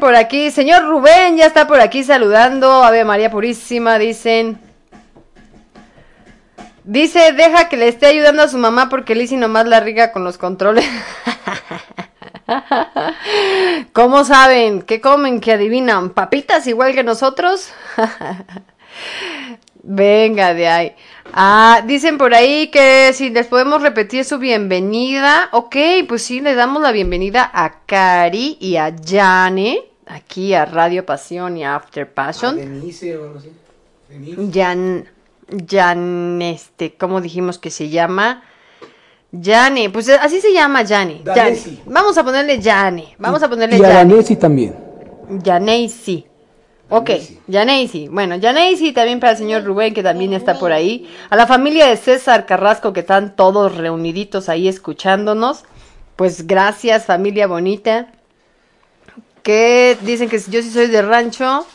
Por 0.00 0.14
aquí, 0.16 0.50
señor 0.50 0.84
Rubén 0.84 1.36
ya 1.36 1.46
está 1.46 1.66
por 1.66 1.80
aquí 1.80 2.04
saludando. 2.04 2.82
Ave 2.84 3.04
María 3.04 3.30
Purísima, 3.30 3.98
dicen. 3.98 4.58
Dice, 6.84 7.32
deja 7.32 7.68
que 7.68 7.76
le 7.76 7.88
esté 7.88 8.06
ayudando 8.06 8.42
a 8.42 8.48
su 8.48 8.58
mamá 8.58 8.88
porque 8.88 9.14
Lizzy 9.14 9.36
nomás 9.36 9.66
la 9.66 9.80
riga 9.80 10.10
con 10.12 10.24
los 10.24 10.36
controles. 10.38 10.84
¿Cómo 13.92 14.24
saben? 14.24 14.82
¿Qué 14.82 15.00
comen? 15.00 15.40
¿Qué 15.40 15.52
adivinan? 15.52 16.10
¿Papitas 16.10 16.66
igual 16.66 16.94
que 16.94 17.04
nosotros? 17.04 17.72
Venga 19.82 20.54
de 20.54 20.68
ahí. 20.68 20.92
Ah, 21.32 21.82
dicen 21.86 22.16
por 22.16 22.34
ahí 22.34 22.68
que 22.68 23.12
si 23.14 23.30
les 23.30 23.46
podemos 23.48 23.82
repetir 23.82 24.24
su 24.24 24.38
bienvenida. 24.38 25.48
Ok, 25.52 25.76
pues 26.08 26.22
sí, 26.22 26.40
le 26.40 26.54
damos 26.54 26.82
la 26.82 26.92
bienvenida 26.92 27.50
a 27.52 27.84
Cari 27.84 28.58
y 28.60 28.76
a 28.76 28.94
Jane, 29.04 29.82
aquí 30.06 30.54
a 30.54 30.64
Radio 30.66 31.04
Pasión 31.04 31.56
y 31.56 31.64
a 31.64 31.74
After 31.74 32.12
Passion. 32.12 32.56
Denise 32.56 33.16
o 33.16 33.24
algo 33.24 33.38
así. 33.38 33.50
Denise. 34.08 34.50
Jan, 34.52 35.08
Jan, 35.68 36.42
este, 36.42 36.94
¿cómo 36.94 37.20
dijimos 37.20 37.58
que 37.58 37.70
se 37.70 37.88
llama? 37.88 38.44
Jane, 39.32 39.90
pues 39.90 40.08
así 40.10 40.40
se 40.40 40.52
llama 40.52 40.86
Jane. 40.86 41.22
Vamos 41.86 42.18
a 42.18 42.22
ponerle 42.22 42.62
Jane. 42.62 43.16
Vamos 43.18 43.42
a 43.42 43.48
ponerle 43.48 43.78
Y 43.78 43.80
a 43.80 43.88
Jane. 43.88 44.12
Danesi 44.12 44.36
también. 44.36 44.76
Yaneisi. 45.42 46.26
Ok, 46.94 47.08
Yaneisi. 47.46 48.08
Bueno, 48.08 48.36
Yaneisi 48.36 48.92
también 48.92 49.18
para 49.18 49.32
el 49.32 49.38
señor 49.38 49.64
Rubén, 49.64 49.94
que 49.94 50.02
también 50.02 50.34
está 50.34 50.58
por 50.58 50.72
ahí. 50.72 51.10
A 51.30 51.36
la 51.36 51.46
familia 51.46 51.86
de 51.86 51.96
César 51.96 52.44
Carrasco, 52.44 52.92
que 52.92 53.00
están 53.00 53.34
todos 53.34 53.78
reuniditos 53.78 54.50
ahí 54.50 54.68
escuchándonos. 54.68 55.64
Pues 56.16 56.46
gracias, 56.46 57.06
familia 57.06 57.46
bonita. 57.46 58.08
Que 59.42 59.96
dicen 60.02 60.28
que 60.28 60.38
yo 60.38 60.60
sí 60.60 60.70
soy 60.70 60.88
de 60.88 61.00
rancho, 61.00 61.66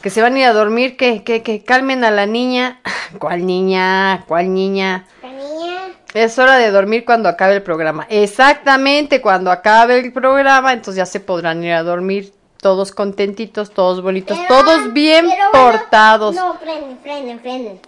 que 0.00 0.10
se 0.10 0.22
van 0.22 0.36
a 0.36 0.38
ir 0.38 0.44
a 0.44 0.52
dormir, 0.52 0.96
que, 0.96 1.24
que, 1.24 1.42
que 1.42 1.64
calmen 1.64 2.04
a 2.04 2.12
la 2.12 2.26
niña. 2.26 2.80
¿Cuál 3.18 3.44
niña? 3.44 4.22
¿Cuál 4.28 4.54
niña? 4.54 5.08
La 5.24 5.32
niña, 5.32 5.88
Es 6.14 6.38
hora 6.38 6.58
de 6.58 6.70
dormir 6.70 7.04
cuando 7.04 7.28
acabe 7.28 7.56
el 7.56 7.62
programa. 7.62 8.06
Exactamente, 8.08 9.20
cuando 9.20 9.50
acabe 9.50 9.98
el 9.98 10.12
programa, 10.12 10.72
entonces 10.72 10.98
ya 10.98 11.06
se 11.06 11.18
podrán 11.18 11.64
ir 11.64 11.72
a 11.72 11.82
dormir 11.82 12.32
todos 12.62 12.92
contentitos, 12.92 13.72
todos 13.72 14.02
bonitos, 14.02 14.38
Pero- 14.38 14.60
todos 14.60 14.92
bien 14.92 15.26
pero 15.28 15.50
bueno, 15.52 15.72
portados. 15.80 16.36
No, 16.36 16.54
frenen, 16.54 16.96
frenen, 17.02 17.40
frenen. 17.40 17.80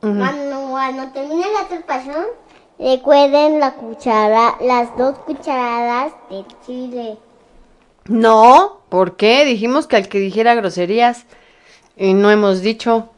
Cuando, 0.00 0.70
cuando 0.70 1.08
termine 1.12 1.44
la 1.60 1.66
preparación, 1.68 2.26
recuerden 2.78 3.58
la 3.58 3.74
cuchara, 3.74 4.54
las 4.60 4.96
dos 4.96 5.18
cucharadas 5.26 6.12
de 6.30 6.44
chile. 6.64 7.16
No, 8.06 8.82
¿por 8.88 9.16
qué? 9.16 9.44
Dijimos 9.44 9.88
que 9.88 9.96
al 9.96 10.08
que 10.08 10.20
dijera 10.20 10.54
groserías 10.54 11.24
y 11.96 12.14
no 12.14 12.30
hemos 12.30 12.60
dicho. 12.62 13.08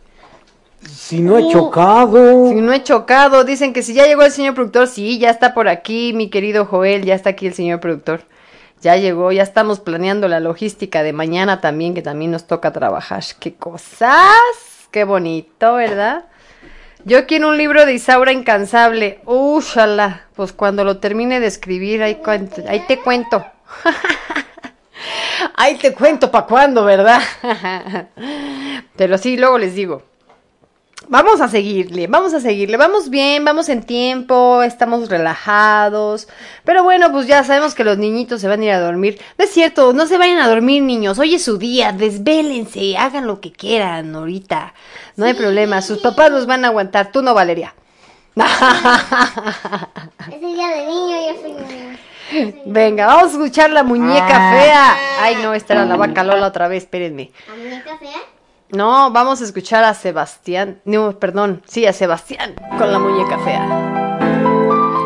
Si 0.89 1.20
no 1.20 1.36
he 1.36 1.51
chocado. 1.51 2.48
Si 2.48 2.55
no 2.55 2.72
he 2.72 2.82
chocado, 2.82 3.44
dicen 3.44 3.74
que 3.74 3.82
si 3.82 3.93
ya 3.93 4.06
llegó 4.06 4.22
el 4.22 4.32
señor 4.32 4.55
productor, 4.55 4.86
sí, 4.86 5.18
ya 5.18 5.28
está 5.28 5.52
por 5.52 5.68
aquí, 5.68 6.14
mi 6.14 6.31
querido 6.31 6.64
Joel, 6.64 7.05
ya 7.05 7.14
está 7.14 7.31
aquí 7.31 7.47
el 7.47 7.55
señor 7.55 7.81
productor. 7.81 8.22
Ya 8.85 8.97
llegó, 8.97 9.32
ya 9.32 9.43
estamos 9.43 9.81
planeando 9.81 10.28
la 10.28 10.40
logística 10.40 11.02
de 11.02 11.15
mañana 11.15 11.62
también, 11.62 11.94
que 11.94 12.02
también 12.02 12.31
nos 12.31 12.47
toca 12.47 12.70
trabajar. 12.70 13.24
¡Qué 13.40 13.55
cosas! 13.55 14.20
¡Qué 14.90 15.05
bonito, 15.05 15.77
¿verdad? 15.77 16.27
Yo 17.06 17.24
quiero 17.27 17.48
un 17.48 17.56
libro 17.56 17.86
de 17.86 17.94
Isaura 17.94 18.31
Incansable. 18.32 19.20
¡Úshala! 19.24 20.27
Pues 20.36 20.52
cuando 20.52 20.85
lo 20.85 20.98
termine 20.98 21.40
de 21.40 21.47
escribir, 21.47 22.02
ahí, 22.02 22.20
ahí 22.69 22.81
te 22.86 23.01
cuento. 23.01 23.47
ahí 25.56 25.77
te 25.77 25.94
cuento 25.94 26.31
para 26.31 26.44
cuándo, 26.44 26.85
¿verdad? 26.85 27.23
Pero 28.97 29.16
sí, 29.16 29.39
luego 29.39 29.56
les 29.56 29.74
digo. 29.74 30.02
Vamos 31.09 31.40
a 31.40 31.48
seguirle, 31.48 32.06
vamos 32.06 32.32
a 32.32 32.40
seguirle, 32.40 32.76
vamos 32.76 33.10
bien, 33.10 33.44
vamos 33.44 33.68
en 33.68 33.82
tiempo, 33.82 34.62
estamos 34.62 35.09
relajados, 35.09 36.28
pero 36.64 36.82
bueno, 36.82 37.12
pues 37.12 37.26
ya 37.26 37.44
sabemos 37.44 37.74
que 37.74 37.85
los 37.85 37.98
niñitos 37.98 38.40
se 38.40 38.48
van 38.48 38.62
a 38.62 38.64
ir 38.64 38.70
a 38.70 38.81
dormir. 38.81 39.20
No 39.36 39.44
es 39.44 39.51
cierto, 39.51 39.93
no 39.93 40.06
se 40.06 40.16
vayan 40.16 40.39
a 40.39 40.48
dormir 40.48 40.82
niños, 40.82 41.18
hoy 41.18 41.35
es 41.35 41.44
su 41.44 41.59
día, 41.59 41.93
desvélense, 41.93 42.97
hagan 42.97 43.26
lo 43.26 43.40
que 43.40 43.52
quieran 43.52 44.14
ahorita, 44.14 44.72
no 45.16 45.26
hay 45.26 45.35
problema, 45.35 45.82
sus 45.82 45.98
papás 45.98 46.31
los 46.31 46.47
van 46.47 46.64
a 46.64 46.68
aguantar, 46.68 47.12
tú 47.12 47.22
no 47.22 47.35
Valeria. 47.35 47.74
Es 48.36 48.44
el 50.32 50.40
día 50.40 50.68
de 50.68 50.86
niño, 50.86 51.16
yo 51.28 51.40
soy 51.40 51.52
niño. 51.52 51.98
Venga, 52.64 53.06
vamos 53.06 53.24
a 53.24 53.32
escuchar 53.32 53.70
la 53.70 53.82
muñeca 53.82 54.26
fea. 54.26 54.97
Ay, 55.20 55.36
no, 55.36 55.55
esta 55.55 55.74
era 55.74 55.85
la 55.85 55.97
vaca 55.97 56.24
Lola 56.24 56.47
otra 56.47 56.66
vez, 56.66 56.85
espérenme. 56.85 57.31
¿La 57.47 57.55
muñeca 57.55 57.98
fea? 57.98 58.34
No, 58.74 59.10
vamos 59.12 59.40
a 59.40 59.44
escuchar 59.44 59.84
a 59.84 59.94
Sebastián. 59.94 60.80
No, 60.84 61.18
perdón. 61.18 61.62
Sí, 61.66 61.86
a 61.86 61.92
Sebastián 61.92 62.55
con 62.76 62.90
la 62.90 62.98
muñeca 62.98 63.38
fea. 63.38 63.66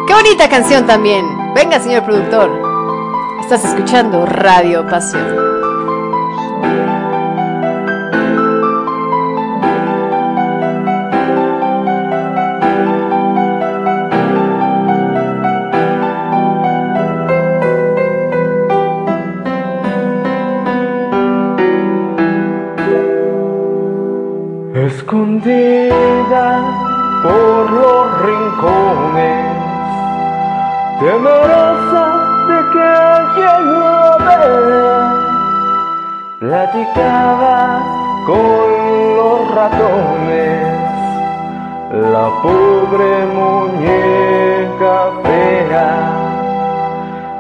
Qué 0.07 0.15
bonita 0.15 0.49
canción 0.49 0.86
también. 0.86 1.27
Venga, 1.55 1.78
señor 1.78 2.05
productor. 2.05 2.51
Estás 3.43 3.65
escuchando 3.65 4.24
Radio 4.24 4.86
Pasión. 4.89 5.27
escondida 25.09 26.60
por 27.22 27.70
los 27.70 28.22
rincones, 28.26 29.56
temerosa 31.01 32.05
de 32.48 32.59
que 32.72 32.85
alguien 33.16 33.60
lo 33.72 34.18
vea, 34.26 35.01
platicaba 36.40 37.59
con 38.26 38.66
los 39.16 39.39
ratones, 39.55 40.60
la 42.12 42.26
pobre 42.43 43.10
muñeca 43.35 44.97
fea, 45.22 45.90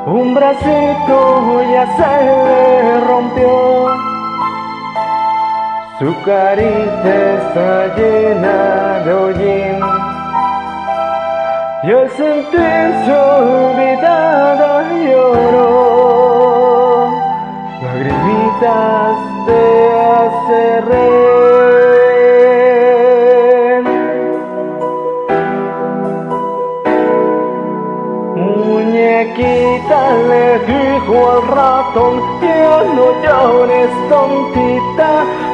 un 0.06 0.34
bracito 0.34 1.62
ya 1.70 1.84
se 1.98 2.24
le 2.24 3.00
rompió. 3.06 4.07
Su 5.98 6.14
carita 6.22 7.12
está 7.34 7.96
llena 7.96 9.00
de 9.04 9.12
hollín. 9.12 9.80
Y 11.82 11.90
al 11.90 12.08
sentirse 12.10 13.12
olvidada 13.12 14.92
lloró. 14.92 15.68
Lagrimitas 17.82 19.16
de 19.48 19.62
hace 20.14 20.60
reír. 20.82 21.18
Muñequita 28.36 30.00
le 30.30 30.46
dijo 30.60 31.14
al 31.32 31.42
ratón, 31.48 32.14
ya 32.40 32.76
no 32.94 33.06
llores 33.24 33.90
tontita, 34.08 34.67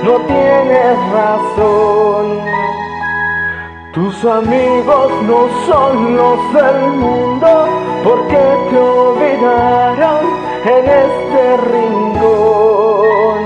no 0.05 0.21
tienes 0.27 0.99
razón. 1.13 2.25
Tus 3.93 4.25
amigos 4.25 5.11
no 5.23 5.49
son 5.67 6.17
los 6.17 6.39
del 6.53 6.81
mundo, 7.05 7.69
porque 8.05 8.43
te 8.71 8.79
olvidaron 8.79 10.21
en 10.67 10.85
este 11.05 11.57
rincón. 11.73 13.41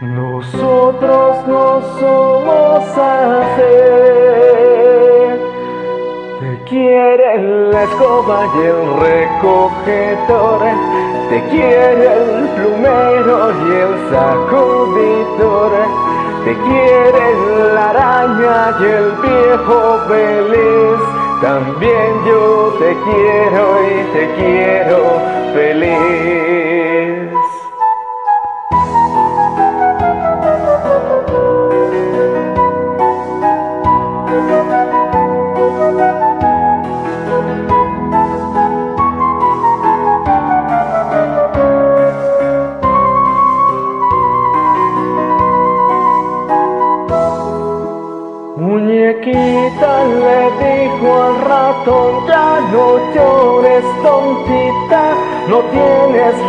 Nosotros 0.00 1.46
no 1.46 1.80
somos 2.00 2.98
así. 2.98 4.35
Te 6.66 6.72
quiere 6.72 7.30
la 7.70 7.82
escoba 7.84 8.38
y 8.56 8.58
el 8.66 8.80
recogedor, 8.98 10.62
te 11.28 11.38
quiere 11.48 12.06
el 12.12 12.48
plumero 12.56 13.52
y 13.52 13.72
el 13.72 13.92
sacudidor, 14.10 15.72
te 16.44 16.52
quiere 16.56 17.24
la 17.72 17.90
araña 17.90 18.58
y 18.80 18.82
el 18.84 19.08
viejo 19.22 19.78
feliz. 20.08 21.00
También 21.40 22.24
yo 22.26 22.74
te 22.80 22.90
quiero 23.04 23.64
y 23.86 24.02
te 24.12 24.24
quiero 24.34 24.98
feliz. 25.54 26.26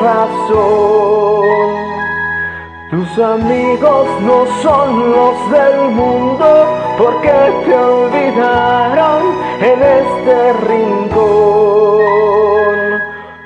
Razón. 0.02 1.88
Tus 2.90 3.20
amigos 3.20 4.08
no 4.22 4.46
son 4.62 5.12
los 5.12 5.52
del 5.52 5.92
mundo, 5.92 6.66
porque 6.98 7.34
te 7.66 7.76
olvidaron 7.76 9.24
en 9.60 9.82
este 9.82 10.54
rincón. 10.70 11.98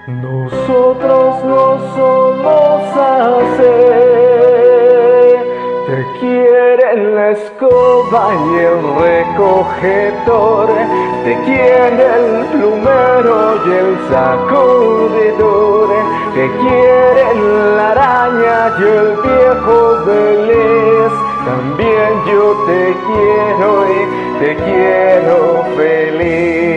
Nosotros 0.07 1.43
no 1.43 1.79
somos 1.95 2.97
así. 2.97 3.91
Te 5.87 5.99
quiere 6.19 6.87
la 7.15 7.31
escoba 7.31 8.23
y 8.45 8.59
el 8.59 8.77
recogedor, 9.01 10.69
te 11.23 11.33
quiere 11.45 12.05
el 12.19 12.45
plumero 12.45 13.37
y 13.65 13.67
el 13.71 13.91
sacudidor, 14.09 15.89
te 16.33 16.49
quiere 16.59 17.35
la 17.75 17.91
araña 17.91 18.75
y 18.79 18.83
el 18.83 19.17
viejo 19.17 19.77
feliz. 20.05 21.11
También 21.45 22.11
yo 22.25 22.43
te 22.65 22.81
quiero 23.07 23.69
y 23.91 23.99
te 24.39 24.49
quiero 24.55 25.37
feliz. 25.75 26.71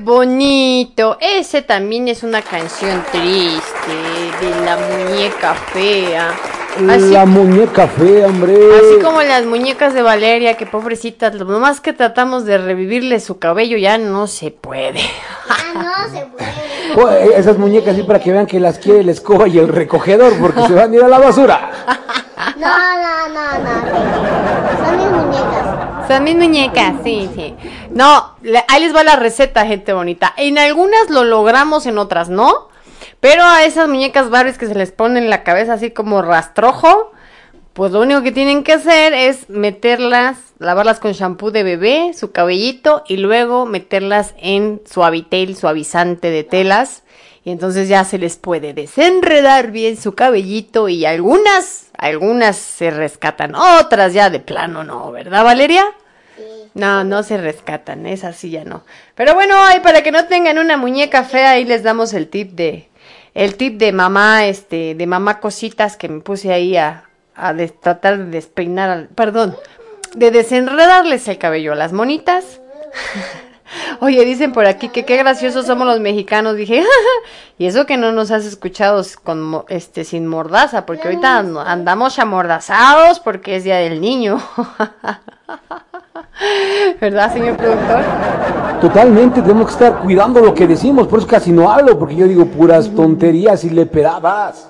Bonito, 0.00 1.16
ese 1.20 1.62
también 1.62 2.08
es 2.08 2.22
una 2.22 2.42
canción 2.42 3.02
triste 3.10 3.94
de 4.40 4.64
la 4.64 4.76
muñeca 4.76 5.54
fea. 5.54 6.51
Así, 6.90 7.10
La 7.10 7.26
muñeca 7.26 7.86
fea, 7.86 8.26
hombre. 8.26 8.54
así 8.54 9.02
como 9.04 9.20
las 9.22 9.44
muñecas 9.44 9.92
de 9.94 10.02
Valeria, 10.02 10.56
que 10.56 10.66
pobrecitas, 10.66 11.34
lo 11.34 11.44
más 11.60 11.80
que 11.80 11.92
tratamos 11.92 12.44
de 12.44 12.58
revivirle 12.58 13.20
su 13.20 13.38
cabello 13.38 13.76
ya 13.76 13.98
no 13.98 14.26
se 14.26 14.50
puede. 14.50 15.00
Ah, 15.48 16.04
no 16.08 16.18
se 16.18 16.26
puede. 16.26 16.52
Oh, 16.96 17.10
eh, 17.10 17.30
esas 17.36 17.58
muñecas 17.58 17.94
sí 17.96 18.02
para 18.02 18.20
que 18.20 18.32
vean 18.32 18.46
que 18.46 18.58
las 18.58 18.78
quiere 18.78 19.04
la 19.04 19.12
escoba 19.12 19.48
y 19.48 19.58
el 19.58 19.68
recogedor 19.68 20.32
porque 20.40 20.62
se 20.66 20.72
van 20.74 20.92
a 20.92 20.94
ir 20.94 21.02
a 21.02 21.08
la 21.08 21.18
basura. 21.18 21.70
No, 22.56 22.68
no, 22.68 23.28
no, 23.28 23.58
no. 23.58 24.86
Son 24.86 24.96
mis 24.96 25.10
muñecas. 25.10 26.08
Son 26.08 26.24
mis 26.24 26.36
muñecas, 26.36 26.94
sí, 27.04 27.30
sí. 27.34 27.54
No, 27.90 28.34
ahí 28.68 28.82
les 28.82 28.94
va 28.94 29.04
la 29.04 29.16
receta, 29.16 29.66
gente 29.66 29.92
bonita. 29.92 30.32
En 30.36 30.58
algunas 30.58 31.10
lo 31.10 31.24
logramos, 31.24 31.86
en 31.86 31.98
otras 31.98 32.28
no. 32.28 32.68
Pero 33.22 33.44
a 33.44 33.62
esas 33.62 33.88
muñecas 33.88 34.30
Barbies 34.30 34.58
que 34.58 34.66
se 34.66 34.74
les 34.74 34.90
pone 34.90 35.20
en 35.20 35.30
la 35.30 35.44
cabeza 35.44 35.74
así 35.74 35.92
como 35.92 36.22
rastrojo, 36.22 37.12
pues 37.72 37.92
lo 37.92 38.00
único 38.00 38.20
que 38.22 38.32
tienen 38.32 38.64
que 38.64 38.72
hacer 38.72 39.14
es 39.14 39.48
meterlas, 39.48 40.38
lavarlas 40.58 40.98
con 40.98 41.12
shampoo 41.12 41.52
de 41.52 41.62
bebé, 41.62 42.14
su 42.18 42.32
cabellito, 42.32 43.04
y 43.06 43.18
luego 43.18 43.64
meterlas 43.64 44.34
en 44.38 44.80
suavitel, 44.90 45.54
suavizante 45.54 46.30
de 46.30 46.42
telas. 46.42 47.04
Y 47.44 47.52
entonces 47.52 47.88
ya 47.88 48.02
se 48.02 48.18
les 48.18 48.38
puede 48.38 48.74
desenredar 48.74 49.70
bien 49.70 49.96
su 49.96 50.16
cabellito 50.16 50.88
y 50.88 51.06
algunas, 51.06 51.90
algunas 51.96 52.56
se 52.56 52.90
rescatan, 52.90 53.54
otras 53.54 54.14
ya 54.14 54.30
de 54.30 54.40
plano 54.40 54.82
no, 54.82 55.12
¿verdad 55.12 55.44
Valeria? 55.44 55.84
No, 56.74 57.04
no 57.04 57.22
se 57.22 57.36
rescatan, 57.36 58.04
esas 58.06 58.34
sí 58.34 58.50
ya 58.50 58.64
no. 58.64 58.82
Pero 59.14 59.34
bueno, 59.34 59.54
ahí 59.62 59.78
para 59.78 60.02
que 60.02 60.10
no 60.10 60.24
tengan 60.26 60.58
una 60.58 60.76
muñeca 60.76 61.22
fea, 61.22 61.52
ahí 61.52 61.64
les 61.64 61.84
damos 61.84 62.14
el 62.14 62.28
tip 62.28 62.50
de, 62.52 62.88
el 63.34 63.56
tip 63.56 63.78
de 63.78 63.92
mamá, 63.92 64.46
este, 64.46 64.94
de 64.94 65.06
mamá 65.06 65.40
cositas 65.40 65.96
que 65.96 66.08
me 66.08 66.20
puse 66.20 66.52
ahí 66.52 66.76
a, 66.76 67.04
a 67.34 67.52
des- 67.54 67.78
tratar 67.80 68.18
de 68.18 68.24
despeinar, 68.26 68.90
al- 68.90 69.08
perdón, 69.08 69.56
de 70.14 70.30
desenredarles 70.30 71.26
el 71.28 71.38
cabello 71.38 71.72
a 71.72 71.76
las 71.76 71.92
monitas. 71.92 72.60
Oye, 74.00 74.24
dicen 74.26 74.52
por 74.52 74.66
aquí 74.66 74.90
que 74.90 75.06
qué 75.06 75.16
graciosos 75.16 75.64
somos 75.66 75.86
los 75.86 75.98
mexicanos. 75.98 76.56
Dije, 76.56 76.84
y 77.58 77.64
eso 77.66 77.86
que 77.86 77.96
no 77.96 78.12
nos 78.12 78.30
has 78.30 78.44
escuchado 78.44 79.02
con, 79.24 79.64
este, 79.68 80.04
sin 80.04 80.26
mordaza, 80.26 80.84
porque 80.84 81.08
ahorita 81.08 81.38
and- 81.38 81.56
andamos 81.58 82.18
amordazados 82.18 83.18
porque 83.20 83.56
es 83.56 83.64
Día 83.64 83.76
del 83.76 84.00
Niño. 84.02 84.38
¿Verdad, 87.00 87.32
señor 87.32 87.56
productor? 87.56 88.00
Totalmente, 88.80 89.42
tenemos 89.42 89.66
que 89.66 89.72
estar 89.72 90.00
cuidando 90.00 90.40
lo 90.40 90.54
que 90.54 90.66
decimos, 90.66 91.06
por 91.06 91.20
eso 91.20 91.28
casi 91.28 91.52
no 91.52 91.70
hablo, 91.70 91.98
porque 91.98 92.16
yo 92.16 92.26
digo 92.26 92.46
puras 92.46 92.90
tonterías 92.94 93.64
y 93.64 93.70
le 93.70 93.86
pedabas. 93.86 94.68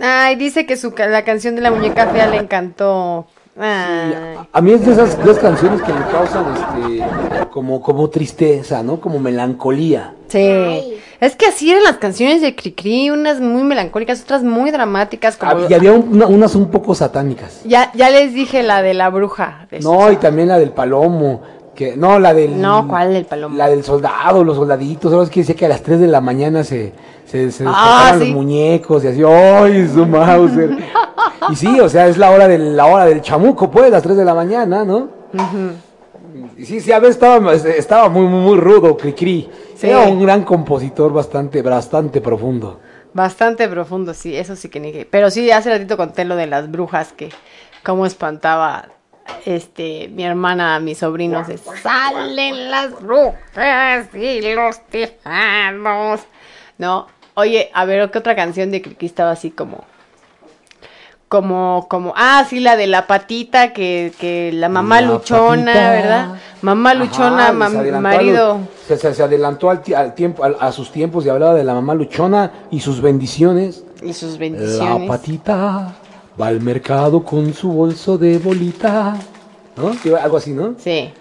Ay, 0.00 0.36
dice 0.36 0.64
que 0.64 0.76
su, 0.76 0.94
la 0.96 1.24
canción 1.24 1.54
de 1.54 1.60
la 1.60 1.70
muñeca 1.70 2.06
fea 2.06 2.26
le 2.26 2.38
encantó. 2.38 3.26
A 3.62 4.60
mí 4.60 4.72
es 4.72 4.84
de 4.86 4.92
esas 4.92 5.22
dos 5.24 5.38
canciones 5.38 5.82
que 5.82 5.92
me 5.92 6.04
causan 6.06 6.44
este 6.54 7.46
como, 7.50 7.80
como 7.80 8.08
tristeza, 8.08 8.82
¿no? 8.82 9.00
Como 9.00 9.18
melancolía. 9.18 10.14
Sí. 10.28 10.94
Es 11.20 11.36
que 11.36 11.46
así 11.46 11.70
eran 11.70 11.82
las 11.84 11.96
canciones 11.98 12.40
de 12.40 12.54
Cricri, 12.54 13.10
unas 13.10 13.40
muy 13.40 13.62
melancólicas, 13.62 14.22
otras 14.22 14.42
muy 14.42 14.70
dramáticas. 14.70 15.36
Como... 15.36 15.68
Y 15.68 15.74
había 15.74 15.92
un- 15.92 16.08
una- 16.14 16.26
unas 16.26 16.54
un 16.54 16.70
poco 16.70 16.94
satánicas. 16.94 17.60
Ya, 17.64 17.90
ya 17.94 18.08
les 18.10 18.32
dije 18.32 18.62
la 18.62 18.80
de 18.82 18.94
la 18.94 19.10
bruja. 19.10 19.66
de 19.70 19.80
No, 19.80 20.10
y 20.10 20.16
también 20.16 20.48
la 20.48 20.58
del 20.58 20.70
palomo. 20.70 21.42
Que, 21.74 21.96
no, 21.96 22.18
la 22.18 22.34
del. 22.34 22.60
No, 22.60 22.86
¿cuál 22.88 23.12
del 23.12 23.24
palomo? 23.24 23.56
La 23.56 23.68
del 23.68 23.82
soldado, 23.84 24.44
los 24.44 24.56
soldaditos. 24.56 25.10
¿Sabes 25.12 25.30
que 25.30 25.40
decía 25.40 25.54
que 25.56 25.66
a 25.66 25.68
las 25.68 25.82
3 25.82 26.00
de 26.00 26.08
la 26.08 26.20
mañana 26.20 26.62
se, 26.62 26.92
se, 27.26 27.50
se 27.50 27.64
Ah, 27.66 28.10
sí. 28.14 28.18
los 28.20 28.28
muñecos 28.28 29.02
y 29.04 29.08
así, 29.08 29.22
¡ay, 29.26 29.88
su 29.92 30.04
Mauser! 30.06 30.70
y 31.50 31.56
sí, 31.56 31.80
o 31.80 31.88
sea, 31.88 32.06
es 32.08 32.16
la 32.18 32.30
hora 32.30 32.48
del, 32.48 32.76
la 32.76 32.86
hora 32.86 33.04
del 33.06 33.20
chamuco, 33.22 33.70
pues, 33.70 33.90
las 33.90 34.02
3 34.02 34.16
de 34.16 34.24
la 34.24 34.34
mañana, 34.34 34.84
¿no? 34.84 35.08
Y 36.56 36.64
sí, 36.64 36.80
sí, 36.80 36.92
a 36.92 36.98
veces 36.98 37.16
estaba, 37.16 37.52
estaba 37.54 38.08
muy, 38.08 38.26
muy, 38.26 38.40
muy 38.40 38.58
rudo, 38.58 38.96
Cricri. 38.96 39.48
Sí. 39.76 39.88
Era 39.88 40.00
un 40.00 40.22
gran 40.22 40.42
compositor 40.44 41.12
bastante, 41.12 41.62
bastante 41.62 42.20
profundo. 42.20 42.80
Bastante 43.12 43.66
profundo, 43.68 44.14
sí, 44.14 44.36
eso 44.36 44.54
sí 44.56 44.68
que 44.68 44.78
ni 44.78 44.92
que- 44.92 45.04
Pero 45.06 45.30
sí, 45.30 45.50
hace 45.50 45.70
ratito 45.70 45.96
conté 45.96 46.24
lo 46.24 46.36
de 46.36 46.46
las 46.46 46.70
brujas 46.70 47.12
que 47.12 47.30
cómo 47.82 48.06
espantaba 48.06 48.88
este, 49.46 50.08
mi 50.08 50.24
hermana, 50.24 50.78
mis 50.80 50.98
sobrinos, 50.98 51.46
salen 51.82 52.70
las 52.70 53.00
brujas 53.00 54.14
y 54.14 54.42
los 54.54 54.80
tejanos. 54.86 56.20
No, 56.78 57.06
oye, 57.34 57.70
a 57.72 57.84
ver, 57.84 58.10
¿qué 58.10 58.18
otra 58.18 58.36
canción 58.36 58.70
de 58.70 58.82
Criqui 58.82 59.06
estaba 59.06 59.30
así 59.32 59.50
como, 59.50 59.84
como, 61.40 61.86
como, 61.88 62.12
ah, 62.16 62.44
sí, 62.50 62.58
la 62.58 62.74
de 62.76 62.88
la 62.88 63.06
patita, 63.06 63.72
que, 63.72 64.12
que 64.18 64.50
la 64.52 64.68
mamá 64.68 65.00
La 65.00 65.12
luchona, 65.12 65.64
patita. 65.64 65.90
¿verdad? 65.92 66.28
Mamá 66.60 66.92
luchona, 66.94 67.44
Ajá, 67.44 67.52
mam- 67.52 67.70
se 67.70 67.78
adelantó 67.78 68.08
a 68.08 68.12
marido. 68.16 68.58
se, 68.88 68.96
se- 68.96 69.14
se 69.14 69.22
adelantó 69.22 69.70
al, 69.70 69.80
ti- 69.80 69.94
al 69.94 70.12
tiempo, 70.16 70.42
al- 70.42 70.56
a 70.58 70.72
sus 70.72 70.90
tiempos 70.90 71.24
y 71.24 71.28
hablaba 71.28 71.54
de 71.54 71.62
la 71.62 71.72
mamá 71.74 71.94
luchona 71.94 72.50
y 72.72 72.80
sus 72.80 73.00
bendiciones. 73.00 73.84
Y 74.02 74.12
sus 74.12 74.32
La 74.32 74.38
bendiciones. 74.38 75.08
patita 75.08 75.94
va 76.40 76.46
al 76.48 76.60
mercado 76.60 77.22
con 77.24 77.54
su 77.54 77.70
bolso 77.70 78.18
de 78.18 78.38
bolita. 78.38 79.14
¿No? 79.76 79.92
Algo 80.20 80.36
así, 80.36 80.50
¿no? 80.50 80.74
Sí, 80.78 81.12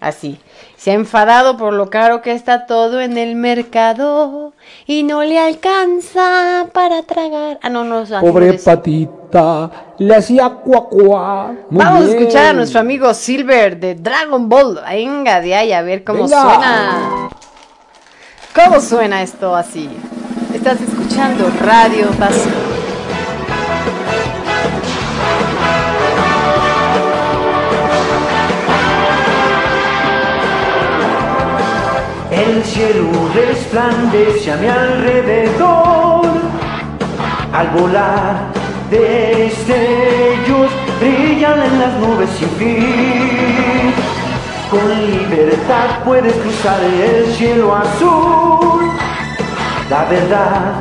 así. 0.00 0.40
Se 0.78 0.92
ha 0.92 0.94
enfadado 0.94 1.56
por 1.56 1.72
lo 1.72 1.90
caro 1.90 2.22
que 2.22 2.30
está 2.30 2.64
todo 2.64 3.00
en 3.00 3.18
el 3.18 3.34
mercado 3.34 4.52
y 4.86 5.02
no 5.02 5.24
le 5.24 5.36
alcanza 5.36 6.68
para 6.72 7.02
tragar. 7.02 7.58
Ah, 7.62 7.68
no, 7.68 7.82
no, 7.82 8.04
Pobre 8.20 8.52
patita, 8.54 9.70
le 9.98 10.14
hacía 10.14 10.48
cuacuá. 10.48 11.52
Vamos 11.68 12.04
bien. 12.04 12.16
a 12.16 12.20
escuchar 12.20 12.46
a 12.46 12.52
nuestro 12.52 12.78
amigo 12.78 13.12
Silver 13.12 13.80
de 13.80 13.96
Dragon 13.96 14.48
Ball. 14.48 14.80
Venga 14.88 15.40
de 15.40 15.56
ahí 15.56 15.72
a 15.72 15.82
ver 15.82 16.04
cómo 16.04 16.22
Venga. 16.22 16.42
suena. 16.42 17.28
¿Cómo 18.54 18.80
suena 18.80 19.22
esto 19.22 19.56
así? 19.56 19.90
Estás 20.54 20.80
escuchando 20.80 21.50
Radio 21.60 22.06
Pasión. 22.10 22.67
El 32.46 32.62
cielo 32.62 33.10
resplandece 33.34 34.52
a 34.52 34.56
mi 34.58 34.68
alrededor. 34.68 36.26
Al 37.52 37.68
volar 37.70 38.52
destellos 38.90 40.70
brillan 41.00 41.60
en 41.60 41.80
las 41.80 41.94
nubes 41.94 42.30
sin 42.38 42.48
fin. 42.50 43.92
Con 44.70 44.88
libertad 45.10 46.04
puedes 46.04 46.32
cruzar 46.34 46.80
el 46.84 47.26
cielo 47.34 47.74
azul. 47.74 48.88
La 49.90 50.04
verdad 50.04 50.74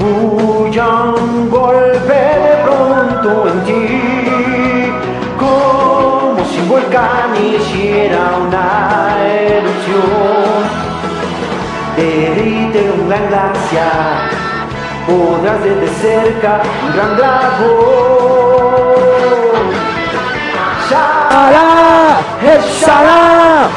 huye 0.00 0.80
un 0.80 1.48
golpe 1.48 2.18
de 2.46 2.56
pronto 2.64 3.48
en 3.48 3.64
ti. 3.64 4.92
Como 5.38 6.44
si 6.50 6.58
un 6.62 6.68
volcán 6.68 7.30
hiciera 7.36 8.38
una 8.44 9.16
erupción. 9.22 10.85
Derrite 11.96 12.90
un 12.90 13.08
gran 13.08 13.26
glaciar, 13.28 14.30
podrás 15.06 15.62
ver 15.62 15.80
de 15.80 15.88
cerca 15.88 16.60
un 16.84 16.92
gran 16.92 17.16
dragón. 17.16 18.16
¡Es 22.42 22.64
Sara! 22.80 23.68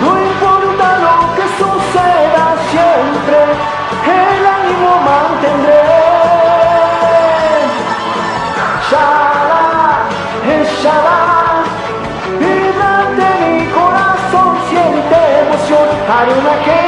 No 0.00 0.10
importa 0.20 0.86
lo 0.98 1.16
que 1.36 1.46
suceda 1.58 2.44
siempre, 2.70 3.38
el 4.04 4.42
ánimo 4.46 4.90
mantendré. 5.08 5.84
Shala, 8.90 9.66
es 10.48 10.68
Shala, 10.82 11.20
vibrante 12.40 13.26
mi 13.40 13.66
corazón 13.70 14.50
siente 14.70 15.16
emoción, 15.42 15.88
haré 16.08 16.32
una 16.32 16.54
Genkidama. 16.64 16.79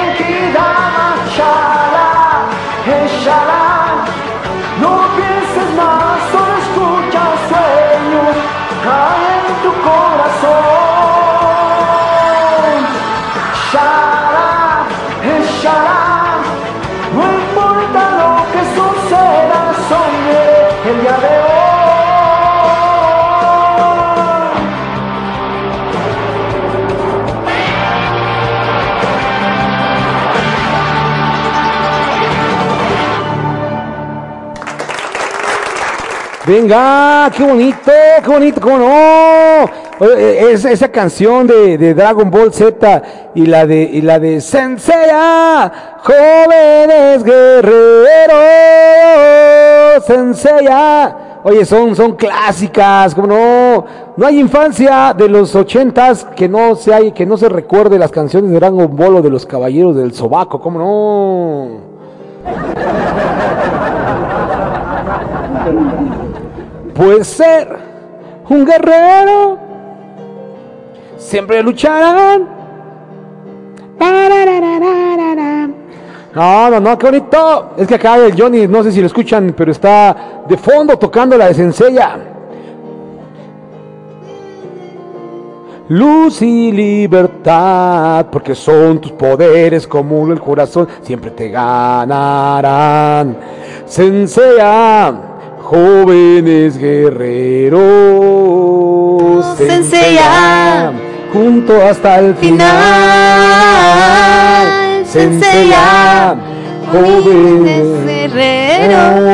Venga, 36.57 37.31
qué 37.35 37.45
bonito, 37.45 37.91
qué 38.23 38.31
bonito, 38.31 38.61
cómo 38.61 38.77
no. 38.77 39.65
Oye, 40.01 40.53
es- 40.53 40.67
esa 40.67 40.89
canción 40.89 41.47
de, 41.47 41.79
de 41.79 41.95
Dragon 41.95 42.31
Ball 42.31 42.53
Z 42.53 43.03
y 43.35 43.47
la 43.47 43.65
de 43.65 43.81
y 43.85 44.03
la 44.03 44.19
de 44.19 44.39
Senseiya, 44.43 45.73
jóvenes 46.03 47.25
guerreros, 47.25 48.35
Senseiya. 50.07 51.17
Oye, 51.45 51.65
son 51.65 51.97
son 51.97 52.17
clásicas, 52.17 53.15
cómo 53.15 53.29
no. 53.29 53.87
No 54.19 54.27
hay 54.27 54.39
infancia 54.39 55.15
de 55.17 55.31
los 55.31 55.55
ochentas 55.57 56.27
que 56.37 56.51
no 56.51 56.75
se 56.77 56.93
hay, 56.93 57.13
que 57.13 57.25
no 57.25 57.39
se 57.39 57.49
recuerde 57.49 57.99
las 57.99 58.11
canciones 58.11 58.51
de 58.51 58.57
Dragon 58.61 58.95
Ball 58.95 59.17
o 59.17 59.23
de 59.23 59.31
los 59.31 59.47
Caballeros 59.47 59.97
del 59.97 60.13
Sobaco, 60.13 60.61
cómo 60.61 60.79
no. 60.79 61.93
Puede 66.95 67.25
ser 67.25 67.77
un 68.49 68.65
guerrero. 68.65 69.59
Siempre 71.17 71.63
lucharán. 71.63 72.63
No, 76.35 76.71
no, 76.71 76.81
no, 76.81 76.99
qué 76.99 77.07
bonito. 77.07 77.71
Es 77.77 77.87
que 77.87 77.95
acá 77.97 78.17
el 78.17 78.41
Johnny, 78.41 78.67
no 78.67 78.83
sé 78.83 78.93
si 78.93 79.01
lo 79.01 79.07
escuchan, 79.07 79.55
pero 79.57 79.71
está 79.71 80.43
de 80.49 80.57
fondo 80.57 80.99
tocando 80.99 81.37
la 81.37 81.49
de 81.49 81.55
Senseiya. 81.55 82.19
Luz 85.89 86.41
y 86.41 86.73
libertad, 86.73 88.27
porque 88.31 88.55
son 88.55 88.99
tus 89.01 89.13
poderes 89.13 89.87
como 89.87 90.27
el 90.33 90.41
corazón, 90.41 90.89
siempre 91.03 91.33
te 91.33 91.51
ganarán. 91.51 93.37
Senseiya, 93.85 95.32
jóvenes 95.73 96.77
guerreros. 96.77 97.81
Senseiya, 99.57 100.93
junto 101.33 101.81
hasta 101.83 102.19
el 102.19 102.35
final. 102.35 102.69
Senseiya, 105.07 106.37
jóvenes 106.93 108.05
guerreros. 108.05 109.33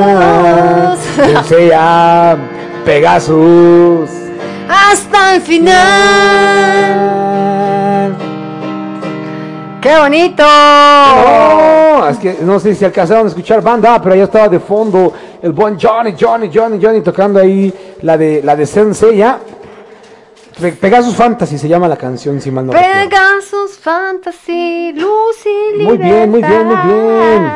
Senseiya, 1.17 2.37
Pegasus. 2.85 4.11
Hasta 4.69 5.35
el 5.35 5.41
final. 5.41 5.79
¡Qué 9.81 9.97
bonito! 9.97 10.43
No, 10.43 12.09
es 12.09 12.19
que 12.19 12.39
no 12.43 12.59
sé 12.59 12.75
si 12.75 12.85
alcanzaron 12.85 13.27
a 13.27 13.29
escuchar 13.29 13.63
banda, 13.63 14.01
pero 14.03 14.15
ya 14.17 14.25
estaba 14.25 14.49
de 14.49 14.59
fondo 14.59 15.13
el 15.41 15.53
buen 15.53 15.79
Johnny, 15.79 16.15
Johnny, 16.19 16.51
Johnny, 16.53 16.79
Johnny 16.85 17.01
tocando 17.01 17.39
ahí 17.39 17.73
la 18.03 18.17
de 18.19 18.43
la 18.43 18.57
de 18.57 18.67
Senseiya. 18.67 19.39
Pe- 20.61 20.73
Pegasus 20.73 21.15
Fantasy 21.15 21.57
se 21.59 21.69
llama 21.69 21.87
la 21.87 21.97
canción, 21.97 22.41
si 22.41 22.51
mal 22.51 22.67
no 22.67 22.73
recuerdo. 22.73 22.93
Pegasus 23.09 23.79
Fantasy, 23.81 24.93
luz 24.95 25.47
y 25.47 25.83
Muy 25.85 25.97
bien, 25.97 26.29
muy 26.31 26.43
bien, 26.43 26.67
muy 26.67 26.77
bien. 26.77 27.53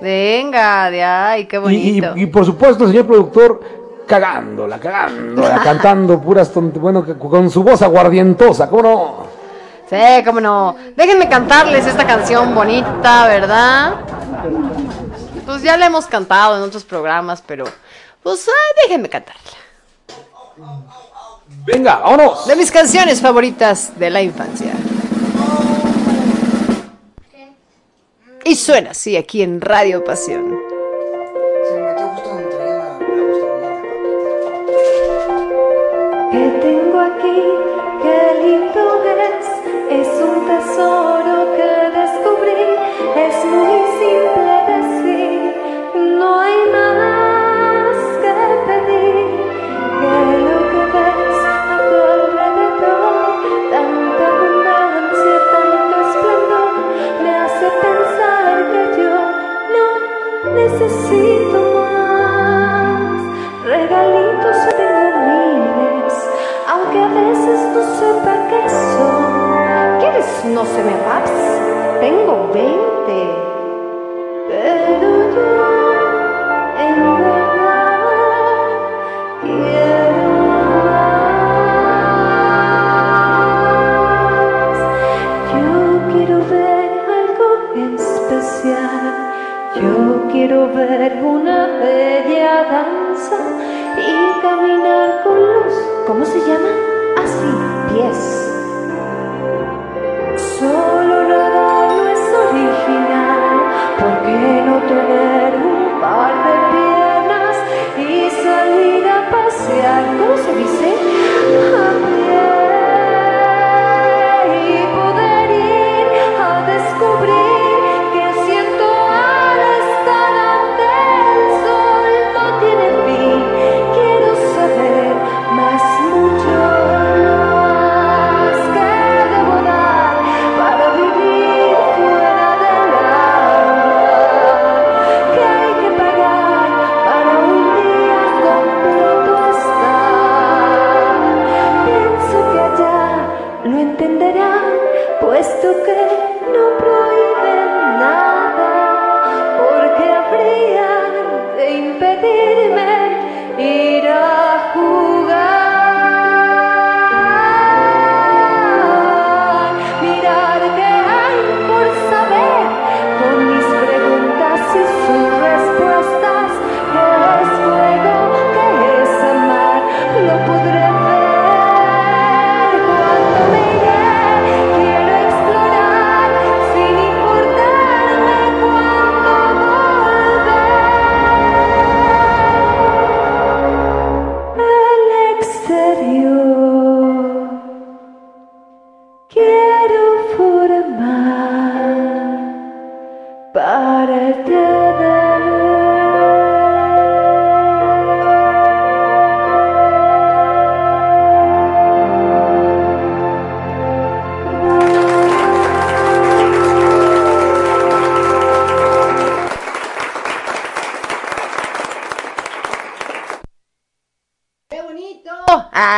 Venga, 0.00 0.90
de 0.90 1.04
ahí, 1.04 1.46
qué 1.46 1.56
Y, 1.56 1.58
y- 1.58 2.00
bonito. 2.00 2.12
y 2.16 2.26
por 2.26 2.44
supuesto, 2.44 2.86
señor 2.88 3.06
productor, 3.06 3.60
cagándola, 4.08 4.78
cagándola, 4.80 5.60
cantando 5.64 6.20
puras 6.20 6.50
bueno, 6.74 7.04
con 7.18 7.48
su 7.48 7.62
voz 7.62 7.80
aguardientosa, 7.82 8.68
¿cómo 8.68 8.82
no? 8.82 9.35
Sí, 9.88 10.24
cómo 10.24 10.40
no. 10.40 10.76
Déjenme 10.96 11.28
cantarles 11.28 11.86
esta 11.86 12.06
canción 12.06 12.54
bonita, 12.54 13.28
¿verdad? 13.28 13.94
Pues 15.44 15.62
ya 15.62 15.76
la 15.76 15.86
hemos 15.86 16.06
cantado 16.06 16.56
en 16.56 16.62
otros 16.62 16.84
programas, 16.84 17.42
pero 17.46 17.64
pues 18.22 18.48
déjenme 18.82 19.08
cantarla. 19.08 19.42
Venga, 21.64 21.96
vámonos. 21.96 22.46
De 22.46 22.56
mis 22.56 22.72
canciones 22.72 23.20
favoritas 23.20 23.96
de 23.98 24.10
la 24.10 24.22
infancia. 24.22 24.72
Y 28.44 28.54
suena 28.54 28.90
así 28.90 29.16
aquí 29.16 29.42
en 29.42 29.60
Radio 29.60 30.04
Pasión. 30.04 30.56
Se 31.66 31.74
me 31.74 31.82
metió 31.82 32.08
justo 32.08 32.28
donde 32.28 32.44
traía 32.54 32.76
la, 32.76 32.98
la 33.00 33.80
que 36.30 36.38
tengo 36.60 37.00
aquí, 37.00 37.42
un 40.78 41.15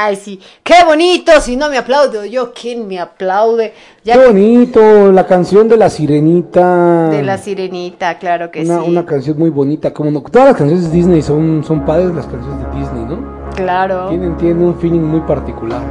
Ay, 0.09 0.17
sí, 0.17 0.41
qué 0.63 0.85
bonito. 0.87 1.39
Si 1.43 1.55
no 1.55 1.69
me 1.69 1.77
aplaudo 1.77 2.25
yo, 2.25 2.55
¿quién 2.55 2.89
me 2.89 2.99
aplaude? 2.99 3.75
Ya 4.03 4.15
Qué 4.15 4.21
que- 4.21 4.27
bonito, 4.29 5.13
la 5.13 5.27
canción 5.27 5.69
de 5.69 5.77
la 5.77 5.91
sirenita. 5.91 7.11
de 7.11 7.23
la 7.23 7.37
sirenita, 7.37 8.17
claro 8.19 8.51
que 8.51 8.63
una, 8.63 8.81
sí. 8.81 8.89
una 8.89 9.05
canción 9.05 9.39
muy 9.39 9.51
bonita, 9.51 9.93
como 9.93 10.11
no, 10.11 10.23
todas 10.23 10.49
las 10.49 10.57
canciones 10.57 10.87
de 10.91 10.97
Disney 10.97 11.21
son, 11.21 11.63
son 11.63 11.85
padres 11.85 12.15
las 12.15 12.25
canciones 12.27 12.59
de 12.73 12.79
Disney, 12.81 13.05
¿no? 13.05 13.51
Claro. 13.55 14.09
Tienen, 14.09 14.35
tienen 14.39 14.63
un 14.63 14.79
feeling 14.81 15.01
muy 15.01 15.21
particular. 15.21 15.83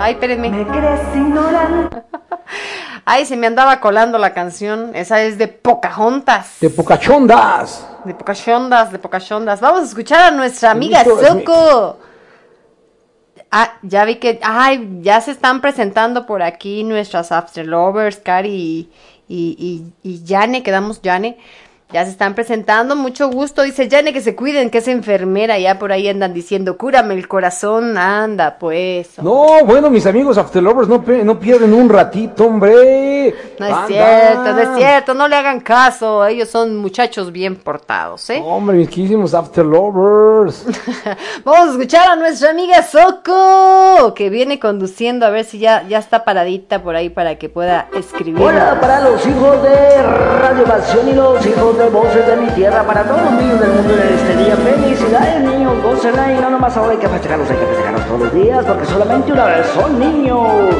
Ay, 0.00 0.14
espérenme. 0.14 0.50
Me 0.50 0.66
crees 0.66 1.00
ignorante. 1.14 1.96
Ay, 3.04 3.24
se 3.24 3.36
me 3.36 3.46
andaba 3.46 3.78
colando 3.80 4.18
la 4.18 4.34
canción. 4.34 4.90
Esa 4.94 5.22
es 5.22 5.38
de 5.38 5.46
Pocahontas. 5.48 6.56
De 6.60 6.70
Pocachondas. 6.70 7.86
De 8.04 8.14
Pocahontas, 8.14 8.90
de 8.92 8.98
Pocahontas. 8.98 9.60
Vamos 9.60 9.82
a 9.82 9.84
escuchar 9.84 10.32
a 10.32 10.36
nuestra 10.36 10.72
amiga 10.72 11.04
Listo, 11.04 11.20
es 11.22 11.34
mi- 11.34 11.40
Soko. 11.44 11.98
Ah, 13.50 13.67
ya 13.82 14.04
vi 14.04 14.16
que, 14.16 14.38
ay, 14.42 15.00
ya 15.02 15.20
se 15.20 15.30
están 15.30 15.60
presentando 15.60 16.26
por 16.26 16.42
aquí 16.42 16.84
nuestras 16.84 17.32
After 17.32 17.66
Lovers, 17.66 18.16
Cari 18.16 18.88
y, 19.28 19.92
y, 20.02 20.24
Yane, 20.24 20.62
quedamos 20.62 21.02
Yane. 21.02 21.38
Ya 21.90 22.04
se 22.04 22.10
están 22.10 22.34
presentando, 22.34 22.96
mucho 22.96 23.30
gusto. 23.30 23.62
Dice 23.62 23.88
Yane 23.88 24.12
que 24.12 24.20
se 24.20 24.36
cuiden, 24.36 24.68
que 24.68 24.76
es 24.76 24.88
enfermera. 24.88 25.58
Ya 25.58 25.78
por 25.78 25.90
ahí 25.90 26.06
andan 26.06 26.34
diciendo, 26.34 26.76
cúrame 26.76 27.14
el 27.14 27.26
corazón. 27.26 27.96
Anda, 27.96 28.58
pues. 28.58 29.18
No, 29.22 29.64
bueno, 29.64 29.88
mis 29.88 30.04
amigos 30.04 30.36
After 30.36 30.62
Lovers 30.62 30.86
no, 30.86 31.02
no 31.24 31.40
pierden 31.40 31.72
un 31.72 31.88
ratito, 31.88 32.44
hombre. 32.44 33.34
No 33.58 33.66
es 33.66 33.72
Anda. 33.72 33.86
cierto, 33.86 34.52
no 34.52 34.58
es 34.58 34.68
cierto, 34.76 35.14
no 35.14 35.28
le 35.28 35.36
hagan 35.36 35.60
caso. 35.60 36.26
Ellos 36.26 36.50
son 36.50 36.76
muchachos 36.76 37.32
bien 37.32 37.56
portados, 37.56 38.28
¿eh? 38.28 38.42
Hombre, 38.44 38.76
mis 38.76 38.90
queridísimos 38.90 39.32
After 39.32 39.64
Lovers. 39.64 40.66
Vamos 41.44 41.68
a 41.68 41.72
escuchar 41.72 42.06
a 42.10 42.16
nuestra 42.16 42.50
amiga 42.50 42.82
Soko, 42.82 44.12
que 44.12 44.28
viene 44.28 44.60
conduciendo, 44.60 45.24
a 45.24 45.30
ver 45.30 45.46
si 45.46 45.58
ya, 45.58 45.88
ya 45.88 46.00
está 46.00 46.26
paradita 46.26 46.82
por 46.82 46.96
ahí 46.96 47.08
para 47.08 47.36
que 47.36 47.48
pueda 47.48 47.88
escribir. 47.94 48.42
Hola 48.42 48.78
para 48.78 49.00
los 49.08 49.26
hijos 49.26 49.62
de 49.62 50.02
Radio 50.02 50.64
Pasión 50.64 51.08
y 51.08 51.14
los 51.14 51.46
hijos 51.46 51.77
de 51.78 51.88
Voces 51.90 52.26
de 52.26 52.36
mi 52.36 52.48
Tierra, 52.48 52.82
para 52.82 53.04
todos 53.04 53.22
los 53.22 53.32
niños 53.34 53.60
del 53.60 53.70
mundo 53.70 53.94
de 53.94 54.14
este 54.14 54.36
día. 54.36 54.56
Felicidades 54.56 55.40
niños, 55.42 55.80
gócenla 55.80 56.32
y 56.32 56.40
no 56.40 56.50
nomás 56.50 56.76
ahora 56.76 56.90
hay 56.92 56.98
que 56.98 57.08
festejarlos, 57.08 57.48
hay 57.48 57.56
que 57.56 57.66
festejarlos 57.66 58.04
todos 58.06 58.20
los 58.20 58.34
días, 58.34 58.64
porque 58.64 58.84
solamente 58.84 59.32
una 59.32 59.44
vez 59.44 59.66
son 59.68 59.96
niños. 59.96 60.74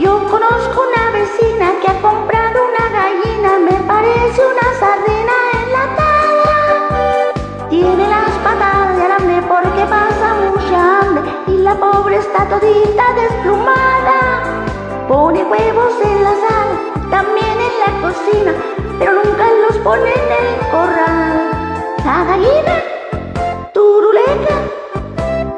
Yo 0.00 0.26
conozco 0.28 0.82
una 0.90 1.10
vecina 1.12 1.70
que 1.80 1.88
ha 1.88 2.02
comprado 2.02 2.58
una 2.66 2.84
gallina, 2.98 3.58
me 3.60 3.78
parece 3.86 4.42
una 4.42 4.66
sardina 4.80 5.34
enlatada. 5.62 6.58
Tiene 7.70 8.08
las 8.08 8.30
patas 8.42 8.96
de 8.96 9.04
alambre 9.04 9.42
porque 9.46 9.84
pasa 9.86 10.34
mucha 10.50 10.98
hambre 10.98 11.22
y 11.46 11.58
la 11.58 11.76
pobre 11.76 12.16
está 12.16 12.48
todita 12.48 13.04
desplumada. 13.14 14.42
Pone 15.06 15.44
huevos 15.44 15.94
en 16.02 16.24
la 16.24 16.36
la 17.16 17.22
pero 18.98 19.12
nunca 19.14 19.50
los 19.68 19.78
pone 19.78 20.10
en 20.10 20.32
el 20.32 20.70
corral. 20.70 21.96
La 22.04 22.24
gallina 22.24 22.82
turuleca 23.72 24.56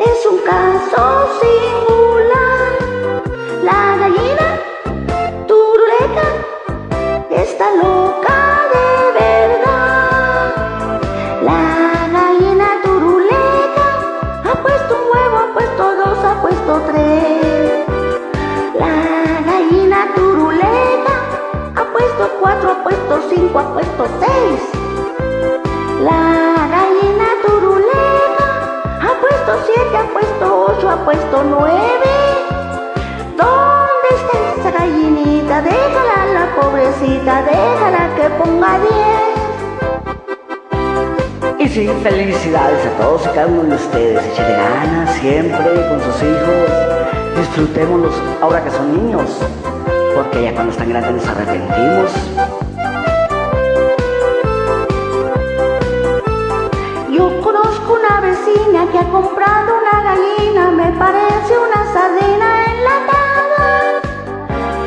es 0.00 0.26
un 0.26 0.38
caso 0.38 1.17
ha 23.56 23.72
puesto 23.72 24.06
6. 24.20 24.60
La 26.02 26.68
gallina 26.70 27.28
turulena 27.46 28.46
ha 29.00 29.12
puesto 29.20 29.52
7, 29.66 29.96
ha 29.96 30.04
puesto 30.12 30.66
8, 30.76 30.88
ha 30.88 31.04
puesto 31.04 31.44
9. 31.44 31.72
¿Dónde 33.36 34.08
está 34.10 34.34
esa 34.58 34.70
gallinita? 34.78 35.62
Déjala, 35.62 36.26
la 36.34 36.46
pobrecita, 36.60 37.42
déjala 37.42 38.14
que 38.16 38.30
ponga 38.38 38.78
10. 41.56 41.60
Y 41.60 41.68
sí, 41.68 41.88
felicidades 42.02 42.86
a 42.86 42.90
todos 43.02 43.22
y 43.22 43.28
cada 43.28 43.46
uno 43.46 43.62
de 43.62 43.74
ustedes. 43.76 44.24
Echale 44.32 44.52
ganas 44.52 45.14
siempre 45.16 45.88
con 45.88 46.00
sus 46.00 46.22
hijos. 46.22 46.70
Disfrutémoslos 47.36 48.14
ahora 48.40 48.62
que 48.62 48.70
son 48.70 48.92
niños 48.92 49.40
porque 50.14 50.42
ya 50.42 50.52
cuando 50.52 50.72
están 50.72 50.88
grandes 50.88 51.12
nos 51.12 51.28
arrepentimos 51.28 52.10
parece 60.98 61.58
una 61.58 61.92
sardina 61.92 62.64
enlatada. 62.72 64.00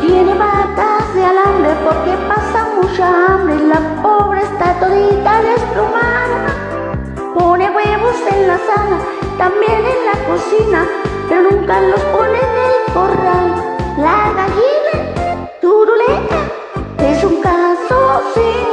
Tiene 0.02 0.36
patas 0.36 1.14
de 1.16 1.26
alambre 1.26 1.72
porque 1.86 2.12
pasa 2.28 2.68
mucha 2.76 3.26
hambre 3.26 3.56
la 3.56 3.80
pobre 4.04 4.42
está 4.42 4.74
todita 4.80 5.42
desplumada. 5.42 6.40
Pone 7.34 7.70
huevos 7.70 8.16
en 8.30 8.48
la 8.48 8.58
sala, 8.58 8.98
también 9.38 9.84
en 9.94 10.00
la 10.10 10.18
cocina, 10.28 10.88
pero 11.30 11.44
nunca 11.50 11.80
los 11.82 12.02
pone 12.16 12.40
en 12.40 12.56
el 12.68 12.94
corral. 12.94 13.48
La 13.98 14.34
gallina 14.38 15.48
turuleta 15.62 16.40
es 17.00 17.24
un 17.24 17.42
caso 17.42 18.22
singular. 18.34 18.71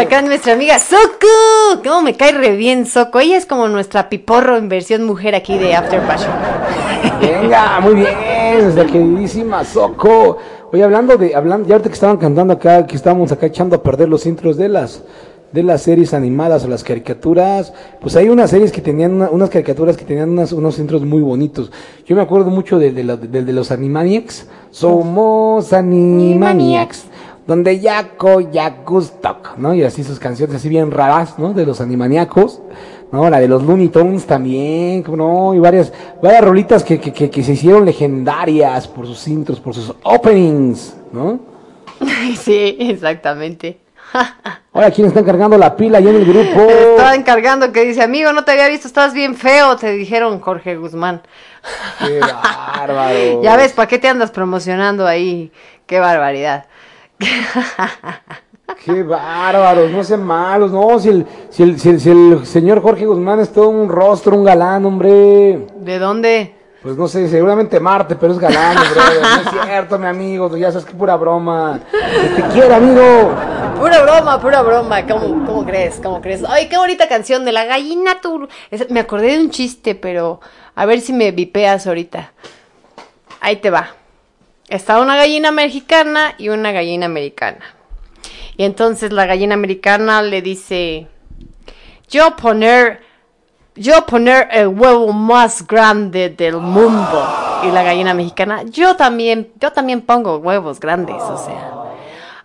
Acá 0.00 0.22
nuestra 0.22 0.54
amiga 0.54 0.78
Soco. 0.78 1.82
¿Cómo 1.84 2.02
me 2.02 2.14
cae 2.16 2.32
re 2.32 2.56
bien 2.56 2.86
Soco? 2.86 3.20
Ella 3.20 3.36
es 3.36 3.46
como 3.46 3.68
nuestra 3.68 4.08
piporro 4.08 4.56
en 4.56 4.68
versión 4.68 5.04
mujer 5.04 5.34
aquí 5.34 5.58
de 5.58 5.74
After 5.74 6.00
Passion. 6.06 6.32
Venga, 7.20 7.80
muy 7.80 7.94
bien, 7.94 8.62
nuestra 8.62 8.86
queridísima 8.86 9.64
Soco. 9.64 10.38
Oye, 10.72 10.82
hablando 10.82 11.16
de, 11.16 11.34
hablando, 11.34 11.68
ya 11.68 11.74
ahorita 11.74 11.90
que 11.90 11.94
estaban 11.94 12.16
cantando 12.16 12.54
acá, 12.54 12.86
que 12.86 12.96
estábamos 12.96 13.30
acá 13.32 13.46
echando 13.46 13.76
a 13.76 13.82
perder 13.82 14.08
los 14.08 14.24
intros 14.26 14.56
de 14.56 14.68
las, 14.70 15.02
de 15.52 15.62
las 15.62 15.82
series 15.82 16.14
animadas 16.14 16.64
o 16.64 16.68
las 16.68 16.82
caricaturas, 16.82 17.74
pues 18.00 18.16
hay 18.16 18.28
unas 18.30 18.48
series 18.50 18.72
que 18.72 18.80
tenían, 18.80 19.12
una- 19.14 19.30
unas 19.30 19.50
caricaturas 19.50 19.96
que 19.98 20.04
tenían 20.04 20.30
unas- 20.30 20.52
unos 20.52 20.78
intros 20.78 21.02
muy 21.04 21.20
bonitos. 21.20 21.70
Yo 22.06 22.16
me 22.16 22.22
acuerdo 22.22 22.50
mucho 22.50 22.78
del 22.78 22.94
de, 22.94 23.16
del 23.28 23.44
de 23.46 23.52
los 23.52 23.70
Animaniacs. 23.70 24.46
Somos 24.70 25.72
Animaniacs. 25.74 27.04
Donde 27.46 27.80
Yaco, 27.80 28.40
Yakustok, 28.40 29.56
¿no? 29.56 29.74
Y 29.74 29.82
así 29.82 30.04
sus 30.04 30.18
canciones 30.18 30.56
así 30.56 30.68
bien 30.68 30.90
raras, 30.90 31.38
¿no? 31.38 31.52
De 31.52 31.66
los 31.66 31.80
animaniacos, 31.80 32.62
¿no? 33.10 33.28
La 33.28 33.40
de 33.40 33.48
los 33.48 33.62
Looney 33.64 33.88
Tunes 33.88 34.26
también, 34.26 35.04
¿no? 35.08 35.54
Y 35.54 35.58
varias, 35.58 35.92
varias 36.22 36.44
rolitas 36.44 36.84
que, 36.84 37.00
que, 37.00 37.12
que, 37.12 37.30
que 37.30 37.42
se 37.42 37.52
hicieron 37.52 37.84
legendarias 37.84 38.86
por 38.86 39.06
sus 39.06 39.26
intros, 39.26 39.58
por 39.58 39.74
sus 39.74 39.92
openings, 40.02 40.94
¿no? 41.12 41.40
sí, 42.38 42.76
exactamente. 42.78 43.78
Ahora, 44.72 44.90
¿quién 44.90 45.06
está 45.06 45.20
encargando 45.20 45.58
la 45.58 45.76
pila 45.76 46.00
ya 46.00 46.10
en 46.10 46.16
el 46.16 46.24
grupo? 46.24 46.60
Estaba 46.70 47.14
encargando 47.14 47.72
que 47.72 47.84
dice, 47.84 48.02
amigo, 48.02 48.32
no 48.32 48.44
te 48.44 48.52
había 48.52 48.68
visto, 48.68 48.86
estás 48.86 49.12
bien 49.14 49.34
feo, 49.34 49.76
te 49.76 49.92
dijeron 49.92 50.40
Jorge 50.40 50.76
Guzmán. 50.76 51.22
Qué 51.98 52.20
bárbaro. 52.20 53.42
Ya 53.42 53.56
ves, 53.56 53.72
¿para 53.72 53.88
qué 53.88 53.98
te 53.98 54.08
andas 54.08 54.30
promocionando 54.30 55.06
ahí? 55.06 55.52
Qué 55.86 55.98
barbaridad. 55.98 56.66
Qué 58.84 59.02
bárbaros, 59.02 59.90
no 59.90 60.02
sean 60.02 60.24
malos, 60.24 60.72
no, 60.72 60.98
si 60.98 61.08
el, 61.10 61.26
si 61.50 61.62
el, 61.62 61.78
si 61.78 61.88
el, 61.90 62.00
si 62.00 62.10
el 62.10 62.46
señor 62.46 62.80
Jorge 62.82 63.06
Guzmán 63.06 63.38
es 63.40 63.52
todo 63.52 63.68
un 63.68 63.88
rostro, 63.88 64.34
un 64.36 64.44
galán, 64.44 64.84
hombre. 64.86 65.66
¿De 65.76 65.98
dónde? 65.98 66.54
Pues 66.82 66.96
no 66.96 67.06
sé, 67.06 67.28
seguramente 67.28 67.78
Marte, 67.78 68.16
pero 68.16 68.32
es 68.32 68.38
galán, 68.40 68.76
hombre. 68.78 69.00
No 69.20 69.40
es 69.60 69.64
cierto, 69.66 69.98
mi 69.98 70.06
amigo, 70.06 70.56
ya 70.56 70.72
sabes 70.72 70.84
que 70.86 70.94
pura 70.94 71.16
broma. 71.16 71.80
Que 71.90 72.42
te 72.42 72.48
quiero, 72.48 72.74
amigo. 72.74 73.30
Pura 73.78 74.02
broma, 74.02 74.40
pura 74.40 74.62
broma. 74.62 75.06
¿Cómo, 75.06 75.46
cómo 75.46 75.64
crees? 75.64 76.00
¿Cómo 76.02 76.20
crees? 76.20 76.42
Ay, 76.48 76.68
qué 76.68 76.76
bonita 76.76 77.08
canción 77.08 77.44
de 77.44 77.52
la 77.52 77.64
gallina. 77.66 78.20
Es- 78.70 78.90
me 78.90 79.00
acordé 79.00 79.36
de 79.36 79.44
un 79.44 79.50
chiste, 79.50 79.94
pero 79.94 80.40
a 80.74 80.86
ver 80.86 81.00
si 81.00 81.12
me 81.12 81.30
vipeas 81.30 81.86
ahorita. 81.86 82.32
Ahí 83.40 83.56
te 83.56 83.70
va. 83.70 83.90
Está 84.72 85.02
una 85.02 85.16
gallina 85.16 85.50
mexicana 85.52 86.34
y 86.38 86.48
una 86.48 86.72
gallina 86.72 87.04
americana. 87.04 87.58
Y 88.56 88.64
entonces 88.64 89.12
la 89.12 89.26
gallina 89.26 89.52
americana 89.52 90.22
le 90.22 90.40
dice, 90.40 91.08
yo 92.08 92.36
poner, 92.36 93.02
yo 93.76 94.06
poner 94.06 94.48
el 94.50 94.68
huevo 94.68 95.12
más 95.12 95.66
grande 95.66 96.30
del 96.30 96.56
mundo. 96.56 97.60
Y 97.64 97.70
la 97.70 97.82
gallina 97.82 98.14
mexicana, 98.14 98.62
yo 98.62 98.96
también, 98.96 99.52
yo 99.60 99.72
también 99.72 100.00
pongo 100.00 100.38
huevos 100.38 100.80
grandes, 100.80 101.20
o 101.20 101.36
sea. 101.36 101.70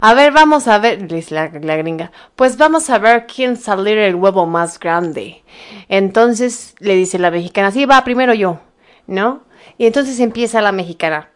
A 0.01 0.13
ver, 0.13 0.33
vamos 0.33 0.67
a 0.67 0.79
ver, 0.79 1.07
dice 1.07 1.33
la, 1.33 1.49
la 1.61 1.77
gringa. 1.77 2.11
Pues 2.35 2.57
vamos 2.57 2.89
a 2.89 2.97
ver 2.97 3.25
quién 3.25 3.55
salir 3.55 3.97
el 3.97 4.15
huevo 4.15 4.45
más 4.45 4.81
grande. 4.81 5.45
Entonces 5.87 6.75
le 6.79 6.95
dice 6.95 7.19
la 7.19 7.31
mexicana, 7.31 7.71
sí, 7.71 7.85
va 7.85 8.03
primero 8.03 8.33
yo, 8.33 8.59
¿no? 9.07 9.47
Y 9.77 9.85
entonces 9.85 10.19
empieza 10.19 10.61
la 10.61 10.73
mexicana. 10.73 11.29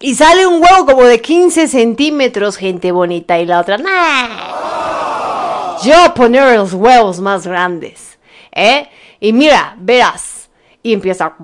Y 0.00 0.14
sale 0.14 0.46
un 0.46 0.62
huevo 0.62 0.86
como 0.86 1.04
de 1.04 1.20
15 1.20 1.68
centímetros, 1.68 2.56
gente 2.56 2.90
bonita. 2.90 3.38
Y 3.38 3.46
la 3.46 3.60
otra, 3.60 3.76
nah. 3.78 5.76
Yo 5.82 6.14
poner 6.14 6.56
los 6.56 6.72
huevos 6.72 7.20
más 7.20 7.46
grandes. 7.46 8.18
¿Eh? 8.52 8.88
Y 9.20 9.32
mira, 9.32 9.74
verás. 9.78 10.48
Y 10.82 10.94
empieza. 10.94 11.34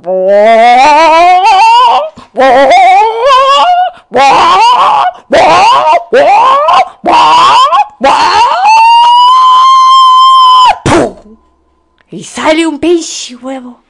Y 12.11 12.25
sale 12.25 12.67
un 12.67 12.79
pinche 12.79 13.37
huevo. 13.37 13.83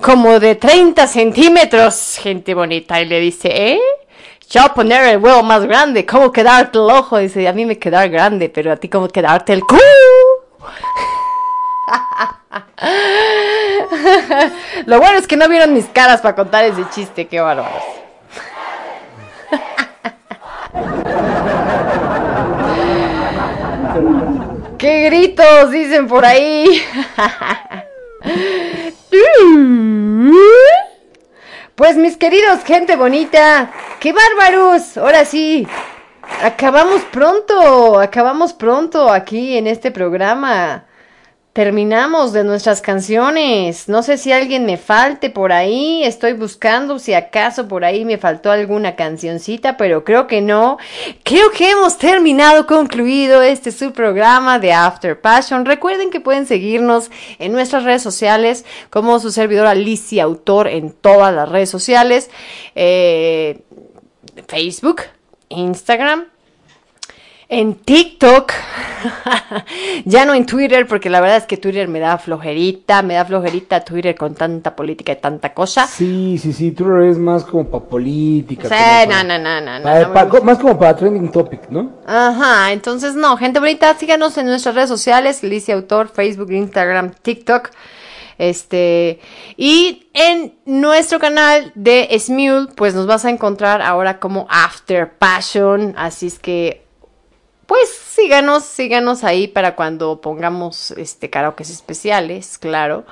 Como 0.00 0.40
de 0.40 0.54
30 0.54 1.06
centímetros, 1.06 2.18
gente 2.20 2.54
bonita. 2.54 3.00
Y 3.00 3.06
le 3.06 3.20
dice, 3.20 3.48
¿eh? 3.72 3.80
Yo 4.48 4.72
poner 4.74 5.02
el 5.08 5.18
huevo 5.18 5.42
más 5.42 5.64
grande. 5.64 6.06
¿Cómo 6.06 6.32
quedarte 6.32 6.78
el 6.78 6.84
ojo? 6.84 7.18
Dice, 7.18 7.46
a 7.48 7.52
mí 7.52 7.66
me 7.66 7.78
quedar 7.78 8.08
grande, 8.08 8.48
pero 8.48 8.72
a 8.72 8.76
ti 8.76 8.88
cómo 8.88 9.08
quedarte 9.08 9.52
el 9.52 9.60
cu. 9.62 9.76
Lo 14.86 14.98
bueno 14.98 15.18
es 15.18 15.26
que 15.26 15.36
no 15.36 15.48
vieron 15.48 15.74
mis 15.74 15.86
caras 15.86 16.20
para 16.20 16.36
contar 16.36 16.64
ese 16.64 16.88
chiste. 16.90 17.26
Qué 17.26 17.40
bárbaros. 17.40 17.82
¡Qué 24.86 25.00
gritos! 25.06 25.72
Dicen 25.72 26.06
por 26.06 26.24
ahí. 26.24 26.80
Pues 31.74 31.96
mis 31.96 32.16
queridos, 32.16 32.64
gente 32.64 32.96
bonita, 32.96 33.70
qué 34.00 34.14
bárbaros. 34.14 34.96
Ahora 34.96 35.26
sí, 35.26 35.68
acabamos 36.42 37.02
pronto, 37.02 38.00
acabamos 38.00 38.54
pronto 38.54 39.10
aquí 39.12 39.58
en 39.58 39.66
este 39.66 39.90
programa. 39.90 40.85
Terminamos 41.56 42.34
de 42.34 42.44
nuestras 42.44 42.82
canciones. 42.82 43.88
No 43.88 44.02
sé 44.02 44.18
si 44.18 44.30
alguien 44.30 44.66
me 44.66 44.76
falte 44.76 45.30
por 45.30 45.52
ahí. 45.52 46.04
Estoy 46.04 46.34
buscando 46.34 46.98
si 46.98 47.14
acaso 47.14 47.66
por 47.66 47.82
ahí 47.82 48.04
me 48.04 48.18
faltó 48.18 48.50
alguna 48.50 48.94
cancioncita, 48.94 49.78
pero 49.78 50.04
creo 50.04 50.26
que 50.26 50.42
no. 50.42 50.76
Creo 51.22 51.50
que 51.52 51.70
hemos 51.70 51.96
terminado, 51.96 52.66
concluido 52.66 53.40
este 53.40 53.72
su 53.72 53.92
programa 53.92 54.58
de 54.58 54.74
After 54.74 55.18
Passion. 55.18 55.64
Recuerden 55.64 56.10
que 56.10 56.20
pueden 56.20 56.44
seguirnos 56.44 57.10
en 57.38 57.52
nuestras 57.52 57.84
redes 57.84 58.02
sociales 58.02 58.66
como 58.90 59.18
su 59.18 59.30
servidora 59.30 59.70
Alicia 59.70 60.24
Autor 60.24 60.68
en 60.68 60.92
todas 60.92 61.34
las 61.34 61.48
redes 61.48 61.70
sociales. 61.70 62.28
Eh, 62.74 63.62
Facebook, 64.46 65.04
Instagram, 65.48 66.26
en 67.48 67.74
TikTok, 67.76 68.52
ya 70.04 70.24
no 70.24 70.34
en 70.34 70.46
Twitter, 70.46 70.86
porque 70.86 71.08
la 71.08 71.20
verdad 71.20 71.36
es 71.36 71.44
que 71.44 71.56
Twitter 71.56 71.86
me 71.86 72.00
da 72.00 72.18
flojerita, 72.18 73.02
me 73.02 73.14
da 73.14 73.24
flojerita 73.24 73.84
Twitter 73.84 74.16
con 74.16 74.34
tanta 74.34 74.74
política 74.74 75.12
y 75.12 75.16
tanta 75.16 75.54
cosa. 75.54 75.86
Sí, 75.86 76.38
sí, 76.38 76.52
sí, 76.52 76.72
Twitter 76.72 77.02
es 77.10 77.18
más 77.18 77.44
como 77.44 77.68
para 77.68 77.84
política. 77.84 78.68
Sí, 78.68 79.08
no, 79.08 79.22
no, 79.22 79.38
no, 79.38 79.60
no, 79.60 80.42
más 80.42 80.58
como 80.58 80.76
para 80.78 80.96
trending 80.96 81.30
topic, 81.30 81.68
¿no? 81.70 81.92
Ajá, 82.06 82.72
entonces 82.72 83.14
no, 83.14 83.36
gente 83.36 83.60
bonita, 83.60 83.94
síganos 83.94 84.36
en 84.38 84.46
nuestras 84.46 84.74
redes 84.74 84.88
sociales, 84.88 85.44
Alicia 85.44 85.74
Autor, 85.74 86.08
Facebook, 86.08 86.50
Instagram, 86.50 87.12
TikTok. 87.22 87.70
Este, 88.38 89.20
y 89.56 90.08
en 90.12 90.54
nuestro 90.66 91.18
canal 91.18 91.72
de 91.74 92.08
Smule, 92.18 92.68
pues 92.76 92.94
nos 92.94 93.06
vas 93.06 93.24
a 93.24 93.30
encontrar 93.30 93.80
ahora 93.80 94.18
como 94.18 94.46
After 94.50 95.10
Passion. 95.16 95.94
Así 95.96 96.26
es 96.26 96.38
que, 96.38 96.85
pues 97.66 97.88
síganos, 97.90 98.64
síganos 98.64 99.24
ahí 99.24 99.48
para 99.48 99.74
cuando 99.74 100.20
pongamos 100.20 100.92
este 100.92 101.30
karaokes 101.30 101.70
especiales, 101.70 102.58
claro. 102.58 103.04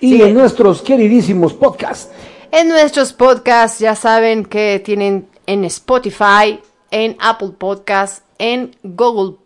Y 0.00 0.20
en 0.22 0.34
nuestros 0.34 0.82
queridísimos 0.82 1.54
podcasts. 1.54 2.10
En 2.52 2.68
nuestros 2.68 3.12
podcasts 3.12 3.78
ya 3.78 3.94
saben 3.94 4.44
que 4.44 4.80
tienen 4.84 5.28
en 5.46 5.64
Spotify, 5.64 6.60
en 6.90 7.16
Apple 7.20 7.52
Podcasts, 7.58 8.22
en 8.38 8.76
Google 8.82 9.36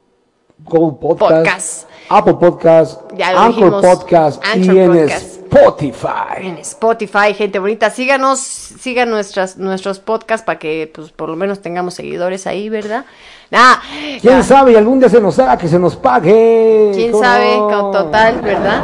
Google 0.65 0.99
Podcast, 1.01 1.21
Podcast. 1.21 1.90
Apple 2.11 2.35
Podcast, 2.35 3.01
Anchor 3.23 3.81
Podcast 3.81 4.45
Anchor 4.45 4.75
y 4.75 4.79
en. 4.81 5.09
Spotify. 5.51 6.47
en 6.47 6.59
Spotify, 6.59 7.35
gente 7.35 7.59
bonita. 7.59 7.91
Síganos, 7.91 8.41
sigan 8.41 9.11
nuestras, 9.11 9.57
nuestros 9.57 9.99
podcasts 9.99 10.45
para 10.45 10.59
que 10.59 10.91
pues 10.93 11.11
por 11.11 11.29
lo 11.29 11.37
menos 11.37 11.61
tengamos 11.61 11.95
seguidores 11.95 12.47
ahí, 12.47 12.69
¿verdad? 12.69 13.05
Nah, 13.51 13.77
¿Quién 14.21 14.45
sabe? 14.45 14.73
Y 14.73 14.77
algún 14.77 15.01
día 15.01 15.09
se 15.09 15.21
nos 15.21 15.39
haga 15.39 15.57
que 15.57 15.67
se 15.69 15.79
nos 15.79 15.97
pague. 15.97 16.91
¿Quién 16.95 17.13
¿Cómo 17.13 17.25
sabe? 17.25 17.57
total, 17.93 18.41
¿verdad? 18.43 18.83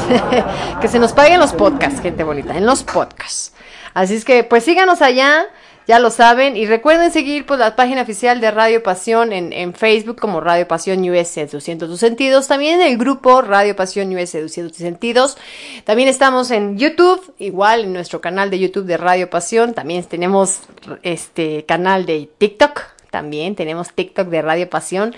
que 0.80 0.88
se 0.88 0.98
nos 0.98 1.12
paguen 1.12 1.38
los 1.38 1.52
podcasts, 1.52 2.00
gente 2.00 2.24
bonita, 2.24 2.56
en 2.56 2.66
los 2.66 2.82
podcasts. 2.82 3.52
Así 3.94 4.14
es 4.14 4.24
que, 4.24 4.44
pues 4.44 4.64
síganos 4.64 5.02
allá, 5.02 5.46
ya 5.90 5.98
lo 5.98 6.10
saben. 6.10 6.56
Y 6.56 6.66
recuerden 6.66 7.10
seguir 7.10 7.44
pues, 7.44 7.58
la 7.58 7.74
página 7.74 8.02
oficial 8.02 8.40
de 8.40 8.52
Radio 8.52 8.80
Pasión 8.80 9.32
en, 9.32 9.52
en 9.52 9.74
Facebook 9.74 10.20
como 10.20 10.40
Radio 10.40 10.68
Pasión 10.68 11.00
US 11.10 11.26
Seduciendo 11.26 11.88
tus 11.88 11.98
sentidos. 11.98 12.46
También 12.46 12.80
en 12.80 12.86
el 12.86 12.96
grupo 12.96 13.42
Radio 13.42 13.74
Pasión 13.74 14.14
US 14.14 14.30
Seduciendo 14.30 14.70
tus 14.70 14.78
sentidos. 14.78 15.36
También 15.82 16.08
estamos 16.08 16.52
en 16.52 16.78
YouTube, 16.78 17.34
igual 17.40 17.86
en 17.86 17.92
nuestro 17.92 18.20
canal 18.20 18.50
de 18.50 18.60
YouTube 18.60 18.84
de 18.84 18.98
Radio 18.98 19.28
Pasión. 19.30 19.74
También 19.74 20.04
tenemos 20.04 20.60
este 21.02 21.64
canal 21.64 22.06
de 22.06 22.30
TikTok. 22.38 22.82
También 23.10 23.56
tenemos 23.56 23.92
TikTok 23.92 24.28
de 24.28 24.42
Radio 24.42 24.70
Pasión. 24.70 25.16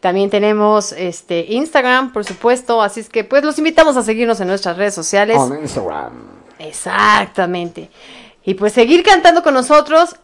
También 0.00 0.28
tenemos 0.28 0.92
este 0.92 1.46
Instagram, 1.48 2.12
por 2.12 2.26
supuesto. 2.26 2.82
Así 2.82 3.00
es 3.00 3.08
que 3.08 3.24
pues 3.24 3.42
los 3.42 3.56
invitamos 3.56 3.96
a 3.96 4.02
seguirnos 4.02 4.38
en 4.42 4.48
nuestras 4.48 4.76
redes 4.76 4.92
sociales. 4.92 5.38
On 5.38 5.58
Instagram. 5.58 6.12
Exactamente. 6.58 7.88
Y 8.50 8.54
pues 8.54 8.72
seguir 8.72 9.04
cantando 9.04 9.44
con 9.44 9.54
nosotros. 9.54 10.16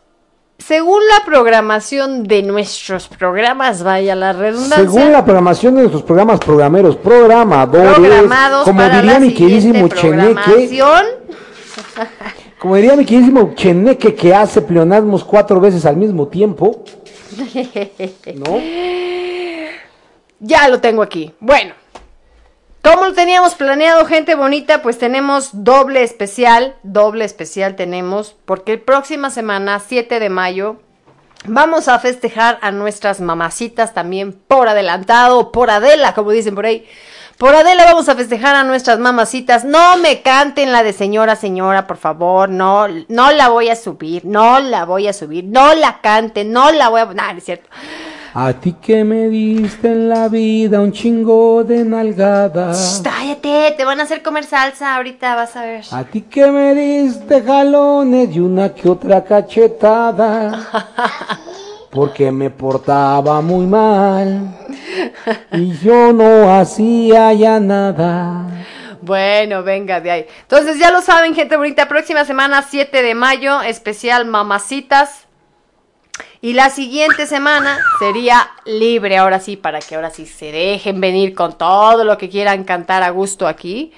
Según 0.59 1.01
la 1.07 1.25
programación 1.25 2.25
de 2.25 2.43
nuestros 2.43 3.07
programas, 3.07 3.85
vaya 3.85 4.17
la 4.17 4.33
redundancia. 4.33 4.79
Según 4.79 5.13
la 5.13 5.25
programación 5.25 5.77
de 5.77 5.83
nuestros 5.83 6.03
programas 6.03 6.41
programeros, 6.41 6.97
programadores, 6.97 7.95
programados 7.95 8.65
como 8.65 8.79
para 8.79 8.97
diría 8.97 9.13
la 9.13 9.21
mi 9.21 9.33
queridísimo 9.33 9.87
Cheneque, 9.87 10.83
como 12.59 12.75
diría 12.75 12.97
mi 12.97 13.05
queridísimo 13.05 13.53
Cheneque 13.55 14.13
que 14.17 14.35
hace 14.35 14.61
pleonasmos 14.61 15.23
cuatro 15.23 15.61
veces 15.61 15.87
al 15.87 15.97
mismo 15.97 16.27
tiempo. 16.27 16.83
¿No? 18.35 18.61
Ya 20.41 20.67
lo 20.67 20.81
tengo 20.81 21.01
aquí. 21.01 21.33
Bueno, 21.39 21.75
como 22.87 23.07
lo 23.07 23.15
teníamos 23.15 23.57
planeado, 23.57 24.07
gente 24.07 24.37
bonita, 24.37 24.81
pues 24.81 24.97
tenemos 24.97 25.51
doble 25.53 26.05
especial, 26.05 26.77
doble 26.85 27.25
especial 27.25 27.75
tenemos, 27.75 28.37
porque 28.45 28.75
el 28.75 28.81
próxima 28.81 29.31
semana, 29.31 29.81
7 29.81 30.21
de 30.21 30.31
mayo, 30.31 30.77
vamos 31.47 31.89
a 31.89 31.99
festejar 31.99 32.61
a 32.63 32.71
nuestras 32.71 33.21
mamacitas 33.21 33.93
también 33.93 34.33
por 34.33 34.69
adelantado, 34.69 35.51
por 35.51 35.69
Adela, 35.69 36.15
como 36.15 36.31
dicen 36.31 36.55
por 36.55 36.67
ahí. 36.67 36.87
Por 37.39 37.57
Adela 37.57 37.87
vamos 37.87 38.09
a 38.09 38.15
festejar 38.15 38.55
a 38.55 38.63
nuestras 38.63 39.01
mamacitas. 39.01 39.65
No 39.65 39.97
me 39.97 40.23
canten 40.23 40.71
la 40.71 40.85
de 40.85 40.93
señora, 40.93 41.35
señora, 41.35 41.89
por 41.89 41.97
favor. 41.97 42.49
No, 42.49 42.87
no 43.09 43.33
la 43.33 43.49
voy 43.49 43.69
a 43.69 43.77
subir. 43.77 44.25
No 44.25 44.59
la 44.61 44.87
voy 44.87 45.07
a 45.07 45.13
subir. 45.13 45.45
No 45.45 45.75
la 45.75 46.01
canten. 46.01 46.51
No 46.51 46.71
la 46.71 46.89
voy 46.89 47.03
a... 47.03 47.05
No 47.05 47.23
es 47.37 47.45
cierto. 47.45 47.69
A 48.39 48.53
ti 48.53 48.75
que 48.75 49.03
me 49.03 49.31
diste 49.31 49.89
en 49.89 50.11
la 50.11 50.29
vida 50.29 50.79
un 50.83 50.93
chingo 50.93 51.65
de 51.65 51.83
nalgadas. 51.87 53.01
Cállate, 53.03 53.73
te 53.79 53.83
van 53.87 53.99
a 53.99 54.03
hacer 54.03 54.23
comer 54.23 54.45
salsa 54.45 54.95
ahorita, 54.95 55.35
vas 55.35 55.57
a 55.57 55.65
ver. 55.65 55.85
A 55.91 56.05
ti 56.05 56.21
que 56.21 56.47
me 56.49 56.75
diste 56.75 57.43
jalones 57.43 58.37
y 58.37 58.41
una 58.41 58.75
que 58.75 58.91
otra 58.91 59.25
cachetada. 59.25 60.69
Porque 61.91 62.31
me 62.31 62.51
portaba 62.51 63.41
muy 63.41 63.65
mal. 63.65 64.55
Y 65.53 65.79
yo 65.79 66.13
no 66.13 66.55
hacía 66.59 67.33
ya 67.33 67.59
nada. 67.59 68.47
Bueno, 69.01 69.63
venga 69.63 69.99
de 70.01 70.11
ahí. 70.11 70.27
Entonces 70.43 70.79
ya 70.79 70.91
lo 70.91 71.01
saben, 71.01 71.35
gente 71.35 71.57
bonita. 71.57 71.89
Próxima 71.89 72.27
semana, 72.27 72.61
7 72.61 73.03
de 73.03 73.15
mayo, 73.15 73.63
especial 73.63 74.27
Mamacitas. 74.27 75.27
Y 76.47 76.53
la 76.53 76.71
siguiente 76.71 77.27
semana 77.27 77.77
sería 77.99 78.49
libre, 78.67 79.17
ahora 79.17 79.41
sí, 79.41 79.57
para 79.57 79.81
que 79.81 79.97
ahora 79.97 80.11
sí 80.11 80.27
se 80.27 80.53
dejen 80.53 81.01
venir 81.01 81.35
con 81.35 81.59
todo 81.59 82.05
lo 82.05 82.17
que 82.19 82.29
quieran 82.29 82.63
cantar 82.63 83.03
a 83.03 83.11
gusto 83.11 83.49
aquí. 83.49 83.93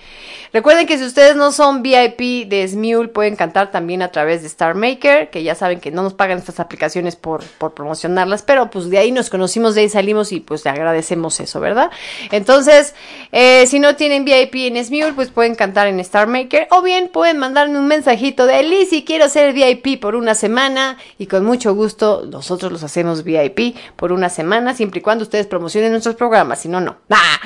Recuerden 0.51 0.87
que 0.87 0.97
si 0.97 1.05
ustedes 1.05 1.37
no 1.37 1.53
son 1.53 1.83
VIP 1.83 2.49
de 2.49 2.67
Smule, 2.67 3.09
pueden 3.09 3.37
cantar 3.37 3.71
también 3.71 4.01
a 4.01 4.09
través 4.09 4.41
de 4.41 4.47
Star 4.47 4.75
Maker, 4.75 5.29
que 5.29 5.43
ya 5.43 5.55
saben 5.55 5.79
que 5.79 5.91
no 5.91 6.03
nos 6.03 6.15
pagan 6.15 6.39
estas 6.39 6.59
aplicaciones 6.59 7.17
por, 7.17 7.45
por 7.45 7.75
promocionarlas, 7.75 8.43
pero 8.43 8.71
pues 8.71 8.89
de 8.89 8.97
ahí 8.97 9.13
nos 9.13 9.29
conocimos, 9.29 9.75
de 9.75 9.83
ahí 9.83 9.89
salimos 9.91 10.33
y 10.33 10.41
pues 10.41 10.65
le 10.65 10.71
agradecemos 10.71 11.41
eso, 11.41 11.61
¿verdad? 11.61 11.91
Entonces, 12.31 12.95
eh, 13.31 13.67
si 13.67 13.79
no 13.79 13.95
tienen 13.97 14.25
VIP 14.25 14.55
en 14.55 14.83
Smule, 14.83 15.13
pues 15.13 15.29
pueden 15.29 15.55
cantar 15.55 15.87
en 15.87 16.01
Star 16.01 16.29
Maker, 16.29 16.67
o 16.71 16.81
bien 16.81 17.09
pueden 17.09 17.37
mandarme 17.37 17.79
un 17.79 17.87
mensajito 17.87 18.47
de 18.47 18.63
Lizzy, 18.63 19.05
quiero 19.05 19.29
ser 19.29 19.53
VIP 19.53 20.01
por 20.01 20.15
una 20.15 20.35
semana, 20.35 20.97
y 21.19 21.27
con 21.27 21.45
mucho 21.45 21.75
gusto 21.75 22.25
nosotros 22.39 22.71
los 22.71 22.85
hacemos 22.85 23.25
VIP 23.25 23.77
por 23.97 24.13
una 24.13 24.29
semana, 24.29 24.73
siempre 24.73 25.01
y 25.01 25.03
cuando 25.03 25.25
ustedes 25.25 25.49
promocionen 25.49 25.91
nuestros 25.91 26.15
programas, 26.15 26.61
si 26.61 26.69
no, 26.69 26.81
no. 26.81 26.97
¡Ah! 27.11 27.41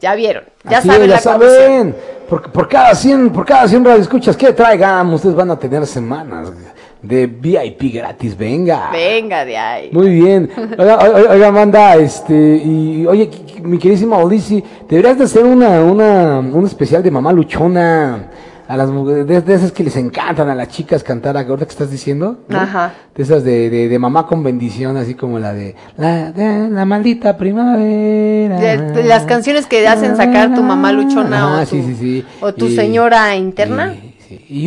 Ya 0.00 0.14
vieron, 0.16 0.44
ya 0.68 0.78
Así 0.78 0.88
saben 0.88 1.08
ya 1.08 1.14
la 1.14 1.20
saben. 1.20 1.96
Por, 2.28 2.50
por 2.50 2.68
cada 2.68 2.94
100, 2.94 3.30
por 3.30 3.46
cada 3.46 3.68
100 3.68 3.84
radioescuchas 3.84 4.36
que 4.36 4.52
traigan, 4.52 5.08
ustedes 5.14 5.36
van 5.36 5.52
a 5.52 5.58
tener 5.58 5.86
semanas 5.86 6.52
de 7.00 7.26
VIP 7.26 7.94
gratis, 7.94 8.36
venga. 8.36 8.90
Venga 8.90 9.44
de 9.44 9.56
ahí. 9.56 9.90
Muy 9.92 10.08
bien. 10.08 10.50
Oiga, 10.76 10.98
oiga, 11.30 11.48
Amanda, 11.48 11.94
este, 11.96 12.34
y 12.34 13.06
oye, 13.06 13.30
mi 13.62 13.78
queridísima 13.78 14.18
Odisi, 14.18 14.64
deberías 14.88 15.16
de 15.16 15.24
hacer 15.24 15.44
una, 15.44 15.80
una, 15.82 16.40
un 16.40 16.66
especial 16.66 17.02
de 17.02 17.10
mamá 17.10 17.32
luchona. 17.32 18.30
A 18.66 18.76
las 18.78 18.88
mujeres, 18.88 19.26
de, 19.26 19.40
de 19.42 19.54
esas 19.54 19.72
que 19.72 19.84
les 19.84 19.94
encantan 19.96 20.48
a 20.48 20.54
las 20.54 20.68
chicas 20.68 21.02
cantar, 21.04 21.36
ahorita 21.36 21.66
que 21.66 21.70
estás 21.72 21.90
diciendo, 21.90 22.38
¿no? 22.48 22.58
Ajá. 22.58 22.94
De 23.14 23.22
esas 23.22 23.44
de, 23.44 23.68
de, 23.68 23.88
de 23.88 23.98
mamá 23.98 24.26
con 24.26 24.42
bendición, 24.42 24.96
así 24.96 25.14
como 25.14 25.38
la 25.38 25.52
de 25.52 25.74
la, 25.98 26.32
de 26.32 26.70
la 26.70 26.84
maldita 26.86 27.36
primavera. 27.36 28.58
De- 28.58 29.04
las 29.04 29.24
canciones 29.24 29.66
que 29.66 29.86
hacen 29.86 30.16
sacar 30.16 30.54
tu 30.54 30.62
mamá 30.62 30.92
luchona 30.92 31.58
Ah, 31.58 31.62
o 31.62 31.64
tu, 31.66 31.70
sí, 31.76 31.82
sí, 31.82 31.94
sí. 31.94 32.24
o 32.40 32.54
tu 32.54 32.66
Y- 32.66 32.76
señora 32.76 33.36
interna. 33.36 33.94
Y 33.94 34.13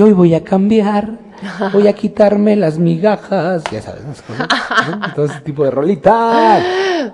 hoy 0.01 0.13
voy 0.13 0.33
a 0.35 0.43
cambiar, 0.43 1.09
voy 1.73 1.87
a 1.87 1.93
quitarme 1.93 2.55
las 2.55 2.77
migajas, 2.77 3.63
ya 3.71 3.81
sabes, 3.81 4.01
todo 5.15 5.25
ese 5.25 5.39
tipo 5.41 5.63
de 5.63 5.71
rolitas. 5.71 6.63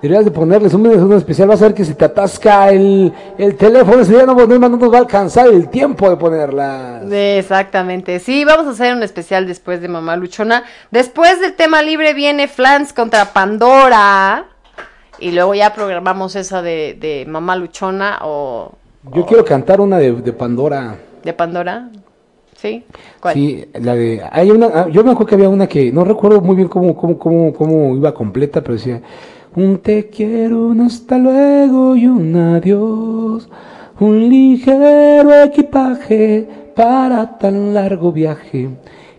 Deberías 0.02 0.24
de 0.24 0.30
ponerles 0.30 0.74
un 0.74 0.82
mensaje 0.82 1.16
especial, 1.16 1.48
vas 1.48 1.62
a 1.62 1.66
ver 1.66 1.74
que 1.74 1.84
si 1.84 1.94
te 1.94 2.04
atasca 2.04 2.70
el, 2.70 3.12
el 3.38 3.54
teléfono, 3.56 4.00
ese 4.02 4.14
día 4.14 4.26
no, 4.26 4.34
no, 4.34 4.58
no 4.58 4.68
nos 4.68 4.92
va 4.92 4.96
a 4.96 5.00
alcanzar 5.00 5.46
el 5.48 5.68
tiempo 5.68 6.10
de 6.10 6.16
ponerlas. 6.16 7.04
Exactamente. 7.10 8.18
Sí, 8.18 8.44
vamos 8.44 8.66
a 8.66 8.70
hacer 8.70 8.94
un 8.94 9.02
especial 9.02 9.46
después 9.46 9.80
de 9.80 9.88
Mamá 9.88 10.16
Luchona. 10.16 10.64
Después 10.90 11.40
del 11.40 11.54
tema 11.54 11.82
libre 11.82 12.12
viene 12.14 12.48
Flans 12.48 12.92
contra 12.92 13.26
Pandora. 13.32 14.46
Y 15.20 15.30
luego 15.30 15.54
ya 15.54 15.72
programamos 15.72 16.34
esa 16.34 16.60
de, 16.60 16.96
de 17.00 17.24
Mamá 17.28 17.54
Luchona 17.54 18.18
o 18.22 18.72
Yo 19.12 19.24
quiero 19.24 19.44
cantar 19.44 19.80
una 19.80 19.98
de, 19.98 20.12
de 20.12 20.32
Pandora. 20.32 20.96
de 21.22 21.32
Pandora. 21.32 21.88
¿Sí? 22.64 22.82
¿Cuál? 23.20 23.34
Sí, 23.34 23.62
la 23.74 23.94
de. 23.94 24.22
Hay 24.32 24.50
una. 24.50 24.66
ah, 24.72 24.88
Yo 24.90 25.04
me 25.04 25.10
acuerdo 25.10 25.26
que 25.26 25.34
había 25.34 25.50
una 25.50 25.66
que. 25.66 25.92
No 25.92 26.02
recuerdo 26.02 26.40
muy 26.40 26.56
bien 26.56 26.68
cómo, 26.68 26.96
cómo, 26.96 27.18
cómo, 27.18 27.52
cómo 27.52 27.94
iba 27.94 28.14
completa, 28.14 28.62
pero 28.62 28.72
decía. 28.74 29.02
Un 29.54 29.78
te 29.80 30.08
quiero, 30.08 30.68
un 30.68 30.80
hasta 30.80 31.18
luego 31.18 31.94
y 31.94 32.06
un 32.06 32.34
adiós. 32.34 33.50
Un 34.00 34.30
ligero 34.30 35.42
equipaje 35.42 36.48
para 36.74 37.36
tan 37.38 37.74
largo 37.74 38.12
viaje. 38.12 38.70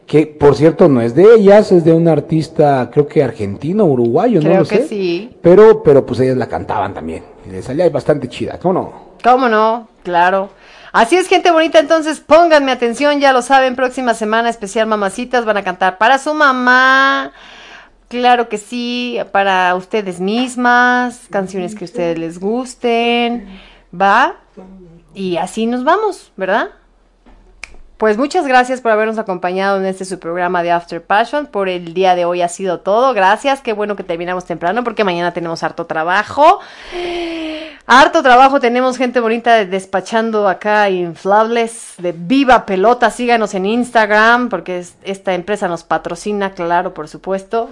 Que 0.07 0.25
por 0.25 0.55
cierto 0.55 0.87
no 0.89 1.01
es 1.01 1.13
de 1.13 1.35
ellas, 1.35 1.71
es 1.71 1.85
de 1.85 1.93
un 1.93 2.07
artista, 2.07 2.89
creo 2.91 3.07
que 3.07 3.23
argentino, 3.23 3.85
uruguayo, 3.85 4.39
no 4.41 4.45
Creo 4.49 4.59
lo 4.61 4.65
que 4.67 4.77
sé. 4.77 4.87
sí. 4.87 5.35
Pero, 5.39 5.83
pero 5.83 6.03
pues 6.03 6.19
ellas 6.19 6.37
la 6.37 6.47
cantaban 6.47 6.95
también. 6.95 7.23
Y 7.47 7.51
le 7.51 7.61
salía 7.61 7.87
bastante 7.91 8.27
chida, 8.27 8.57
¿cómo 8.59 8.73
no? 8.73 8.91
¿Cómo 9.23 9.47
no? 9.47 9.87
Claro. 10.03 10.49
Así 10.95 11.17
es, 11.17 11.27
gente 11.27 11.51
bonita, 11.51 11.79
entonces 11.79 12.21
pónganme 12.21 12.71
atención, 12.71 13.19
ya 13.19 13.33
lo 13.33 13.41
saben, 13.41 13.75
próxima 13.75 14.13
semana 14.13 14.47
especial 14.47 14.87
Mamacitas 14.87 15.43
van 15.43 15.57
a 15.57 15.63
cantar 15.65 15.97
para 15.97 16.17
su 16.17 16.33
mamá. 16.33 17.33
Claro 18.07 18.47
que 18.47 18.57
sí, 18.57 19.19
para 19.33 19.75
ustedes 19.75 20.21
mismas, 20.21 21.27
canciones 21.29 21.75
que 21.75 21.83
a 21.83 21.87
ustedes 21.87 22.17
les 22.17 22.39
gusten, 22.39 23.59
¿va? 23.93 24.37
Y 25.13 25.35
así 25.35 25.65
nos 25.65 25.83
vamos, 25.83 26.31
¿verdad? 26.37 26.69
Pues 27.97 28.17
muchas 28.17 28.45
gracias 28.45 28.81
por 28.81 28.91
habernos 28.91 29.17
acompañado 29.17 29.77
en 29.77 29.85
este 29.85 30.03
su 30.03 30.19
programa 30.19 30.63
de 30.63 30.71
After 30.71 31.01
Passion. 31.01 31.45
Por 31.45 31.69
el 31.69 31.93
día 31.93 32.13
de 32.13 32.25
hoy 32.25 32.41
ha 32.41 32.49
sido 32.49 32.81
todo. 32.81 33.13
Gracias. 33.13 33.61
Qué 33.61 33.71
bueno 33.71 33.95
que 33.95 34.03
terminamos 34.03 34.43
temprano 34.43 34.83
porque 34.83 35.05
mañana 35.05 35.31
tenemos 35.31 35.63
harto 35.63 35.85
trabajo. 35.85 36.59
Harto 37.87 38.21
trabajo. 38.21 38.59
Tenemos 38.59 38.97
gente 38.97 39.21
bonita 39.21 39.63
despachando 39.63 40.49
acá 40.49 40.89
inflables 40.89 41.93
de 41.97 42.11
viva 42.11 42.65
pelota. 42.65 43.09
Síganos 43.11 43.53
en 43.53 43.65
Instagram 43.65 44.49
porque 44.49 44.79
es- 44.79 44.95
esta 45.03 45.33
empresa 45.33 45.69
nos 45.69 45.83
patrocina, 45.83 46.51
claro, 46.51 46.93
por 46.93 47.07
supuesto. 47.07 47.69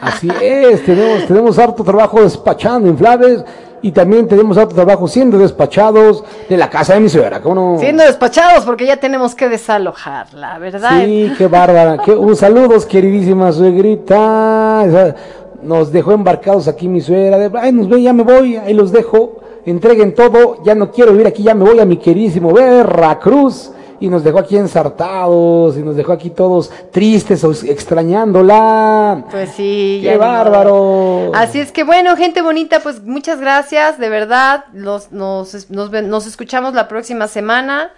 Así 0.00 0.30
es, 0.40 0.84
tenemos, 0.84 1.26
tenemos 1.26 1.58
harto 1.58 1.82
trabajo 1.82 2.22
despachando 2.22 2.86
inflables 2.88 3.42
y 3.82 3.92
también 3.92 4.26
tenemos 4.26 4.56
harto 4.58 4.74
trabajo 4.74 5.06
siendo 5.08 5.38
despachados 5.38 6.24
de 6.48 6.56
la 6.56 6.70
casa 6.70 6.94
de 6.94 7.00
mi 7.00 7.08
suegra, 7.08 7.40
¿cómo 7.40 7.54
no? 7.54 7.78
Siendo 7.78 8.04
despachados 8.04 8.64
porque 8.64 8.86
ya 8.86 8.96
tenemos 8.96 9.34
que 9.34 9.48
desalojarla, 9.48 10.58
¿verdad? 10.58 11.04
Sí, 11.04 11.32
qué 11.36 11.46
bárbara. 11.46 11.98
Qué, 12.04 12.12
un 12.12 12.36
saludos, 12.36 12.86
queridísima 12.86 13.52
suegrita. 13.52 15.14
Nos 15.62 15.92
dejó 15.92 16.12
embarcados 16.12 16.68
aquí 16.68 16.88
mi 16.88 17.00
suegra. 17.00 17.38
De, 17.38 17.50
Ay, 17.58 17.72
nos 17.72 17.88
ve, 17.88 18.02
ya 18.02 18.12
me 18.12 18.22
voy, 18.22 18.56
ahí 18.56 18.74
los 18.74 18.92
dejo. 18.92 19.40
Entreguen 19.64 20.14
todo, 20.14 20.62
ya 20.62 20.74
no 20.74 20.90
quiero 20.90 21.12
vivir 21.12 21.26
aquí, 21.26 21.42
ya 21.42 21.54
me 21.54 21.64
voy 21.64 21.80
a 21.80 21.84
mi 21.84 21.96
queridísimo 21.96 22.52
Veracruz. 22.52 23.72
Y 24.00 24.08
nos 24.08 24.24
dejó 24.24 24.38
aquí 24.38 24.56
ensartados, 24.56 25.76
y 25.76 25.80
nos 25.80 25.96
dejó 25.96 26.12
aquí 26.12 26.30
todos 26.30 26.70
tristes, 26.90 27.42
o 27.44 27.52
extrañándola. 27.52 29.24
Pues 29.30 29.50
sí, 29.50 30.00
¡Qué 30.02 30.12
ya 30.12 30.18
bárbaro! 30.18 31.32
Así 31.34 31.60
es 31.60 31.72
que 31.72 31.84
bueno, 31.84 32.16
gente 32.16 32.42
bonita, 32.42 32.80
pues 32.80 33.02
muchas 33.02 33.40
gracias, 33.40 33.98
de 33.98 34.08
verdad. 34.08 34.64
Nos, 34.72 35.12
nos, 35.12 35.70
nos, 35.70 35.90
nos 35.90 36.26
escuchamos 36.26 36.74
la 36.74 36.88
próxima 36.88 37.28
semana. 37.28 37.92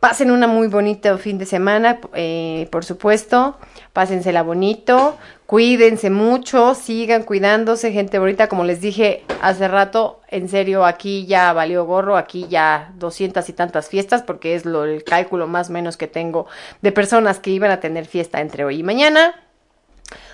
Pasen 0.00 0.30
una 0.30 0.46
muy 0.46 0.68
bonita 0.68 1.16
fin 1.18 1.38
de 1.38 1.46
semana, 1.46 1.98
eh, 2.14 2.68
por 2.70 2.84
supuesto. 2.84 3.56
Pásensela 3.94 4.42
bonito. 4.42 5.16
Cuídense 5.46 6.10
mucho, 6.10 6.74
sigan 6.74 7.22
cuidándose, 7.22 7.92
gente 7.92 8.18
bonita. 8.18 8.48
Como 8.48 8.64
les 8.64 8.80
dije 8.80 9.22
hace 9.40 9.68
rato, 9.68 10.20
en 10.28 10.48
serio, 10.48 10.84
aquí 10.84 11.26
ya 11.26 11.52
valió 11.52 11.86
gorro, 11.86 12.16
aquí 12.16 12.46
ya 12.50 12.92
doscientas 12.98 13.48
y 13.48 13.52
tantas 13.52 13.88
fiestas, 13.88 14.22
porque 14.22 14.56
es 14.56 14.66
lo, 14.66 14.84
el 14.84 15.04
cálculo 15.04 15.46
más 15.46 15.70
o 15.70 15.72
menos 15.72 15.96
que 15.96 16.08
tengo 16.08 16.46
de 16.82 16.90
personas 16.90 17.38
que 17.38 17.52
iban 17.52 17.70
a 17.70 17.78
tener 17.78 18.04
fiesta 18.04 18.40
entre 18.40 18.64
hoy 18.64 18.80
y 18.80 18.82
mañana 18.82 19.36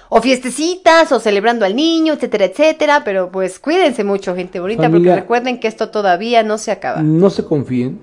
o 0.08 0.20
fiestecitas, 0.20 1.12
o 1.12 1.20
celebrando 1.20 1.64
al 1.64 1.76
niño, 1.76 2.14
etcétera, 2.14 2.46
etcétera, 2.46 3.02
pero 3.04 3.30
pues 3.30 3.60
cuídense 3.60 4.04
mucho, 4.04 4.34
gente 4.34 4.58
bonita, 4.58 4.84
Familia. 4.84 5.12
porque 5.12 5.20
recuerden 5.20 5.60
que 5.60 5.68
esto 5.68 5.90
todavía 5.90 6.42
no 6.42 6.58
se 6.58 6.72
acaba. 6.72 7.00
No 7.02 7.30
se 7.30 7.44
confíen. 7.44 8.00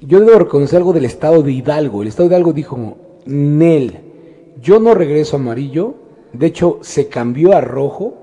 Yo 0.00 0.20
debo 0.20 0.38
reconocer 0.38 0.78
algo 0.78 0.92
del 0.92 1.04
estado 1.04 1.42
de 1.42 1.52
Hidalgo. 1.52 2.02
El 2.02 2.08
estado 2.08 2.28
de 2.28 2.34
Hidalgo 2.34 2.52
dijo, 2.52 2.96
Nel, 3.26 4.09
yo 4.60 4.78
no 4.78 4.94
regreso 4.94 5.36
amarillo. 5.36 5.94
De 6.32 6.46
hecho, 6.46 6.78
se 6.82 7.08
cambió 7.08 7.56
a 7.56 7.60
rojo 7.60 8.14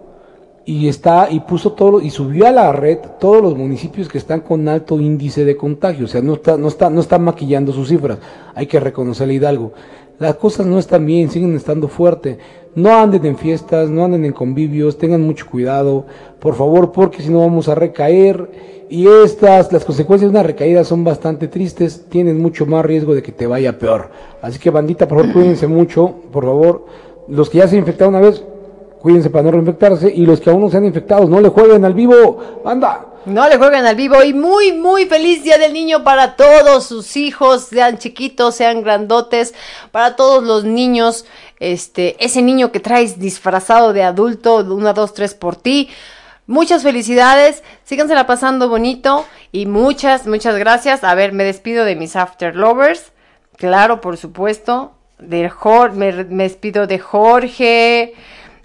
y 0.65 0.87
está 0.89 1.29
y 1.31 1.39
puso 1.41 1.73
todo 1.73 2.01
y 2.01 2.09
subió 2.09 2.45
a 2.45 2.51
la 2.51 2.71
red 2.73 2.99
todos 3.19 3.41
los 3.41 3.55
municipios 3.55 4.09
que 4.09 4.17
están 4.17 4.41
con 4.41 4.67
alto 4.67 4.99
índice 4.99 5.45
de 5.45 5.55
contagio. 5.57 6.05
O 6.05 6.07
sea, 6.07 6.21
no 6.21 6.35
está 6.35 6.57
no 6.57 6.67
está 6.67 6.89
no 6.89 7.01
está 7.01 7.17
maquillando 7.17 7.71
sus 7.71 7.89
cifras. 7.89 8.19
Hay 8.53 8.67
que 8.67 8.79
reconocerle 8.79 9.35
Hidalgo. 9.35 9.73
Las 10.19 10.35
cosas 10.35 10.65
no 10.65 10.79
están 10.79 11.05
bien, 11.05 11.29
siguen 11.29 11.55
estando 11.55 11.87
fuerte. 11.87 12.39
No 12.77 12.95
anden 12.95 13.25
en 13.25 13.39
fiestas, 13.39 13.89
no 13.89 14.05
anden 14.05 14.23
en 14.23 14.33
convivios, 14.33 14.99
tengan 14.99 15.23
mucho 15.23 15.47
cuidado, 15.49 16.05
por 16.39 16.53
favor, 16.53 16.91
porque 16.91 17.23
si 17.23 17.29
no 17.29 17.39
vamos 17.39 17.67
a 17.69 17.73
recaer. 17.73 18.85
Y 18.87 19.07
estas, 19.07 19.73
las 19.73 19.83
consecuencias 19.83 20.31
de 20.31 20.37
una 20.37 20.43
recaída 20.43 20.83
son 20.83 21.03
bastante 21.03 21.47
tristes, 21.47 22.05
tienen 22.07 22.39
mucho 22.39 22.67
más 22.67 22.85
riesgo 22.85 23.15
de 23.15 23.23
que 23.23 23.31
te 23.31 23.47
vaya 23.47 23.79
peor. 23.79 24.11
Así 24.43 24.59
que 24.59 24.69
bandita, 24.69 25.07
por 25.07 25.21
favor, 25.21 25.33
cuídense 25.33 25.65
mucho, 25.65 26.13
por 26.31 26.43
favor. 26.45 26.85
Los 27.27 27.49
que 27.49 27.57
ya 27.57 27.67
se 27.67 27.77
infectaron 27.77 28.13
una 28.13 28.27
vez, 28.27 28.43
cuídense 29.07 29.29
para 29.29 29.43
no 29.43 29.51
reinfectarse. 29.51 30.11
Y 30.13 30.25
los 30.25 30.41
que 30.41 30.49
aún 30.49 30.59
no 30.59 30.69
se 30.69 30.75
han 30.75 30.83
infectado, 30.83 31.29
no 31.29 31.39
le 31.39 31.47
jueguen 31.47 31.85
al 31.85 31.93
vivo, 31.93 32.61
anda. 32.65 33.05
No 33.25 33.47
le 33.47 33.57
jueguen 33.57 33.85
al 33.85 33.95
vivo 33.95 34.21
y 34.21 34.33
muy, 34.33 34.73
muy 34.73 35.05
feliz 35.05 35.43
Día 35.43 35.57
del 35.57 35.71
Niño 35.71 36.03
para 36.03 36.35
todos 36.35 36.83
sus 36.85 37.15
hijos, 37.15 37.63
sean 37.63 37.99
chiquitos, 37.99 38.55
sean 38.55 38.83
grandotes, 38.83 39.53
para 39.91 40.17
todos 40.17 40.43
los 40.43 40.65
niños, 40.65 41.25
este, 41.61 42.17
ese 42.19 42.41
niño 42.41 42.73
que 42.73 42.81
traes 42.81 43.17
disfrazado 43.17 43.93
de 43.93 44.03
adulto, 44.03 44.57
una, 44.57 44.91
dos, 44.91 45.13
tres 45.13 45.33
por 45.33 45.55
ti. 45.55 45.89
Muchas 46.47 46.83
felicidades, 46.83 47.63
sígansela 47.85 48.27
pasando 48.27 48.67
bonito 48.67 49.25
y 49.53 49.67
muchas, 49.67 50.27
muchas 50.27 50.57
gracias. 50.57 51.05
A 51.05 51.15
ver, 51.15 51.31
me 51.31 51.45
despido 51.45 51.85
de 51.85 51.95
mis 51.95 52.17
After 52.17 52.57
Lovers, 52.57 53.13
claro, 53.55 54.01
por 54.01 54.17
supuesto, 54.17 54.91
de 55.17 55.49
Jor 55.49 55.93
me, 55.93 56.11
me 56.25 56.43
despido 56.43 56.87
de 56.87 56.99
Jorge, 56.99 58.13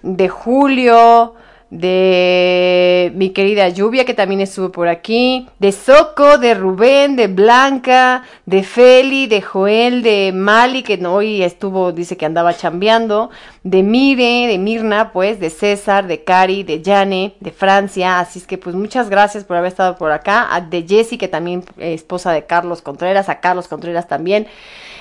de 0.03 0.29
Julio, 0.29 1.33
de 1.73 3.11
mi 3.15 3.31
querida 3.31 3.67
Lluvia, 3.67 4.05
que 4.05 4.13
también 4.13 4.41
estuvo 4.41 4.71
por 4.71 4.87
aquí, 4.87 5.47
de 5.57 5.71
Soco, 5.71 6.37
de 6.37 6.53
Rubén, 6.53 7.15
de 7.15 7.25
Blanca, 7.25 8.23
de 8.45 8.61
Feli, 8.61 9.25
de 9.25 9.41
Joel, 9.41 10.03
de 10.03 10.31
Mali, 10.35 10.83
que 10.83 11.03
hoy 11.07 11.41
estuvo, 11.41 11.91
dice 11.91 12.15
que 12.15 12.27
andaba 12.27 12.55
chambeando, 12.55 13.31
de 13.63 13.81
Mire, 13.81 14.45
de 14.45 14.59
Mirna, 14.59 15.11
pues, 15.11 15.39
de 15.39 15.49
César, 15.49 16.05
de 16.05 16.23
Cari, 16.23 16.61
de 16.61 16.83
Jane, 16.85 17.33
de 17.39 17.51
Francia, 17.51 18.19
así 18.19 18.37
es 18.37 18.45
que 18.45 18.59
pues 18.59 18.75
muchas 18.75 19.09
gracias 19.09 19.43
por 19.43 19.57
haber 19.57 19.71
estado 19.71 19.97
por 19.97 20.11
acá, 20.11 20.63
de 20.69 20.85
Jessie, 20.87 21.17
que 21.17 21.27
también 21.27 21.63
es 21.77 22.01
esposa 22.01 22.31
de 22.31 22.45
Carlos 22.45 22.83
Contreras, 22.83 23.29
a 23.29 23.39
Carlos 23.39 23.67
Contreras 23.67 24.07
también, 24.07 24.45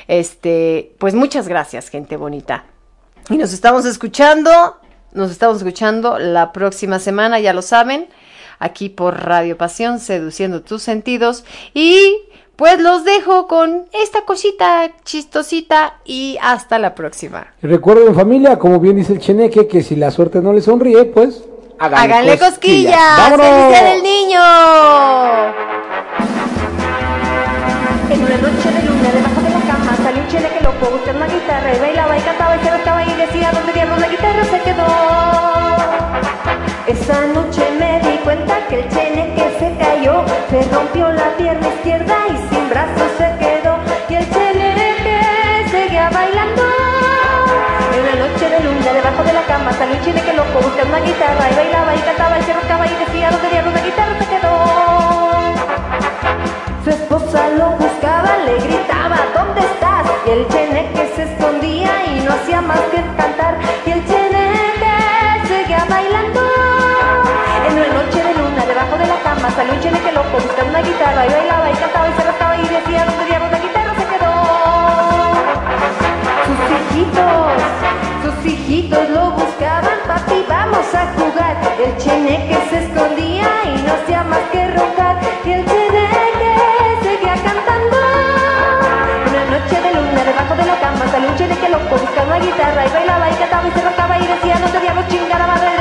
este, 0.08 0.94
pues 0.96 1.14
muchas 1.14 1.48
gracias, 1.48 1.90
gente 1.90 2.16
bonita. 2.16 2.64
Y 3.28 3.36
nos 3.36 3.52
estamos 3.52 3.84
escuchando, 3.84 4.78
nos 5.12 5.30
estamos 5.30 5.58
escuchando 5.58 6.18
la 6.18 6.52
próxima 6.52 6.98
semana, 6.98 7.40
ya 7.40 7.52
lo 7.52 7.62
saben, 7.62 8.08
aquí 8.58 8.88
por 8.88 9.24
Radio 9.24 9.56
Pasión, 9.56 9.98
seduciendo 9.98 10.62
tus 10.62 10.82
sentidos. 10.82 11.44
Y 11.74 12.16
pues 12.56 12.80
los 12.80 13.04
dejo 13.04 13.46
con 13.46 13.86
esta 13.92 14.24
cosita 14.24 14.90
chistosita 15.04 15.94
y 16.04 16.38
hasta 16.40 16.78
la 16.78 16.94
próxima. 16.94 17.48
Recuerden 17.62 18.14
familia, 18.14 18.58
como 18.58 18.78
bien 18.78 18.96
dice 18.96 19.14
el 19.14 19.18
cheneque, 19.18 19.66
que 19.66 19.82
si 19.82 19.96
la 19.96 20.10
suerte 20.10 20.40
no 20.40 20.52
le 20.52 20.60
sonríe, 20.60 21.04
pues 21.06 21.42
háganle, 21.78 22.14
Háganle 22.14 22.38
cosquillas. 22.38 23.18
¡Vámonos! 23.18 23.46
¡Feliz 23.46 23.82
del 23.82 24.02
niño! 24.02 24.40
En 28.10 28.22
una 28.22 28.36
noche 28.36 28.70
de 28.70 28.82
luna 28.86 29.10
debajo 29.12 29.40
de 29.40 29.50
la 29.50 29.60
cama 29.60 29.96
salió 30.02 30.22
un 30.22 30.28
chile 30.28 30.48
que 30.56 30.64
lo 30.64 30.72
puso 30.78 30.92
buscar 30.92 31.16
una 31.16 31.26
guitarra 31.26 31.74
y 31.74 31.80
bailaba 31.80 32.18
y 32.18 32.20
cantaba 32.20 32.56
y 32.56 32.64
se 32.64 32.70
decía 33.26 33.52
dónde 33.52 33.72
diablos 33.72 34.00
la 34.00 34.08
guitarra 34.08 34.44
se 34.44 34.60
quedó. 34.66 34.86
Esa 36.86 37.20
noche 37.26 37.62
me 37.78 38.00
di 38.00 38.16
cuenta 38.18 38.54
que 38.68 38.80
el 38.80 38.88
chene 38.88 39.32
que 39.36 39.46
se 39.60 39.68
cayó 39.78 40.24
se 40.50 40.62
rompió 40.74 41.08
la 41.12 41.28
pierna 41.36 41.68
izquierda 41.68 42.16
y 42.32 42.36
sin 42.48 42.68
brazos 42.68 43.10
se 43.18 43.28
quedó 43.38 43.78
y 44.08 44.14
el 44.14 44.26
chene 44.34 44.74
que 45.06 45.70
seguía 45.70 46.10
bailando. 46.10 46.62
En 47.94 48.00
una 48.02 48.14
noche 48.26 48.44
de 48.50 48.60
luna 48.60 48.92
debajo 48.92 49.22
de 49.22 49.32
la 49.32 49.42
cama 49.42 49.72
salió 49.72 49.94
un 49.96 50.02
chile 50.04 50.20
que 50.22 50.32
lo 50.32 50.44
puso 50.52 50.66
buscar 50.66 50.86
una 50.86 50.98
guitarra 50.98 51.50
y 51.50 51.54
bailaba 51.54 51.94
y 51.94 51.98
cantaba 52.00 52.38
y 52.38 52.42
se 52.42 52.52
rascaba 52.52 52.86
y 52.86 52.94
decía 53.04 53.30
dónde 53.30 53.48
diablos 53.50 53.74
la 53.74 53.82
guitarra 53.82 54.14
se 54.18 54.26
quedó. 54.32 54.54
Su 56.84 56.90
esposa 56.90 57.48
lo 57.50 57.70
buscaba, 57.82 58.30
le 58.46 58.54
gritaba, 58.66 59.18
¿dónde 59.36 59.60
estás? 59.60 60.06
Y 60.26 60.30
el 60.30 60.48
cheneque 60.48 61.12
se 61.14 61.22
escondía 61.22 61.91
una 70.68 70.80
guitarra 70.82 71.26
y 71.26 71.30
bailaba 71.30 71.70
y 71.70 71.74
cantaba 71.74 72.08
y 72.08 72.12
se 72.12 72.22
arrastraba 72.22 72.56
y 72.56 72.62
decía 72.62 73.04
dónde 73.04 73.24
diablos 73.24 73.50
la 73.50 73.58
guitarra 73.58 73.94
se 73.94 74.06
quedó. 74.12 74.32
Sus 76.46 76.60
hijitos, 76.76 77.54
sus 78.22 78.46
hijitos 78.46 79.08
lo 79.10 79.30
buscaban, 79.32 79.98
papi, 80.06 80.44
vamos 80.48 80.94
a 80.94 81.12
jugar. 81.16 81.56
El 81.84 81.96
cheneque 81.96 82.56
se 82.70 82.84
escondía 82.84 83.48
y 83.64 83.82
no 83.82 83.92
hacía 83.94 84.22
más 84.24 84.44
que 84.52 84.66
roncar. 84.68 85.16
Y 85.44 85.50
el 85.52 85.64
cheneque 85.66 86.54
seguía 87.02 87.34
cantando. 87.42 87.96
Una 89.28 89.44
noche 89.58 89.76
de 89.80 89.90
luna 89.94 90.24
debajo 90.24 90.54
de 90.54 90.64
la 90.64 90.76
cama 90.80 91.04
salió 91.10 91.28
un 91.28 91.36
cheneque 91.36 91.68
loco 91.68 91.96
buscando 91.96 92.36
una 92.36 92.44
guitarra 92.44 92.86
y 92.86 92.90
bailaba 92.90 93.30
y 93.30 93.34
cantaba 93.34 93.68
y 93.68 93.70
se 93.72 93.80
arrastraba 93.80 94.18
y 94.18 94.26
decía 94.26 94.58
dónde 94.60 94.80
diablos 94.80 95.08
chingada 95.08 95.46
madre. 95.46 95.71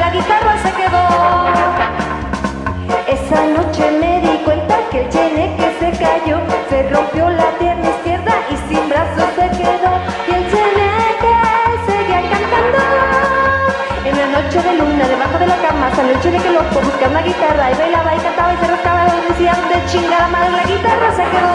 Se 6.81 6.89
rompió 6.89 7.29
la 7.29 7.49
pierna 7.59 7.89
izquierda 7.89 8.33
y 8.49 8.55
sin 8.67 8.89
brazos 8.89 9.29
se 9.35 9.47
quedó. 9.57 9.93
Y 10.27 10.31
el 10.33 10.43
cheneque 10.49 11.33
seguía 11.85 12.21
cantando. 12.31 12.79
En 14.05 14.17
la 14.17 14.27
noche 14.41 14.61
de 14.61 14.73
luna, 14.77 15.07
debajo 15.07 15.37
de 15.37 15.47
la 15.47 15.57
cama, 15.57 15.91
salió 15.95 16.13
el 16.13 16.21
cheneque 16.21 16.49
loco 16.49 16.79
buscando 16.83 17.19
una 17.19 17.21
guitarra 17.21 17.71
y 17.71 17.75
bailaba 17.75 18.15
y 18.15 18.19
cantaba 18.19 18.53
y 18.53 18.57
se 18.57 18.67
rascaba 18.67 19.07
y 19.07 19.09
decía 19.29 19.53
donde 19.53 19.85
chingada 19.91 20.27
madre 20.27 20.51
la 20.51 20.63
guitarra 20.63 21.09
se 21.19 21.23
quedó. 21.33 21.53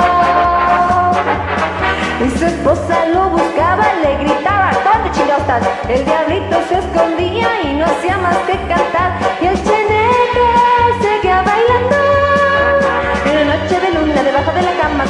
Y 2.24 2.38
su 2.38 2.46
esposa 2.46 3.06
lo 3.12 3.30
buscaba, 3.30 3.84
le 4.02 4.16
gritaba, 4.18 4.70
¿dónde 4.84 5.10
chingados 5.12 5.42
estás? 5.42 5.62
El 5.88 6.04
diablito 6.04 6.56
se 6.68 6.78
escondía 6.78 7.48
y 7.62 7.74
no 7.74 7.84
hacía 7.84 8.16
más 8.18 8.36
que 8.46 8.56
cantar. 8.68 9.18
Y 9.40 9.46
el 9.46 9.62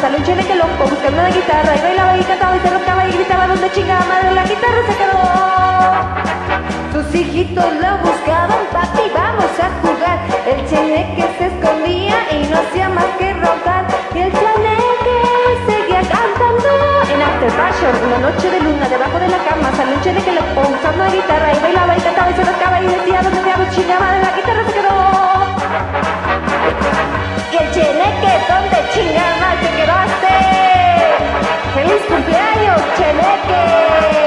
Sale 0.01 0.19
un 0.19 0.25
chile 0.25 0.45
que 0.45 0.55
loco 0.55 0.85
buscando 0.91 1.23
la 1.23 1.31
guitarra 1.31 1.75
Y 1.75 1.81
bailaba 1.81 2.19
y 2.19 2.23
cantaba 2.25 2.57
y 2.57 2.61
se 2.61 2.69
roncaba 2.71 3.07
y 3.09 3.13
gritaba 3.13 3.47
Donde 3.47 3.71
chingada 3.73 4.05
madre 4.05 4.33
la 4.33 4.45
guitarra 4.45 4.83
se 4.87 4.95
quedó 5.01 5.21
Sus 6.93 7.15
hijitos 7.15 7.65
lo 7.65 7.99
buscaban 8.05 8.67
Papi, 8.73 9.09
vamos 9.15 9.53
a 9.57 9.71
jugar 9.81 10.19
El 10.45 10.61
chile 10.69 11.09
que 11.17 11.25
se 11.39 11.47
escondía 11.47 12.17
Y 12.31 12.47
no 12.49 12.59
hacía 12.59 12.89
más 12.91 13.07
que 13.19 13.33
roncar. 13.33 13.87
Y 14.15 14.19
el 14.21 14.33
chile 14.33 14.77
que 15.07 15.19
seguía 15.65 16.03
cantando 16.13 16.69
En 17.09 17.23
After 17.23 17.51
Fashion, 17.57 17.97
una 18.05 18.19
noche 18.29 18.51
de 18.51 18.61
luna 18.61 18.89
Debajo 18.89 19.19
de 19.19 19.29
la 19.29 19.39
cama. 19.49 19.73
Sale 19.77 19.95
un 19.97 20.03
chile 20.03 20.21
que 20.23 20.33
loco 20.33 20.61
Usando 20.77 21.05
la 21.05 21.11
guitarra 21.11 21.55
y 21.55 21.59
bailaba 21.61 21.97
y 21.97 22.01
cantaba 22.01 22.31
y 22.31 22.35
se 22.35 22.45
roncaba 22.45 22.83
Y 22.83 22.87
decía, 22.87 23.23
¿dónde 23.23 23.43
diablos 23.43 23.71
chingada 23.75 24.01
madre 24.01 24.21
la 24.21 24.37
guitarra 24.37 24.63
se 24.67 24.73
quedó? 24.77 24.97
Y 27.53 27.57
el 27.57 27.71
Cheneque, 27.71 28.33
¿dónde 28.49 28.77
chingada 28.93 29.61
te 29.61 29.69
quedaste? 29.77 30.33
¡Feliz 31.75 32.03
cumpleaños, 32.09 32.81
Cheneque! 32.97 34.26